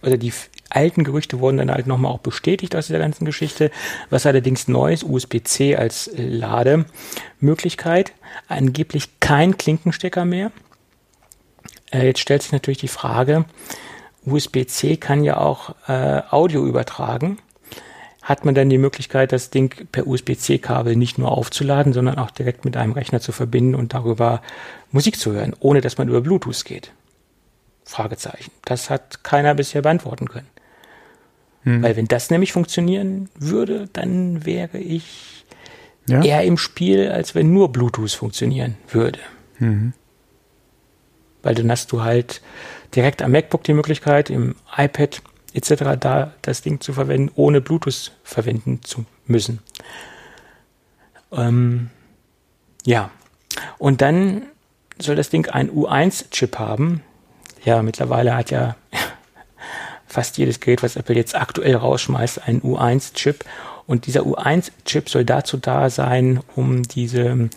oder 0.02 0.16
die 0.16 0.32
alten 0.70 1.04
Gerüchte 1.04 1.40
wurden 1.40 1.58
dann 1.58 1.70
halt 1.70 1.86
nochmal 1.86 2.12
auch 2.12 2.20
bestätigt 2.20 2.76
aus 2.76 2.86
dieser 2.86 2.98
ganzen 3.00 3.24
Geschichte. 3.24 3.70
Was 4.08 4.26
allerdings 4.26 4.68
neu 4.68 4.92
ist, 4.92 5.04
USB-C 5.04 5.76
als 5.76 6.08
äh, 6.08 6.22
Lademöglichkeit. 6.22 8.12
Angeblich 8.48 9.20
kein 9.20 9.58
Klinkenstecker 9.58 10.24
mehr. 10.24 10.52
Äh, 11.92 12.06
jetzt 12.06 12.20
stellt 12.20 12.42
sich 12.42 12.52
natürlich 12.52 12.78
die 12.78 12.88
Frage, 12.88 13.44
USB-C 14.26 14.96
kann 14.96 15.24
ja 15.24 15.38
auch 15.38 15.74
äh, 15.88 16.22
Audio 16.30 16.66
übertragen. 16.66 17.38
Hat 18.22 18.44
man 18.44 18.54
dann 18.54 18.68
die 18.68 18.78
Möglichkeit, 18.78 19.32
das 19.32 19.50
Ding 19.50 19.88
per 19.90 20.06
USB-C-Kabel 20.06 20.94
nicht 20.94 21.18
nur 21.18 21.32
aufzuladen, 21.32 21.92
sondern 21.92 22.18
auch 22.18 22.30
direkt 22.30 22.64
mit 22.64 22.76
einem 22.76 22.92
Rechner 22.92 23.20
zu 23.20 23.32
verbinden 23.32 23.74
und 23.74 23.94
darüber 23.94 24.42
Musik 24.92 25.18
zu 25.18 25.32
hören, 25.32 25.56
ohne 25.58 25.80
dass 25.80 25.98
man 25.98 26.08
über 26.08 26.20
Bluetooth 26.20 26.64
geht? 26.64 26.92
Fragezeichen. 27.84 28.50
Das 28.64 28.90
hat 28.90 29.24
keiner 29.24 29.54
bisher 29.54 29.82
beantworten 29.82 30.28
können. 30.28 30.48
Hm. 31.62 31.82
Weil 31.82 31.96
wenn 31.96 32.06
das 32.06 32.30
nämlich 32.30 32.52
funktionieren 32.52 33.28
würde, 33.34 33.88
dann 33.92 34.44
wäre 34.44 34.78
ich 34.78 35.44
ja. 36.08 36.22
eher 36.22 36.44
im 36.44 36.56
Spiel, 36.56 37.10
als 37.10 37.34
wenn 37.34 37.52
nur 37.52 37.72
Bluetooth 37.72 38.12
funktionieren 38.12 38.76
würde. 38.88 39.20
Mhm. 39.58 39.92
Weil 41.42 41.54
dann 41.54 41.70
hast 41.70 41.92
du 41.92 42.02
halt 42.02 42.42
direkt 42.94 43.22
am 43.22 43.32
MacBook 43.32 43.64
die 43.64 43.74
Möglichkeit, 43.74 44.30
im 44.30 44.56
iPad 44.76 45.22
etc. 45.52 45.98
da 45.98 46.34
das 46.42 46.62
Ding 46.62 46.80
zu 46.80 46.92
verwenden, 46.92 47.30
ohne 47.34 47.60
Bluetooth 47.60 48.12
verwenden 48.22 48.80
zu 48.82 49.04
müssen. 49.26 49.60
Ähm, 51.32 51.90
ja. 52.84 53.10
Und 53.78 54.00
dann 54.00 54.42
soll 54.98 55.16
das 55.16 55.30
Ding 55.30 55.48
einen 55.48 55.70
U1-Chip 55.70 56.58
haben, 56.58 57.02
Ja, 57.64 57.82
mittlerweile 57.82 58.36
hat 58.36 58.50
ja 58.50 58.76
fast 60.06 60.38
jedes 60.38 60.60
Gerät, 60.60 60.82
was 60.82 60.96
Apple 60.96 61.14
jetzt 61.14 61.34
aktuell 61.34 61.76
rausschmeißt, 61.76 62.46
einen 62.46 62.62
U1-Chip. 62.62 63.44
Und 63.86 64.06
dieser 64.06 64.22
U1-Chip 64.22 65.08
soll 65.08 65.24
dazu 65.24 65.56
da 65.56 65.90
sein, 65.90 66.40
um 66.54 66.82
diese 66.82 67.50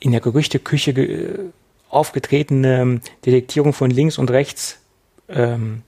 in 0.00 0.12
der 0.12 0.20
Gerüchteküche 0.20 1.52
aufgetretene 1.88 3.00
Detektierung 3.24 3.72
von 3.72 3.90
links 3.90 4.18
und 4.18 4.30
rechts 4.30 4.78
ähm, 5.28 5.82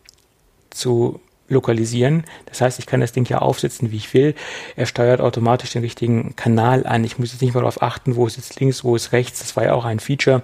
zu 0.70 1.20
lokalisieren. 1.48 2.24
Das 2.46 2.60
heißt, 2.60 2.78
ich 2.78 2.86
kann 2.86 3.00
das 3.00 3.12
Ding 3.12 3.28
ja 3.28 3.38
aufsetzen, 3.38 3.90
wie 3.90 3.96
ich 3.96 4.12
will. 4.14 4.34
Er 4.74 4.86
steuert 4.86 5.20
automatisch 5.20 5.70
den 5.70 5.82
richtigen 5.82 6.34
Kanal 6.36 6.86
an. 6.86 7.04
Ich 7.04 7.18
muss 7.18 7.32
jetzt 7.32 7.42
nicht 7.42 7.54
mal 7.54 7.60
darauf 7.60 7.82
achten, 7.82 8.16
wo 8.16 8.26
es 8.26 8.36
jetzt 8.36 8.58
links, 8.60 8.84
wo 8.84 8.96
es 8.96 9.12
rechts. 9.12 9.40
Das 9.40 9.56
war 9.56 9.64
ja 9.64 9.74
auch 9.74 9.84
ein 9.84 10.00
Feature, 10.00 10.42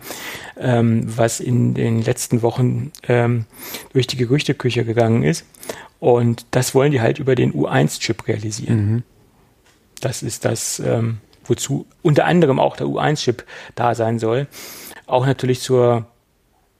ähm, 0.59 1.05
was 1.07 1.40
in 1.40 1.74
den 1.74 2.03
letzten 2.03 2.42
Wochen 2.42 2.92
ähm, 3.09 3.46
durch 3.92 4.07
die 4.07 4.16
Gerüchteküche 4.16 4.84
gegangen 4.84 5.24
ist. 5.24 5.44
Und 5.98 6.46
das 6.50 6.74
wollen 6.74 6.92
die 6.92 7.00
halt 7.00 7.18
über 7.18 7.34
den 7.34 7.53
U1-Chip 7.53 8.26
realisieren. 8.28 8.76
Mhm. 8.76 9.03
Das 10.00 10.22
ist 10.22 10.44
das, 10.44 10.80
ähm, 10.80 11.18
wozu 11.44 11.86
unter 12.03 12.24
anderem 12.24 12.59
auch 12.59 12.76
der 12.76 12.86
U1-Chip 12.86 13.44
da 13.74 13.94
sein 13.94 14.18
soll. 14.18 14.46
Auch 15.07 15.26
natürlich 15.26 15.61
zur 15.61 16.07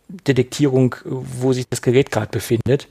Detektierung, 0.09 0.97
wo 1.05 1.53
sich 1.53 1.69
das 1.69 1.83
Gerät 1.83 2.11
gerade 2.11 2.29
befindet 2.29 2.89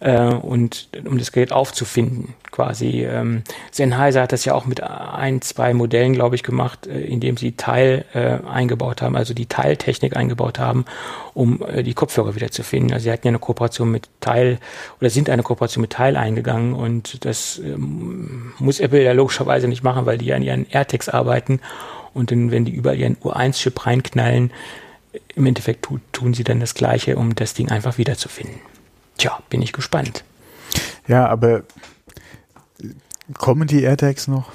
äh, 0.00 0.26
und 0.26 0.88
um 1.04 1.18
das 1.18 1.32
Gerät 1.32 1.52
aufzufinden 1.52 2.34
quasi. 2.50 3.04
Ähm, 3.04 3.42
Sennheiser 3.70 4.22
hat 4.22 4.32
das 4.32 4.44
ja 4.44 4.54
auch 4.54 4.66
mit 4.66 4.82
ein, 4.82 5.42
zwei 5.42 5.74
Modellen, 5.74 6.14
glaube 6.14 6.36
ich, 6.36 6.42
gemacht, 6.42 6.86
äh, 6.86 7.00
indem 7.00 7.36
sie 7.36 7.52
Teil 7.52 8.04
äh, 8.14 8.38
eingebaut 8.48 9.02
haben, 9.02 9.16
also 9.16 9.34
die 9.34 9.46
Teiltechnik 9.46 10.16
eingebaut 10.16 10.58
haben, 10.58 10.86
um 11.34 11.62
äh, 11.62 11.82
die 11.82 11.94
Kopfhörer 11.94 12.34
wieder 12.34 12.50
zu 12.50 12.62
finden. 12.62 12.92
Also 12.92 13.04
sie 13.04 13.12
hatten 13.12 13.26
ja 13.26 13.30
eine 13.30 13.38
Kooperation 13.38 13.90
mit 13.90 14.08
Teil 14.20 14.58
oder 15.00 15.10
sind 15.10 15.28
eine 15.28 15.42
Kooperation 15.42 15.82
mit 15.82 15.92
Teil 15.92 16.16
eingegangen 16.16 16.72
und 16.72 17.24
das 17.24 17.58
ähm, 17.58 18.52
muss 18.58 18.80
Apple 18.80 19.02
ja 19.02 19.12
logischerweise 19.12 19.68
nicht 19.68 19.82
machen, 19.82 20.06
weil 20.06 20.18
die 20.18 20.26
ja 20.26 20.36
an 20.36 20.42
ihren 20.42 20.66
AirTags 20.70 21.08
arbeiten 21.08 21.60
und 22.14 22.30
dann, 22.30 22.50
wenn 22.50 22.64
die 22.64 22.72
überall 22.72 22.98
ihren 22.98 23.16
U1-Chip 23.16 23.86
reinknallen, 23.86 24.50
im 25.34 25.46
Endeffekt 25.46 25.82
tu, 25.84 25.98
tun 26.12 26.32
sie 26.32 26.44
dann 26.44 26.60
das 26.60 26.74
Gleiche, 26.74 27.16
um 27.16 27.34
das 27.34 27.52
Ding 27.52 27.70
einfach 27.70 27.98
wiederzufinden. 27.98 28.60
Tja, 29.18 29.38
bin 29.48 29.62
ich 29.62 29.72
gespannt. 29.72 30.24
Ja, 31.06 31.26
aber 31.26 31.62
kommen 33.34 33.66
die 33.66 33.82
AirTags 33.82 34.28
noch? 34.28 34.52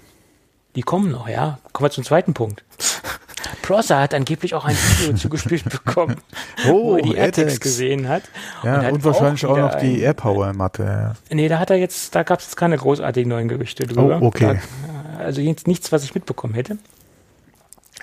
Die 0.76 0.82
kommen 0.82 1.12
noch, 1.12 1.28
ja. 1.28 1.60
Kommen 1.72 1.88
wir 1.88 1.92
zum 1.92 2.04
zweiten 2.04 2.34
Punkt. 2.34 2.64
Prosser 3.62 4.00
hat 4.00 4.14
angeblich 4.14 4.54
auch 4.54 4.66
ein 4.66 4.76
Video 4.76 5.14
zugespielt 5.16 5.64
bekommen, 5.70 6.18
oh, 6.68 6.94
wo 6.94 6.98
er 6.98 7.02
die 7.04 7.16
AirTags, 7.16 7.60
gesehen 7.60 8.08
hat. 8.08 8.24
Ja, 8.64 8.80
und, 8.82 8.94
und 8.94 9.04
wahrscheinlich 9.04 9.46
auch, 9.46 9.52
auch 9.52 9.58
noch 9.58 9.76
die 9.76 10.02
AirPower-Matte. 10.02 10.84
Ja. 10.84 11.36
Nee, 11.36 11.48
da 11.48 11.60
hat 11.60 11.70
er 11.70 11.78
jetzt, 11.78 12.14
da 12.16 12.24
gab 12.24 12.40
es 12.40 12.46
jetzt 12.46 12.56
keine 12.56 12.78
großartigen 12.78 13.30
neuen 13.30 13.48
Gerüchte 13.48 13.86
drüber. 13.86 14.20
Oh, 14.22 14.28
okay. 14.28 14.60
Da, 15.18 15.24
also 15.24 15.42
jetzt 15.42 15.68
nichts, 15.68 15.92
was 15.92 16.04
ich 16.04 16.14
mitbekommen 16.14 16.54
hätte. 16.54 16.78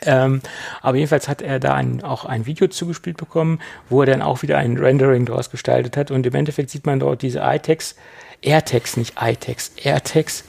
Ähm, 0.03 0.41
aber 0.83 0.97
jedenfalls 0.97 1.29
hat 1.29 1.43
er 1.43 1.59
da 1.59 1.75
ein, 1.75 2.03
auch 2.03 2.25
ein 2.25 2.47
Video 2.47 2.69
zugespielt 2.69 3.17
bekommen, 3.17 3.61
wo 3.89 4.03
er 4.03 4.07
dann 4.07 4.23
auch 4.23 4.43
wieder 4.43 4.59
ein 4.59 4.77
Rendering 4.77 5.27
daraus 5.27 5.51
gestaltet 5.51 5.97
hat. 5.97 6.11
Und 6.11 6.27
im 6.27 6.35
Endeffekt 6.35 6.71
sieht 6.71 6.87
man 6.87 7.01
dort 7.01 7.23
diese 7.23 7.41
iTex, 7.41 7.97
AirTags, 8.43 8.97
nicht 8.97 9.15
iTex, 9.21 9.73
AirTags, 9.83 10.45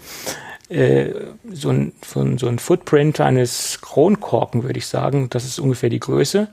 äh, 0.70 1.12
so, 1.52 1.70
ein, 1.70 1.94
so, 2.06 2.22
ein, 2.22 2.38
so 2.38 2.48
ein 2.48 2.60
Footprint 2.60 3.20
eines 3.20 3.82
Kronkorken, 3.82 4.64
würde 4.64 4.78
ich 4.78 4.88
sagen. 4.88 5.30
Das 5.30 5.46
ist 5.46 5.60
ungefähr 5.60 5.90
die 5.90 6.00
Größe. 6.00 6.48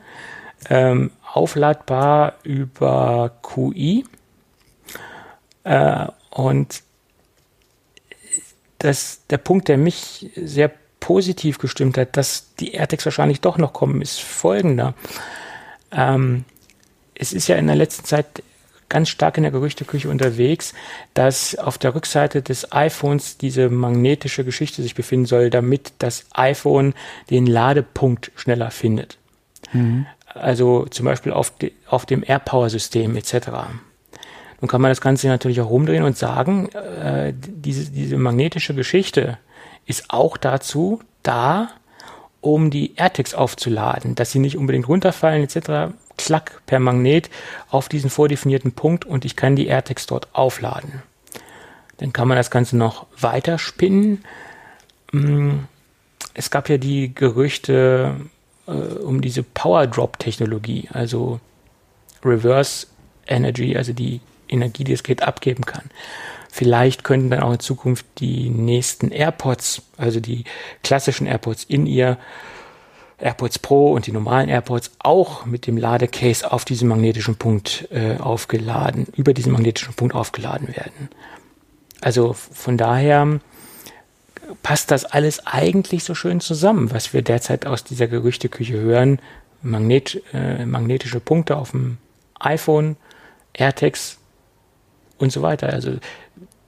Ähm, 0.70 1.10
aufladbar 1.32 2.34
über 2.42 3.32
QI. 3.42 4.04
Äh, 5.64 6.06
und 6.30 6.82
das, 8.78 9.20
der 9.28 9.38
Punkt, 9.38 9.68
der 9.68 9.78
mich 9.78 10.30
sehr 10.34 10.70
positiv 11.06 11.58
gestimmt 11.58 11.98
hat, 11.98 12.16
dass 12.16 12.52
die 12.58 12.72
AirTags 12.72 13.04
wahrscheinlich 13.04 13.40
doch 13.40 13.58
noch 13.58 13.72
kommen, 13.72 14.02
ist 14.02 14.20
folgender. 14.20 14.94
Ähm, 15.92 16.44
es 17.14 17.32
ist 17.32 17.46
ja 17.46 17.54
in 17.54 17.68
der 17.68 17.76
letzten 17.76 18.04
Zeit 18.04 18.42
ganz 18.88 19.08
stark 19.08 19.36
in 19.36 19.44
der 19.44 19.52
Gerüchteküche 19.52 20.08
unterwegs, 20.08 20.74
dass 21.14 21.56
auf 21.56 21.78
der 21.78 21.94
Rückseite 21.94 22.42
des 22.42 22.72
iPhones 22.72 23.38
diese 23.38 23.68
magnetische 23.68 24.44
Geschichte 24.44 24.82
sich 24.82 24.96
befinden 24.96 25.26
soll, 25.26 25.48
damit 25.48 25.92
das 25.98 26.26
iPhone 26.32 26.92
den 27.30 27.46
Ladepunkt 27.46 28.32
schneller 28.34 28.72
findet. 28.72 29.16
Mhm. 29.72 30.06
Also 30.26 30.86
zum 30.86 31.04
Beispiel 31.04 31.30
auf, 31.30 31.56
de, 31.56 31.70
auf 31.86 32.04
dem 32.04 32.24
AirPower-System 32.26 33.14
etc. 33.14 33.46
Nun 34.60 34.68
kann 34.68 34.80
man 34.80 34.90
das 34.90 35.00
Ganze 35.00 35.28
natürlich 35.28 35.60
auch 35.60 35.70
rumdrehen 35.70 36.02
und 36.02 36.18
sagen, 36.18 36.68
äh, 36.70 37.32
diese, 37.32 37.92
diese 37.92 38.16
magnetische 38.16 38.74
Geschichte, 38.74 39.38
ist 39.86 40.10
auch 40.10 40.36
dazu 40.36 41.00
da, 41.22 41.70
um 42.40 42.70
die 42.70 42.94
AirTags 42.96 43.34
aufzuladen, 43.34 44.14
dass 44.14 44.30
sie 44.30 44.38
nicht 44.38 44.56
unbedingt 44.56 44.88
runterfallen 44.88 45.42
etc. 45.42 45.94
Klack 46.16 46.62
per 46.66 46.78
Magnet 46.78 47.30
auf 47.70 47.88
diesen 47.88 48.10
vordefinierten 48.10 48.72
Punkt 48.72 49.04
und 49.04 49.24
ich 49.24 49.36
kann 49.36 49.56
die 49.56 49.66
AirTags 49.66 50.06
dort 50.06 50.28
aufladen. 50.34 51.02
Dann 51.98 52.12
kann 52.12 52.28
man 52.28 52.36
das 52.36 52.50
Ganze 52.50 52.76
noch 52.76 53.06
weiter 53.18 53.58
spinnen. 53.58 54.24
Mm, 55.12 55.60
es 56.34 56.50
gab 56.50 56.68
ja 56.68 56.76
die 56.78 57.14
Gerüchte 57.14 58.16
äh, 58.66 58.70
um 58.70 59.20
diese 59.20 59.42
Power 59.42 59.86
Drop 59.86 60.18
Technologie, 60.18 60.88
also 60.92 61.40
Reverse 62.24 62.86
Energy, 63.26 63.76
also 63.76 63.92
die 63.92 64.20
Energie, 64.48 64.84
die 64.84 64.92
das 64.92 65.02
Gerät 65.02 65.22
abgeben 65.22 65.64
kann. 65.64 65.90
Vielleicht 66.56 67.04
könnten 67.04 67.28
dann 67.28 67.40
auch 67.40 67.52
in 67.52 67.60
Zukunft 67.60 68.06
die 68.16 68.48
nächsten 68.48 69.10
AirPods, 69.10 69.82
also 69.98 70.20
die 70.20 70.44
klassischen 70.82 71.26
AirPods 71.26 71.64
in 71.64 71.84
ihr 71.84 72.16
AirPods 73.18 73.58
Pro 73.58 73.92
und 73.92 74.06
die 74.06 74.12
normalen 74.12 74.48
AirPods 74.48 74.92
auch 75.00 75.44
mit 75.44 75.66
dem 75.66 75.76
Ladecase 75.76 76.50
auf 76.50 76.64
diesem 76.64 76.88
magnetischen 76.88 77.36
Punkt 77.36 77.88
äh, 77.90 78.16
aufgeladen, 78.16 79.06
über 79.16 79.34
diesen 79.34 79.52
magnetischen 79.52 79.92
Punkt 79.92 80.14
aufgeladen 80.14 80.68
werden. 80.68 81.10
Also 82.00 82.32
von 82.32 82.78
daher 82.78 83.38
passt 84.62 84.90
das 84.90 85.04
alles 85.04 85.46
eigentlich 85.46 86.04
so 86.04 86.14
schön 86.14 86.40
zusammen, 86.40 86.90
was 86.90 87.12
wir 87.12 87.20
derzeit 87.20 87.66
aus 87.66 87.84
dieser 87.84 88.06
Gerüchteküche 88.06 88.80
hören. 88.80 89.20
Magnet, 89.60 90.22
äh, 90.32 90.64
magnetische 90.64 91.20
Punkte 91.20 91.58
auf 91.58 91.72
dem 91.72 91.98
iPhone, 92.40 92.96
AirTags 93.52 94.16
und 95.18 95.32
so 95.32 95.42
weiter. 95.42 95.68
Also 95.68 95.98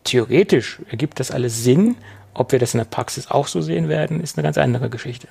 theoretisch 0.04 0.80
ergibt 0.90 1.20
das 1.20 1.30
alles 1.30 1.64
Sinn. 1.64 1.96
Ob 2.34 2.52
wir 2.52 2.58
das 2.58 2.74
in 2.74 2.78
der 2.78 2.84
Praxis 2.84 3.30
auch 3.30 3.48
so 3.48 3.60
sehen 3.60 3.88
werden, 3.88 4.20
ist 4.20 4.36
eine 4.36 4.44
ganz 4.44 4.58
andere 4.58 4.90
Geschichte. 4.90 5.28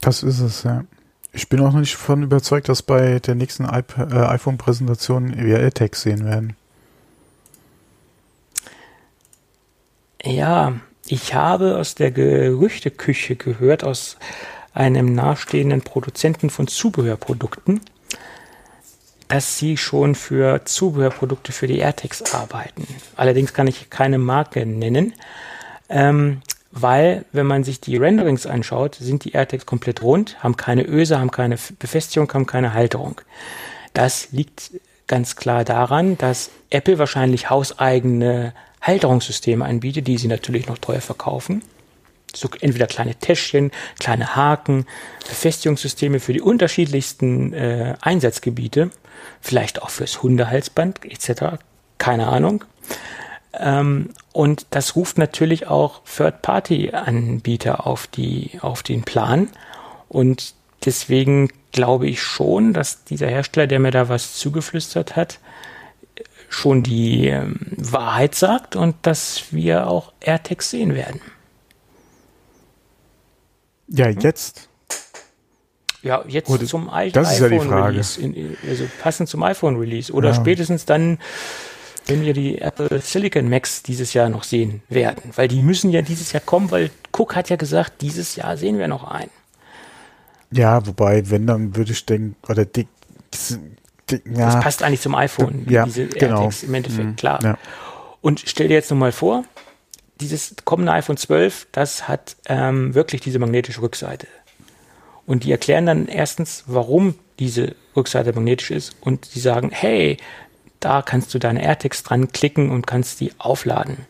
Das 0.00 0.22
ist 0.22 0.40
es, 0.40 0.64
ja. 0.64 0.84
Ich 1.32 1.48
bin 1.48 1.60
auch 1.60 1.72
noch 1.72 1.80
nicht 1.80 1.94
davon 1.94 2.22
überzeugt, 2.22 2.68
dass 2.68 2.82
bei 2.82 3.18
der 3.18 3.34
nächsten 3.34 3.64
äh, 3.64 3.82
iPhone-Präsentation 3.98 5.36
wir 5.36 5.58
AirTags 5.58 6.02
sehen 6.02 6.24
werden. 6.24 6.56
Ja, 10.22 10.74
ich 11.06 11.34
habe 11.34 11.76
aus 11.76 11.94
der 11.94 12.12
Gerüchteküche 12.12 13.36
gehört, 13.36 13.84
aus 13.84 14.16
einem 14.72 15.14
nahestehenden 15.14 15.82
Produzenten 15.82 16.50
von 16.50 16.66
Zubehörprodukten, 16.66 17.80
dass 19.34 19.58
sie 19.58 19.76
schon 19.76 20.14
für 20.14 20.64
Zubehörprodukte 20.64 21.50
für 21.50 21.66
die 21.66 21.80
AirTags 21.80 22.32
arbeiten. 22.32 22.86
Allerdings 23.16 23.52
kann 23.52 23.66
ich 23.66 23.90
keine 23.90 24.18
Marke 24.18 24.64
nennen, 24.64 25.12
ähm, 25.88 26.40
weil 26.70 27.24
wenn 27.32 27.46
man 27.46 27.64
sich 27.64 27.80
die 27.80 27.96
Renderings 27.96 28.46
anschaut, 28.46 28.94
sind 28.94 29.24
die 29.24 29.32
AirTags 29.32 29.66
komplett 29.66 30.02
rund, 30.02 30.40
haben 30.40 30.56
keine 30.56 30.86
Öse, 30.86 31.18
haben 31.18 31.32
keine 31.32 31.58
Befestigung, 31.80 32.32
haben 32.32 32.46
keine 32.46 32.74
Halterung. 32.74 33.22
Das 33.92 34.28
liegt 34.30 34.70
ganz 35.08 35.34
klar 35.34 35.64
daran, 35.64 36.16
dass 36.16 36.50
Apple 36.70 37.00
wahrscheinlich 37.00 37.50
hauseigene 37.50 38.54
Halterungssysteme 38.82 39.64
anbietet, 39.64 40.06
die 40.06 40.16
sie 40.16 40.28
natürlich 40.28 40.68
noch 40.68 40.78
teuer 40.78 41.00
verkaufen. 41.00 41.62
So 42.32 42.48
entweder 42.60 42.86
kleine 42.86 43.16
Täschchen, 43.16 43.72
kleine 43.98 44.36
Haken, 44.36 44.86
Befestigungssysteme 45.26 46.20
für 46.20 46.32
die 46.32 46.40
unterschiedlichsten 46.40 47.52
äh, 47.52 47.96
Einsatzgebiete 48.00 48.92
vielleicht 49.44 49.82
auch 49.82 49.90
fürs 49.90 50.22
Hundehalsband 50.22 51.04
etc. 51.04 51.58
Keine 51.98 52.28
Ahnung. 52.28 52.64
Ähm, 53.52 54.10
und 54.32 54.66
das 54.70 54.96
ruft 54.96 55.18
natürlich 55.18 55.66
auch 55.66 56.00
Third-Party-Anbieter 56.04 57.86
auf, 57.86 58.08
auf 58.60 58.82
den 58.82 59.02
Plan. 59.02 59.50
Und 60.08 60.54
deswegen 60.84 61.50
glaube 61.72 62.06
ich 62.08 62.22
schon, 62.22 62.72
dass 62.72 63.04
dieser 63.04 63.28
Hersteller, 63.28 63.66
der 63.66 63.80
mir 63.80 63.90
da 63.90 64.08
was 64.08 64.34
zugeflüstert 64.34 65.14
hat, 65.14 65.38
schon 66.48 66.82
die 66.82 67.26
ähm, 67.26 67.58
Wahrheit 67.76 68.34
sagt 68.34 68.76
und 68.76 68.96
dass 69.02 69.52
wir 69.52 69.88
auch 69.88 70.12
AirTags 70.20 70.70
sehen 70.70 70.94
werden. 70.94 71.20
Ja, 73.88 74.08
jetzt 74.08 74.68
Ja, 76.04 76.22
jetzt 76.28 76.50
Oder- 76.50 76.66
zum 76.66 76.90
I 76.94 77.10
das 77.10 77.32
ist 77.32 77.40
ja 77.40 77.48
die 77.48 77.58
also 78.68 78.84
passend 79.02 79.28
zum 79.28 79.42
iPhone 79.42 79.76
Release 79.76 80.12
oder 80.12 80.28
Ja. 80.28 80.34
spätestens 80.34 80.84
dann, 80.84 81.18
wenn 82.06 82.22
wir 82.22 82.34
die 82.34 82.60
Apple 82.60 83.00
Silicon 83.00 83.48
Max 83.48 83.82
dieses 83.82 84.12
Jahr 84.12 84.28
noch 84.28 84.44
sehen 84.44 84.82
werden, 84.90 85.32
weil 85.34 85.48
die 85.48 85.62
müssen 85.62 85.90
ja 85.90 86.02
dieses 86.02 86.32
Jahr 86.32 86.42
kommen, 86.42 86.70
weil 86.70 86.90
Cook 87.16 87.34
hat 87.34 87.48
ja 87.48 87.56
gesagt, 87.56 88.02
dieses 88.02 88.36
Jahr 88.36 88.56
sehen 88.58 88.78
wir 88.78 88.86
noch 88.86 89.04
einen. 89.04 89.30
Ja, 90.52 90.86
wobei, 90.86 91.28
wenn, 91.30 91.46
dann 91.46 91.74
würde 91.74 91.92
ich 91.92 92.04
denken, 92.04 92.36
oder 92.48 92.64
dick, 92.66 92.86
das, 93.30 93.58
dick 94.10 94.22
ja, 94.26 94.46
Das 94.52 94.60
passt 94.60 94.82
eigentlich 94.82 95.00
zum 95.00 95.14
iPhone, 95.14 95.66
Ja, 95.68 95.84
diese 95.86 96.06
genau. 96.06 96.36
AirTags 96.42 96.62
im 96.64 96.74
Endeffekt, 96.74 97.16
klar. 97.16 97.42
ja. 97.42 97.58
Und 98.20 98.42
stell 98.46 98.68
dir 98.68 98.74
jetzt 98.74 98.90
nochmal 98.90 99.10
vor, 99.12 99.44
dieses 100.20 100.54
kommende 100.64 100.92
iPhone 100.92 101.16
12, 101.16 101.66
das 101.72 102.06
hat 102.08 102.36
ähm, 102.46 102.94
wirklich 102.94 103.20
diese 103.22 103.38
magnetische 103.38 103.80
Rückseite. 103.82 104.26
Und 105.26 105.44
die 105.44 105.52
erklären 105.52 105.86
dann 105.86 106.06
erstens, 106.06 106.64
warum 106.66 107.14
diese 107.38 107.74
Rückseite 107.96 108.32
magnetisch 108.32 108.70
ist. 108.70 108.96
Und 109.00 109.34
die 109.34 109.40
sagen, 109.40 109.70
hey, 109.72 110.18
da 110.80 111.02
kannst 111.02 111.32
du 111.34 111.38
deine 111.38 111.62
AirTags 111.62 112.02
dran 112.02 112.30
klicken 112.32 112.70
und 112.70 112.86
kannst 112.86 113.20
die 113.20 113.32
aufladen. 113.38 114.06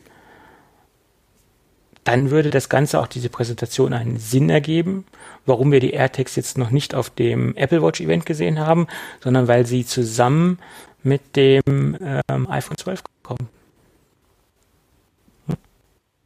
Dann 2.02 2.30
würde 2.30 2.50
das 2.50 2.68
Ganze 2.68 3.00
auch 3.00 3.06
diese 3.06 3.30
Präsentation 3.30 3.94
einen 3.94 4.18
Sinn 4.18 4.50
ergeben, 4.50 5.06
warum 5.46 5.72
wir 5.72 5.80
die 5.80 5.92
AirTags 5.92 6.36
jetzt 6.36 6.58
noch 6.58 6.70
nicht 6.70 6.94
auf 6.94 7.08
dem 7.10 7.56
Apple 7.56 7.82
Watch 7.82 8.00
Event 8.00 8.26
gesehen 8.26 8.58
haben, 8.58 8.88
sondern 9.22 9.48
weil 9.48 9.64
sie 9.64 9.86
zusammen 9.86 10.58
mit 11.02 11.36
dem 11.36 11.96
ähm, 12.28 12.50
iPhone 12.50 12.76
12 12.76 13.02
kommen. 13.22 13.48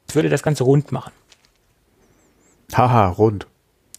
Das 0.07 0.15
würde 0.17 0.31
das 0.31 0.43
Ganze 0.43 0.65
rund 0.65 0.91
machen. 0.91 1.13
haha, 2.73 3.09
rund. 3.09 3.47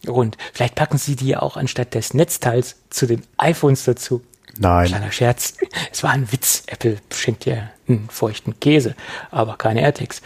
Rund. 0.08 0.36
Vielleicht 0.52 0.74
packen 0.74 0.98
sie 0.98 1.16
die 1.16 1.28
ja 1.28 1.42
auch 1.42 1.56
anstatt 1.56 1.94
des 1.94 2.14
Netzteils 2.14 2.76
zu 2.90 3.06
den 3.06 3.22
iPhones 3.36 3.84
dazu. 3.84 4.22
Nein. 4.58 4.88
Kleiner 4.88 5.12
Scherz. 5.12 5.54
Es 5.92 6.02
war 6.02 6.10
ein 6.10 6.30
Witz. 6.32 6.64
Apple 6.66 6.98
schenkt 7.12 7.44
dir 7.44 7.70
einen 7.88 8.08
feuchten 8.10 8.58
Käse, 8.60 8.94
aber 9.30 9.56
keine 9.56 9.82
AirTags. 9.82 10.22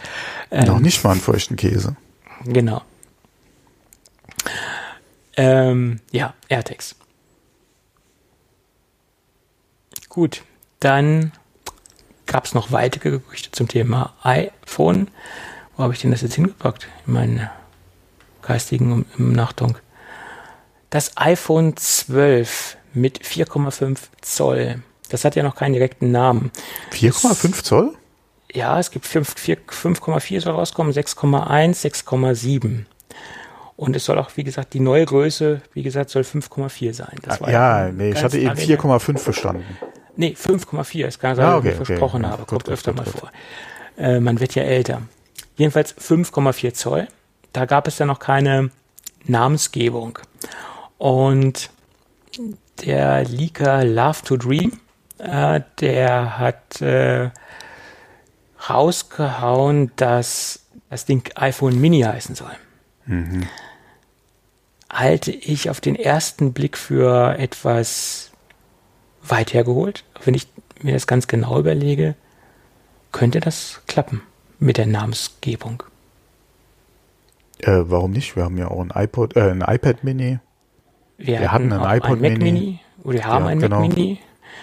Ähm, 0.51 0.65
Noch 0.65 0.79
nicht 0.79 1.03
mal 1.03 1.11
einen 1.11 1.21
feuchten 1.21 1.55
Käse. 1.55 1.95
Genau. 2.45 2.81
Ähm, 5.37 5.99
ja, 6.11 6.33
AirTags. 6.49 6.95
Gut, 10.09 10.43
dann 10.79 11.33
gab 12.25 12.45
es 12.45 12.53
noch 12.53 12.71
weitere 12.71 13.11
Gerüchte 13.11 13.51
zum 13.51 13.67
Thema 13.67 14.13
iPhone. 14.23 15.09
Wo 15.75 15.83
habe 15.83 15.93
ich 15.93 15.99
denn 15.99 16.11
das 16.11 16.21
jetzt 16.21 16.35
hingepackt? 16.35 16.87
In 17.05 17.13
meinen 17.13 17.49
geistigen 18.45 18.91
um- 18.91 19.05
Umnachtung. 19.17 19.77
Das 20.89 21.11
iPhone 21.17 21.75
12 21.75 22.77
mit 22.93 23.19
4,5 23.25 24.09
Zoll. 24.21 24.81
Das 25.09 25.25
hat 25.25 25.35
ja 25.35 25.43
noch 25.43 25.55
keinen 25.55 25.73
direkten 25.73 26.11
Namen. 26.11 26.51
4,5 26.91 27.63
Zoll? 27.63 27.93
Ja, 28.53 28.79
es 28.79 28.91
gibt 28.91 29.05
5 29.05 29.33
4 29.35 29.57
5,4 29.67 30.39
soll 30.41 30.53
rauskommen, 30.53 30.93
6,1, 30.93 31.81
6,7. 31.81 32.85
Und 33.75 33.95
es 33.97 34.05
soll 34.05 34.17
auch, 34.17 34.29
wie 34.35 34.45
gesagt, 34.45 34.73
die 34.73 34.79
neue 34.79 35.05
Größe, 35.05 35.61
wie 35.73 35.83
gesagt, 35.83 36.09
soll 36.09 36.23
5,4 36.23 36.93
sein. 36.93 37.17
Das 37.23 37.41
war 37.41 37.49
Ah, 37.49 37.51
ja, 37.51 37.91
nee, 37.91 38.11
ich 38.11 38.23
hatte 38.23 38.37
eben 38.37 38.47
lange 38.47 38.61
her. 38.61 38.77
4,5 38.79 39.19
verstanden. 39.19 39.65
Nee, 40.15 40.33
5,4. 40.37 41.05
Es 41.07 41.19
kann 41.19 41.35
sein, 41.35 41.45
Ah, 41.45 41.51
ich 41.53 41.57
okay, 41.57 41.67
okay. 41.75 41.85
versprochen 41.85 42.23
Ja, 42.23 42.29
habe. 42.29 42.45
Kommt 42.45 42.63
gut, 42.63 42.71
öfter 42.73 42.93
gut, 42.93 43.05
mal 43.05 43.11
gut. 43.11 43.19
vor. 43.19 43.31
Äh, 43.97 44.21
man 44.21 44.39
wird 44.39 44.55
ja 44.55 44.63
älter. 44.63 45.01
Jedenfalls 45.57 45.93
5,4 45.97 46.73
Zoll. 46.73 47.09
Da 47.55 47.63
gab 47.63 47.87
es 47.87 47.99
ja 47.99 48.05
noch 48.05 48.19
keine 48.19 48.69
Namensgebung. 49.23 50.19
Und 50.97 51.69
der 52.83 53.23
Leaker 53.23 53.85
Love 53.85 54.23
to 54.25 54.35
Dream, 54.35 54.73
äh, 55.19 55.61
der 55.79 56.37
hat 56.37 56.81
äh, 56.81 57.29
rausgehauen, 58.69 59.93
dass 59.95 60.65
das 60.89 61.05
Ding 61.05 61.31
iPhone 61.35 61.79
Mini 61.79 62.01
heißen 62.01 62.35
soll. 62.35 62.51
Halte 64.89 65.31
ich 65.31 65.69
auf 65.69 65.79
den 65.79 65.95
ersten 65.95 66.51
Blick 66.51 66.77
für 66.77 67.39
etwas 67.39 68.31
weit 69.23 69.53
hergeholt. 69.53 70.03
Wenn 70.25 70.33
ich 70.33 70.49
mir 70.81 70.91
das 70.91 71.07
ganz 71.07 71.27
genau 71.27 71.57
überlege, 71.57 72.15
könnte 73.13 73.39
das 73.39 73.79
klappen 73.87 74.21
mit 74.59 74.75
der 74.75 74.87
Namensgebung. 74.87 75.83
Äh, 77.59 77.83
warum 77.85 78.11
nicht? 78.11 78.35
Wir 78.35 78.43
haben 78.43 78.57
ja 78.57 78.69
auch 78.69 78.81
ein 78.81 78.91
iPod, 78.93 79.35
äh, 79.35 79.51
ein 79.51 79.61
iPad 79.61 80.03
Mini. 80.03 80.39
Wir 81.17 81.51
hatten 81.51 81.71
einen 81.71 81.81
auch 81.81 81.93
iPod 81.93 82.21
Mac 82.21 82.37
Mini. 82.37 82.43
Mini. 82.43 82.79
Oder 83.03 83.13
wir 83.13 83.25
haben 83.25 83.45
Ja, 83.45 83.51
einen 83.51 83.61
genau. 83.61 83.81
Mac 83.81 83.95
Mini. 83.95 84.19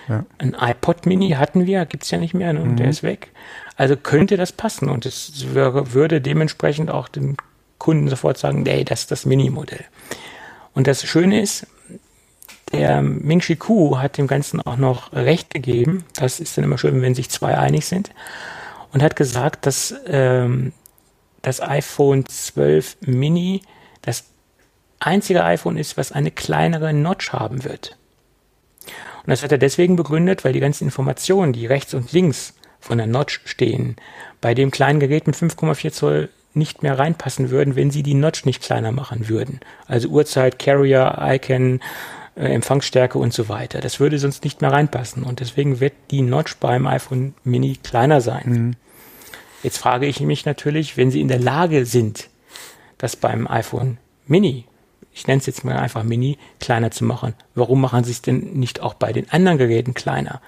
Ja. 0.08 0.24
Ein 0.38 0.56
iPod 0.58 1.06
Mini 1.06 1.30
hatten 1.30 1.66
wir, 1.66 1.86
gibt's 1.86 2.10
ja 2.10 2.18
nicht 2.18 2.34
mehr, 2.34 2.52
ne? 2.52 2.62
und 2.62 2.76
der 2.76 2.88
ist 2.88 3.02
weg. 3.02 3.30
Also 3.76 3.96
könnte 3.96 4.36
das 4.36 4.52
passen 4.52 4.88
und 4.88 5.06
es 5.06 5.54
wäre, 5.54 5.92
würde 5.92 6.20
dementsprechend 6.20 6.90
auch 6.90 7.08
dem 7.08 7.36
Kunden 7.78 8.08
sofort 8.08 8.38
sagen, 8.38 8.62
nee, 8.62 8.84
das 8.84 9.00
ist 9.00 9.10
das 9.10 9.26
Mini-Modell. 9.26 9.84
Und 10.74 10.86
das 10.86 11.04
Schöne 11.04 11.40
ist, 11.40 11.66
der 12.72 13.02
Ming-Chi 13.02 13.56
Ku 13.56 13.98
hat 13.98 14.18
dem 14.18 14.26
Ganzen 14.26 14.60
auch 14.60 14.76
noch 14.76 15.12
Recht 15.12 15.50
gegeben. 15.50 16.04
Das 16.14 16.40
ist 16.40 16.56
dann 16.56 16.64
immer 16.64 16.78
schön, 16.78 17.02
wenn 17.02 17.14
sich 17.14 17.28
zwei 17.28 17.56
einig 17.58 17.86
sind. 17.86 18.10
Und 18.92 19.02
hat 19.02 19.16
gesagt, 19.16 19.66
dass 19.66 19.94
ähm, 20.06 20.72
das 21.42 21.60
iPhone 21.60 22.26
12 22.26 22.96
Mini 23.02 23.62
das 24.00 24.24
einzige 25.00 25.44
iPhone 25.44 25.76
ist, 25.76 25.96
was 25.96 26.12
eine 26.12 26.30
kleinere 26.30 26.92
Notch 26.92 27.32
haben 27.32 27.64
wird. 27.64 27.96
Und 29.24 29.30
das 29.30 29.42
hat 29.42 29.52
er 29.52 29.58
deswegen 29.58 29.96
begründet, 29.96 30.44
weil 30.44 30.52
die 30.52 30.60
ganzen 30.60 30.84
Informationen, 30.84 31.52
die 31.52 31.66
rechts 31.66 31.94
und 31.94 32.12
links 32.12 32.54
von 32.80 32.98
der 32.98 33.06
Notch 33.06 33.40
stehen, 33.44 33.96
bei 34.40 34.54
dem 34.54 34.70
kleinen 34.70 35.00
Gerät 35.00 35.26
mit 35.26 35.36
5,4 35.36 35.92
Zoll 35.92 36.28
nicht 36.54 36.82
mehr 36.82 36.98
reinpassen 36.98 37.50
würden, 37.50 37.76
wenn 37.76 37.90
sie 37.90 38.02
die 38.02 38.14
Notch 38.14 38.44
nicht 38.44 38.62
kleiner 38.62 38.92
machen 38.92 39.28
würden. 39.28 39.60
Also 39.86 40.08
Uhrzeit, 40.08 40.58
Carrier, 40.58 41.16
Icon, 41.20 41.80
äh, 42.34 42.46
Empfangsstärke 42.52 43.18
und 43.18 43.32
so 43.32 43.48
weiter. 43.48 43.80
Das 43.80 44.00
würde 44.00 44.18
sonst 44.18 44.44
nicht 44.44 44.60
mehr 44.60 44.72
reinpassen. 44.72 45.22
Und 45.22 45.40
deswegen 45.40 45.80
wird 45.80 45.94
die 46.10 46.22
Notch 46.22 46.56
beim 46.56 46.86
iPhone 46.86 47.34
Mini 47.44 47.78
kleiner 47.82 48.20
sein. 48.20 48.76
Jetzt 49.62 49.78
frage 49.78 50.06
ich 50.06 50.20
mich 50.20 50.44
natürlich, 50.44 50.96
wenn 50.96 51.10
sie 51.10 51.20
in 51.20 51.28
der 51.28 51.38
Lage 51.38 51.86
sind, 51.86 52.28
das 52.98 53.16
beim 53.16 53.46
iPhone 53.46 53.98
Mini, 54.26 54.64
ich 55.12 55.26
nenne 55.26 55.40
es 55.40 55.46
jetzt 55.46 55.64
mal 55.64 55.76
einfach 55.76 56.02
Mini, 56.02 56.38
kleiner 56.58 56.90
zu 56.90 57.04
machen, 57.04 57.34
warum 57.54 57.80
machen 57.80 58.04
sie 58.04 58.12
es 58.12 58.22
denn 58.22 58.54
nicht 58.54 58.80
auch 58.80 58.94
bei 58.94 59.12
den 59.12 59.30
anderen 59.30 59.58
Geräten 59.58 59.94
kleiner? 59.94 60.40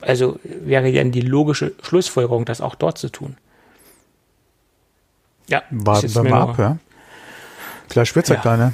Also 0.00 0.38
wäre 0.44 0.92
dann 0.92 1.12
die 1.12 1.20
logische 1.20 1.72
Schlussfolgerung, 1.82 2.44
das 2.44 2.60
auch 2.60 2.74
dort 2.74 2.98
zu 2.98 3.10
tun. 3.10 3.36
Ja, 5.48 5.58
ist 5.58 5.66
Warten 5.70 6.14
wir 6.14 6.24
mal 6.24 6.42
ab, 6.42 6.58
ja. 6.58 6.78
Vielleicht 7.88 8.14
wird's 8.14 8.28
ja 8.28 8.36
Ja. 8.36 8.40
kleiner. 8.40 8.72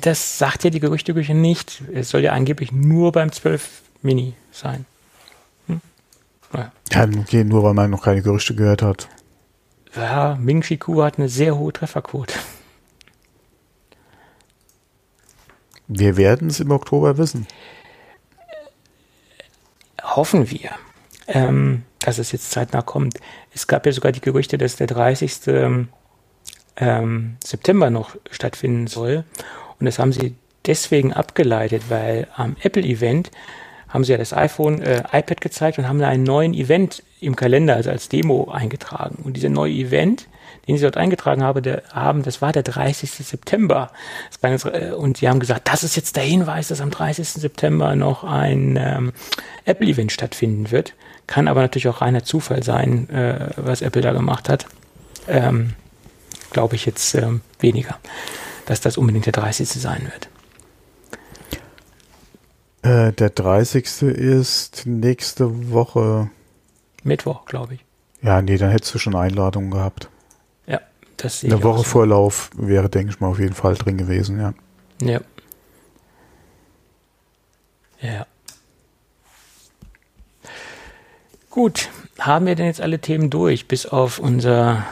Das 0.00 0.38
sagt 0.38 0.64
ja 0.64 0.70
die 0.70 0.80
Gerüchteküche 0.80 1.34
nicht. 1.34 1.82
Es 1.92 2.10
soll 2.10 2.22
ja 2.22 2.32
angeblich 2.32 2.72
nur 2.72 3.12
beim 3.12 3.32
12 3.32 3.82
Mini 4.02 4.34
sein. 4.50 4.86
Ja, 6.92 7.08
okay, 7.20 7.44
nur 7.44 7.62
weil 7.64 7.74
man 7.74 7.90
noch 7.90 8.02
keine 8.02 8.22
Gerüchte 8.22 8.54
gehört 8.54 8.82
hat. 8.82 9.08
Ja, 9.96 10.36
Ming 10.40 10.62
Chi 10.62 10.76
Kuo 10.76 11.02
hat 11.02 11.18
eine 11.18 11.28
sehr 11.28 11.56
hohe 11.56 11.72
Trefferquote. 11.72 12.34
Wir 15.86 16.16
werden 16.16 16.48
es 16.48 16.60
im 16.60 16.70
Oktober 16.70 17.18
wissen. 17.18 17.46
hoffen 20.02 20.50
wir, 20.50 20.70
ähm, 21.26 21.82
dass 21.98 22.18
es 22.18 22.32
jetzt 22.32 22.50
zeitnah 22.50 22.82
kommt. 22.82 23.18
Es 23.52 23.66
gab 23.66 23.84
ja 23.86 23.92
sogar 23.92 24.12
die 24.12 24.20
Gerüchte, 24.20 24.58
dass 24.58 24.76
der 24.76 24.86
30. 24.86 25.86
Ähm, 26.76 27.36
September 27.42 27.90
noch 27.90 28.16
stattfinden 28.30 28.86
soll. 28.86 29.24
Und 29.78 29.86
das 29.86 29.98
haben 29.98 30.12
sie 30.12 30.34
deswegen 30.66 31.12
abgeleitet, 31.12 31.84
weil 31.88 32.26
am 32.34 32.56
Apple-Event 32.62 33.30
haben 33.94 34.02
sie 34.02 34.10
ja 34.10 34.18
das 34.18 34.32
iPhone, 34.32 34.82
äh, 34.82 35.04
iPad 35.12 35.40
gezeigt 35.40 35.78
und 35.78 35.86
haben 35.86 36.00
da 36.00 36.08
einen 36.08 36.24
neuen 36.24 36.52
Event 36.52 37.04
im 37.20 37.36
Kalender, 37.36 37.76
also 37.76 37.90
als 37.90 38.08
Demo 38.08 38.50
eingetragen. 38.50 39.22
Und 39.22 39.36
dieser 39.36 39.50
neue 39.50 39.72
Event, 39.72 40.26
den 40.66 40.76
sie 40.76 40.82
dort 40.82 40.96
eingetragen 40.96 41.44
habe, 41.44 41.62
der, 41.62 41.84
haben, 41.92 42.24
das 42.24 42.42
war 42.42 42.52
der 42.52 42.64
30. 42.64 43.08
September. 43.08 43.92
Äh, 44.42 44.90
Und 44.90 45.18
sie 45.18 45.28
haben 45.28 45.38
gesagt, 45.38 45.68
das 45.68 45.84
ist 45.84 45.94
jetzt 45.94 46.16
der 46.16 46.24
Hinweis, 46.24 46.68
dass 46.68 46.80
am 46.80 46.90
30. 46.90 47.28
September 47.28 47.94
noch 47.94 48.24
ein 48.24 48.76
ähm, 48.76 49.12
Apple-Event 49.64 50.10
stattfinden 50.10 50.72
wird. 50.72 50.94
Kann 51.28 51.46
aber 51.46 51.62
natürlich 51.62 51.86
auch 51.86 52.00
reiner 52.00 52.24
Zufall 52.24 52.64
sein, 52.64 53.08
äh, 53.10 53.50
was 53.56 53.80
Apple 53.80 54.02
da 54.02 54.12
gemacht 54.12 54.48
hat. 54.48 54.66
Ähm, 55.28 55.74
Glaube 56.50 56.74
ich 56.74 56.84
jetzt 56.84 57.14
ähm, 57.14 57.42
weniger, 57.60 57.96
dass 58.66 58.80
das 58.80 58.98
unbedingt 58.98 59.26
der 59.26 59.32
30. 59.32 59.68
sein 59.68 60.02
wird. 60.02 60.28
Äh, 62.84 63.12
der 63.12 63.30
30. 63.30 64.02
ist 64.02 64.84
nächste 64.84 65.70
Woche. 65.70 66.30
Mittwoch, 67.02 67.46
glaube 67.46 67.74
ich. 67.74 67.84
Ja, 68.20 68.42
nee, 68.42 68.58
dann 68.58 68.70
hättest 68.70 68.94
du 68.94 68.98
schon 68.98 69.16
Einladungen 69.16 69.70
gehabt. 69.70 70.10
Ja, 70.66 70.80
Das 71.16 71.40
sehe 71.40 71.50
Eine 71.50 71.62
Woche 71.62 71.78
so. 71.78 71.84
Vorlauf 71.84 72.50
wäre, 72.56 72.90
denke 72.90 73.10
ich 73.10 73.20
mal, 73.20 73.28
auf 73.28 73.38
jeden 73.38 73.54
Fall 73.54 73.74
drin 73.74 73.96
gewesen, 73.96 74.38
ja. 74.38 74.54
Ja. 75.00 75.20
Ja. 78.00 78.26
Gut, 81.48 81.88
haben 82.18 82.44
wir 82.44 82.54
denn 82.54 82.66
jetzt 82.66 82.82
alle 82.82 82.98
Themen 82.98 83.30
durch, 83.30 83.66
bis 83.66 83.86
auf 83.86 84.18
unser 84.18 84.84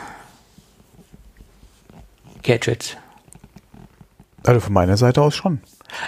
Gadget? 2.42 2.96
Also 4.44 4.60
von 4.60 4.72
meiner 4.72 4.96
Seite 4.96 5.20
aus 5.20 5.34
schon. 5.34 5.60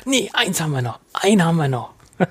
Nee, 0.05 0.31
eins 0.32 0.61
haben 0.61 0.73
wir 0.73 0.82
noch. 0.82 0.98
Einen 1.12 1.44
haben 1.44 1.56
wir 1.56 1.69
noch. 1.69 1.90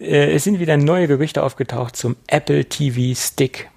Äh, 0.00 0.32
es 0.34 0.42
sind 0.42 0.58
wieder 0.58 0.76
neue 0.76 1.06
Gerüchte 1.06 1.44
aufgetaucht 1.44 1.94
zum 1.94 2.16
Apple 2.26 2.64
TV 2.64 3.16
Stick. 3.16 3.70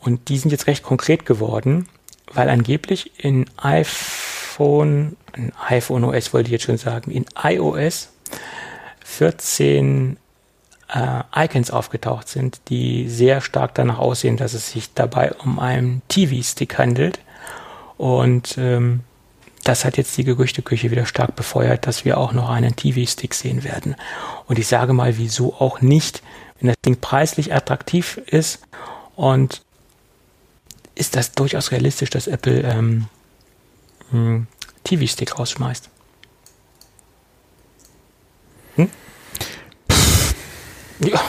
Und 0.00 0.30
die 0.30 0.38
sind 0.38 0.50
jetzt 0.50 0.66
recht 0.66 0.82
konkret 0.82 1.26
geworden, 1.26 1.88
weil 2.32 2.48
angeblich 2.48 3.22
in 3.22 3.44
iPhone, 3.58 5.16
in 5.36 5.52
iPhone 5.68 6.04
OS 6.04 6.32
wollte 6.32 6.46
ich 6.48 6.52
jetzt 6.52 6.64
schon 6.64 6.78
sagen, 6.78 7.10
in 7.10 7.26
iOS 7.42 8.08
14 9.04 10.16
äh, 10.88 11.44
Icons 11.44 11.70
aufgetaucht 11.70 12.28
sind, 12.28 12.60
die 12.68 13.08
sehr 13.08 13.40
stark 13.40 13.74
danach 13.74 13.98
aussehen, 13.98 14.36
dass 14.36 14.54
es 14.54 14.70
sich 14.70 14.94
dabei 14.94 15.32
um 15.32 15.58
einen 15.58 16.02
TV-Stick 16.08 16.78
handelt. 16.78 17.18
Und 17.96 18.56
ähm, 18.58 19.00
das 19.68 19.84
hat 19.84 19.96
jetzt 19.96 20.16
die 20.16 20.24
Gerüchteküche 20.24 20.90
wieder 20.90 21.06
stark 21.06 21.36
befeuert, 21.36 21.86
dass 21.86 22.04
wir 22.04 22.18
auch 22.18 22.32
noch 22.32 22.48
einen 22.48 22.76
TV-Stick 22.76 23.34
sehen 23.34 23.64
werden. 23.64 23.96
Und 24.46 24.58
ich 24.58 24.66
sage 24.66 24.92
mal, 24.92 25.18
wieso 25.18 25.54
auch 25.54 25.80
nicht, 25.80 26.22
wenn 26.58 26.68
das 26.68 26.76
Ding 26.84 27.00
preislich 27.00 27.52
attraktiv 27.52 28.18
ist 28.26 28.60
und 29.14 29.62
ist 30.94 31.16
das 31.16 31.32
durchaus 31.32 31.72
realistisch, 31.72 32.10
dass 32.10 32.26
Apple 32.26 32.62
ähm, 32.62 33.08
einen 34.12 34.48
TV-Stick 34.84 35.38
rausschmeißt. 35.38 35.90
Hm? 38.76 38.90
Ja, 41.00 41.20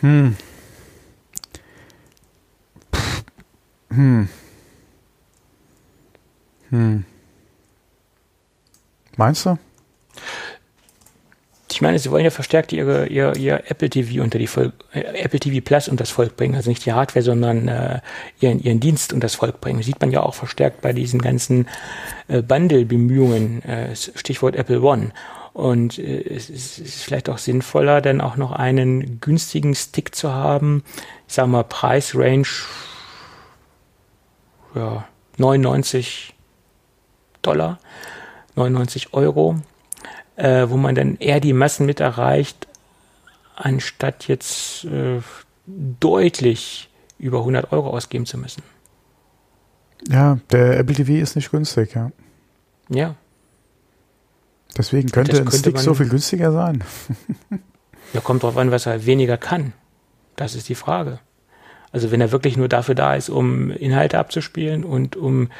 Hm. 0.00 0.34
Hm. 3.90 4.28
Hm. 6.70 7.04
Meinst 9.16 9.44
du? 9.46 9.58
ich 11.80 11.82
meine, 11.82 11.98
sie 11.98 12.10
wollen 12.10 12.24
ja 12.24 12.30
verstärkt 12.30 12.74
ihre, 12.74 13.06
ihr, 13.06 13.34
ihr 13.36 13.70
Apple 13.70 13.88
TV 13.88 14.22
unter 14.22 14.38
die 14.38 14.46
Volk, 14.46 14.74
äh, 14.92 15.00
Apple 15.00 15.40
TV 15.40 15.64
Plus 15.64 15.88
unter 15.88 16.02
das 16.02 16.10
Volk 16.10 16.36
bringen. 16.36 16.54
Also 16.54 16.68
nicht 16.68 16.84
die 16.84 16.92
Hardware, 16.92 17.22
sondern 17.22 17.68
äh, 17.68 18.00
ihren, 18.38 18.60
ihren 18.60 18.80
Dienst 18.80 19.14
unter 19.14 19.24
das 19.24 19.36
Volk 19.36 19.62
bringen. 19.62 19.82
Sieht 19.82 19.98
man 19.98 20.10
ja 20.10 20.22
auch 20.22 20.34
verstärkt 20.34 20.82
bei 20.82 20.92
diesen 20.92 21.22
ganzen 21.22 21.68
äh, 22.28 22.42
Bundle-Bemühungen, 22.42 23.62
äh, 23.62 23.96
Stichwort 23.96 24.56
Apple 24.56 24.82
One. 24.82 25.12
Und 25.54 25.98
äh, 25.98 26.22
es 26.22 26.50
ist 26.50 26.78
es 26.78 26.86
ist 26.86 27.02
vielleicht 27.02 27.30
auch 27.30 27.38
sinnvoller, 27.38 28.02
dann 28.02 28.20
auch 28.20 28.36
noch 28.36 28.52
einen 28.52 29.18
günstigen 29.20 29.74
Stick 29.74 30.14
zu 30.14 30.34
haben. 30.34 30.84
Ich 31.28 31.34
sag 31.34 31.46
mal, 31.46 31.64
Preisrange 31.64 32.66
ja, 34.74 35.06
99 35.38 36.34
Dollar, 37.42 37.78
99 38.56 39.14
Euro 39.14 39.56
äh, 40.36 40.70
wo 40.70 40.76
man 40.76 40.94
dann 40.94 41.16
eher 41.16 41.38
die 41.40 41.52
Massen 41.52 41.86
mit 41.86 42.00
erreicht, 42.00 42.66
anstatt 43.56 44.26
jetzt 44.26 44.84
äh, 44.84 45.20
deutlich 45.66 46.88
über 47.18 47.40
100 47.40 47.72
Euro 47.72 47.90
ausgeben 47.90 48.24
zu 48.24 48.38
müssen. 48.38 48.62
Ja, 50.08 50.38
der 50.50 50.78
Apple 50.78 50.94
TV 50.94 51.12
ist 51.12 51.36
nicht 51.36 51.50
günstig, 51.50 51.94
ja. 51.94 52.10
Ja, 52.88 53.16
Deswegen 54.76 55.10
könnte 55.10 55.32
Das 55.32 55.40
ein 55.40 55.44
könnte 55.46 55.58
Stick 55.58 55.78
so 55.78 55.94
viel 55.94 56.08
günstiger 56.08 56.52
sein. 56.52 56.84
ja 58.12 58.20
kommt 58.20 58.44
drauf 58.44 58.56
an, 58.56 58.70
was 58.70 58.86
er 58.86 59.04
weniger 59.04 59.36
kann. 59.36 59.72
Das 60.36 60.54
ist 60.54 60.68
die 60.68 60.74
Frage. 60.74 61.18
Also 61.92 62.12
wenn 62.12 62.20
er 62.20 62.30
wirklich 62.30 62.56
nur 62.56 62.68
dafür 62.68 62.94
da 62.94 63.14
ist, 63.16 63.30
um 63.30 63.70
Inhalte 63.72 64.18
abzuspielen 64.18 64.84
und 64.84 65.16
um 65.16 65.50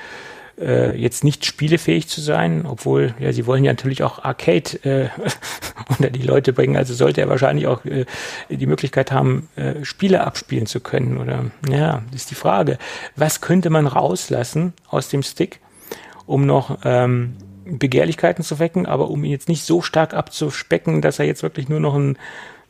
äh, 0.61 0.97
jetzt 0.97 1.25
nicht 1.25 1.47
spielefähig 1.47 2.09
zu 2.09 2.21
sein, 2.21 2.67
obwohl, 2.67 3.15
ja, 3.19 3.33
sie 3.33 3.47
wollen 3.47 3.65
ja 3.65 3.73
natürlich 3.73 4.03
auch 4.03 4.23
Arcade 4.23 4.85
äh, 4.85 5.09
unter 5.89 6.11
die 6.11 6.23
Leute 6.23 6.53
bringen, 6.53 6.77
also 6.77 6.95
sollte 6.95 7.21
er 7.21 7.29
wahrscheinlich 7.29 7.67
auch 7.67 7.85
äh, 7.85 8.05
die 8.49 8.67
Möglichkeit 8.67 9.11
haben, 9.11 9.49
äh, 9.57 9.85
Spiele 9.85 10.25
abspielen 10.25 10.67
zu 10.67 10.81
können. 10.81 11.19
Oder 11.19 11.47
ja, 11.69 12.03
ist 12.15 12.31
die 12.31 12.35
Frage. 12.35 12.79
Was 13.17 13.41
könnte 13.41 13.71
man 13.71 13.87
rauslassen 13.87 14.75
aus 14.89 15.09
dem 15.09 15.23
Stick, 15.23 15.61
um 16.27 16.47
noch 16.47 16.79
ähm, 16.85 17.37
Begehrlichkeiten 17.65 18.45
zu 18.45 18.59
wecken, 18.59 18.87
aber 18.87 19.11
um 19.11 19.25
ihn 19.25 19.31
jetzt 19.31 19.49
nicht 19.49 19.65
so 19.65 19.83
stark 19.83 20.15
abzuspecken, 20.15 21.03
dass 21.03 21.19
er 21.19 21.27
jetzt 21.27 21.43
wirklich 21.43 21.69
nur 21.69 21.81
noch 21.81 21.95
ein, 21.95 22.19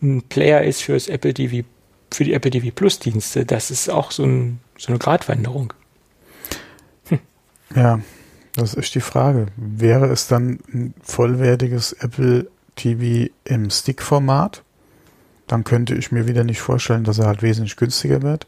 ein 0.02 0.22
Player 0.28 0.62
ist 0.62 0.82
fürs 0.82 1.08
Apple 1.08 1.34
TV, 1.34 1.66
für 2.12 2.24
die 2.24 2.32
Apple 2.32 2.50
TV 2.50 2.68
Plus 2.74 2.98
Dienste. 2.98 3.44
Das 3.44 3.70
ist 3.70 3.88
auch 3.90 4.10
so, 4.10 4.24
ein, 4.24 4.60
so 4.78 4.88
eine 4.88 4.98
Gratwanderung. 4.98 5.72
Ja, 7.74 8.00
das 8.54 8.74
ist 8.74 8.94
die 8.94 9.00
Frage. 9.00 9.46
Wäre 9.56 10.06
es 10.06 10.26
dann 10.28 10.60
ein 10.72 10.94
vollwertiges 11.02 11.92
Apple 11.92 12.48
TV 12.76 13.32
im 13.44 13.70
Stick-Format? 13.70 14.62
Dann 15.46 15.64
könnte 15.64 15.94
ich 15.94 16.12
mir 16.12 16.26
wieder 16.26 16.44
nicht 16.44 16.60
vorstellen, 16.60 17.04
dass 17.04 17.18
er 17.18 17.26
halt 17.26 17.42
wesentlich 17.42 17.76
günstiger 17.76 18.22
wird. 18.22 18.46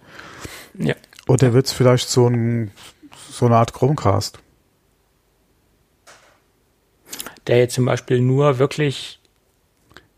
Ja. 0.78 0.94
Oder 1.28 1.52
wird 1.52 1.66
es 1.66 1.72
vielleicht 1.72 2.08
so, 2.08 2.26
ein, 2.26 2.70
so 3.30 3.46
eine 3.46 3.56
Art 3.56 3.72
Chromecast? 3.72 4.38
Der 7.46 7.58
jetzt 7.58 7.74
zum 7.74 7.84
Beispiel 7.84 8.20
nur 8.20 8.58
wirklich, 8.58 9.20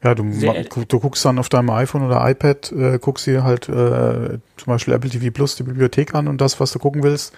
Ja, 0.03 0.15
du, 0.15 0.25
du 0.25 1.01
guckst 1.01 1.25
dann 1.25 1.39
auf 1.39 1.49
deinem 1.49 1.71
iPhone 1.71 2.03
oder 2.03 2.29
iPad, 2.29 2.73
äh, 2.73 2.99
guckst 2.99 3.27
dir 3.27 3.45
halt 3.45 3.69
äh, 3.69 4.39
zum 4.57 4.67
Beispiel 4.67 4.93
Apple 4.93 5.11
TV 5.11 5.31
Plus 5.31 5.57
die 5.57 5.63
Bibliothek 5.63 6.15
an 6.15 6.29
und 6.29 6.41
das, 6.41 6.61
was 6.61 6.73
du 6.73 6.79
gucken 6.79 7.03
willst, 7.03 7.33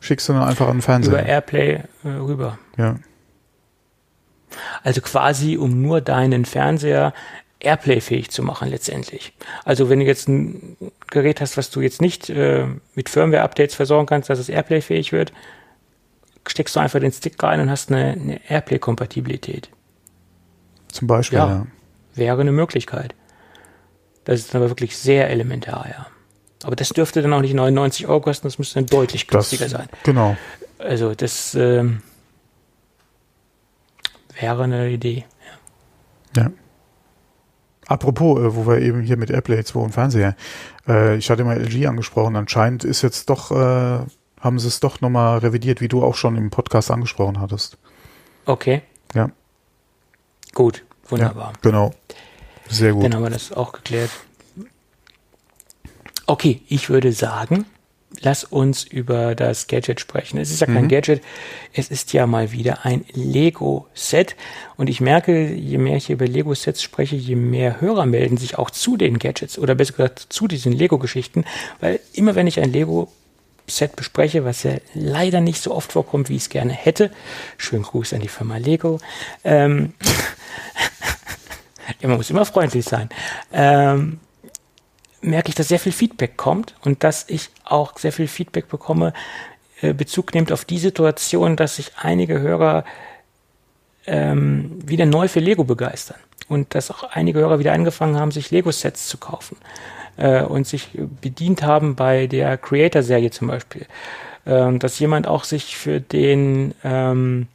schickst 0.00 0.28
du 0.28 0.32
dann 0.32 0.42
einfach 0.42 0.66
an 0.68 0.76
den 0.76 0.82
Fernseher. 0.82 1.12
über 1.12 1.22
Airplay 1.26 1.82
äh, 2.04 2.08
rüber. 2.08 2.58
ja. 2.76 2.96
Also 4.82 5.02
quasi, 5.02 5.58
um 5.58 5.82
nur 5.82 6.00
deinen 6.00 6.46
Fernseher 6.46 7.12
Airplay-fähig 7.60 8.30
zu 8.30 8.42
machen 8.42 8.70
letztendlich. 8.70 9.34
Also 9.64 9.90
wenn 9.90 10.00
du 10.00 10.06
jetzt 10.06 10.26
ein 10.28 10.76
Gerät 11.10 11.40
hast, 11.42 11.56
was 11.58 11.70
du 11.70 11.80
jetzt 11.82 12.00
nicht 12.00 12.30
äh, 12.30 12.66
mit 12.94 13.08
Firmware-Updates 13.10 13.74
versorgen 13.74 14.06
kannst, 14.06 14.30
dass 14.30 14.38
es 14.38 14.48
Airplay-fähig 14.48 15.12
wird, 15.12 15.32
steckst 16.46 16.76
du 16.76 16.80
einfach 16.80 17.00
den 17.00 17.12
Stick 17.12 17.42
rein 17.42 17.60
und 17.60 17.70
hast 17.70 17.90
eine, 17.92 18.12
eine 18.12 18.40
Airplay-Kompatibilität. 18.48 19.68
Zum 20.90 21.06
Beispiel, 21.08 21.38
Ja. 21.38 21.48
ja. 21.48 21.66
Wäre 22.14 22.40
eine 22.40 22.52
Möglichkeit. 22.52 23.14
Das 24.24 24.40
ist 24.40 24.54
aber 24.54 24.70
wirklich 24.70 24.96
sehr 24.96 25.28
elementar, 25.30 25.86
ja. 25.90 26.06
Aber 26.64 26.74
das 26.76 26.88
dürfte 26.90 27.22
dann 27.22 27.32
auch 27.32 27.40
nicht 27.40 27.54
99 27.54 28.06
Euro 28.08 28.20
kosten, 28.20 28.46
das 28.46 28.58
müsste 28.58 28.76
dann 28.76 28.86
deutlich 28.86 29.26
Das, 29.26 29.50
günstiger 29.50 29.68
sein. 29.68 29.88
Genau. 30.02 30.36
Also 30.78 31.14
das 31.14 31.54
ähm, 31.54 32.02
wäre 34.40 34.64
eine 34.64 34.90
Idee. 34.90 35.24
Ja. 36.36 36.50
Apropos, 37.86 38.38
äh, 38.40 38.54
wo 38.54 38.66
wir 38.66 38.78
eben 38.80 39.00
hier 39.02 39.16
mit 39.16 39.30
Airplay 39.30 39.64
2 39.64 39.80
und 39.80 39.92
Fernseher, 39.92 40.36
äh, 40.86 41.16
ich 41.16 41.30
hatte 41.30 41.44
mal 41.44 41.56
LG 41.58 41.86
angesprochen, 41.86 42.36
anscheinend 42.36 42.84
ist 42.84 43.02
jetzt 43.02 43.30
doch, 43.30 43.50
äh, 43.50 44.00
haben 44.40 44.58
sie 44.58 44.68
es 44.68 44.80
doch 44.80 45.00
nochmal 45.00 45.38
revidiert, 45.38 45.80
wie 45.80 45.88
du 45.88 46.02
auch 46.04 46.14
schon 46.14 46.36
im 46.36 46.50
Podcast 46.50 46.90
angesprochen 46.90 47.40
hattest. 47.40 47.78
Okay, 48.46 48.82
Ja, 49.14 49.30
gut, 50.54 50.84
wunderbar. 51.08 51.52
ja 51.54 51.58
genau. 51.62 51.90
Sehr 52.68 52.92
gut. 52.92 53.04
Dann 53.04 53.14
haben 53.14 53.22
wir 53.22 53.30
das 53.30 53.52
auch 53.52 53.72
geklärt. 53.72 54.10
Okay, 56.28 56.60
ich 56.68 56.90
würde 56.90 57.12
sagen, 57.12 57.64
lass 58.20 58.44
uns 58.44 58.84
über 58.84 59.34
das 59.34 59.66
Gadget 59.66 59.98
sprechen. 59.98 60.38
Es 60.38 60.50
ist 60.50 60.60
ja 60.60 60.66
kein 60.66 60.84
Mhm. 60.84 60.88
Gadget, 60.88 61.22
es 61.72 61.90
ist 61.90 62.12
ja 62.12 62.26
mal 62.26 62.52
wieder 62.52 62.84
ein 62.84 63.06
Lego-Set. 63.14 64.36
Und 64.76 64.90
ich 64.90 65.00
merke, 65.00 65.50
je 65.50 65.78
mehr 65.78 65.96
ich 65.96 66.06
hier 66.06 66.16
über 66.16 66.26
Lego-Sets 66.26 66.82
spreche, 66.82 67.16
je 67.16 67.34
mehr 67.34 67.80
Hörer 67.80 68.04
melden 68.04 68.36
sich 68.36 68.58
auch 68.58 68.70
zu 68.70 68.98
den 68.98 69.18
Gadgets 69.18 69.58
oder 69.58 69.74
besser 69.74 69.92
gesagt 69.92 70.26
zu 70.28 70.48
diesen 70.48 70.72
Lego-Geschichten, 70.72 71.46
weil 71.80 71.98
immer 72.12 72.34
wenn 72.34 72.46
ich 72.46 72.60
ein 72.60 72.72
Lego 72.72 73.10
Set 73.66 73.96
bespreche, 73.96 74.44
was 74.44 74.64
ja 74.64 74.72
leider 74.92 75.40
nicht 75.40 75.62
so 75.62 75.74
oft 75.74 75.92
vorkommt, 75.92 76.28
wie 76.28 76.36
ich 76.36 76.42
es 76.42 76.48
gerne 76.50 76.74
hätte. 76.74 77.10
Schönen 77.56 77.84
Gruß 77.84 78.12
an 78.12 78.20
die 78.20 78.28
Firma 78.28 78.58
Lego. 78.58 78.98
Ähm, 79.44 79.94
ja, 82.00 82.08
man 82.08 82.18
muss 82.18 82.28
immer 82.28 82.44
freundlich 82.44 82.84
sein. 82.84 83.08
Ähm, 83.50 84.20
merke 85.20 85.48
ich, 85.48 85.54
dass 85.54 85.68
sehr 85.68 85.78
viel 85.78 85.92
Feedback 85.92 86.36
kommt 86.36 86.74
und 86.84 87.04
dass 87.04 87.24
ich 87.28 87.50
auch 87.64 87.98
sehr 87.98 88.12
viel 88.12 88.28
Feedback 88.28 88.68
bekomme, 88.68 89.12
äh, 89.80 89.92
Bezug 89.92 90.34
nimmt 90.34 90.52
auf 90.52 90.64
die 90.64 90.78
Situation, 90.78 91.56
dass 91.56 91.76
sich 91.76 91.92
einige 91.96 92.40
Hörer 92.40 92.84
ähm, 94.06 94.78
wieder 94.84 95.06
neu 95.06 95.28
für 95.28 95.40
Lego 95.40 95.64
begeistern 95.64 96.18
und 96.48 96.74
dass 96.74 96.90
auch 96.90 97.04
einige 97.04 97.40
Hörer 97.40 97.58
wieder 97.58 97.72
angefangen 97.72 98.18
haben, 98.18 98.30
sich 98.30 98.50
Lego-Sets 98.50 99.08
zu 99.08 99.18
kaufen. 99.18 99.56
äh, 100.18 100.42
und 100.42 100.66
sich 100.66 100.90
bedient 101.20 101.62
haben 101.62 101.94
bei 101.94 102.26
der 102.26 102.58
Creator-Serie 102.58 103.30
zum 103.30 103.48
Beispiel. 103.48 103.86
Ähm, 104.46 104.78
dass 104.78 104.98
jemand 104.98 105.26
auch 105.26 105.44
sich 105.44 105.76
für 105.76 106.00
den 106.00 106.74
ähm, 106.84 107.48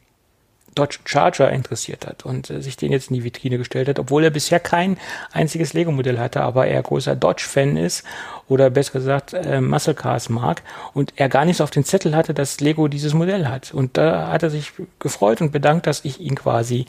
Dodge 0.74 0.98
Charger 1.04 1.50
interessiert 1.50 2.06
hat 2.06 2.24
und 2.24 2.50
äh, 2.50 2.60
sich 2.60 2.76
den 2.76 2.92
jetzt 2.92 3.10
in 3.10 3.14
die 3.14 3.24
Vitrine 3.24 3.58
gestellt 3.58 3.88
hat, 3.88 3.98
obwohl 3.98 4.24
er 4.24 4.30
bisher 4.30 4.60
kein 4.60 4.98
einziges 5.32 5.72
Lego-Modell 5.72 6.18
hatte, 6.18 6.42
aber 6.42 6.66
er 6.66 6.82
großer 6.82 7.16
Dodge-Fan 7.16 7.76
ist 7.76 8.04
oder 8.48 8.70
besser 8.70 8.92
gesagt 8.92 9.32
äh, 9.32 9.60
Muscle 9.60 9.94
Cars 9.94 10.28
mag 10.28 10.62
und 10.92 11.12
er 11.16 11.28
gar 11.28 11.44
nicht 11.44 11.58
so 11.58 11.64
auf 11.64 11.70
den 11.70 11.84
Zettel 11.84 12.14
hatte, 12.14 12.34
dass 12.34 12.60
Lego 12.60 12.88
dieses 12.88 13.14
Modell 13.14 13.46
hat. 13.46 13.72
Und 13.72 13.96
da 13.96 14.28
hat 14.28 14.42
er 14.42 14.50
sich 14.50 14.72
gefreut 14.98 15.40
und 15.40 15.52
bedankt, 15.52 15.86
dass 15.86 16.04
ich 16.04 16.20
ihn 16.20 16.34
quasi 16.34 16.86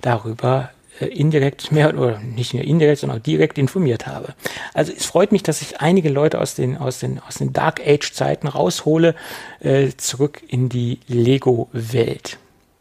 darüber 0.00 0.70
äh, 1.00 1.06
indirekt 1.06 1.70
mehr 1.72 1.96
oder 1.96 2.18
nicht 2.18 2.54
nur 2.54 2.62
indirekt, 2.64 3.00
sondern 3.00 3.18
auch 3.18 3.22
direkt 3.22 3.58
informiert 3.58 4.06
habe. 4.06 4.34
Also 4.74 4.92
es 4.92 5.06
freut 5.06 5.32
mich, 5.32 5.42
dass 5.42 5.62
ich 5.62 5.80
einige 5.80 6.08
Leute 6.08 6.40
aus 6.40 6.54
den 6.54 6.76
aus 6.76 6.98
den 6.98 7.20
aus 7.20 7.36
den 7.36 7.52
Dark 7.52 7.80
Age 7.86 8.12
Zeiten 8.12 8.48
raushole 8.48 9.14
äh, 9.60 9.88
zurück 9.96 10.42
in 10.48 10.68
die 10.68 11.00
Lego 11.06 11.68
Welt. 11.72 12.38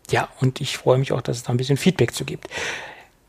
Ja, 0.10 0.30
und 0.40 0.62
ich 0.62 0.78
freue 0.78 0.98
mich 0.98 1.12
auch, 1.12 1.22
dass 1.22 1.38
es 1.38 1.44
da 1.44 1.52
ein 1.52 1.58
bisschen 1.58 1.78
Feedback 1.78 2.14
zu 2.14 2.26
gibt. 2.26 2.48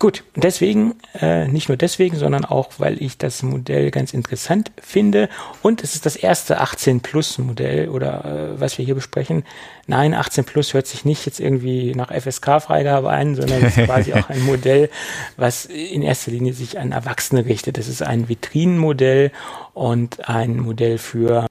Gut, 0.01 0.23
deswegen, 0.37 0.95
äh, 1.21 1.49
nicht 1.49 1.69
nur 1.69 1.77
deswegen, 1.77 2.17
sondern 2.17 2.45
auch, 2.45 2.71
weil 2.79 3.03
ich 3.03 3.19
das 3.19 3.43
Modell 3.43 3.91
ganz 3.91 4.15
interessant 4.15 4.71
finde. 4.81 5.29
Und 5.61 5.83
es 5.83 5.97
ist 5.97 6.07
das 6.07 6.15
erste 6.15 6.61
18 6.61 7.01
Plus 7.01 7.37
Modell 7.39 7.89
oder 7.89 8.25
äh, 8.25 8.61
was 8.61 8.79
wir 8.79 8.85
hier 8.85 8.95
besprechen. 8.95 9.43
Nein, 9.89 10.15
18 10.15 10.45
Plus 10.45 10.73
hört 10.73 10.87
sich 10.87 11.05
nicht 11.05 11.27
jetzt 11.27 11.41
irgendwie 11.41 11.97
nach 11.97 12.13
FSK-Freigabe 12.13 13.11
ein, 13.11 13.35
sondern 13.35 13.65
es 13.65 13.77
ist 13.77 13.87
quasi 13.87 14.13
auch 14.13 14.29
ein 14.29 14.43
Modell, 14.47 14.89
was 15.37 15.65
in 15.65 16.03
erster 16.03 16.31
Linie 16.31 16.53
sich 16.53 16.79
an 16.79 16.93
Erwachsene 16.93 17.45
richtet. 17.47 17.77
Das 17.77 17.89
ist 17.89 18.01
ein 18.01 18.29
Vitrinenmodell 18.29 19.33
und 19.75 20.29
ein 20.29 20.61
Modell 20.61 20.99
für 20.99 21.49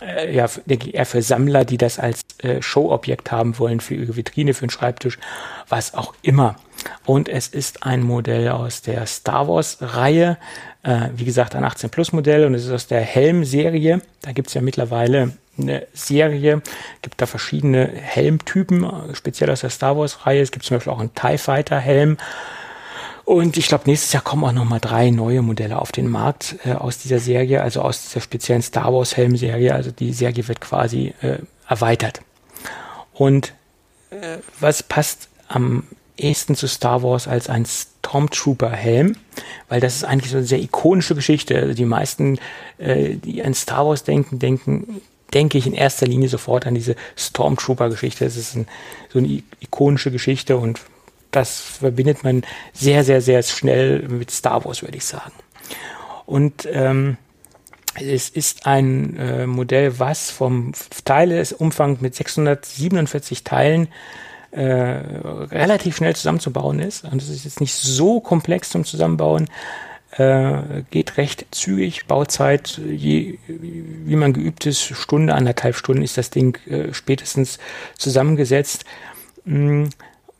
äh, 0.00 0.34
ja, 0.34 0.48
eher 0.66 1.06
für 1.06 1.22
Sammler, 1.22 1.64
die 1.64 1.78
das 1.78 1.98
als 1.98 2.20
äh, 2.38 2.62
Showobjekt 2.62 3.30
haben 3.30 3.58
wollen, 3.58 3.80
für 3.80 3.94
ihre 3.94 4.16
Vitrine, 4.16 4.54
für 4.54 4.62
einen 4.62 4.70
Schreibtisch, 4.70 5.18
was 5.68 5.94
auch 5.94 6.14
immer. 6.22 6.56
Und 7.04 7.28
es 7.28 7.48
ist 7.48 7.84
ein 7.84 8.02
Modell 8.02 8.48
aus 8.48 8.82
der 8.82 9.06
Star 9.06 9.48
Wars-Reihe, 9.48 10.38
äh, 10.82 11.08
wie 11.14 11.24
gesagt, 11.24 11.54
ein 11.54 11.64
18 11.64 11.90
Plus 11.90 12.12
Modell 12.12 12.46
und 12.46 12.54
es 12.54 12.64
ist 12.64 12.72
aus 12.72 12.86
der 12.86 13.00
Helm-Serie. 13.00 14.00
Da 14.22 14.32
gibt 14.32 14.48
es 14.48 14.54
ja 14.54 14.62
mittlerweile 14.62 15.32
eine 15.58 15.86
Serie, 15.92 16.62
gibt 17.02 17.20
da 17.20 17.26
verschiedene 17.26 17.86
Helmtypen, 17.86 18.86
speziell 19.12 19.50
aus 19.50 19.60
der 19.60 19.70
Star 19.70 19.96
Wars-Reihe. 19.96 20.40
Es 20.40 20.52
gibt 20.52 20.64
zum 20.64 20.78
Beispiel 20.78 20.92
auch 20.92 21.00
einen 21.00 21.14
TIE 21.14 21.36
Fighter-Helm. 21.36 22.16
Und 23.30 23.56
ich 23.56 23.68
glaube, 23.68 23.84
nächstes 23.86 24.12
Jahr 24.12 24.24
kommen 24.24 24.42
auch 24.42 24.50
nochmal 24.50 24.80
drei 24.80 25.10
neue 25.10 25.40
Modelle 25.40 25.80
auf 25.80 25.92
den 25.92 26.08
Markt 26.08 26.56
äh, 26.64 26.72
aus 26.72 26.98
dieser 26.98 27.20
Serie, 27.20 27.62
also 27.62 27.80
aus 27.80 28.02
dieser 28.02 28.20
speziellen 28.20 28.60
Star 28.60 28.92
Wars 28.92 29.16
Helm-Serie. 29.16 29.72
Also 29.72 29.92
die 29.92 30.12
Serie 30.12 30.48
wird 30.48 30.60
quasi 30.60 31.14
äh, 31.20 31.38
erweitert. 31.68 32.22
Und 33.14 33.52
äh, 34.10 34.38
was 34.58 34.82
passt 34.82 35.28
am 35.46 35.84
ehesten 36.16 36.56
zu 36.56 36.66
Star 36.66 37.04
Wars 37.04 37.28
als 37.28 37.48
ein 37.48 37.66
Stormtrooper-Helm? 37.66 39.14
Weil 39.68 39.80
das 39.80 39.94
ist 39.94 40.02
eigentlich 40.02 40.32
so 40.32 40.38
eine 40.38 40.46
sehr 40.46 40.60
ikonische 40.60 41.14
Geschichte. 41.14 41.56
Also 41.56 41.74
die 41.74 41.84
meisten, 41.84 42.40
äh, 42.78 43.10
die 43.10 43.44
an 43.44 43.54
Star 43.54 43.86
Wars 43.86 44.02
denken, 44.02 44.40
denken 44.40 45.02
denke 45.32 45.56
ich 45.56 45.68
in 45.68 45.74
erster 45.74 46.08
Linie 46.08 46.28
sofort 46.28 46.66
an 46.66 46.74
diese 46.74 46.96
Stormtrooper-Geschichte. 47.16 48.24
Das 48.24 48.36
ist 48.36 48.56
ein, 48.56 48.66
so 49.08 49.20
eine 49.20 49.44
ikonische 49.60 50.10
Geschichte 50.10 50.56
und 50.56 50.80
das 51.30 51.60
verbindet 51.60 52.24
man 52.24 52.42
sehr, 52.72 53.04
sehr, 53.04 53.20
sehr 53.20 53.42
schnell 53.42 54.08
mit 54.08 54.30
Star 54.30 54.64
Wars, 54.64 54.82
würde 54.82 54.96
ich 54.96 55.04
sagen. 55.04 55.32
Und 56.26 56.68
ähm, 56.70 57.16
es 57.94 58.28
ist 58.28 58.66
ein 58.66 59.16
äh, 59.16 59.46
Modell, 59.46 59.98
was 59.98 60.30
vom 60.30 60.72
Teilesumfang 61.04 61.98
mit 62.00 62.14
647 62.14 63.44
Teilen 63.44 63.88
äh, 64.52 64.62
relativ 64.62 65.96
schnell 65.96 66.14
zusammenzubauen 66.14 66.78
ist. 66.80 67.04
Und 67.04 67.20
es 67.20 67.28
ist 67.28 67.44
jetzt 67.44 67.60
nicht 67.60 67.74
so 67.74 68.20
komplex 68.20 68.70
zum 68.70 68.84
Zusammenbauen. 68.84 69.48
Äh, 70.12 70.82
geht 70.90 71.16
recht 71.16 71.46
zügig. 71.52 72.06
Bauzeit, 72.06 72.80
je, 72.84 73.38
wie 73.46 74.16
man 74.16 74.32
geübt 74.32 74.66
ist, 74.66 74.82
Stunde, 74.82 75.34
anderthalb 75.34 75.76
Stunden 75.76 76.02
ist 76.02 76.18
das 76.18 76.30
Ding 76.30 76.58
äh, 76.66 76.92
spätestens 76.92 77.58
zusammengesetzt. 77.96 78.84
Mm 79.44 79.86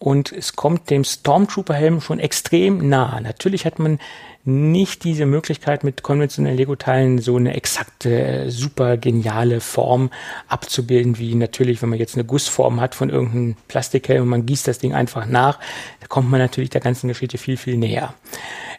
und 0.01 0.32
es 0.32 0.56
kommt 0.56 0.89
dem 0.89 1.05
Stormtrooper-Helm 1.05 2.01
schon 2.01 2.18
extrem 2.18 2.89
nah. 2.89 3.20
Natürlich 3.20 3.66
hat 3.66 3.78
man 3.78 4.01
nicht 4.44 5.05
diese 5.05 5.27
Möglichkeit, 5.27 5.85
mit 5.85 6.02
konventionellen 6.02 6.56
Lego-Teilen 6.56 7.18
so 7.18 7.36
eine 7.36 7.55
exakte, 7.55 8.51
super 8.51 8.97
geniale 8.97 9.60
Form 9.60 10.10
abzubilden, 10.48 11.18
wie 11.18 11.35
natürlich, 11.35 11.82
wenn 11.82 11.90
man 11.90 11.98
jetzt 11.98 12.14
eine 12.14 12.24
Gussform 12.24 12.81
hat 12.81 12.94
von 12.94 13.10
irgendeinem 13.10 13.56
Plastikhelm 13.68 14.22
und 14.22 14.28
man 14.31 14.47
gießt 14.47 14.66
das 14.66 14.78
Ding 14.78 14.94
einfach 14.94 15.27
nach, 15.27 15.59
da 16.01 16.06
kommt 16.06 16.31
man 16.31 16.40
natürlich 16.40 16.70
der 16.70 16.81
ganzen 16.81 17.09
Geschichte 17.09 17.36
viel, 17.36 17.59
viel 17.59 17.77
näher. 17.77 18.14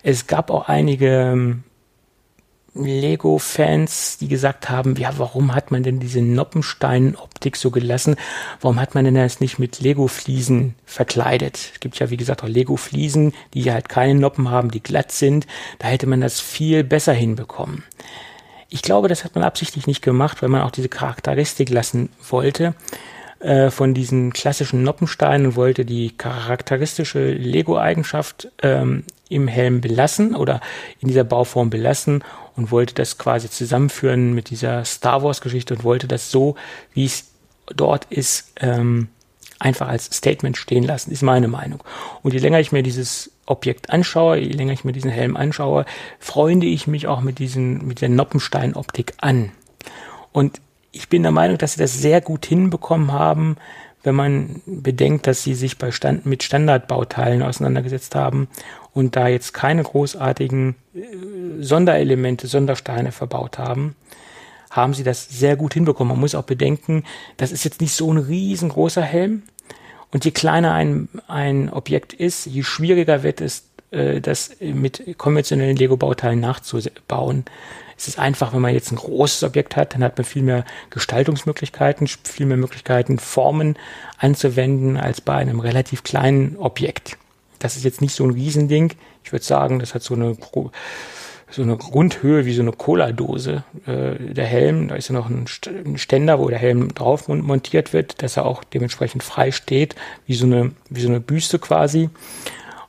Es 0.02 0.26
gab 0.26 0.49
auch 0.49 0.68
einige 0.68 1.31
ähm, 1.34 1.64
Lego-Fans, 2.73 4.18
die 4.19 4.30
gesagt 4.30 4.69
haben, 4.69 4.95
ja, 4.95 5.11
warum 5.18 5.53
hat 5.53 5.72
man 5.72 5.84
denn 5.84 5.99
diese 5.99 6.22
Noppenstein-Optik 6.22 7.57
so 7.57 7.69
gelassen? 7.69 8.15
Warum 8.61 8.80
hat 8.80 8.95
man 8.95 9.03
denn 9.03 9.15
das 9.15 9.41
nicht 9.41 9.60
mit 9.60 9.81
Lego-Fliesen 9.81 10.76
verkleidet? 10.85 11.57
Es 11.73 11.80
gibt 11.81 11.99
ja, 11.99 12.10
wie 12.10 12.18
gesagt, 12.18 12.43
auch 12.43 12.48
Lego-Fliesen, 12.48 13.34
die 13.53 13.72
halt 13.72 13.89
keine 13.89 14.18
Noppen 14.18 14.49
haben, 14.49 14.72
die 14.72 14.81
glatt 14.81 15.11
sind. 15.11 15.48
Da 15.80 15.89
hätte 15.89 16.07
man 16.07 16.22
das 16.22 16.39
viel 16.39 16.84
besser 16.85 17.14
hinbekommen. 17.14 17.84
Ich 18.69 18.81
glaube, 18.81 19.10
das 19.10 19.26
hat 19.26 19.35
man 19.35 19.43
absichtlich 19.43 19.85
nicht 19.85 20.02
gemacht, 20.02 20.41
weil 20.41 20.48
man 20.48 20.61
auch 20.61 20.72
diese 20.72 20.88
Charakteristik 20.88 21.69
lassen 21.69 22.10
wollte 22.30 22.73
äh, 23.39 23.69
von 23.69 23.93
diesen 23.93 24.31
klassischen 24.31 24.84
Noppensteinen 24.84 25.48
und 25.48 25.56
wollte 25.57 25.84
die 25.84 26.15
charakteristische 26.15 27.31
Lego-Eigenschaft 27.31 28.49
ähm, 28.61 29.03
im 29.27 29.49
Helm 29.49 29.81
belassen 29.81 30.35
oder 30.35 30.61
in 31.02 31.10
dieser 31.10 31.26
Bauform 31.26 31.69
belassen 31.69 32.23
und 32.56 32.72
wollte 32.72 32.94
das 32.94 33.18
quasi 33.18 33.49
zusammenführen 33.49 34.34
mit 34.34 34.49
dieser 34.49 34.86
Star 34.86 35.23
Wars-Geschichte 35.23 35.73
und 35.73 35.84
wollte 35.84 36.07
das 36.07 36.32
so, 36.32 36.56
wie 36.94 37.06
es 37.06 37.26
dort 37.76 38.06
ist, 38.06 38.53
ähm, 38.60 39.10
einfach 39.60 39.88
als 39.88 40.06
Statement 40.06 40.57
stehen 40.57 40.84
lassen, 40.84 41.11
ist 41.11 41.22
meine 41.22 41.48
Meinung. 41.48 41.84
Und 42.23 42.34
je 42.34 42.40
länger 42.40 42.60
ich 42.60 42.72
mir 42.72 42.84
dieses 42.84 43.32
Objekt 43.45 43.90
anschaue, 43.90 44.38
je 44.38 44.53
länger 44.53 44.73
ich 44.73 44.84
mir 44.84 44.91
diesen 44.91 45.11
Helm 45.11 45.38
anschaue, 45.38 45.86
freunde 46.19 46.65
ich 46.65 46.88
mich 46.88 47.07
auch 47.07 47.22
mit 47.22 47.40
diesen, 47.40 47.86
mit 47.88 48.02
der 48.02 48.10
Noppenstein-Optik 48.10 49.14
an. 49.18 49.52
Und 50.32 50.61
ich 50.91 51.10
bin 51.10 51.22
der 51.22 51.32
Meinung, 51.32 51.57
dass 51.57 51.73
sie 51.73 51.80
das 51.80 51.94
sehr 51.94 52.22
gut 52.22 52.45
hinbekommen 52.45 53.11
haben, 53.11 53.57
wenn 54.03 54.15
man 54.15 54.61
bedenkt, 54.65 55.28
dass 55.28 55.44
sie 55.44 55.53
sich 55.53 55.78
bei 55.78 55.91
Stand, 55.91 56.26
mit 56.26 56.44
Standardbauteilen 56.44 57.44
auseinandergesetzt 57.44 58.15
haben 58.15 58.48
und 58.93 59.15
da 59.15 59.27
jetzt 59.27 59.53
keine 59.53 59.84
großartigen 59.84 60.76
äh, 60.93 60.99
Sonderelemente, 61.61 62.47
Sondersteine 62.47 63.11
verbaut 63.11 63.57
haben, 63.57 63.95
haben 64.69 64.93
sie 64.93 65.03
das 65.03 65.27
sehr 65.30 65.55
gut 65.55 65.73
hinbekommen. 65.73 66.13
Man 66.13 66.19
muss 66.19 66.35
auch 66.35 66.43
bedenken, 66.43 67.03
das 67.38 67.51
ist 67.51 67.63
jetzt 67.63 67.81
nicht 67.81 67.93
so 67.93 68.11
ein 68.11 68.18
riesengroßer 68.18 69.01
Helm. 69.01 69.43
Und 70.11 70.26
je 70.26 70.31
kleiner 70.31 70.73
ein, 70.73 71.07
ein 71.27 71.72
Objekt 71.72 72.13
ist, 72.13 72.45
je 72.45 72.63
schwieriger 72.63 73.23
wird 73.23 73.39
es, 73.39 73.69
äh, 73.91 74.19
das 74.19 74.57
mit 74.59 75.18
konventionellen 75.18 75.77
Lego-Bauteilen 75.77 76.39
nachzubauen. 76.39 77.45
Es 77.97 78.07
ist 78.07 78.19
einfach, 78.19 78.53
wenn 78.53 78.61
man 78.61 78.73
jetzt 78.73 78.91
ein 78.91 78.95
großes 78.95 79.43
Objekt 79.43 79.76
hat, 79.76 79.93
dann 79.93 80.03
hat 80.03 80.18
man 80.18 80.26
viel 80.26 80.41
mehr 80.41 80.65
Gestaltungsmöglichkeiten, 80.89 82.07
viel 82.07 82.47
mehr 82.47 82.57
Möglichkeiten, 82.57 83.19
Formen 83.19 83.77
anzuwenden, 84.18 84.97
als 84.97 85.22
bei 85.22 85.35
einem 85.35 85.59
relativ 85.59 86.03
kleinen 86.03 86.57
Objekt. 86.57 87.18
Das 87.61 87.77
ist 87.77 87.83
jetzt 87.83 88.01
nicht 88.01 88.15
so 88.15 88.25
ein 88.25 88.31
Riesending. 88.31 88.93
Ich 89.23 89.31
würde 89.31 89.45
sagen, 89.45 89.79
das 89.79 89.93
hat 89.93 90.03
so 90.03 90.15
eine 90.15 90.35
so 91.51 91.61
eine 91.61 91.77
Grundhöhe 91.77 92.45
wie 92.45 92.53
so 92.53 92.61
eine 92.61 92.71
Cola-Dose. 92.71 93.63
Äh, 93.85 94.33
der 94.33 94.45
Helm, 94.45 94.88
da 94.88 94.95
ist 94.95 95.09
ja 95.09 95.13
noch 95.13 95.29
ein 95.29 95.47
Ständer, 95.97 96.39
wo 96.39 96.47
der 96.49 96.59
Helm 96.59 96.93
drauf 96.93 97.27
montiert 97.27 97.93
wird, 97.93 98.23
dass 98.23 98.38
er 98.38 98.45
auch 98.45 98.63
dementsprechend 98.63 99.21
frei 99.23 99.51
steht, 99.51 99.95
wie 100.25 100.33
so 100.33 100.45
eine, 100.45 100.71
wie 100.89 101.01
so 101.01 101.09
eine 101.09 101.19
Büste 101.19 101.59
quasi. 101.59 102.09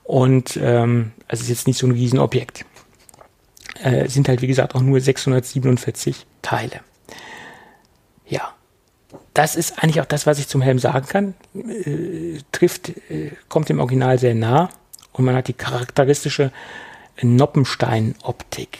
Und 0.04 0.58
ähm, 0.62 1.12
es 1.28 1.40
ist 1.40 1.48
jetzt 1.48 1.66
nicht 1.66 1.78
so 1.78 1.86
ein 1.86 1.92
Riesenobjekt. 1.92 2.64
Äh, 3.82 4.08
sind 4.08 4.28
halt, 4.28 4.42
wie 4.42 4.46
gesagt, 4.46 4.74
auch 4.74 4.80
nur 4.80 5.00
647 5.00 6.26
Teile. 6.42 6.80
Ja, 8.28 8.54
das 9.34 9.56
ist 9.56 9.82
eigentlich 9.82 10.00
auch 10.00 10.06
das, 10.06 10.26
was 10.26 10.38
ich 10.38 10.48
zum 10.48 10.62
Helm 10.62 10.78
sagen 10.78 11.06
kann. 11.06 11.34
Äh, 11.54 12.38
trifft, 12.52 12.90
äh, 13.10 13.30
kommt 13.48 13.68
dem 13.68 13.80
Original 13.80 14.18
sehr 14.18 14.34
nah 14.34 14.70
und 15.12 15.24
man 15.24 15.34
hat 15.34 15.48
die 15.48 15.54
charakteristische 15.54 16.52
Noppenstein-Optik. 17.20 18.78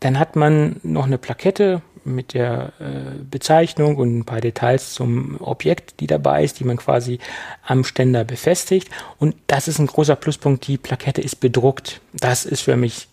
Dann 0.00 0.18
hat 0.18 0.36
man 0.36 0.80
noch 0.82 1.06
eine 1.06 1.18
Plakette 1.18 1.82
mit 2.04 2.34
der 2.34 2.72
äh, 2.78 3.22
Bezeichnung 3.28 3.96
und 3.96 4.18
ein 4.18 4.24
paar 4.24 4.40
Details 4.40 4.94
zum 4.94 5.40
Objekt, 5.40 6.00
die 6.00 6.06
dabei 6.06 6.44
ist, 6.44 6.60
die 6.60 6.64
man 6.64 6.76
quasi 6.76 7.18
am 7.66 7.84
Ständer 7.84 8.24
befestigt. 8.24 8.88
Und 9.18 9.34
das 9.48 9.68
ist 9.68 9.78
ein 9.78 9.88
großer 9.88 10.16
Pluspunkt. 10.16 10.66
Die 10.68 10.78
Plakette 10.78 11.20
ist 11.20 11.40
bedruckt. 11.40 12.00
Das 12.12 12.44
ist 12.44 12.62
für 12.62 12.76
mich 12.76 13.08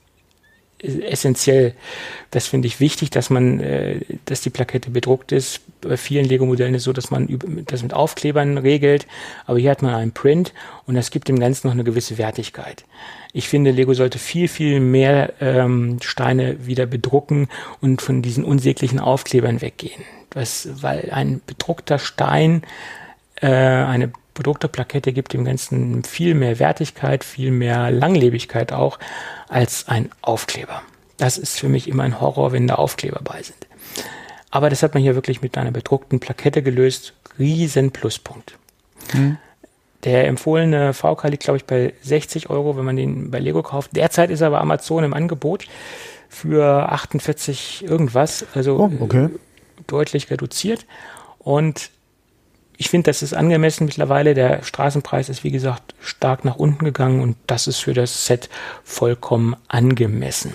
essentiell. 0.84 1.74
Das 2.32 2.48
finde 2.48 2.68
ich 2.68 2.80
wichtig, 2.80 3.10
dass 3.10 3.30
man, 3.30 3.60
äh, 3.60 4.02
dass 4.26 4.42
die 4.42 4.50
Plakette 4.50 4.90
bedruckt 4.92 5.32
ist. 5.32 5.62
Bei 5.82 5.98
vielen 5.98 6.26
Lego-Modellen 6.26 6.76
ist 6.76 6.82
es 6.82 6.86
so, 6.86 6.94
dass 6.94 7.12
man 7.12 7.28
das 7.66 7.84
mit 7.84 7.94
Aufklebern 7.94 8.58
regelt, 8.58 9.08
aber 9.46 9.60
hier 9.60 9.72
hat 9.72 9.82
man 9.82 9.96
einen 9.96 10.12
Print 10.12 10.54
und 10.86 10.96
das 10.96 11.12
gibt 11.12 11.28
dem 11.28 11.40
Ganzen 11.40 11.68
noch 11.68 11.74
eine 11.74 11.84
gewisse 11.84 12.18
Wertigkeit. 12.18 12.86
Ich 13.34 13.50
finde, 13.50 13.72
Lego 13.72 13.94
sollte 13.94 14.20
viel, 14.20 14.48
viel 14.48 14.80
mehr 14.80 15.34
ähm, 15.42 15.98
Steine 16.02 16.68
wieder 16.68 16.86
bedrucken 16.86 17.48
und 17.82 18.02
von 18.02 18.22
diesen 18.22 18.44
unsäglichen 18.44 19.00
Aufklebern 19.00 19.62
weggehen. 19.62 20.04
Das, 20.30 20.70
weil 20.82 21.10
ein 21.12 21.42
bedruckter 21.46 22.00
Stein, 22.00 22.64
äh, 23.42 23.48
eine 23.48 24.12
bedruckte 24.34 24.68
Plakette 24.68 25.14
gibt 25.14 25.34
dem 25.34 25.46
Ganzen 25.46 26.04
viel 26.04 26.34
mehr 26.34 26.60
Wertigkeit, 26.60 27.24
viel 27.24 27.52
mehr 27.52 27.92
Langlebigkeit 27.92 28.74
auch 28.74 29.00
als 29.48 29.88
ein 29.88 30.10
Aufkleber. 30.22 30.82
Das 31.18 31.38
ist 31.38 31.60
für 31.60 31.70
mich 31.70 31.88
immer 31.88 32.04
ein 32.04 32.20
Horror, 32.20 32.52
wenn 32.52 32.68
da 32.68 32.76
Aufkleber 32.76 33.22
bei 33.24 33.42
sind. 33.44 33.68
Aber 34.50 34.70
das 34.70 34.84
hat 34.84 34.94
man 34.94 35.02
hier 35.02 35.16
wirklich 35.16 35.42
mit 35.42 35.58
einer 35.58 35.72
bedruckten 35.72 36.20
Plakette 36.20 36.62
gelöst. 36.62 37.14
Riesen 37.40 37.92
Pluspunkt. 37.92 38.58
Hm. 39.12 39.38
Der 40.04 40.28
empfohlene 40.28 40.94
VK 40.94 41.24
liegt, 41.30 41.44
glaube 41.44 41.58
ich, 41.58 41.66
bei 41.66 41.94
60 42.02 42.50
Euro, 42.50 42.78
wenn 42.78 42.86
man 42.86 42.96
den 42.96 43.32
bei 43.32 43.40
Lego 43.40 43.64
kauft. 43.64 43.96
Derzeit 43.96 44.30
ist 44.30 44.42
er 44.42 44.52
bei 44.52 44.60
Amazon 44.60 45.04
im 45.04 45.14
Angebot 45.14 45.66
für 46.28 46.92
48 46.92 47.86
irgendwas, 47.88 48.46
also 48.54 48.78
oh, 48.78 49.04
okay. 49.04 49.30
deutlich 49.88 50.30
reduziert. 50.30 50.86
Und 51.40 51.90
ich 52.78 52.90
finde, 52.90 53.10
das 53.10 53.22
ist 53.22 53.34
angemessen 53.34 53.86
mittlerweile. 53.86 54.34
Der 54.34 54.64
Straßenpreis 54.64 55.30
ist, 55.30 55.44
wie 55.44 55.52
gesagt, 55.52 55.94
stark 56.02 56.46
nach 56.46 56.56
unten 56.56 56.86
gegangen 56.86 57.22
und 57.22 57.38
das 57.48 57.68
ist 57.68 57.80
für 57.80 57.94
das 57.94 58.26
Set 58.26 58.50
vollkommen 58.84 59.56
angemessen. 59.68 60.54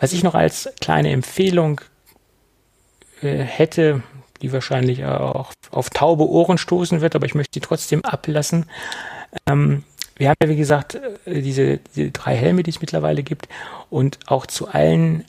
Was 0.00 0.12
ich 0.12 0.22
noch 0.22 0.34
als 0.34 0.68
kleine 0.80 1.10
Empfehlung 1.10 1.80
äh, 3.22 3.38
hätte, 3.38 4.02
die 4.42 4.52
wahrscheinlich 4.52 5.04
auch 5.04 5.52
auf 5.70 5.90
taube 5.90 6.28
Ohren 6.28 6.58
stoßen 6.58 7.00
wird, 7.00 7.14
aber 7.14 7.26
ich 7.26 7.34
möchte 7.34 7.54
sie 7.54 7.60
trotzdem 7.60 8.04
ablassen. 8.04 8.66
Ähm, 9.48 9.84
wir 10.16 10.28
haben 10.28 10.36
ja, 10.42 10.48
wie 10.48 10.56
gesagt, 10.56 10.96
äh, 11.24 11.40
diese, 11.40 11.78
diese 11.94 12.10
drei 12.10 12.34
Helme, 12.34 12.64
die 12.64 12.70
es 12.70 12.80
mittlerweile 12.80 13.22
gibt 13.22 13.48
und 13.90 14.18
auch 14.26 14.46
zu 14.46 14.68
allen 14.68 15.24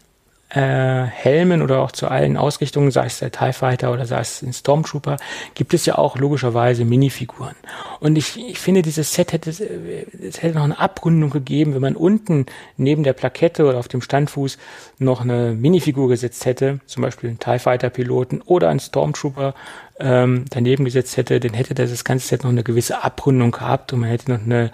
äh, 0.54 1.06
Helmen 1.06 1.64
oder 1.64 1.80
auch 1.80 1.92
zu 1.92 2.08
allen 2.08 2.38
Ausrichtungen, 2.38 2.92
sei 2.92 3.08
es 3.08 3.20
der 3.20 3.32
TIE 3.32 3.54
Fighter 3.54 3.92
oder 3.92 4.06
sei 4.06 4.20
es 4.20 4.42
ein 4.44 4.54
Stormtrooper, 4.54 5.18
gibt 5.56 5.74
es 5.74 5.86
ja 5.88 5.98
auch 5.98 6.18
logischerweise 6.18 6.86
Minifiguren. 6.86 7.56
Und 8.00 8.18
ich, 8.18 8.38
ich 8.38 8.60
finde, 8.60 8.84
dieses 8.84 9.14
Set 9.14 9.34
hätte, 9.34 9.50
es 9.50 10.44
hätte 10.44 10.56
noch 10.56 10.64
eine 10.64 10.80
Abrundung 10.80 11.32
gegeben, 11.32 11.74
wenn 11.74 11.82
man 11.82 11.96
unten 11.96 12.46
neben 12.78 13.04
der 13.04 13.14
Plakette 13.14 13.66
oder 13.66 13.80
auf 13.80 13.88
dem 13.88 14.02
Standfuß 14.02 14.60
noch 15.00 15.22
eine 15.22 15.54
Minifigur 15.54 16.08
gesetzt 16.08 16.46
hätte, 16.46 16.80
zum 16.86 17.02
Beispiel 17.02 17.30
einen 17.30 17.40
TIE 17.40 17.60
Fighter 17.60 17.90
Piloten 17.90 18.42
oder 18.42 18.70
einen 18.70 18.80
Stormtrooper 18.80 19.56
ähm, 20.00 20.46
daneben 20.52 20.86
gesetzt 20.86 21.18
hätte, 21.18 21.40
dann 21.40 21.56
hätte 21.56 21.74
das 21.74 22.04
ganze 22.04 22.28
Set 22.28 22.44
noch 22.44 22.52
eine 22.52 22.64
gewisse 22.64 23.04
Abrundung 23.04 23.52
gehabt 23.52 23.92
und 23.92 24.02
man 24.02 24.10
hätte 24.10 24.32
noch 24.32 24.42
eine 24.42 24.72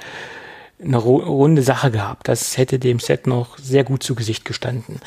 eine 0.81 0.95
runde 0.95 1.61
Sache 1.61 1.91
gehabt. 1.91 2.29
Das 2.29 2.57
hätte 2.57 2.79
dem 2.79 2.99
Set 2.99 3.27
noch 3.27 3.57
sehr 3.57 3.83
gut 3.83 4.01
zu 4.01 4.15
Gesicht 4.15 4.45
gestanden 4.45 5.01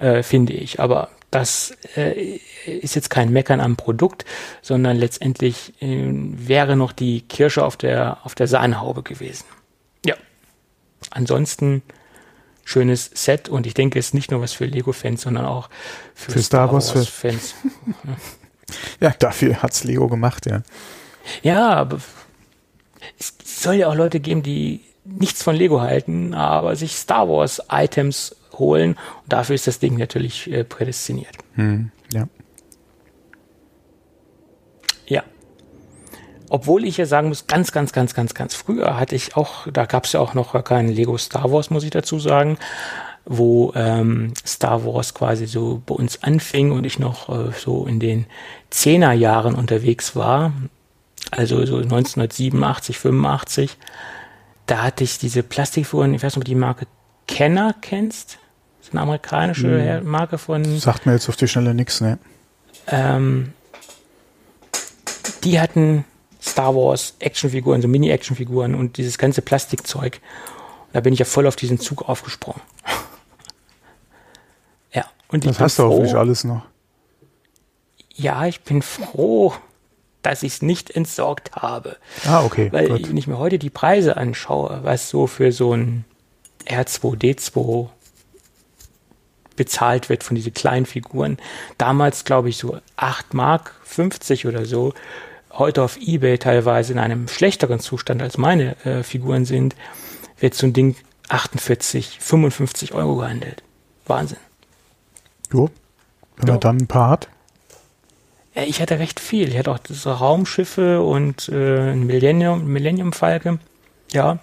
äh, 0.00 0.22
finde 0.22 0.52
ich. 0.52 0.80
Aber 0.80 1.10
das 1.30 1.76
äh, 1.96 2.40
ist 2.66 2.94
jetzt 2.94 3.10
kein 3.10 3.30
Meckern 3.32 3.60
am 3.60 3.76
Produkt, 3.76 4.24
sondern 4.62 4.96
letztendlich 4.96 5.72
äh, 5.80 6.08
wäre 6.10 6.76
noch 6.76 6.92
die 6.92 7.22
Kirsche 7.22 7.64
auf 7.64 7.76
der, 7.76 8.18
auf 8.24 8.34
der 8.34 8.48
Sahnehaube 8.48 9.02
gewesen. 9.02 9.44
Ja. 10.04 10.16
Ansonsten 11.10 11.82
schönes 12.64 13.10
Set 13.14 13.48
und 13.48 13.66
ich 13.66 13.74
denke, 13.74 13.98
es 13.98 14.06
ist 14.06 14.14
nicht 14.14 14.30
nur 14.30 14.40
was 14.40 14.52
für 14.52 14.64
Lego-Fans, 14.64 15.22
sondern 15.22 15.44
auch 15.44 15.70
für, 16.14 16.32
für 16.32 16.42
Star 16.42 16.72
Wars-Fans. 16.72 17.54
ja, 19.00 19.12
dafür 19.18 19.62
hat's 19.62 19.84
Lego 19.84 20.08
gemacht, 20.08 20.46
ja. 20.46 20.62
Ja, 21.42 21.70
aber 21.70 22.00
es 23.18 23.34
soll 23.44 23.74
ja 23.74 23.88
auch 23.88 23.94
Leute 23.94 24.20
geben, 24.20 24.42
die 24.42 24.80
nichts 25.04 25.42
von 25.42 25.56
Lego 25.56 25.80
halten, 25.80 26.34
aber 26.34 26.76
sich 26.76 26.96
Star 26.96 27.28
Wars 27.28 27.62
Items 27.70 28.36
holen. 28.60 28.92
Und 28.92 29.32
dafür 29.32 29.56
ist 29.56 29.66
das 29.66 29.80
Ding 29.80 29.96
natürlich 29.96 30.50
äh, 30.52 30.62
prädestiniert. 30.62 31.36
Hm, 31.54 31.90
ja. 32.12 32.28
Ja. 35.08 35.24
Obwohl 36.48 36.84
ich 36.84 36.96
ja 36.96 37.06
sagen 37.06 37.28
muss, 37.28 37.48
ganz, 37.48 37.72
ganz, 37.72 37.92
ganz, 37.92 38.14
ganz, 38.14 38.34
ganz 38.34 38.54
früher 38.54 38.98
hatte 38.98 39.16
ich 39.16 39.36
auch, 39.36 39.66
da 39.72 39.86
gab 39.86 40.04
es 40.04 40.12
ja 40.12 40.20
auch 40.20 40.34
noch 40.34 40.62
keinen 40.62 40.90
Lego 40.90 41.18
Star 41.18 41.50
Wars, 41.50 41.70
muss 41.70 41.82
ich 41.82 41.90
dazu 41.90 42.20
sagen, 42.20 42.58
wo 43.24 43.72
ähm, 43.74 44.32
Star 44.46 44.84
Wars 44.84 45.14
quasi 45.14 45.46
so 45.46 45.82
bei 45.84 45.94
uns 45.94 46.22
anfing 46.22 46.72
und 46.72 46.84
ich 46.84 46.98
noch 46.98 47.28
äh, 47.28 47.52
so 47.52 47.86
in 47.86 48.00
den 48.00 48.26
Zehnerjahren 48.70 49.54
unterwegs 49.54 50.16
war, 50.16 50.52
also 51.30 51.64
so 51.66 51.76
1987, 51.76 52.98
85, 52.98 53.76
da 54.66 54.82
hatte 54.82 55.04
ich 55.04 55.18
diese 55.18 55.42
Plastikfiguren, 55.42 56.14
ich 56.14 56.22
weiß 56.22 56.32
nicht, 56.32 56.38
ob 56.38 56.44
du 56.44 56.50
die 56.50 56.54
Marke 56.54 56.86
Kenner 57.26 57.74
kennst 57.80 58.38
ist 58.90 58.94
eine 58.94 59.02
amerikanische 59.02 60.00
hm. 60.00 60.06
Marke 60.06 60.36
von. 60.36 60.78
Sagt 60.78 61.06
mir 61.06 61.12
jetzt 61.12 61.28
auf 61.28 61.36
die 61.36 61.46
Schnelle 61.46 61.74
nichts, 61.74 62.00
ne? 62.00 62.18
Ähm, 62.88 63.52
die 65.44 65.60
hatten 65.60 66.04
Star 66.42 66.74
Wars 66.74 67.14
Actionfiguren, 67.20 67.82
so 67.82 67.88
Mini-Actionfiguren 67.88 68.74
und 68.74 68.96
dieses 68.96 69.16
ganze 69.16 69.42
Plastikzeug. 69.42 70.20
Und 70.86 70.94
da 70.94 71.00
bin 71.00 71.12
ich 71.12 71.20
ja 71.20 71.24
voll 71.24 71.46
auf 71.46 71.54
diesen 71.54 71.78
Zug 71.78 72.08
aufgesprungen. 72.08 72.60
ja. 74.92 75.04
Und 75.28 75.46
das 75.46 75.60
hast 75.60 75.78
du 75.78 75.84
hoffentlich 75.84 76.14
alles 76.14 76.42
noch. 76.42 76.62
Ja, 78.12 78.46
ich 78.46 78.62
bin 78.62 78.82
froh, 78.82 79.54
dass 80.22 80.42
ich 80.42 80.54
es 80.54 80.62
nicht 80.62 80.90
entsorgt 80.90 81.52
habe. 81.52 81.96
Ah, 82.26 82.44
okay. 82.44 82.72
Weil 82.72 82.88
gut. 82.88 83.08
wenn 83.08 83.16
ich 83.16 83.28
mir 83.28 83.38
heute 83.38 83.58
die 83.58 83.70
Preise 83.70 84.16
anschaue, 84.16 84.80
was 84.82 85.08
so 85.08 85.28
für 85.28 85.52
so 85.52 85.74
ein 85.74 86.04
R2D2 86.66 87.88
bezahlt 89.60 90.08
wird 90.08 90.24
von 90.24 90.36
diesen 90.36 90.54
kleinen 90.54 90.86
Figuren. 90.86 91.36
Damals, 91.76 92.24
glaube 92.24 92.48
ich, 92.48 92.56
so 92.56 92.78
8 92.96 93.34
Mark 93.34 93.74
50 93.84 94.46
oder 94.46 94.64
so. 94.64 94.94
Heute 95.52 95.82
auf 95.82 95.98
Ebay 95.98 96.38
teilweise 96.38 96.94
in 96.94 96.98
einem 96.98 97.28
schlechteren 97.28 97.78
Zustand 97.78 98.22
als 98.22 98.38
meine 98.38 98.74
äh, 98.86 99.02
Figuren 99.02 99.44
sind, 99.44 99.76
wird 100.38 100.54
so 100.54 100.66
ein 100.66 100.72
Ding 100.72 100.96
48, 101.28 102.16
55 102.20 102.94
Euro 102.94 103.16
gehandelt. 103.16 103.62
Wahnsinn. 104.06 104.38
Jo, 105.52 105.68
wenn 106.38 106.46
jo. 106.46 106.52
man 106.54 106.60
dann 106.60 106.76
ein 106.78 106.86
paar 106.86 107.10
hat. 107.10 107.28
Ich 108.54 108.80
hatte 108.80 108.98
recht 108.98 109.20
viel. 109.20 109.50
Ich 109.50 109.58
hatte 109.58 109.72
auch 109.72 109.78
diese 109.78 110.10
Raumschiffe 110.10 111.02
und 111.02 111.50
äh, 111.50 111.90
ein 111.92 112.06
Millennium, 112.06 112.64
Millennium 112.64 113.12
Falke. 113.12 113.58
Ja. 114.10 114.38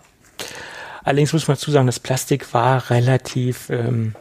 Allerdings 1.03 1.33
muss 1.33 1.47
man 1.47 1.57
dazu 1.57 1.71
sagen, 1.71 1.87
das 1.87 1.99
Plastik 1.99 2.53
war 2.53 2.91
relativ 2.91 3.71
ähm, 3.71 4.13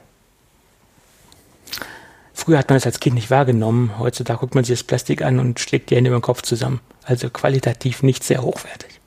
Früher 2.38 2.58
hat 2.58 2.68
man 2.68 2.76
das 2.76 2.84
als 2.84 3.00
Kind 3.00 3.14
nicht 3.14 3.30
wahrgenommen. 3.30 3.98
Heutzutage 3.98 4.40
guckt 4.40 4.54
man 4.54 4.62
sich 4.62 4.78
das 4.78 4.86
Plastik 4.86 5.22
an 5.22 5.40
und 5.40 5.58
schlägt 5.58 5.88
die 5.88 5.96
Hände 5.96 6.10
über 6.10 6.18
den 6.18 6.22
Kopf 6.22 6.42
zusammen. 6.42 6.80
Also 7.02 7.30
qualitativ 7.30 8.02
nicht 8.02 8.22
sehr 8.22 8.42
hochwertig. 8.42 9.00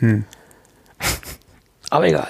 Hm. 0.00 0.26
Aber 1.90 2.06
egal. 2.06 2.28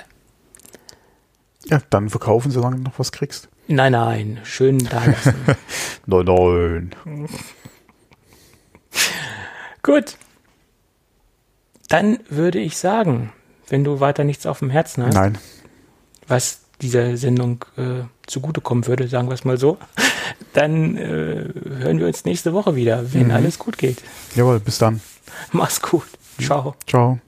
Ja, 1.66 1.82
dann 1.90 2.08
verkaufen, 2.08 2.52
solange 2.52 2.76
du 2.76 2.82
noch 2.82 3.00
was 3.00 3.10
kriegst. 3.10 3.48
Nein, 3.66 3.92
nein, 3.92 4.38
schön 4.44 4.78
da 4.78 5.04
lassen. 5.04 5.34
nein, 6.06 6.24
nein. 6.24 6.94
Gut. 9.82 10.16
Dann 11.88 12.20
würde 12.28 12.60
ich 12.60 12.76
sagen, 12.76 13.32
wenn 13.66 13.82
du 13.82 13.98
weiter 13.98 14.22
nichts 14.22 14.46
auf 14.46 14.60
dem 14.60 14.70
Herzen 14.70 15.04
hast. 15.04 15.14
Nein. 15.14 15.36
Was 16.28 16.60
dieser 16.80 17.16
Sendung 17.16 17.64
äh, 17.76 18.04
zugutekommen 18.26 18.86
würde, 18.86 19.08
sagen 19.08 19.28
wir 19.28 19.34
es 19.34 19.44
mal 19.44 19.58
so, 19.58 19.78
dann 20.52 20.96
äh, 20.96 21.48
hören 21.80 21.98
wir 21.98 22.06
uns 22.06 22.24
nächste 22.24 22.52
Woche 22.52 22.76
wieder, 22.76 23.12
wenn 23.12 23.26
mhm. 23.26 23.32
alles 23.32 23.58
gut 23.58 23.78
geht. 23.78 24.02
Jawohl, 24.34 24.60
bis 24.60 24.78
dann. 24.78 25.00
Mach's 25.52 25.80
gut. 25.80 26.06
Ciao. 26.40 26.74
Ciao. 26.86 27.18